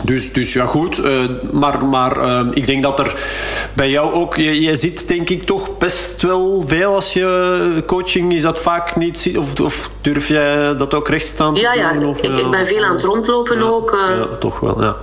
Dus, 0.04 0.32
dus 0.32 0.52
ja, 0.52 0.66
goed. 0.66 0.98
Uh, 0.98 1.28
maar 1.50 1.86
maar 1.86 2.16
uh, 2.18 2.46
ik 2.50 2.66
denk 2.66 2.82
dat 2.82 2.98
er 2.98 3.14
bij 3.74 3.90
jou 3.90 4.12
ook... 4.12 4.36
Je, 4.36 4.60
je 4.60 4.74
ziet 4.74 5.08
denk 5.08 5.30
ik 5.30 5.42
toch 5.42 5.78
best 5.78 6.22
wel 6.22 6.62
veel 6.66 6.94
als 6.94 7.12
je 7.12 7.82
coaching... 7.86 8.32
Is 8.32 8.42
dat 8.42 8.60
vaak 8.60 8.96
niet... 8.96 9.32
Of, 9.36 9.60
of 9.60 9.90
durf 10.00 10.28
jij 10.28 10.76
dat 10.76 10.94
ook 10.94 11.08
rechtstaan 11.08 11.54
te 11.54 11.60
ja, 11.60 11.74
ja. 11.74 12.06
Of, 12.06 12.22
ik, 12.22 12.36
ik 12.36 12.50
ben 12.50 12.66
veel 12.66 12.84
aan 12.84 12.92
het 12.92 13.02
rondlopen 13.02 13.58
ja, 13.58 13.64
ook. 13.64 13.92
Uh, 13.92 14.16
ja, 14.16 14.36
toch 14.36 14.60
wel, 14.60 14.82
ja. 14.82 14.96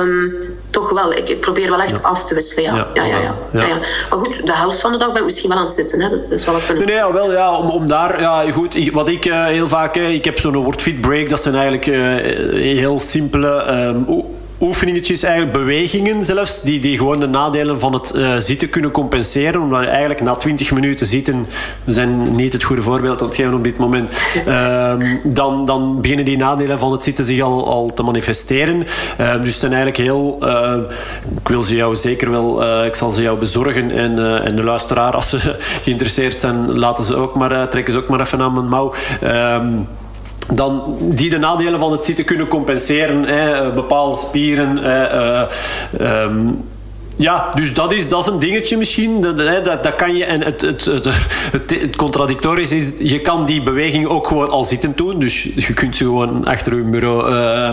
Um, 0.00 0.32
toch 0.74 0.90
wel. 0.90 1.12
Ik, 1.12 1.28
ik, 1.28 1.40
probeer 1.40 1.70
wel 1.70 1.80
echt 1.80 1.98
ja. 2.02 2.08
af 2.08 2.24
te 2.24 2.34
wisselen. 2.34 2.64
Ja. 2.64 2.88
Ja, 2.94 3.04
ja, 3.04 3.18
ja, 3.52 3.78
Maar 4.10 4.18
goed, 4.18 4.46
de 4.46 4.56
helft 4.56 4.80
van 4.80 4.92
de 4.92 4.98
dag 4.98 5.08
ben 5.08 5.18
ik 5.18 5.24
misschien 5.24 5.48
wel 5.48 5.58
aan 5.58 5.64
het 5.64 5.72
zitten. 5.72 6.00
Hè. 6.00 6.08
Dat 6.08 6.18
is 6.30 6.44
wel 6.44 6.54
nee, 6.74 6.86
nee, 6.86 7.12
wel 7.12 7.32
ja. 7.32 7.56
Om, 7.56 7.70
om 7.70 7.86
daar, 7.86 8.20
ja, 8.20 8.52
goed. 8.52 8.74
Ik, 8.74 8.92
wat 8.92 9.08
ik 9.08 9.24
uh, 9.24 9.44
heel 9.44 9.68
vaak, 9.68 9.96
ik 9.96 10.24
heb 10.24 10.38
zo'n 10.38 10.56
word 10.56 10.82
fit 10.82 11.00
break. 11.00 11.28
Dat 11.28 11.42
zijn 11.42 11.54
eigenlijk 11.54 11.84
heel 12.54 12.98
simpele. 12.98 13.70
Um, 13.70 14.33
oefeningetjes, 14.60 15.22
eigenlijk 15.22 15.52
bewegingen 15.56 16.24
zelfs, 16.24 16.62
die, 16.62 16.80
die 16.80 16.98
gewoon 16.98 17.20
de 17.20 17.26
nadelen 17.26 17.78
van 17.78 17.92
het 17.92 18.12
uh, 18.14 18.34
zitten 18.38 18.70
kunnen 18.70 18.90
compenseren. 18.90 19.60
Omdat 19.60 19.84
eigenlijk 19.84 20.20
na 20.20 20.34
20 20.34 20.72
minuten 20.72 21.06
zitten, 21.06 21.46
we 21.84 21.92
zijn 21.92 22.34
niet 22.34 22.52
het 22.52 22.62
goede 22.62 22.82
voorbeeld 22.82 23.20
aan 23.20 23.26
het 23.26 23.36
geven 23.36 23.54
op 23.54 23.64
dit 23.64 23.78
moment, 23.78 24.20
uh, 24.46 24.92
dan, 25.22 25.64
dan 25.64 26.00
beginnen 26.00 26.24
die 26.24 26.36
nadelen 26.36 26.78
van 26.78 26.92
het 26.92 27.02
zitten 27.02 27.24
zich 27.24 27.40
al, 27.40 27.66
al 27.68 27.92
te 27.94 28.02
manifesteren. 28.02 28.76
Uh, 28.76 29.32
dus 29.40 29.50
het 29.50 29.58
zijn 29.58 29.72
eigenlijk 29.72 30.02
heel... 30.02 30.36
Eh, 30.40 30.74
ik 31.40 31.48
wil 31.48 31.62
ze 31.62 31.74
jou 31.74 31.96
zeker 31.96 32.30
wel... 32.30 32.84
ik 32.84 32.94
zal 32.94 33.12
ze 33.12 33.22
jou 33.22 33.38
bezorgen. 33.38 33.90
En, 33.90 34.42
en 34.44 34.56
de 34.56 34.64
luisteraar, 34.64 35.12
als 35.12 35.28
ze 35.28 35.38
geïnteresseerd 35.84 36.40
zijn, 36.40 36.78
laten 36.78 37.04
ze 37.04 37.16
ook 37.16 37.34
maar, 37.34 37.68
trekken 37.68 37.92
ze 37.92 37.98
ook 37.98 38.08
maar 38.08 38.20
even 38.20 38.40
aan 38.40 38.52
mijn 38.52 38.68
mouw. 38.68 38.92
Dan 40.52 40.96
die 41.00 41.30
de 41.30 41.38
nadelen 41.38 41.78
van 41.78 41.92
het 41.92 42.04
zitten 42.04 42.24
kunnen 42.24 42.48
compenseren. 42.48 43.24
Hè, 43.24 43.72
bepaalde 43.72 44.16
spieren. 44.16 44.76
Hè, 44.76 45.20
uh, 46.00 46.36
ja, 47.16 47.50
dus 47.54 47.74
dat 47.74 47.92
is, 47.92 48.08
dat 48.08 48.20
is 48.20 48.32
een 48.32 48.38
dingetje 48.38 48.76
misschien. 48.76 49.20
Dat, 49.20 49.36
dat, 49.36 49.82
dat 49.82 49.94
kan 49.94 50.16
je, 50.16 50.24
en 50.24 50.42
het, 50.42 50.60
het, 50.60 50.84
het, 50.84 51.04
het, 51.52 51.96
contradictorisch 51.96 52.72
is, 52.72 52.92
je 52.98 53.20
kan 53.20 53.46
die 53.46 53.62
beweging 53.62 54.06
ook 54.06 54.26
gewoon 54.26 54.50
al 54.50 54.64
zitten 54.64 54.92
doen. 54.96 55.18
Dus 55.18 55.42
je 55.42 55.74
kunt 55.74 55.96
ze 55.96 56.04
gewoon 56.04 56.44
achter 56.46 56.76
je 56.76 56.82
bureau 56.82 57.30
uh, 57.30 57.72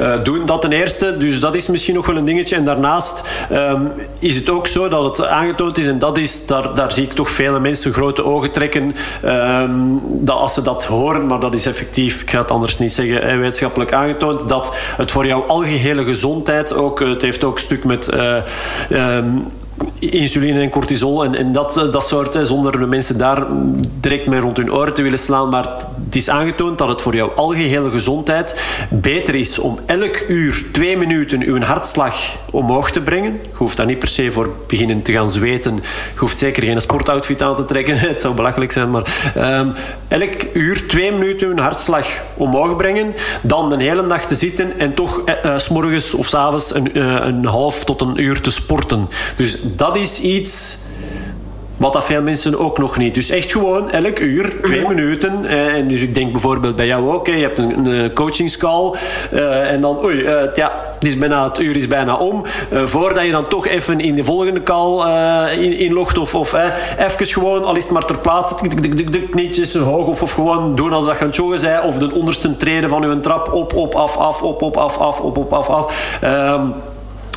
uh, 0.00 0.24
doen. 0.24 0.46
Dat 0.46 0.62
ten 0.62 0.72
eerste. 0.72 1.16
Dus 1.16 1.40
dat 1.40 1.54
is 1.54 1.68
misschien 1.68 1.94
nog 1.94 2.06
wel 2.06 2.16
een 2.16 2.24
dingetje. 2.24 2.56
En 2.56 2.64
daarnaast 2.64 3.22
um, 3.52 3.92
is 4.18 4.36
het 4.36 4.48
ook 4.48 4.66
zo 4.66 4.88
dat 4.88 5.16
het 5.16 5.26
aangetoond 5.26 5.78
is, 5.78 5.86
en 5.86 5.98
dat 5.98 6.18
is, 6.18 6.46
daar, 6.46 6.74
daar 6.74 6.92
zie 6.92 7.04
ik 7.04 7.12
toch 7.12 7.30
vele 7.30 7.60
mensen 7.60 7.92
grote 7.92 8.24
ogen 8.24 8.50
trekken, 8.50 8.94
um, 9.24 10.00
dat 10.04 10.36
als 10.36 10.54
ze 10.54 10.62
dat 10.62 10.84
horen, 10.84 11.26
maar 11.26 11.40
dat 11.40 11.54
is 11.54 11.66
effectief, 11.66 12.22
ik 12.22 12.30
ga 12.30 12.38
het 12.38 12.50
anders 12.50 12.78
niet 12.78 12.92
zeggen, 12.92 13.38
wetenschappelijk 13.38 13.92
aangetoond, 13.92 14.48
dat 14.48 14.76
het 14.96 15.10
voor 15.10 15.26
jouw 15.26 15.42
algehele 15.42 16.04
gezondheid 16.04 16.74
ook, 16.74 17.00
het 17.00 17.22
heeft 17.22 17.44
ook 17.44 17.54
een 17.54 17.62
stuk 17.62 17.84
met... 17.84 18.10
Uh, 18.14 18.36
Um, 18.90 19.52
insuline 19.98 20.60
en 20.60 20.70
cortisol 20.70 21.24
en, 21.24 21.34
en 21.34 21.52
dat, 21.52 21.74
dat 21.92 22.08
soort, 22.08 22.38
zonder 22.42 22.78
de 22.78 22.86
mensen 22.86 23.18
daar 23.18 23.46
direct 24.00 24.26
mee 24.26 24.40
rond 24.40 24.56
hun 24.56 24.72
oren 24.72 24.94
te 24.94 25.02
willen 25.02 25.18
slaan. 25.18 25.48
Maar 25.48 25.68
het 26.04 26.16
is 26.16 26.28
aangetoond 26.28 26.78
dat 26.78 26.88
het 26.88 27.02
voor 27.02 27.14
jouw 27.14 27.32
algehele 27.34 27.90
gezondheid 27.90 28.62
beter 28.90 29.34
is 29.34 29.58
om 29.58 29.78
elk 29.86 30.24
uur 30.28 30.64
twee 30.72 30.96
minuten 30.96 31.42
uw 31.42 31.60
hartslag 31.60 32.14
omhoog 32.50 32.90
te 32.90 33.00
brengen. 33.00 33.32
Je 33.32 33.56
hoeft 33.56 33.76
daar 33.76 33.86
niet 33.86 33.98
per 33.98 34.08
se 34.08 34.30
voor 34.30 34.50
beginnen 34.66 35.02
te 35.02 35.12
gaan 35.12 35.30
zweten. 35.30 35.74
Je 35.74 36.18
hoeft 36.18 36.38
zeker 36.38 36.62
geen 36.62 36.80
sportoutfit 36.80 37.42
aan 37.42 37.56
te 37.56 37.64
trekken. 37.64 37.98
Het 38.12 38.20
zou 38.20 38.34
belachelijk 38.34 38.72
zijn, 38.72 38.90
maar 38.90 39.32
um, 39.36 39.72
elk 40.08 40.34
uur 40.52 40.88
twee 40.88 41.12
minuten 41.12 41.48
uw 41.48 41.56
hartslag 41.56 42.06
omhoog 42.36 42.76
brengen. 42.76 43.14
Dan 43.42 43.72
een 43.72 43.80
hele 43.80 44.02
nacht 44.02 44.28
te 44.28 44.34
zitten 44.34 44.78
en 44.78 44.94
toch 44.94 45.22
uh, 45.44 45.58
s 45.58 45.68
morgens 45.68 46.14
of 46.14 46.26
s 46.26 46.34
avonds 46.34 46.74
een, 46.74 46.98
een 47.26 47.44
half 47.44 47.84
tot 47.84 48.00
een 48.00 48.22
uur 48.22 48.40
te 48.40 48.50
sporten. 48.50 49.08
Dus 49.36 49.58
dat 49.76 49.96
is 49.96 50.20
iets 50.20 50.76
wat 51.82 51.92
dat 51.92 52.04
veel 52.04 52.22
mensen 52.22 52.58
ook 52.58 52.78
nog 52.78 52.96
niet. 52.96 53.14
Dus 53.14 53.30
echt 53.30 53.52
gewoon 53.52 53.90
elk 53.90 54.18
uur, 54.18 54.54
twee 54.62 54.80
mhm. 54.80 54.94
minuten. 54.94 55.44
Eh, 55.44 55.66
en 55.66 55.88
dus 55.88 56.02
ik 56.02 56.14
denk 56.14 56.32
bijvoorbeeld 56.32 56.76
bij 56.76 56.86
jou 56.86 57.10
ook. 57.10 57.26
je 57.26 57.32
hebt 57.32 57.58
een, 57.58 57.86
een 57.86 58.12
coachingscall. 58.12 58.94
Uh, 59.32 59.70
en 59.70 59.80
dan, 59.80 60.04
oei, 60.04 60.16
uh, 60.16 60.54
ja, 60.54 60.72
het, 60.94 61.04
is 61.04 61.18
bijna, 61.18 61.44
het 61.44 61.58
uur 61.58 61.76
is 61.76 61.88
bijna 61.88 62.14
om. 62.14 62.42
voordat 62.70 63.24
je 63.24 63.30
dan 63.30 63.48
toch 63.48 63.66
even 63.66 64.00
in 64.00 64.14
de 64.14 64.24
volgende 64.24 64.62
call 64.62 65.08
in, 65.52 65.78
inlogt. 65.78 66.18
Of, 66.18 66.34
of 66.34 66.54
even 66.98 67.26
gewoon, 67.26 67.64
al 67.64 67.76
is 67.76 67.82
het 67.82 67.92
maar 67.92 68.04
ter 68.04 68.18
plaatse, 68.18 68.54
de 69.10 69.22
knietjes 69.30 69.74
hoog. 69.74 70.06
Of, 70.06 70.22
of 70.22 70.32
gewoon 70.32 70.74
doen 70.74 70.92
als 70.92 71.04
dat 71.04 71.14
je 71.14 71.20
aan 71.20 71.26
het 71.26 71.36
joggen 71.36 71.58
zei. 71.58 71.86
Of 71.86 71.98
de 71.98 72.14
onderste 72.14 72.56
treden 72.56 72.88
van 72.88 73.02
je 73.02 73.20
trap 73.20 73.52
op, 73.52 73.74
op, 73.74 73.94
af, 73.94 74.16
af, 74.16 74.42
op, 74.42 74.62
op, 74.62 74.76
af, 74.76 74.98
af, 74.98 75.20
op, 75.20 75.36
op, 75.36 75.52
af, 75.52 75.68
af. 75.68 76.18
Um, 76.24 76.74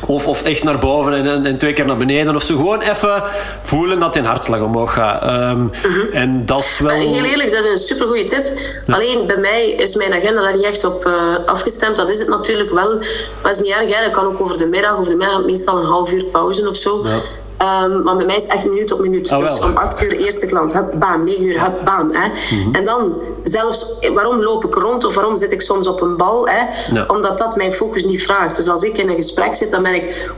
of, 0.06 0.26
of 0.26 0.42
echt 0.42 0.64
naar 0.64 0.78
boven 0.78 1.12
en, 1.12 1.46
en, 1.46 1.58
twee 1.58 1.72
keer 1.72 1.86
naar 1.86 1.96
beneden 1.96 2.34
of 2.34 2.42
zo. 2.42 2.56
Gewoon 2.56 2.80
even 2.80 3.22
voelen 3.62 4.00
dat 4.00 4.14
je 4.14 4.22
hartslag 4.22 4.60
omhoog 4.60 4.92
gaat. 4.92 5.22
Um, 5.22 5.70
En 6.12 6.46
dat 6.46 6.60
is 6.60 6.78
wel... 6.78 6.90
Heel 6.90 7.24
eerlijk, 7.24 7.50
dat 7.50 7.64
is 7.64 7.70
een 7.70 7.76
supergoeie 7.76 8.24
tip. 8.24 8.52
Alleen 8.88 9.26
bij 9.26 9.36
mij 9.36 9.68
is 9.68 9.94
mijn 9.94 10.12
agenda 10.12 10.42
daar 10.42 10.54
niet 10.54 10.64
echt 10.64 10.84
op 10.84 11.06
uh, 11.06 11.14
afgestemd. 11.46 11.96
Dat 11.96 12.10
is 12.10 12.18
het 12.18 12.28
natuurlijk 12.28 12.70
wel. 12.70 12.98
Maar 13.42 13.50
het 13.50 13.56
is 13.56 13.60
niet 13.60 13.72
erg. 13.72 13.96
Hè. 13.96 14.02
Dat 14.02 14.12
kan 14.12 14.24
ook 14.24 14.40
over 14.40 14.58
de 14.58 14.66
middag. 14.66 14.96
Over 14.96 15.10
de 15.10 15.16
middag 15.16 15.44
meestal 15.44 15.78
een 15.78 15.86
half 15.86 16.12
uur 16.12 16.24
pauze 16.24 16.68
of 16.68 16.76
zo. 16.76 17.02
Ja. 17.04 17.20
Um, 17.62 18.02
maar 18.02 18.16
bij 18.16 18.26
mij 18.26 18.36
is 18.36 18.42
het 18.42 18.52
echt 18.52 18.64
minuut 18.64 18.92
op 18.92 19.00
minuut. 19.00 19.32
Oh, 19.32 19.40
dus 19.40 19.60
om 19.60 19.76
acht 19.76 20.02
uur 20.02 20.16
eerste 20.16 20.46
klant, 20.46 20.72
hup, 20.72 20.94
bam. 20.98 21.24
Negen 21.24 21.44
uur, 21.44 21.62
hup, 21.62 21.84
bam. 21.84 22.12
Hè. 22.12 22.28
Mhm. 22.56 22.74
En 22.74 22.84
dan 22.84 23.14
zelfs, 23.42 23.86
waarom 24.14 24.42
loop 24.42 24.64
ik 24.64 24.74
rond 24.74 25.04
of 25.04 25.14
waarom 25.14 25.36
zit 25.36 25.52
ik 25.52 25.60
soms 25.60 25.86
op 25.86 26.00
een 26.00 26.16
bal? 26.16 26.48
Hè? 26.48 26.62
Omdat 27.06 27.38
dat 27.38 27.56
mijn 27.56 27.72
focus 27.72 28.04
niet 28.04 28.22
vraagt. 28.22 28.56
Dus 28.56 28.68
als 28.68 28.82
ik 28.82 28.98
in 28.98 29.08
een 29.08 29.14
gesprek 29.14 29.54
zit, 29.54 29.70
dan 29.70 29.82
ben 29.82 29.94
ik 29.94 30.34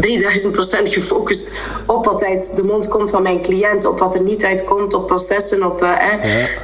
3000% 0.80 0.82
gefocust 0.82 1.52
op 1.86 2.04
wat 2.04 2.24
uit 2.24 2.56
de 2.56 2.64
mond 2.64 2.88
komt 2.88 3.10
van 3.10 3.22
mijn 3.22 3.42
cliënt, 3.42 3.86
op 3.86 3.98
wat 3.98 4.14
er 4.14 4.22
niet 4.22 4.44
uitkomt, 4.44 4.94
op 4.94 5.06
processen, 5.06 5.66
op 5.66 5.82
uh, 5.82 5.92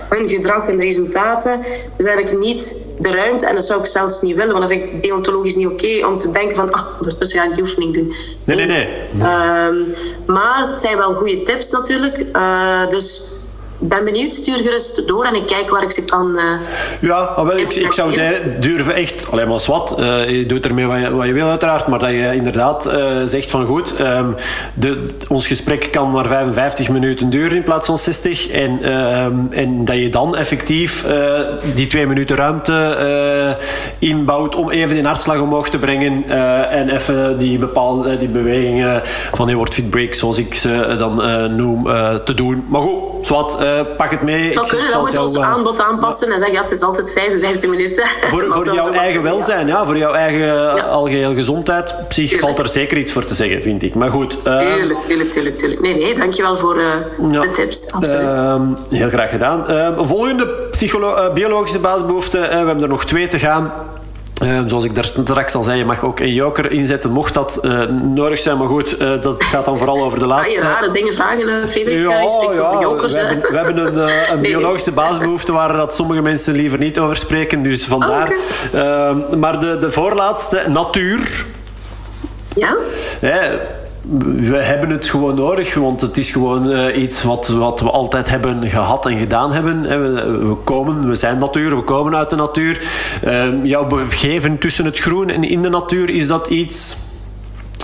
hun 0.09 0.28
gedrag 0.28 0.69
en 0.69 0.81
resultaten. 0.81 1.62
Dus 1.97 2.11
heb 2.11 2.19
ik 2.19 2.39
niet 2.39 2.77
de 3.01 3.10
ruimte, 3.10 3.47
en 3.47 3.55
dat 3.55 3.64
zou 3.64 3.81
ik 3.81 3.86
zelfs 3.86 4.20
niet 4.20 4.36
willen, 4.36 4.52
want 4.52 4.68
dat 4.68 4.78
vind 4.78 4.93
ik 4.93 5.02
deontologisch 5.02 5.56
niet 5.56 5.66
oké, 5.66 6.06
om 6.06 6.18
te 6.18 6.31
denken 6.31 6.56
van, 6.56 6.72
ah, 6.72 6.86
ondertussen 6.98 7.39
ga 7.39 7.47
ik 7.47 7.52
die 7.52 7.62
oefening 7.62 7.94
doen. 7.94 8.14
Nee, 8.44 8.56
nee, 8.56 8.66
nee. 8.66 8.89
Ehm, 9.20 9.77
maar 10.27 10.68
het 10.68 10.81
zijn 10.81 10.97
wel 10.97 11.14
goede 11.14 11.43
tips 11.43 11.70
natuurlijk. 11.70 12.24
Uh, 12.36 12.86
dus 12.89 13.22
ben 13.81 14.05
benieuwd, 14.05 14.32
stuur 14.32 14.57
gerust 14.57 15.09
door 15.09 15.24
en 15.24 15.35
ik 15.35 15.47
kijk 15.47 15.70
waar 15.70 15.82
ik 15.82 15.90
ze 15.90 16.05
kan. 16.05 16.36
Uh, 16.36 16.43
ja, 17.01 17.44
wel, 17.44 17.57
ik, 17.57 17.74
ik 17.74 17.93
zou 17.93 18.12
durven 18.61 18.94
echt, 18.94 19.27
alleen 19.31 19.48
maar 19.48 19.61
wat, 19.66 19.97
uh, 19.98 20.31
je 20.31 20.47
doet 20.47 20.66
ermee 20.66 20.86
wat 20.86 20.98
je, 20.98 21.11
wat 21.11 21.27
je 21.27 21.32
wil, 21.32 21.48
uiteraard, 21.48 21.86
maar 21.86 21.98
dat 21.98 22.11
je 22.11 22.35
inderdaad 22.35 22.86
uh, 22.86 22.94
zegt 23.24 23.51
van 23.51 23.66
goed, 23.66 24.01
um, 24.01 24.35
de, 24.74 25.11
ons 25.28 25.47
gesprek 25.47 25.89
kan 25.90 26.11
maar 26.11 26.27
55 26.27 26.89
minuten 26.89 27.31
duren 27.31 27.57
in 27.57 27.62
plaats 27.62 27.86
van 27.86 27.98
60. 27.98 28.48
En, 28.48 28.93
um, 28.93 29.48
en 29.52 29.85
dat 29.85 29.97
je 29.97 30.09
dan 30.09 30.36
effectief 30.36 31.07
die 31.74 31.86
twee 31.86 32.07
minuten 32.07 32.36
ruimte 32.36 33.57
inbouwt 33.98 34.55
om 34.55 34.70
even 34.70 34.94
die 34.94 35.05
hartslag 35.05 35.40
omhoog 35.40 35.69
te 35.69 35.78
brengen 35.78 36.28
en 36.70 36.89
even 36.89 37.39
die 37.39 37.59
bepaalde 37.59 38.16
die 38.16 38.28
bewegingen 38.28 39.01
van 39.32 39.47
die 39.47 39.57
word 39.57 39.74
fit 39.74 39.90
break, 39.90 40.15
zoals 40.15 40.39
ik 40.39 40.55
ze 40.55 40.94
dan 40.98 41.15
noem, 41.57 41.85
te 42.24 42.35
doen. 42.35 42.65
Maar 42.69 42.81
goed, 42.81 43.27
zwart 43.27 43.59
uh, 43.78 43.97
pak 43.97 44.10
het 44.10 44.22
mee. 44.22 44.52
Zou 44.52 44.66
kunnen, 44.66 44.88
we 44.88 45.20
ons 45.20 45.38
aanbod 45.38 45.80
aanpassen 45.80 46.32
en 46.32 46.38
zeggen, 46.38 46.56
ja, 46.56 46.62
het 46.62 46.70
is 46.70 46.82
altijd 46.82 47.12
55 47.12 47.70
minuten. 47.70 48.05
Voor, 48.30 48.44
voor 48.48 48.74
jouw 48.74 48.92
eigen 48.92 49.22
welzijn, 49.22 49.66
ja, 49.66 49.84
voor 49.84 49.97
jouw 49.97 50.12
eigen 50.12 50.47
ja. 50.47 50.74
algehele 50.74 51.34
gezondheid. 51.34 51.94
Psych 52.09 52.38
valt 52.38 52.59
er 52.59 52.68
zeker 52.68 52.98
iets 52.98 53.12
voor 53.12 53.24
te 53.24 53.34
zeggen, 53.34 53.62
vind 53.62 53.82
ik. 53.82 53.94
Maar 53.94 54.10
goed. 54.10 54.38
Uh, 54.47 54.59
tuurlijk, 54.59 54.98
tuurlijk, 55.06 55.30
tuurlijk, 55.30 55.59
tuurlijk. 55.59 55.80
Nee, 55.80 55.94
nee, 55.94 56.14
dankjewel 56.14 56.56
voor 56.56 56.78
uh, 56.78 57.40
de 57.42 57.51
tips. 57.51 57.92
Absoluut. 57.92 58.36
Uh, 58.36 58.60
heel 58.90 59.09
graag 59.09 59.30
gedaan. 59.30 59.68
Ehm, 59.68 60.05
volgende 60.05 60.68
biologische 61.34 61.78
basisbehoeften. 61.78 62.40
we 62.40 62.47
hebben 62.47 62.82
er 62.82 62.88
nog 62.88 63.05
twee 63.05 63.26
te 63.26 63.38
gaan. 63.38 63.72
Uh, 64.42 64.60
zoals 64.66 64.84
ik 64.84 64.94
daar 64.94 65.04
straks 65.04 65.54
al 65.54 65.62
zei, 65.62 65.78
je 65.78 65.84
mag 65.84 66.04
ook 66.04 66.20
een 66.20 66.32
joker 66.32 66.70
inzetten, 66.70 67.10
mocht 67.10 67.34
dat 67.34 67.58
uh, 67.62 67.84
nodig 67.88 68.38
zijn. 68.38 68.58
Maar 68.58 68.66
goed, 68.66 69.00
uh, 69.00 69.20
dat 69.20 69.42
gaat 69.44 69.64
dan 69.64 69.78
vooral 69.78 70.04
over 70.04 70.18
de 70.18 70.26
laatste... 70.26 70.58
Ga 70.58 70.66
je 70.66 70.72
rare 70.72 70.88
dingen 70.88 71.12
vragen, 71.12 71.68
Frederik? 71.68 72.06
Ja, 72.06 72.20
je 72.20 72.28
spreekt 72.28 72.56
ja, 72.56 72.62
over 72.62 72.80
jokers. 72.80 73.12
We, 73.12 73.20
hebben, 73.20 73.50
we 73.50 73.56
hebben 73.56 73.76
een, 73.76 74.32
een 74.32 74.40
biologische 74.40 74.92
basisbehoefte 74.92 75.52
waar 75.52 75.76
dat 75.76 75.94
sommige 75.94 76.22
mensen 76.22 76.54
liever 76.54 76.78
niet 76.78 76.98
over 76.98 77.16
spreken. 77.16 77.62
Dus 77.62 77.84
vandaar. 77.84 78.28
Oh, 78.28 79.10
okay. 79.22 79.38
maar 79.38 79.60
de, 79.60 79.78
de 79.78 79.90
voorlaatste, 79.90 80.62
natuur. 80.68 81.46
Ja? 82.54 82.76
We 84.36 84.56
hebben 84.56 84.90
het 84.90 85.06
gewoon 85.06 85.35
nodig, 85.35 85.74
want 85.74 86.01
het 86.01 86.16
is 86.16 86.31
gewoon 86.31 86.70
uh, 86.70 87.02
iets 87.02 87.22
wat, 87.22 87.48
wat 87.48 87.81
we 87.81 87.90
altijd 87.90 88.28
hebben 88.28 88.68
gehad 88.68 89.06
en 89.06 89.18
gedaan 89.18 89.52
hebben. 89.52 89.82
We, 89.82 90.48
we, 90.48 90.55
komen, 90.55 91.09
we 91.09 91.14
zijn 91.14 91.39
natuur, 91.39 91.77
we 91.77 91.82
komen 91.82 92.16
uit 92.16 92.31
de 92.31 92.36
natuur. 92.36 92.85
Uh, 93.24 93.64
jouw 93.64 93.86
begeven 93.86 94.59
tussen 94.59 94.85
het 94.85 94.98
groen 94.98 95.31
en 95.31 95.44
in 95.44 95.62
de 95.62 95.68
natuur, 95.68 96.10
is 96.10 96.27
dat 96.27 96.48
iets 96.48 96.97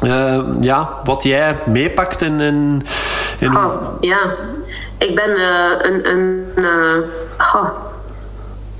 uh, 0.04 0.40
ja, 0.60 1.00
wat 1.04 1.22
jij 1.22 1.60
meepakt? 1.66 2.22
En, 2.22 2.40
en, 2.40 2.82
en... 3.40 3.56
Oh, 3.56 3.72
ja, 4.00 4.18
ik 4.98 5.14
ben 5.14 5.30
een, 5.86 6.10
een 6.10 6.44
oh, 7.38 7.68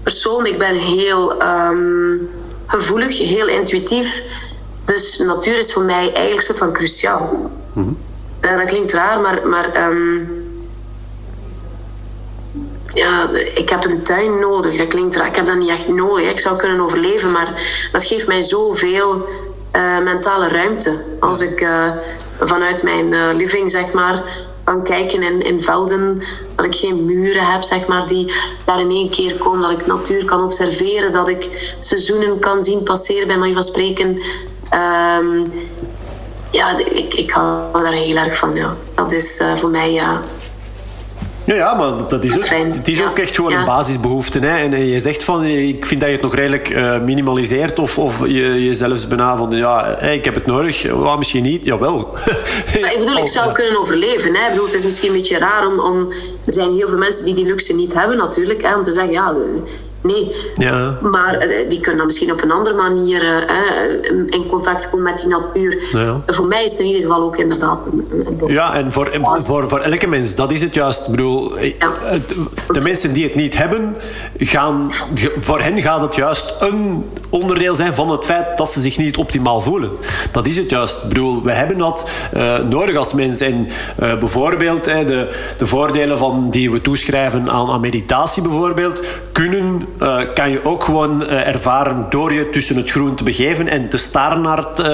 persoon, 0.03 0.47
ik 0.47 0.59
ben 0.59 0.75
heel 0.75 1.43
um, 1.43 2.29
gevoelig, 2.67 3.19
heel 3.19 3.49
intuïtief. 3.49 4.23
Dus 4.87 5.19
natuur 5.19 5.59
is 5.59 5.73
voor 5.73 5.83
mij 5.83 6.13
eigenlijk 6.13 6.41
soort 6.41 6.59
van 6.59 6.73
cruciaal. 6.73 7.51
Mm 7.73 7.97
dat 8.55 8.65
klinkt 8.65 8.93
raar, 8.93 9.21
maar, 9.21 9.49
maar 9.49 9.91
um, 9.91 10.29
ja, 12.95 13.31
ik 13.55 13.69
heb 13.69 13.85
een 13.85 14.03
tuin 14.03 14.39
nodig. 14.39 14.77
Dat 14.77 14.87
klinkt 14.87 15.17
raar. 15.17 15.27
Ik 15.27 15.37
heb 15.37 15.47
dat 15.47 15.59
niet 15.59 15.69
echt 15.69 15.89
nodig. 15.89 16.31
Ik 16.31 16.41
zou 16.41 16.57
kunnen 16.57 16.81
overleven, 16.81 17.33
maar 17.33 17.63
dat 17.93 18.05
geeft 18.05 18.27
mij 18.27 18.43
zoveel 18.43 19.29
uh, 19.73 19.99
mentale 19.99 20.49
ruimte. 20.49 21.05
Als 21.21 21.41
ik 21.41 21.61
uh, 21.61 21.91
vanuit 22.41 22.83
mijn 22.83 23.13
uh, 23.13 23.29
living, 23.33 23.71
zeg 23.71 23.93
maar, 23.93 24.23
kan 24.65 24.83
kijken 24.83 25.23
in, 25.23 25.43
in 25.43 25.61
velden. 25.61 26.23
Dat 26.55 26.65
ik 26.65 26.75
geen 26.75 27.05
muren 27.05 27.47
heb, 27.47 27.63
zeg 27.63 27.87
maar, 27.87 28.07
die 28.07 28.33
daar 28.65 28.81
in 28.81 28.91
één 28.91 29.11
keer 29.11 29.35
komen. 29.35 29.61
Dat 29.61 29.81
ik 29.81 29.87
natuur 29.87 30.25
kan 30.25 30.43
observeren. 30.43 31.13
Dat 31.13 31.29
ik 31.29 31.75
seizoenen 31.79 32.39
kan 32.39 32.63
zien 32.63 32.83
passeren, 32.83 33.27
bij 33.27 33.39
manier 33.39 33.55
van 33.55 33.63
spreken. 33.63 34.23
Um, 34.73 35.53
ja, 36.51 36.79
ik, 36.79 37.15
ik 37.15 37.31
hou 37.31 37.83
daar 37.83 37.93
heel 37.93 38.17
erg 38.17 38.37
van. 38.37 38.55
Ja. 38.55 38.75
Dat 38.95 39.13
is 39.13 39.41
uh, 39.41 39.57
voor 39.57 39.71
mij 39.71 39.93
ja, 39.93 40.23
ja, 41.47 41.55
ja, 41.55 41.75
maar 41.75 42.09
dat 42.09 42.25
is 42.25 42.37
ook, 42.37 42.49
het 42.49 42.89
is 42.89 43.05
ook 43.05 43.19
echt 43.19 43.35
gewoon 43.35 43.53
een 43.53 43.65
basisbehoefte. 43.65 44.39
Hè. 44.39 44.57
En 44.57 44.87
je 44.87 44.99
zegt 44.99 45.25
van, 45.25 45.45
ik 45.45 45.87
vind 45.87 46.01
dat 46.01 46.09
je 46.09 46.15
het 46.15 46.25
nog 46.25 46.35
redelijk 46.35 46.71
uh, 46.71 47.01
minimaliseert. 47.01 47.79
Of, 47.79 47.99
of 47.99 48.27
je, 48.27 48.65
je 48.65 48.75
zelfs 48.75 49.07
bijna 49.07 49.37
van, 49.37 49.51
ja, 49.51 49.97
hey, 49.99 50.17
ik 50.17 50.25
heb 50.25 50.35
het 50.35 50.47
nodig. 50.47 50.83
Well, 50.83 51.17
misschien 51.17 51.43
niet. 51.43 51.65
Jawel. 51.65 51.99
Maar 52.81 52.93
ik 52.93 52.99
bedoel, 52.99 53.17
ik 53.17 53.27
zou 53.27 53.53
kunnen 53.53 53.79
overleven. 53.79 54.35
Hè. 54.35 54.43
Ik 54.43 54.49
bedoel, 54.51 54.65
het 54.65 54.75
is 54.75 54.85
misschien 54.85 55.09
een 55.09 55.15
beetje 55.15 55.39
raar 55.39 55.67
om, 55.67 55.81
om... 55.81 56.13
Er 56.47 56.53
zijn 56.53 56.73
heel 56.73 56.89
veel 56.89 56.99
mensen 56.99 57.25
die 57.25 57.35
die 57.35 57.47
luxe 57.47 57.75
niet 57.75 57.95
hebben 57.95 58.17
natuurlijk. 58.17 58.63
Hè, 58.63 58.77
om 58.77 58.83
te 58.83 58.93
zeggen, 58.93 59.13
ja, 59.13 59.35
Nee. 60.01 60.37
Ja. 60.55 60.99
Maar 61.03 61.35
eh, 61.35 61.69
die 61.69 61.81
kunnen 61.81 61.97
dan 61.97 62.07
misschien 62.07 62.33
op 62.33 62.43
een 62.43 62.51
andere 62.51 62.75
manier 62.75 63.23
uh, 63.25 64.11
in 64.27 64.47
contact 64.49 64.91
komen 64.91 65.05
met 65.05 65.19
die 65.19 65.29
natuur. 65.29 65.83
Ja. 65.91 66.23
Voor 66.27 66.47
mij 66.47 66.65
is 66.65 66.71
het 66.71 66.81
in 66.81 66.87
ieder 66.87 67.03
geval 67.03 67.23
ook 67.23 67.37
inderdaad 67.37 67.79
een, 67.93 68.27
een 68.41 68.53
Ja, 68.53 68.75
en 68.75 68.93
voor, 68.93 69.11
voor, 69.23 69.69
voor 69.69 69.79
elke 69.79 70.07
mens, 70.07 70.35
dat 70.35 70.51
is 70.51 70.63
het 70.63 70.75
juist. 70.75 71.05
Ik 71.05 71.11
bedoel, 71.11 71.53
de 72.69 72.81
mensen 72.83 73.13
die 73.13 73.25
het 73.25 73.35
niet 73.35 73.57
hebben, 73.57 73.97
gaan, 74.39 74.91
voor 75.39 75.61
hen 75.61 75.83
gaat 75.83 76.01
het 76.01 76.15
juist 76.15 76.55
een 76.61 77.05
onderdeel 77.29 77.75
zijn 77.75 77.95
van 77.95 78.11
het 78.11 78.25
feit 78.25 78.57
dat 78.57 78.71
ze 78.71 78.81
zich 78.81 78.99
niet 78.99 79.17
optimaal 79.17 79.61
voelen. 79.61 79.93
Dat 80.33 80.47
is 80.47 80.57
het 80.57 80.71
juist. 80.71 81.03
Ik 81.03 81.09
bedoel, 81.09 81.43
we 81.43 81.53
hebben 81.53 81.79
dat 81.79 82.09
uh, 82.37 82.59
nodig 82.59 82.97
als 82.97 83.13
mens. 83.13 83.41
En 83.41 83.69
uh, 84.03 84.19
bijvoorbeeld 84.19 84.85
de, 84.85 85.29
de 85.59 85.67
voordelen 85.67 86.19
van, 86.19 86.51
die 86.51 86.71
we 86.71 86.81
toeschrijven 86.81 87.51
aan, 87.51 87.71
aan 87.71 87.81
meditatie 87.81 88.43
bijvoorbeeld, 88.43 89.09
kunnen 89.33 89.87
uh, 90.03 90.19
kan 90.35 90.51
je 90.51 90.65
ook 90.65 90.85
gewoon 90.85 91.23
uh, 91.23 91.49
ervaren 91.49 92.07
door 92.09 92.33
je 92.33 92.51
tussen 92.51 92.77
het 92.77 92.91
groen 92.91 93.15
te 93.15 93.25
begeven 93.25 93.69
en 93.69 93.89
te 93.89 93.97
staren 93.97 94.41
naar 94.41 94.57
het, 94.57 94.81
uh, 94.81 94.87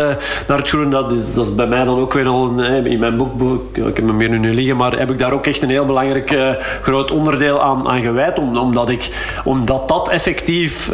naar 0.47 0.59
het 0.59 0.69
groen. 0.69 0.91
Dat 0.91 1.13
is, 1.13 1.35
dat 1.35 1.47
is 1.47 1.55
bij 1.55 1.67
mij 1.67 1.85
dan 1.85 1.99
ook 1.99 2.13
weer 2.13 2.27
al 2.27 2.59
een, 2.59 2.87
in 2.87 2.99
mijn 2.99 3.17
boek, 3.17 3.77
ik 3.77 3.97
heb 3.97 4.07
hem 4.07 4.21
hier 4.21 4.39
nu 4.39 4.55
liggen, 4.55 4.77
maar 4.77 4.93
heb 4.93 5.11
ik 5.11 5.19
daar 5.19 5.33
ook 5.33 5.47
echt 5.47 5.63
een 5.63 5.71
heel 5.71 5.85
belangrijk 5.85 6.37
groot 6.83 7.11
onderdeel 7.11 7.63
aan, 7.63 8.03
gewijd. 8.03 8.39
Om, 8.39 8.57
omdat, 8.57 8.89
ik, 8.89 9.11
omdat 9.45 9.89
dat 9.89 10.09
effectief, 10.09 10.91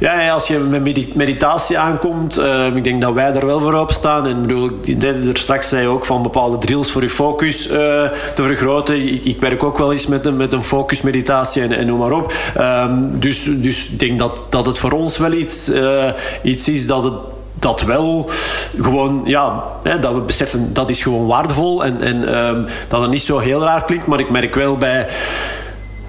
ja, 0.00 0.30
als 0.30 0.48
je 0.48 0.58
met 0.58 1.14
meditatie 1.14 1.78
aankomt, 1.78 2.40
ik 2.74 2.84
denk 2.84 3.00
dat 3.00 3.12
wij 3.12 3.32
daar 3.32 3.46
wel 3.46 3.60
voor 3.60 3.74
opstaan. 3.74 4.26
En 4.26 4.42
bedoel, 4.42 4.70
er 5.00 5.36
straks 5.36 5.68
zei 5.68 5.86
ook 5.86 6.04
van 6.04 6.22
bepaalde 6.22 6.58
drills 6.58 6.90
voor 6.90 7.02
je 7.02 7.10
focus 7.10 7.66
te 7.66 8.42
vergroten. 8.42 9.26
Ik, 9.26 9.40
werk 9.40 9.62
ook 9.62 9.78
wel 9.78 9.92
eens 9.92 10.06
met 10.06 10.26
een, 10.26 10.36
met 10.36 10.52
een 10.52 10.62
focusmeditatie 10.62 11.62
en, 11.62 11.72
en 11.72 11.86
noem 11.86 11.98
maar 11.98 12.12
op. 12.12 12.32
Um, 12.58 13.07
dus, 13.10 13.48
dus 13.56 13.88
ik 13.88 13.98
denk 13.98 14.18
dat, 14.18 14.46
dat 14.48 14.66
het 14.66 14.78
voor 14.78 14.92
ons 14.92 15.18
wel 15.18 15.32
iets, 15.32 15.68
uh, 15.68 16.12
iets 16.42 16.68
is 16.68 16.86
dat 16.86 17.04
het 17.04 17.14
dat 17.58 17.82
wel 17.82 18.30
gewoon, 18.80 19.22
ja, 19.24 19.64
hè, 19.82 19.98
dat 19.98 20.14
we 20.14 20.20
beseffen 20.20 20.72
dat 20.72 20.90
is 20.90 21.02
gewoon 21.02 21.26
waardevol 21.26 21.84
en, 21.84 22.00
en 22.00 22.46
um, 22.46 22.66
dat 22.88 23.00
het 23.00 23.10
niet 23.10 23.22
zo 23.22 23.38
heel 23.38 23.62
raar 23.62 23.84
klinkt, 23.84 24.06
maar 24.06 24.20
ik 24.20 24.30
merk 24.30 24.54
wel 24.54 24.76
bij 24.76 25.08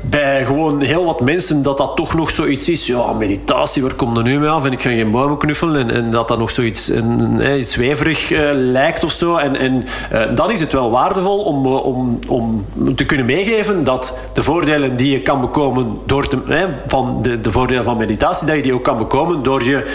bij 0.01 0.45
gewoon 0.45 0.81
heel 0.81 1.05
wat 1.05 1.21
mensen 1.21 1.61
dat 1.61 1.77
dat 1.77 1.95
toch 1.95 2.15
nog 2.15 2.29
zoiets 2.29 2.69
is. 2.69 2.87
Ja, 2.87 3.13
meditatie, 3.13 3.81
waar 3.81 3.93
komt 3.93 4.17
er 4.17 4.23
nu 4.23 4.39
mee 4.39 4.49
af? 4.49 4.65
En 4.65 4.71
ik 4.71 4.81
ga 4.81 4.89
geen 4.89 5.11
bomen 5.11 5.37
knuffelen. 5.37 5.89
En, 5.89 5.95
en 5.95 6.11
dat 6.11 6.27
dat 6.27 6.39
nog 6.39 6.49
zoiets 6.49 6.89
een, 6.89 7.19
een, 7.19 7.61
zweverig 7.61 8.31
uh, 8.31 8.49
lijkt 8.53 9.03
of 9.03 9.11
zo. 9.11 9.35
En, 9.35 9.55
en 9.55 9.83
uh, 10.13 10.21
dan 10.35 10.51
is 10.51 10.59
het 10.59 10.71
wel 10.71 10.91
waardevol 10.91 11.39
om, 11.39 11.65
uh, 11.65 11.85
om, 11.85 12.19
om 12.27 12.65
te 12.95 13.05
kunnen 13.05 13.25
meegeven 13.25 13.83
dat 13.83 14.17
de 14.33 14.43
voordelen 14.43 14.95
die 14.95 15.11
je 15.11 15.21
kan 15.21 15.41
bekomen 15.41 15.97
door 16.05 16.27
te, 16.27 16.67
van 16.85 17.19
de, 17.21 17.41
de 17.41 17.51
voordelen 17.51 17.83
van 17.83 17.97
meditatie, 17.97 18.47
dat 18.47 18.55
je 18.55 18.61
die 18.61 18.73
ook 18.73 18.83
kan 18.83 18.97
bekomen 18.97 19.43
door 19.43 19.63
je 19.63 19.85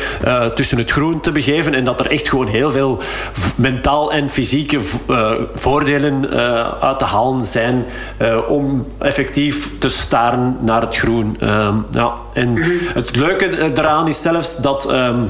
tussen 0.54 0.78
het 0.78 0.90
groen 0.90 1.20
te 1.20 1.32
begeven. 1.32 1.74
En 1.74 1.84
dat 1.84 2.00
er 2.00 2.10
echt 2.10 2.28
gewoon 2.28 2.46
heel 2.46 2.70
veel 2.70 2.98
mentaal 3.56 4.12
en 4.12 4.28
fysieke 4.28 4.80
voordelen 5.54 6.30
uit 6.80 6.98
te 6.98 7.04
halen 7.04 7.42
zijn 7.42 7.84
om 8.48 8.86
effectief 8.98 9.70
te 9.78 9.88
staren 9.94 10.56
naar 10.60 10.80
het 10.80 10.96
groen. 10.96 11.36
Ehm, 11.40 11.76
ja. 11.90 12.12
En 12.32 12.52
mhm. 12.52 12.70
het 12.94 13.16
leuke 13.16 13.72
eraan 13.74 14.08
is 14.08 14.22
zelfs 14.22 14.56
dat. 14.56 14.90
Ehm, 14.90 15.22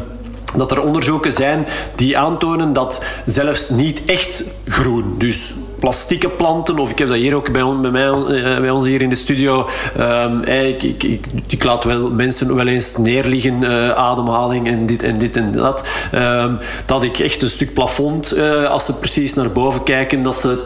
dat 0.57 0.70
er 0.70 0.82
onderzoeken 0.82 1.32
zijn 1.32 1.66
die 1.97 2.19
aantonen 2.19 2.73
dat 2.73 3.05
zelfs 3.24 3.70
niet 3.70 4.05
echt 4.05 4.45
groen, 4.66 5.15
dus 5.19 5.53
plastieke 5.78 6.28
planten, 6.28 6.78
of 6.78 6.91
ik 6.91 6.99
heb 6.99 7.09
dat 7.09 7.16
hier 7.16 7.35
ook 7.35 7.53
bij, 7.53 7.65
bij, 7.81 7.91
mij, 7.91 8.09
eh, 8.09 8.61
bij 8.61 8.70
ons 8.70 8.86
hier 8.86 9.03
in 9.03 9.09
de 9.09 9.15
studio. 9.15 9.69
Um, 10.01 10.43
ik, 10.43 10.82
ik, 10.82 11.03
ik, 11.03 11.27
ik, 11.47 11.65
laat 11.65 11.85
wel 11.85 12.11
mensen 12.11 12.55
wel 12.55 12.66
eens 12.66 12.97
neerliggen, 12.97 13.62
uh, 13.62 13.91
ademhaling 13.91 14.66
en 14.66 14.86
dit 14.86 15.03
en 15.03 15.19
dit 15.19 15.36
en 15.36 15.53
dat. 15.53 15.89
Um, 16.15 16.59
dat 16.86 17.03
ik 17.03 17.19
echt 17.19 17.43
een 17.43 17.51
stuk 17.51 17.74
plafond, 17.74 18.36
uh, 18.36 18.65
als 18.65 18.85
ze 18.85 18.93
precies 18.95 19.35
naar 19.35 19.51
boven 19.51 19.82
kijken, 19.82 20.23
dat 20.23 20.36
ze 20.36 20.62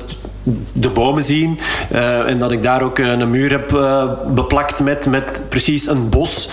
de 0.72 0.90
bomen 0.90 1.24
zien. 1.24 1.58
Uh, 1.92 2.28
en 2.28 2.38
dat 2.38 2.52
ik 2.52 2.62
daar 2.62 2.82
ook 2.82 2.98
een 2.98 3.30
muur 3.30 3.50
heb 3.50 3.72
uh, 3.72 4.04
beplakt 4.26 4.82
met, 4.82 5.06
met 5.06 5.40
precies 5.48 5.86
een 5.86 6.08
bos. 6.10 6.48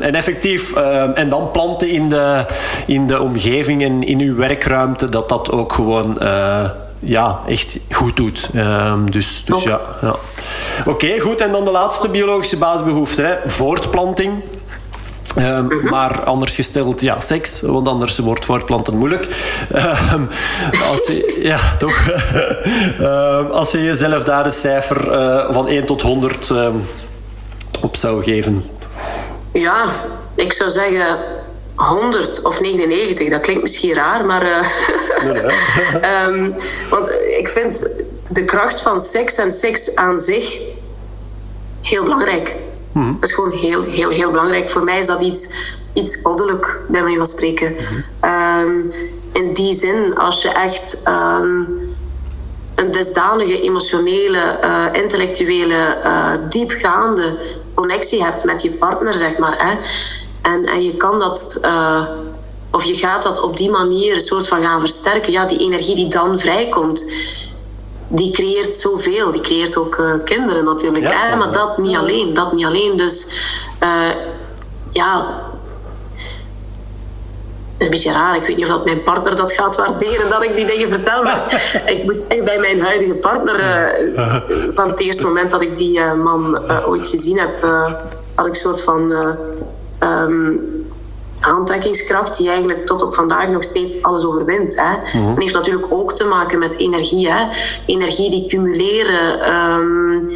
En 0.00 0.14
effectief, 0.14 0.72
en 1.14 1.28
dan 1.28 1.50
planten 1.50 1.90
in 1.90 2.08
de, 2.08 2.44
in 2.86 3.06
de 3.06 3.20
omgeving 3.20 3.82
en 3.82 4.02
in 4.02 4.20
uw 4.20 4.36
werkruimte, 4.36 5.08
dat 5.08 5.28
dat 5.28 5.50
ook 5.50 5.72
gewoon 5.72 6.18
ja, 7.04 7.40
echt 7.46 7.78
goed 7.90 8.16
doet. 8.16 8.48
Um, 8.54 9.10
dus 9.10 9.44
dus 9.44 9.62
ja. 9.62 9.80
ja. 10.00 10.14
Oké, 10.80 10.90
okay, 10.90 11.20
goed. 11.20 11.40
En 11.40 11.52
dan 11.52 11.64
de 11.64 11.70
laatste 11.70 12.08
biologische 12.08 12.58
basisbehoefte: 12.58 13.22
hè. 13.22 13.50
voortplanting. 13.50 14.32
Um, 15.38 15.64
mm-hmm. 15.64 15.88
Maar 15.88 16.24
anders 16.24 16.54
gesteld, 16.54 17.00
ja, 17.00 17.20
seks, 17.20 17.60
want 17.60 17.88
anders 17.88 18.18
wordt 18.18 18.44
voortplanten 18.44 18.96
moeilijk. 18.96 19.28
Um, 19.74 20.28
als 20.90 21.06
je, 21.06 21.38
ja, 21.42 21.76
toch? 21.76 22.12
um, 23.00 23.50
als 23.60 23.70
je 23.70 23.82
jezelf 23.82 24.22
daar 24.22 24.44
een 24.44 24.50
cijfer 24.50 25.12
uh, 25.12 25.52
van 25.52 25.68
1 25.68 25.86
tot 25.86 26.02
100 26.02 26.52
op 27.80 27.96
zou 27.96 28.22
geven. 28.22 28.62
Ja, 29.52 29.84
ik 30.34 30.52
zou 30.52 30.70
zeggen 30.70 31.18
100 31.74 32.42
of 32.42 32.60
99. 32.60 33.28
Dat 33.28 33.40
klinkt 33.40 33.62
misschien 33.62 33.94
raar, 33.94 34.26
maar. 34.26 34.46
Uh, 34.46 34.66
nee, 35.32 35.42
nee. 35.42 36.52
want 36.90 37.12
ik 37.38 37.48
vind 37.48 37.86
de 38.28 38.44
kracht 38.44 38.80
van 38.80 39.00
seks 39.00 39.36
en 39.36 39.52
seks 39.52 39.94
aan 39.94 40.20
zich 40.20 40.58
heel 41.82 42.02
belangrijk. 42.02 42.56
Mm 42.92 43.16
Dat 43.20 43.28
is 43.28 43.34
gewoon 43.34 43.50
heel, 43.50 43.82
heel, 43.82 44.10
heel 44.10 44.30
belangrijk. 44.30 44.70
Voor 44.70 44.84
mij 44.84 44.98
is 44.98 45.06
dat 45.06 45.22
iets, 45.22 45.48
iets 45.92 46.18
goddelijk, 46.22 46.80
bij 46.88 47.02
manier 47.02 47.16
van 47.16 47.26
spreken. 47.26 47.76
Mm 48.20 48.90
in 49.32 49.54
die 49.54 49.74
zin, 49.74 50.18
als 50.18 50.42
je 50.42 50.48
echt 50.48 50.98
um, 51.08 51.94
een 52.74 52.90
desdanige 52.90 53.60
emotionele, 53.60 54.58
uh, 54.64 54.86
intellectuele, 54.92 55.98
uh, 56.04 56.32
diepgaande 56.48 57.38
connectie 57.74 58.24
hebt 58.24 58.44
met 58.44 58.62
je 58.62 58.70
partner, 58.70 59.14
zeg 59.14 59.38
maar. 59.38 59.54
Hè, 59.58 59.78
en, 60.50 60.64
en 60.64 60.84
je 60.84 60.96
kan 60.96 61.18
dat, 61.18 61.58
uh, 61.62 62.02
of 62.70 62.84
je 62.84 62.94
gaat 62.94 63.22
dat 63.22 63.40
op 63.40 63.56
die 63.56 63.70
manier 63.70 64.14
een 64.14 64.20
soort 64.20 64.48
van 64.48 64.62
gaan 64.62 64.80
versterken. 64.80 65.32
Ja, 65.32 65.44
die 65.44 65.58
energie 65.58 65.94
die 65.94 66.08
dan 66.08 66.38
vrijkomt 66.38 67.06
die 68.14 68.30
creëert 68.32 68.72
zoveel. 68.72 69.30
Die 69.30 69.40
creëert 69.40 69.76
ook 69.76 69.96
uh, 69.96 70.12
kinderen 70.24 70.64
natuurlijk. 70.64 71.06
Ja, 71.06 71.28
hè? 71.28 71.36
Maar 71.36 71.52
dat 71.52 71.78
niet 71.78 71.96
alleen. 71.96 72.34
Dat 72.34 72.52
niet 72.52 72.66
alleen. 72.66 72.96
Dus 72.96 73.26
uh, 73.80 74.08
ja. 74.90 75.26
Het 75.26 75.36
is 77.78 77.86
een 77.86 77.90
beetje 77.90 78.12
raar. 78.12 78.36
Ik 78.36 78.44
weet 78.44 78.56
niet 78.56 78.64
of 78.64 78.70
dat 78.70 78.84
mijn 78.84 79.02
partner 79.02 79.36
dat 79.36 79.52
gaat 79.52 79.76
waarderen 79.76 80.28
dat 80.28 80.42
ik 80.42 80.54
die 80.54 80.66
dingen 80.66 80.88
vertel. 80.88 81.22
Maar 81.22 81.62
ik 81.96 82.04
moet 82.04 82.20
zeggen, 82.20 82.44
bij 82.44 82.58
mijn 82.58 82.80
huidige 82.80 83.14
partner, 83.14 83.58
uh, 83.60 84.36
van 84.74 84.88
het 84.88 85.00
eerste 85.00 85.26
moment 85.26 85.50
dat 85.50 85.62
ik 85.62 85.76
die 85.76 86.00
man 86.00 86.70
ooit 86.86 87.06
gezien 87.06 87.38
heb, 87.38 87.60
had 88.34 88.46
ik 88.46 88.52
een 88.52 88.60
soort 88.60 88.80
van. 88.80 89.24
Um, 90.00 90.71
aantrekkingskracht 91.42 92.36
die 92.36 92.48
eigenlijk 92.48 92.86
tot 92.86 93.02
op 93.02 93.14
vandaag 93.14 93.48
nog 93.48 93.62
steeds 93.62 94.02
alles 94.02 94.24
overwint. 94.24 94.76
Hè. 94.76 95.18
Mm 95.18 95.40
heeft 95.40 95.54
natuurlijk 95.54 95.86
ook 95.88 96.12
te 96.12 96.24
maken 96.24 96.58
met 96.58 96.76
energie. 96.76 97.32
Hè. 97.32 97.48
Energie 97.86 98.30
die 98.30 98.48
cumuleren. 98.48 99.54
Um, 99.54 100.30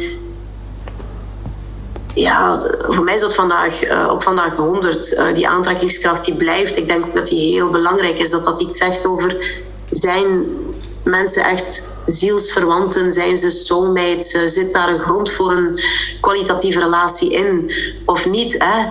ja, 2.13 2.61
voor 2.79 3.03
mij 3.03 3.13
is 3.13 3.21
dat 3.21 3.35
vandaag, 3.35 3.89
uh, 3.89 4.07
op 4.11 4.23
vandaag 4.23 4.55
100. 4.55 5.13
Uh, 5.13 5.33
die 5.33 5.47
aantrekkingskracht 5.47 6.25
die 6.25 6.35
blijft. 6.35 6.77
Ik 6.77 6.87
denk 6.87 7.15
dat 7.15 7.27
die 7.27 7.51
heel 7.53 7.69
belangrijk 7.69 8.19
is. 8.19 8.29
Dat 8.29 8.43
dat 8.43 8.61
iets 8.61 8.77
zegt 8.77 9.05
over 9.05 9.61
zijn 9.89 10.45
mensen 11.03 11.43
echt 11.43 11.87
zielsverwanten? 12.05 13.13
Zijn 13.13 13.37
ze 13.37 13.49
soulmates? 13.49 14.53
Zit 14.53 14.73
daar 14.73 14.89
een 14.89 15.01
grond 15.01 15.31
voor 15.31 15.51
een 15.51 15.79
kwalitatieve 16.21 16.79
relatie 16.79 17.31
in? 17.31 17.71
Of 18.05 18.25
niet? 18.25 18.55
Hè? 18.57 18.85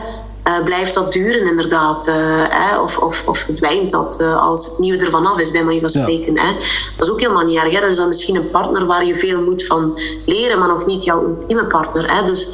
Uh, 0.49 0.65
blijft 0.65 0.95
dat 0.95 1.13
duren 1.13 1.47
inderdaad? 1.47 2.09
Uh, 2.09 2.81
of, 2.83 2.99
of, 2.99 3.23
of 3.27 3.39
verdwijnt 3.39 3.91
dat 3.91 4.19
uh, 4.21 4.43
als 4.43 4.65
het 4.65 4.79
nieuwe 4.79 5.05
ervan 5.05 5.27
af 5.27 5.39
is, 5.39 5.51
bij 5.51 5.65
manier 5.65 5.81
van 5.81 5.91
spreken? 5.91 6.35
Ja. 6.35 6.43
Hè? 6.43 6.53
Dat 6.97 7.07
is 7.07 7.11
ook 7.11 7.21
helemaal 7.21 7.45
niet 7.45 7.59
erg. 7.59 7.73
Hè? 7.73 7.81
Dat 7.81 7.91
is 7.91 7.97
dan 7.97 8.09
misschien 8.09 8.37
een 8.37 8.51
partner 8.51 8.87
waar 8.87 9.05
je 9.05 9.17
veel 9.17 9.43
moet 9.43 9.67
van 9.67 10.01
leren, 10.27 10.59
maar 10.59 10.69
nog 10.69 10.87
niet 10.87 11.05
jouw 11.05 11.23
ultieme 11.23 11.65
partner. 11.65 12.15
Hè? 12.15 12.23
Dus 12.23 12.49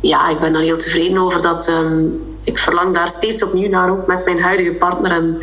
ja, 0.00 0.28
ik 0.28 0.40
ben 0.40 0.52
daar 0.52 0.62
heel 0.62 0.76
tevreden 0.76 1.18
over 1.18 1.42
dat... 1.42 1.68
Um, 1.68 2.30
ik 2.44 2.58
verlang 2.58 2.94
daar 2.94 3.08
steeds 3.08 3.42
opnieuw 3.42 3.68
naar, 3.68 3.90
ook 3.90 4.06
met 4.06 4.24
mijn 4.24 4.42
huidige 4.42 4.74
partner. 4.74 5.10
En 5.10 5.38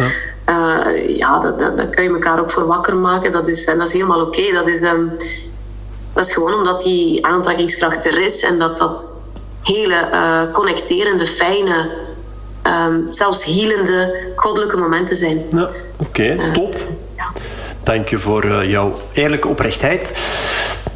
ja, 0.45 0.89
ja 1.07 1.39
dat, 1.39 1.59
dat, 1.59 1.77
dat, 1.77 1.89
kun 1.89 2.03
je 2.03 2.09
elkaar 2.09 2.39
ook 2.39 2.49
voor 2.49 2.65
wakker 2.67 2.97
maken. 2.97 3.31
Dat 3.31 3.47
is, 3.47 3.65
en 3.65 3.77
dat 3.77 3.87
is 3.87 3.93
helemaal 3.93 4.21
oké. 4.21 4.39
Okay. 4.39 4.51
Dat, 4.51 4.67
is, 4.67 4.81
um, 4.81 5.11
dat 6.13 6.25
is 6.25 6.33
gewoon 6.33 6.53
omdat 6.53 6.81
die 6.81 7.25
aantrekkingskracht 7.25 8.05
er 8.05 8.19
is 8.19 8.43
en 8.43 8.59
dat 8.59 8.77
dat 8.77 9.15
hele 9.61 10.09
uh, 10.11 10.51
connecterende, 10.51 11.25
fijne, 11.25 11.89
um, 12.63 13.07
zelfs 13.07 13.43
hielende, 13.43 14.15
goddelijke 14.35 14.77
momenten 14.77 15.15
zijn. 15.15 15.41
Ja, 15.51 15.63
Oké, 15.63 15.73
okay, 15.97 16.35
uh, 16.35 16.53
top. 16.53 16.75
Ja. 17.17 17.31
Dank 17.83 18.09
je 18.09 18.17
voor 18.17 18.45
uh, 18.45 18.69
jouw 18.69 18.93
eerlijke 19.13 19.47
oprechtheid. 19.47 20.07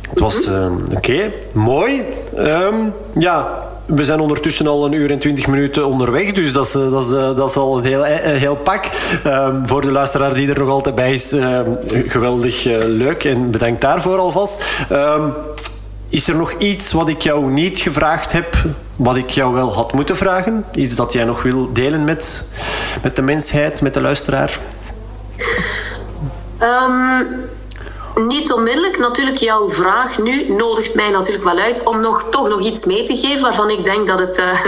Het 0.10 0.20
was 0.20 0.46
mm 0.46 0.54
-hmm. 0.54 0.84
oké, 0.86 0.96
okay, 0.96 1.34
mooi. 1.52 2.04
Um, 2.38 2.94
ja, 3.20 3.64
we 3.86 4.04
zijn 4.04 4.20
ondertussen 4.20 4.68
al 4.68 4.86
een 4.86 4.92
uur 4.92 5.12
en 5.12 5.20
twintig 5.20 5.48
minuten 5.48 5.88
onderweg, 5.88 6.32
dus 6.32 6.54
dat 6.54 6.66
is, 6.66 6.72
dat 6.72 7.04
is, 7.04 7.10
dat 7.10 7.50
is 7.50 7.56
al 7.56 7.78
een 7.78 7.84
heel, 7.84 8.06
een 8.06 8.38
heel 8.38 8.56
pak. 8.56 8.86
Um, 9.26 9.68
voor 9.68 9.82
de 9.82 9.92
luisteraar 9.92 10.34
die 10.34 10.50
er 10.50 10.60
nog 10.60 10.70
altijd 10.70 10.96
bij 10.96 11.12
is, 11.12 11.32
um, 11.32 11.78
geweldig 12.08 12.66
uh, 12.66 12.78
leuk 12.86 13.24
en 13.24 13.52
bedankt 13.52 13.82
daarvoor 13.82 14.18
alvast. 14.18 14.64
Um, 14.92 15.34
is 16.14 16.28
er 16.28 16.36
nog 16.36 16.54
iets 16.58 16.92
wat 16.92 17.10
ik 17.10 17.22
jou 17.22 17.52
niet 17.52 17.80
gevraagd 17.80 18.32
heb, 18.32 18.56
wat 18.96 19.16
ik 19.16 19.30
jou 19.30 19.54
wel 19.54 19.74
had 19.74 19.94
moeten 19.94 20.16
vragen? 20.16 20.66
Iets 20.76 20.96
dat 20.96 21.14
jij 21.14 21.24
nog 21.24 21.44
wil 21.44 21.74
delen 21.74 22.04
met, 22.04 22.46
met 23.04 23.16
de 23.16 23.22
mensheid, 23.22 23.82
met 23.82 23.94
de 23.94 24.02
luisteraar? 24.02 24.60
Um, 26.62 27.28
niet 28.16 28.52
onmiddellijk. 28.52 28.98
Natuurlijk, 28.98 29.38
jouw 29.38 29.70
vraag 29.70 30.20
nu 30.20 30.54
nodigt 30.54 30.96
mij 30.96 31.10
natuurlijk 31.10 31.44
wel 31.44 31.58
uit 31.58 31.84
om 31.84 32.00
nog, 32.00 32.24
toch 32.30 32.50
nog 32.50 32.62
iets 32.62 32.86
mee 32.86 33.04
te 33.04 33.18
geven 33.18 33.42
waarvan 33.42 33.70
ik 33.70 33.84
denk 33.84 34.08
dat 34.08 34.20
het 34.20 34.38
uh, 34.38 34.60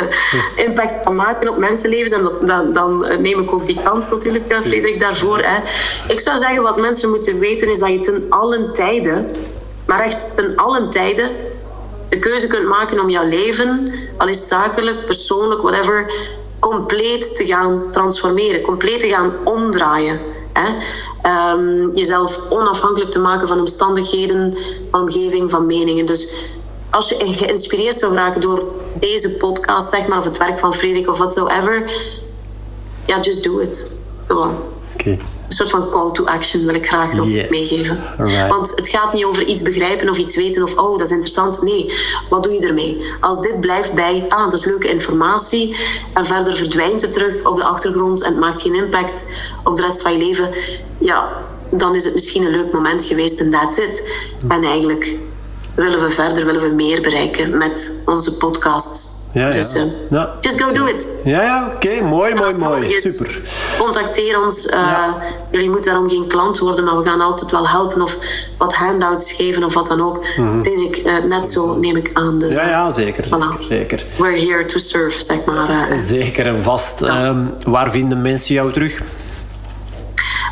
impact 0.66 1.04
kan 1.04 1.16
maken 1.16 1.50
op 1.50 1.58
mensenlevens. 1.58 2.12
En 2.12 2.24
dat, 2.24 2.48
dan, 2.48 2.74
dan 2.74 3.06
neem 3.22 3.40
ik 3.40 3.54
ook 3.54 3.68
die 3.68 3.80
kans 3.84 4.10
natuurlijk, 4.10 4.52
uh, 4.52 4.62
Frederik, 4.62 5.00
daarvoor. 5.00 5.40
Hè. 5.40 5.58
Ik 6.08 6.20
zou 6.20 6.38
zeggen, 6.38 6.64
wat 6.64 6.78
mensen 6.78 7.10
moeten 7.10 7.40
weten 7.40 7.72
is 7.72 7.80
dat 7.80 7.90
je 7.90 8.00
ten 8.00 8.26
allen 8.30 8.74
tijden, 8.74 9.32
maar 9.86 10.00
echt 10.00 10.36
ten 10.36 10.56
allen 10.56 10.90
tijden, 10.90 11.32
de 12.10 12.20
keuze 12.20 12.48
kunt 12.48 12.68
maken 12.68 13.00
om 13.00 13.10
jouw 13.10 13.28
leven, 13.28 13.94
al 14.18 14.28
is 14.28 14.48
zakelijk, 14.48 15.06
persoonlijk, 15.06 15.62
whatever, 15.62 16.14
compleet 16.60 17.36
te 17.36 17.46
gaan 17.46 17.84
transformeren, 17.92 18.62
compleet 18.62 19.00
te 19.00 19.08
gaan 19.08 19.34
omdraaien. 19.44 20.20
Hè? 20.54 20.68
Um, 21.52 21.96
jezelf 21.96 22.40
onafhankelijk 22.50 23.12
te 23.12 23.20
maken 23.20 23.48
van 23.48 23.60
omstandigheden, 23.60 24.58
van 24.92 25.02
omgeving, 25.02 25.52
van 25.52 25.66
meningen. 25.66 26.06
Dus 26.06 26.30
als 26.90 27.10
je 27.10 27.16
geïnspireerd 27.20 28.00
zou 28.00 28.14
raken 28.14 28.42
door 28.42 28.68
deze 28.94 29.32
podcast, 29.32 29.90
zeg 29.90 30.08
maar, 30.08 30.18
of 30.18 30.24
het 30.24 30.38
werk 30.38 30.58
van 30.58 30.74
Frederik 30.74 31.10
of 31.10 31.18
whatsoever, 31.18 31.92
ja, 33.06 33.20
just 33.20 33.44
do 33.44 33.60
it. 33.60 33.86
Gewoon. 34.28 34.58
Okay. 34.94 35.20
Een 35.48 35.54
soort 35.54 35.70
van 35.70 35.90
call 35.90 36.12
to 36.12 36.26
action 36.26 36.66
wil 36.66 36.76
ik 36.76 36.88
graag 36.88 37.14
nog 37.14 37.28
yes. 37.28 37.50
meegeven. 37.50 38.00
Alright. 38.20 38.50
Want 38.50 38.72
het 38.76 38.90
gaat 38.90 39.14
niet 39.14 39.26
over 39.26 39.46
iets 39.46 39.62
begrijpen 39.62 40.10
of 40.10 40.18
iets 40.18 40.36
weten 40.36 40.64
of 40.64 40.78
oh, 40.78 40.98
dat 40.98 41.02
is 41.02 41.10
interessant. 41.10 41.62
Nee, 41.62 41.94
wat 42.30 42.44
doe 42.44 42.54
je 42.54 42.68
ermee? 42.68 43.02
Als 43.20 43.42
dit 43.42 43.60
blijft 43.60 43.94
bij, 43.94 44.26
ah, 44.30 44.44
dat 44.44 44.54
is 44.54 44.66
leuke 44.66 44.90
informatie 44.90 45.76
en 46.14 46.26
verder 46.26 46.56
verdwijnt 46.56 47.02
het 47.02 47.14
terug 47.14 47.46
op 47.46 47.58
de 47.58 47.64
achtergrond 47.64 48.24
en 48.24 48.32
het 48.32 48.40
maakt 48.40 48.62
geen 48.62 48.76
impact 48.76 49.28
op 49.64 49.76
de 49.76 49.82
rest 49.82 50.02
van 50.02 50.12
je 50.12 50.18
leven, 50.18 50.50
ja, 50.98 51.44
dan 51.72 51.96
is 51.96 52.06
het 52.06 52.14
misschien 52.14 52.46
een 52.46 52.52
leuk 52.52 52.72
moment 52.72 53.04
geweest 53.04 53.40
en 53.40 53.52
that's 53.52 53.78
it. 53.78 54.04
En 54.48 54.64
eigenlijk 54.64 55.16
willen 55.76 56.02
we 56.02 56.10
verder, 56.10 56.46
willen 56.46 56.62
we 56.62 56.76
meer 56.76 57.02
bereiken 57.02 57.58
met 57.58 57.94
onze 58.06 58.38
podcasts. 58.38 59.15
Ja, 59.36 59.52
dus 59.52 59.74
ja. 59.74 59.84
uh, 59.84 59.92
ja. 60.10 60.34
just 60.42 60.62
go 60.62 60.74
do 60.74 60.86
it. 60.86 61.08
Ja, 61.24 61.42
ja 61.42 61.66
oké. 61.66 61.76
Okay. 61.76 62.02
Mooi, 62.02 62.34
mooi, 62.34 62.58
mooi. 62.58 62.86
is, 62.86 63.16
Super. 63.16 63.42
Contacteer 63.78 64.42
ons. 64.42 64.66
Uh, 64.66 64.74
ja. 64.74 65.18
Jullie 65.52 65.70
moeten 65.70 65.92
daarom 65.92 66.10
geen 66.10 66.28
klant 66.28 66.60
worden, 66.60 66.84
maar 66.84 66.98
we 66.98 67.10
gaan 67.10 67.22
altijd 67.22 67.52
wel 67.52 67.68
helpen 67.68 68.02
of 68.02 68.18
wat 68.58 68.74
handouts 68.74 69.32
geven 69.32 69.64
of 69.64 69.74
wat 69.74 69.88
dan 69.88 70.02
ook. 70.02 70.26
Mm 70.38 70.48
-hmm. 70.48 70.64
Weet 70.64 70.80
ik, 70.80 71.06
uh, 71.06 71.24
net 71.30 71.48
zo 71.48 71.76
neem 71.80 71.96
ik 71.96 72.10
aan. 72.14 72.40
Dus, 72.40 72.56
ja, 72.56 72.68
ja, 72.68 72.92
zeker. 72.92 73.26
Voilà. 73.26 73.66
zeker. 73.68 74.06
We're 74.18 74.40
here 74.40 74.66
to 74.66 74.78
serve, 74.78 75.24
zeg 75.24 75.46
maar. 75.46 75.98
zeker 76.02 76.46
en 76.48 76.64
vast. 76.64 77.02
Um, 77.02 77.54
waar 77.66 77.92
vinden 77.92 78.22
mensen 78.22 78.54
jou 78.54 78.72
terug? 78.72 79.02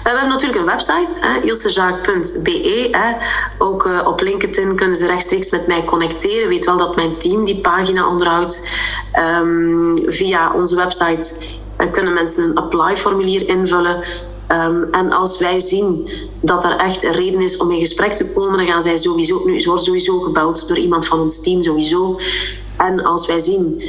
We 0.03 0.09
hebben 0.09 0.29
natuurlijk 0.29 0.59
een 0.59 0.65
website, 0.65 1.41
ilsezaak.be. 1.43 2.89
Ook 3.57 3.85
uh, 3.85 4.01
op 4.05 4.21
LinkedIn 4.21 4.75
kunnen 4.75 4.97
ze 4.97 5.05
rechtstreeks 5.05 5.51
met 5.51 5.67
mij 5.67 5.83
connecteren. 5.83 6.49
Weet 6.49 6.65
wel 6.65 6.77
dat 6.77 6.95
mijn 6.95 7.17
team 7.17 7.45
die 7.45 7.61
pagina 7.61 8.07
onderhoudt. 8.07 8.67
Um, 9.39 10.03
via 10.05 10.53
onze 10.53 10.75
website 10.75 11.33
kunnen 11.91 12.13
mensen 12.13 12.43
een 12.43 12.55
apply-formulier 12.55 13.47
invullen. 13.47 14.03
Um, 14.47 14.83
en 14.91 15.11
als 15.11 15.39
wij 15.39 15.59
zien 15.59 16.11
dat 16.41 16.63
er 16.63 16.77
echt 16.77 17.03
een 17.03 17.11
reden 17.11 17.41
is 17.41 17.57
om 17.57 17.71
in 17.71 17.79
gesprek 17.79 18.13
te 18.13 18.29
komen, 18.29 18.57
dan 18.57 18.67
gaan 18.67 18.81
zij 18.81 18.97
sowieso, 18.97 19.41
nu, 19.45 19.59
ze 19.59 19.77
sowieso 19.77 20.19
gebeld 20.19 20.67
door 20.67 20.77
iemand 20.77 21.07
van 21.07 21.19
ons 21.19 21.41
team, 21.41 21.63
sowieso. 21.63 22.19
En 22.77 23.03
als 23.03 23.27
wij 23.27 23.39
zien 23.39 23.83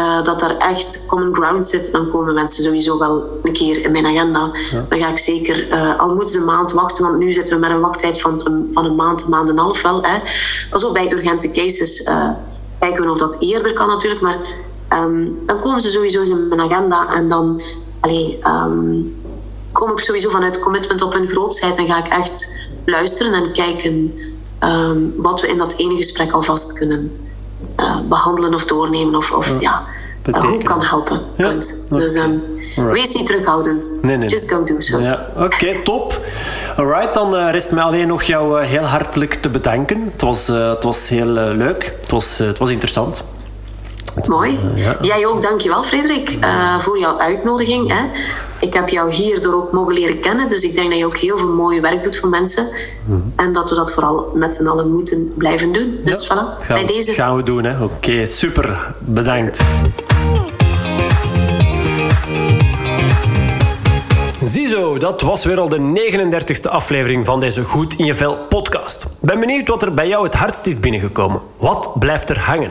uh, 0.00 0.22
dat 0.22 0.42
er 0.42 0.56
echt 0.56 1.06
common 1.06 1.34
ground 1.34 1.64
zit, 1.64 1.92
dan 1.92 2.10
komen 2.10 2.34
mensen 2.34 2.62
sowieso 2.62 2.98
wel 2.98 3.40
een 3.42 3.52
keer 3.52 3.84
in 3.84 3.92
mijn 3.92 4.06
agenda. 4.06 4.50
Ja. 4.70 4.86
Dan 4.88 4.98
ga 4.98 5.08
ik 5.08 5.18
zeker, 5.18 5.68
uh, 5.68 6.00
al 6.00 6.08
moeten 6.08 6.28
ze 6.28 6.38
een 6.38 6.44
maand 6.44 6.72
wachten, 6.72 7.04
want 7.04 7.18
nu 7.18 7.32
zitten 7.32 7.54
we 7.54 7.60
met 7.60 7.70
een 7.70 7.80
wachttijd 7.80 8.20
van 8.20 8.40
een, 8.44 8.70
van 8.72 8.84
een 8.84 8.96
maand, 8.96 9.22
een 9.22 9.30
maand 9.30 9.48
en 9.48 9.56
een 9.56 9.62
half 9.62 9.82
wel. 9.82 10.02
Hè. 10.02 10.18
Ook 10.70 10.92
bij 10.92 11.12
urgente 11.12 11.50
cases. 11.50 12.00
Uh, 12.00 12.30
kijken 12.78 13.04
we 13.04 13.10
of 13.10 13.18
dat 13.18 13.36
eerder 13.40 13.72
kan 13.72 13.88
natuurlijk, 13.88 14.20
maar 14.20 14.38
um, 14.92 15.38
dan 15.46 15.58
komen 15.58 15.80
ze 15.80 15.90
sowieso 15.90 16.22
in 16.22 16.48
mijn 16.48 16.60
agenda 16.60 17.14
en 17.14 17.28
dan 17.28 17.62
allee, 18.00 18.38
um, 18.46 19.16
kom 19.72 19.90
ik 19.90 19.98
sowieso 19.98 20.28
vanuit 20.28 20.58
commitment 20.58 21.02
op 21.02 21.12
hun 21.12 21.28
grootsheid 21.28 21.78
en 21.78 21.86
ga 21.86 22.04
ik 22.04 22.12
echt 22.12 22.52
luisteren 22.84 23.32
en 23.32 23.52
kijken 23.52 24.18
um, 24.64 25.12
wat 25.16 25.40
we 25.40 25.48
in 25.48 25.58
dat 25.58 25.74
ene 25.76 25.94
gesprek 25.94 26.32
alvast 26.32 26.72
kunnen 26.72 27.29
uh, 27.76 28.00
behandelen 28.08 28.54
of 28.54 28.64
doornemen 28.64 29.14
of, 29.14 29.32
of 29.32 29.56
ja, 29.60 29.86
uh, 30.24 30.40
hoe 30.40 30.62
kan 30.62 30.82
helpen. 30.82 31.20
Ja, 31.36 31.48
punt. 31.48 31.76
Okay. 31.84 31.98
Dus 31.98 32.14
um, 32.14 32.42
right. 32.76 32.92
wees 32.92 33.14
niet 33.14 33.26
terughoudend. 33.26 33.92
Nee, 34.02 34.16
nee. 34.16 34.28
Just 34.28 34.50
go 34.50 34.64
do 34.64 34.80
so. 34.80 34.98
Ja, 34.98 35.26
Oké, 35.34 35.44
okay, 35.44 35.82
top. 35.82 36.20
Alright, 36.76 37.14
dan 37.14 37.34
uh, 37.34 37.50
rest 37.50 37.70
mij 37.70 37.82
alleen 37.82 38.08
nog 38.08 38.22
jou 38.22 38.64
heel 38.64 38.84
hartelijk 38.84 39.34
te 39.34 39.48
bedanken. 39.48 40.10
Het 40.12 40.22
was, 40.22 40.46
het 40.46 40.84
was 40.84 41.08
heel 41.08 41.26
leuk. 41.26 41.94
Het 42.00 42.10
was, 42.10 42.38
het 42.38 42.58
was 42.58 42.70
interessant. 42.70 43.24
Mooi. 44.26 44.58
Ja. 44.74 44.96
Jij 45.00 45.26
ook, 45.26 45.42
dankjewel 45.42 45.84
Frederik, 45.84 46.38
voor 46.78 46.98
jouw 46.98 47.18
uitnodiging. 47.18 47.88
Hè. 47.88 48.08
Ik 48.60 48.74
heb 48.74 48.88
jou 48.88 49.12
hierdoor 49.12 49.54
ook 49.54 49.72
mogen 49.72 49.94
leren 49.94 50.20
kennen, 50.20 50.48
dus 50.48 50.62
ik 50.62 50.74
denk 50.74 50.90
dat 50.90 50.98
je 50.98 51.04
ook 51.04 51.16
heel 51.16 51.38
veel 51.38 51.54
mooi 51.54 51.80
werk 51.80 52.02
doet 52.02 52.16
voor 52.16 52.28
mensen. 52.28 52.68
Mm-hmm. 53.04 53.32
En 53.36 53.52
dat 53.52 53.70
we 53.70 53.76
dat 53.76 53.92
vooral 53.92 54.32
met 54.34 54.54
z'n 54.54 54.66
allen 54.66 54.90
moeten 54.90 55.32
blijven 55.36 55.72
doen. 55.72 55.98
Dus 56.04 56.26
ja, 56.26 56.34
voilà, 56.34 56.64
gaan, 56.64 56.76
bij 56.76 56.86
deze. 56.86 57.12
Gaan 57.12 57.36
we 57.36 57.42
doen, 57.42 57.64
hè. 57.64 57.82
Oké, 57.82 57.94
okay, 57.94 58.26
super. 58.26 58.94
Bedankt. 58.98 59.60
Ziezo, 64.44 64.98
dat 64.98 65.20
was 65.20 65.44
weer 65.44 65.60
al 65.60 65.68
de 65.68 65.78
39e 65.78 66.70
aflevering 66.70 67.24
van 67.24 67.40
deze 67.40 67.64
Goed 67.64 67.94
in 67.96 68.04
je 68.04 68.14
Vel 68.14 68.38
podcast. 68.48 69.06
Ben 69.20 69.40
benieuwd 69.40 69.68
wat 69.68 69.82
er 69.82 69.94
bij 69.94 70.08
jou 70.08 70.24
het 70.24 70.34
hardst 70.34 70.66
is 70.66 70.80
binnengekomen. 70.80 71.40
Wat 71.56 71.92
blijft 71.98 72.30
er 72.30 72.38
hangen? 72.38 72.70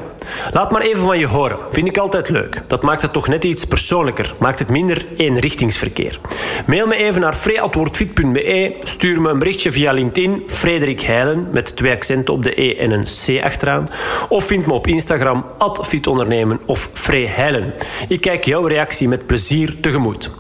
Laat 0.52 0.72
maar 0.72 0.82
even 0.82 1.04
van 1.04 1.20
je 1.20 1.28
horen. 1.28 1.58
Vind 1.70 1.88
ik 1.88 1.98
altijd 1.98 2.30
leuk. 2.30 2.64
Dat 2.68 2.84
maakt 2.84 3.02
het 3.02 3.14
toch 3.14 3.28
net 3.28 3.44
iets 3.44 3.66
persoonlijker. 3.66 4.36
Maakt 4.40 4.60
het 4.60 4.70
minder 4.70 5.06
eenrichtingsverkeer. 5.18 6.20
Mail 6.66 6.88
me 6.88 6.96
even 6.96 7.22
naar 7.22 7.36
freeantwoordfit.be. 7.36 8.76
Stuur 8.80 9.22
me 9.22 9.30
een 9.30 9.40
berichtje 9.40 9.72
via 9.72 9.92
LinkedIn. 9.92 10.44
Frederik 10.48 11.02
Heilen 11.02 11.48
met 11.54 11.76
twee 11.76 11.94
accenten 11.94 12.34
op 12.34 12.44
de 12.44 12.62
E 12.62 12.76
en 12.76 12.92
een 12.92 13.04
C 13.04 13.44
achteraan. 13.44 13.90
Of 14.30 14.44
vind 14.44 14.66
me 14.66 14.74
op 14.74 14.88
Instagram 14.88 15.46
fitondernemen 15.84 16.60
of 16.66 16.90
Free 16.94 17.28
Heilen. 17.28 17.74
Ik 18.08 18.22
kijk 18.22 18.46
jouw 18.46 18.66
reactie 18.66 19.08
met 19.08 19.26
plezier 19.26 19.80
tegemoet. 19.80 20.32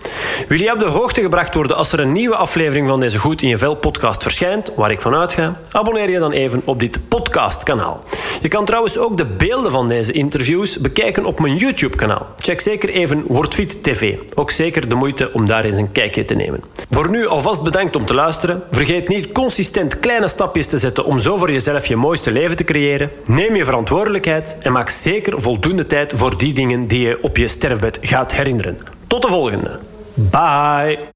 Wil 0.47 0.60
je 0.60 0.73
op 0.73 0.80
de 0.80 0.85
gebracht 1.21 1.53
worden 1.53 1.75
als 1.75 1.91
er 1.91 1.99
een 1.99 2.11
nieuwe 2.11 2.35
aflevering 2.35 2.87
van 2.87 2.99
deze 2.99 3.19
Goed 3.19 3.41
in 3.41 3.49
je 3.49 3.57
Vel 3.57 3.75
podcast 3.75 4.23
verschijnt, 4.23 4.71
waar 4.75 4.91
ik 4.91 5.01
van 5.01 5.15
uitga? 5.15 5.59
Abonneer 5.71 6.09
je 6.09 6.19
dan 6.19 6.31
even 6.31 6.61
op 6.65 6.79
dit 6.79 6.99
podcastkanaal. 7.07 8.03
Je 8.41 8.47
kan 8.47 8.65
trouwens 8.65 8.97
ook 8.97 9.17
de 9.17 9.25
beelden 9.25 9.71
van 9.71 9.87
deze 9.87 10.11
interviews 10.11 10.77
bekijken 10.77 11.25
op 11.25 11.39
mijn 11.39 11.55
YouTube-kanaal. 11.55 12.27
Check 12.37 12.61
zeker 12.61 12.89
even 12.89 13.23
WordFit 13.27 13.83
TV. 13.83 14.15
Ook 14.35 14.51
zeker 14.51 14.89
de 14.89 14.95
moeite 14.95 15.33
om 15.33 15.47
daar 15.47 15.63
eens 15.63 15.77
een 15.77 15.91
kijkje 15.91 16.25
te 16.25 16.35
nemen. 16.35 16.63
Voor 16.89 17.09
nu 17.09 17.27
alvast 17.27 17.63
bedankt 17.63 17.95
om 17.95 18.05
te 18.05 18.13
luisteren. 18.13 18.63
Vergeet 18.71 19.07
niet 19.07 19.31
consistent 19.31 19.99
kleine 19.99 20.27
stapjes 20.27 20.67
te 20.67 20.77
zetten 20.77 21.05
om 21.05 21.19
zo 21.19 21.37
voor 21.37 21.51
jezelf 21.51 21.85
je 21.85 21.95
mooiste 21.95 22.31
leven 22.31 22.57
te 22.57 22.63
creëren. 22.63 23.11
Neem 23.25 23.55
je 23.55 23.65
verantwoordelijkheid 23.65 24.57
en 24.59 24.71
maak 24.71 24.89
zeker 24.89 25.41
voldoende 25.41 25.85
tijd 25.85 26.13
voor 26.15 26.37
die 26.37 26.53
dingen 26.53 26.87
die 26.87 27.01
je 27.01 27.17
op 27.21 27.37
je 27.37 27.47
sterfbed 27.47 27.99
gaat 28.01 28.33
herinneren. 28.33 28.77
Tot 29.07 29.21
de 29.21 29.27
volgende. 29.27 29.79
Bye. 30.19 31.13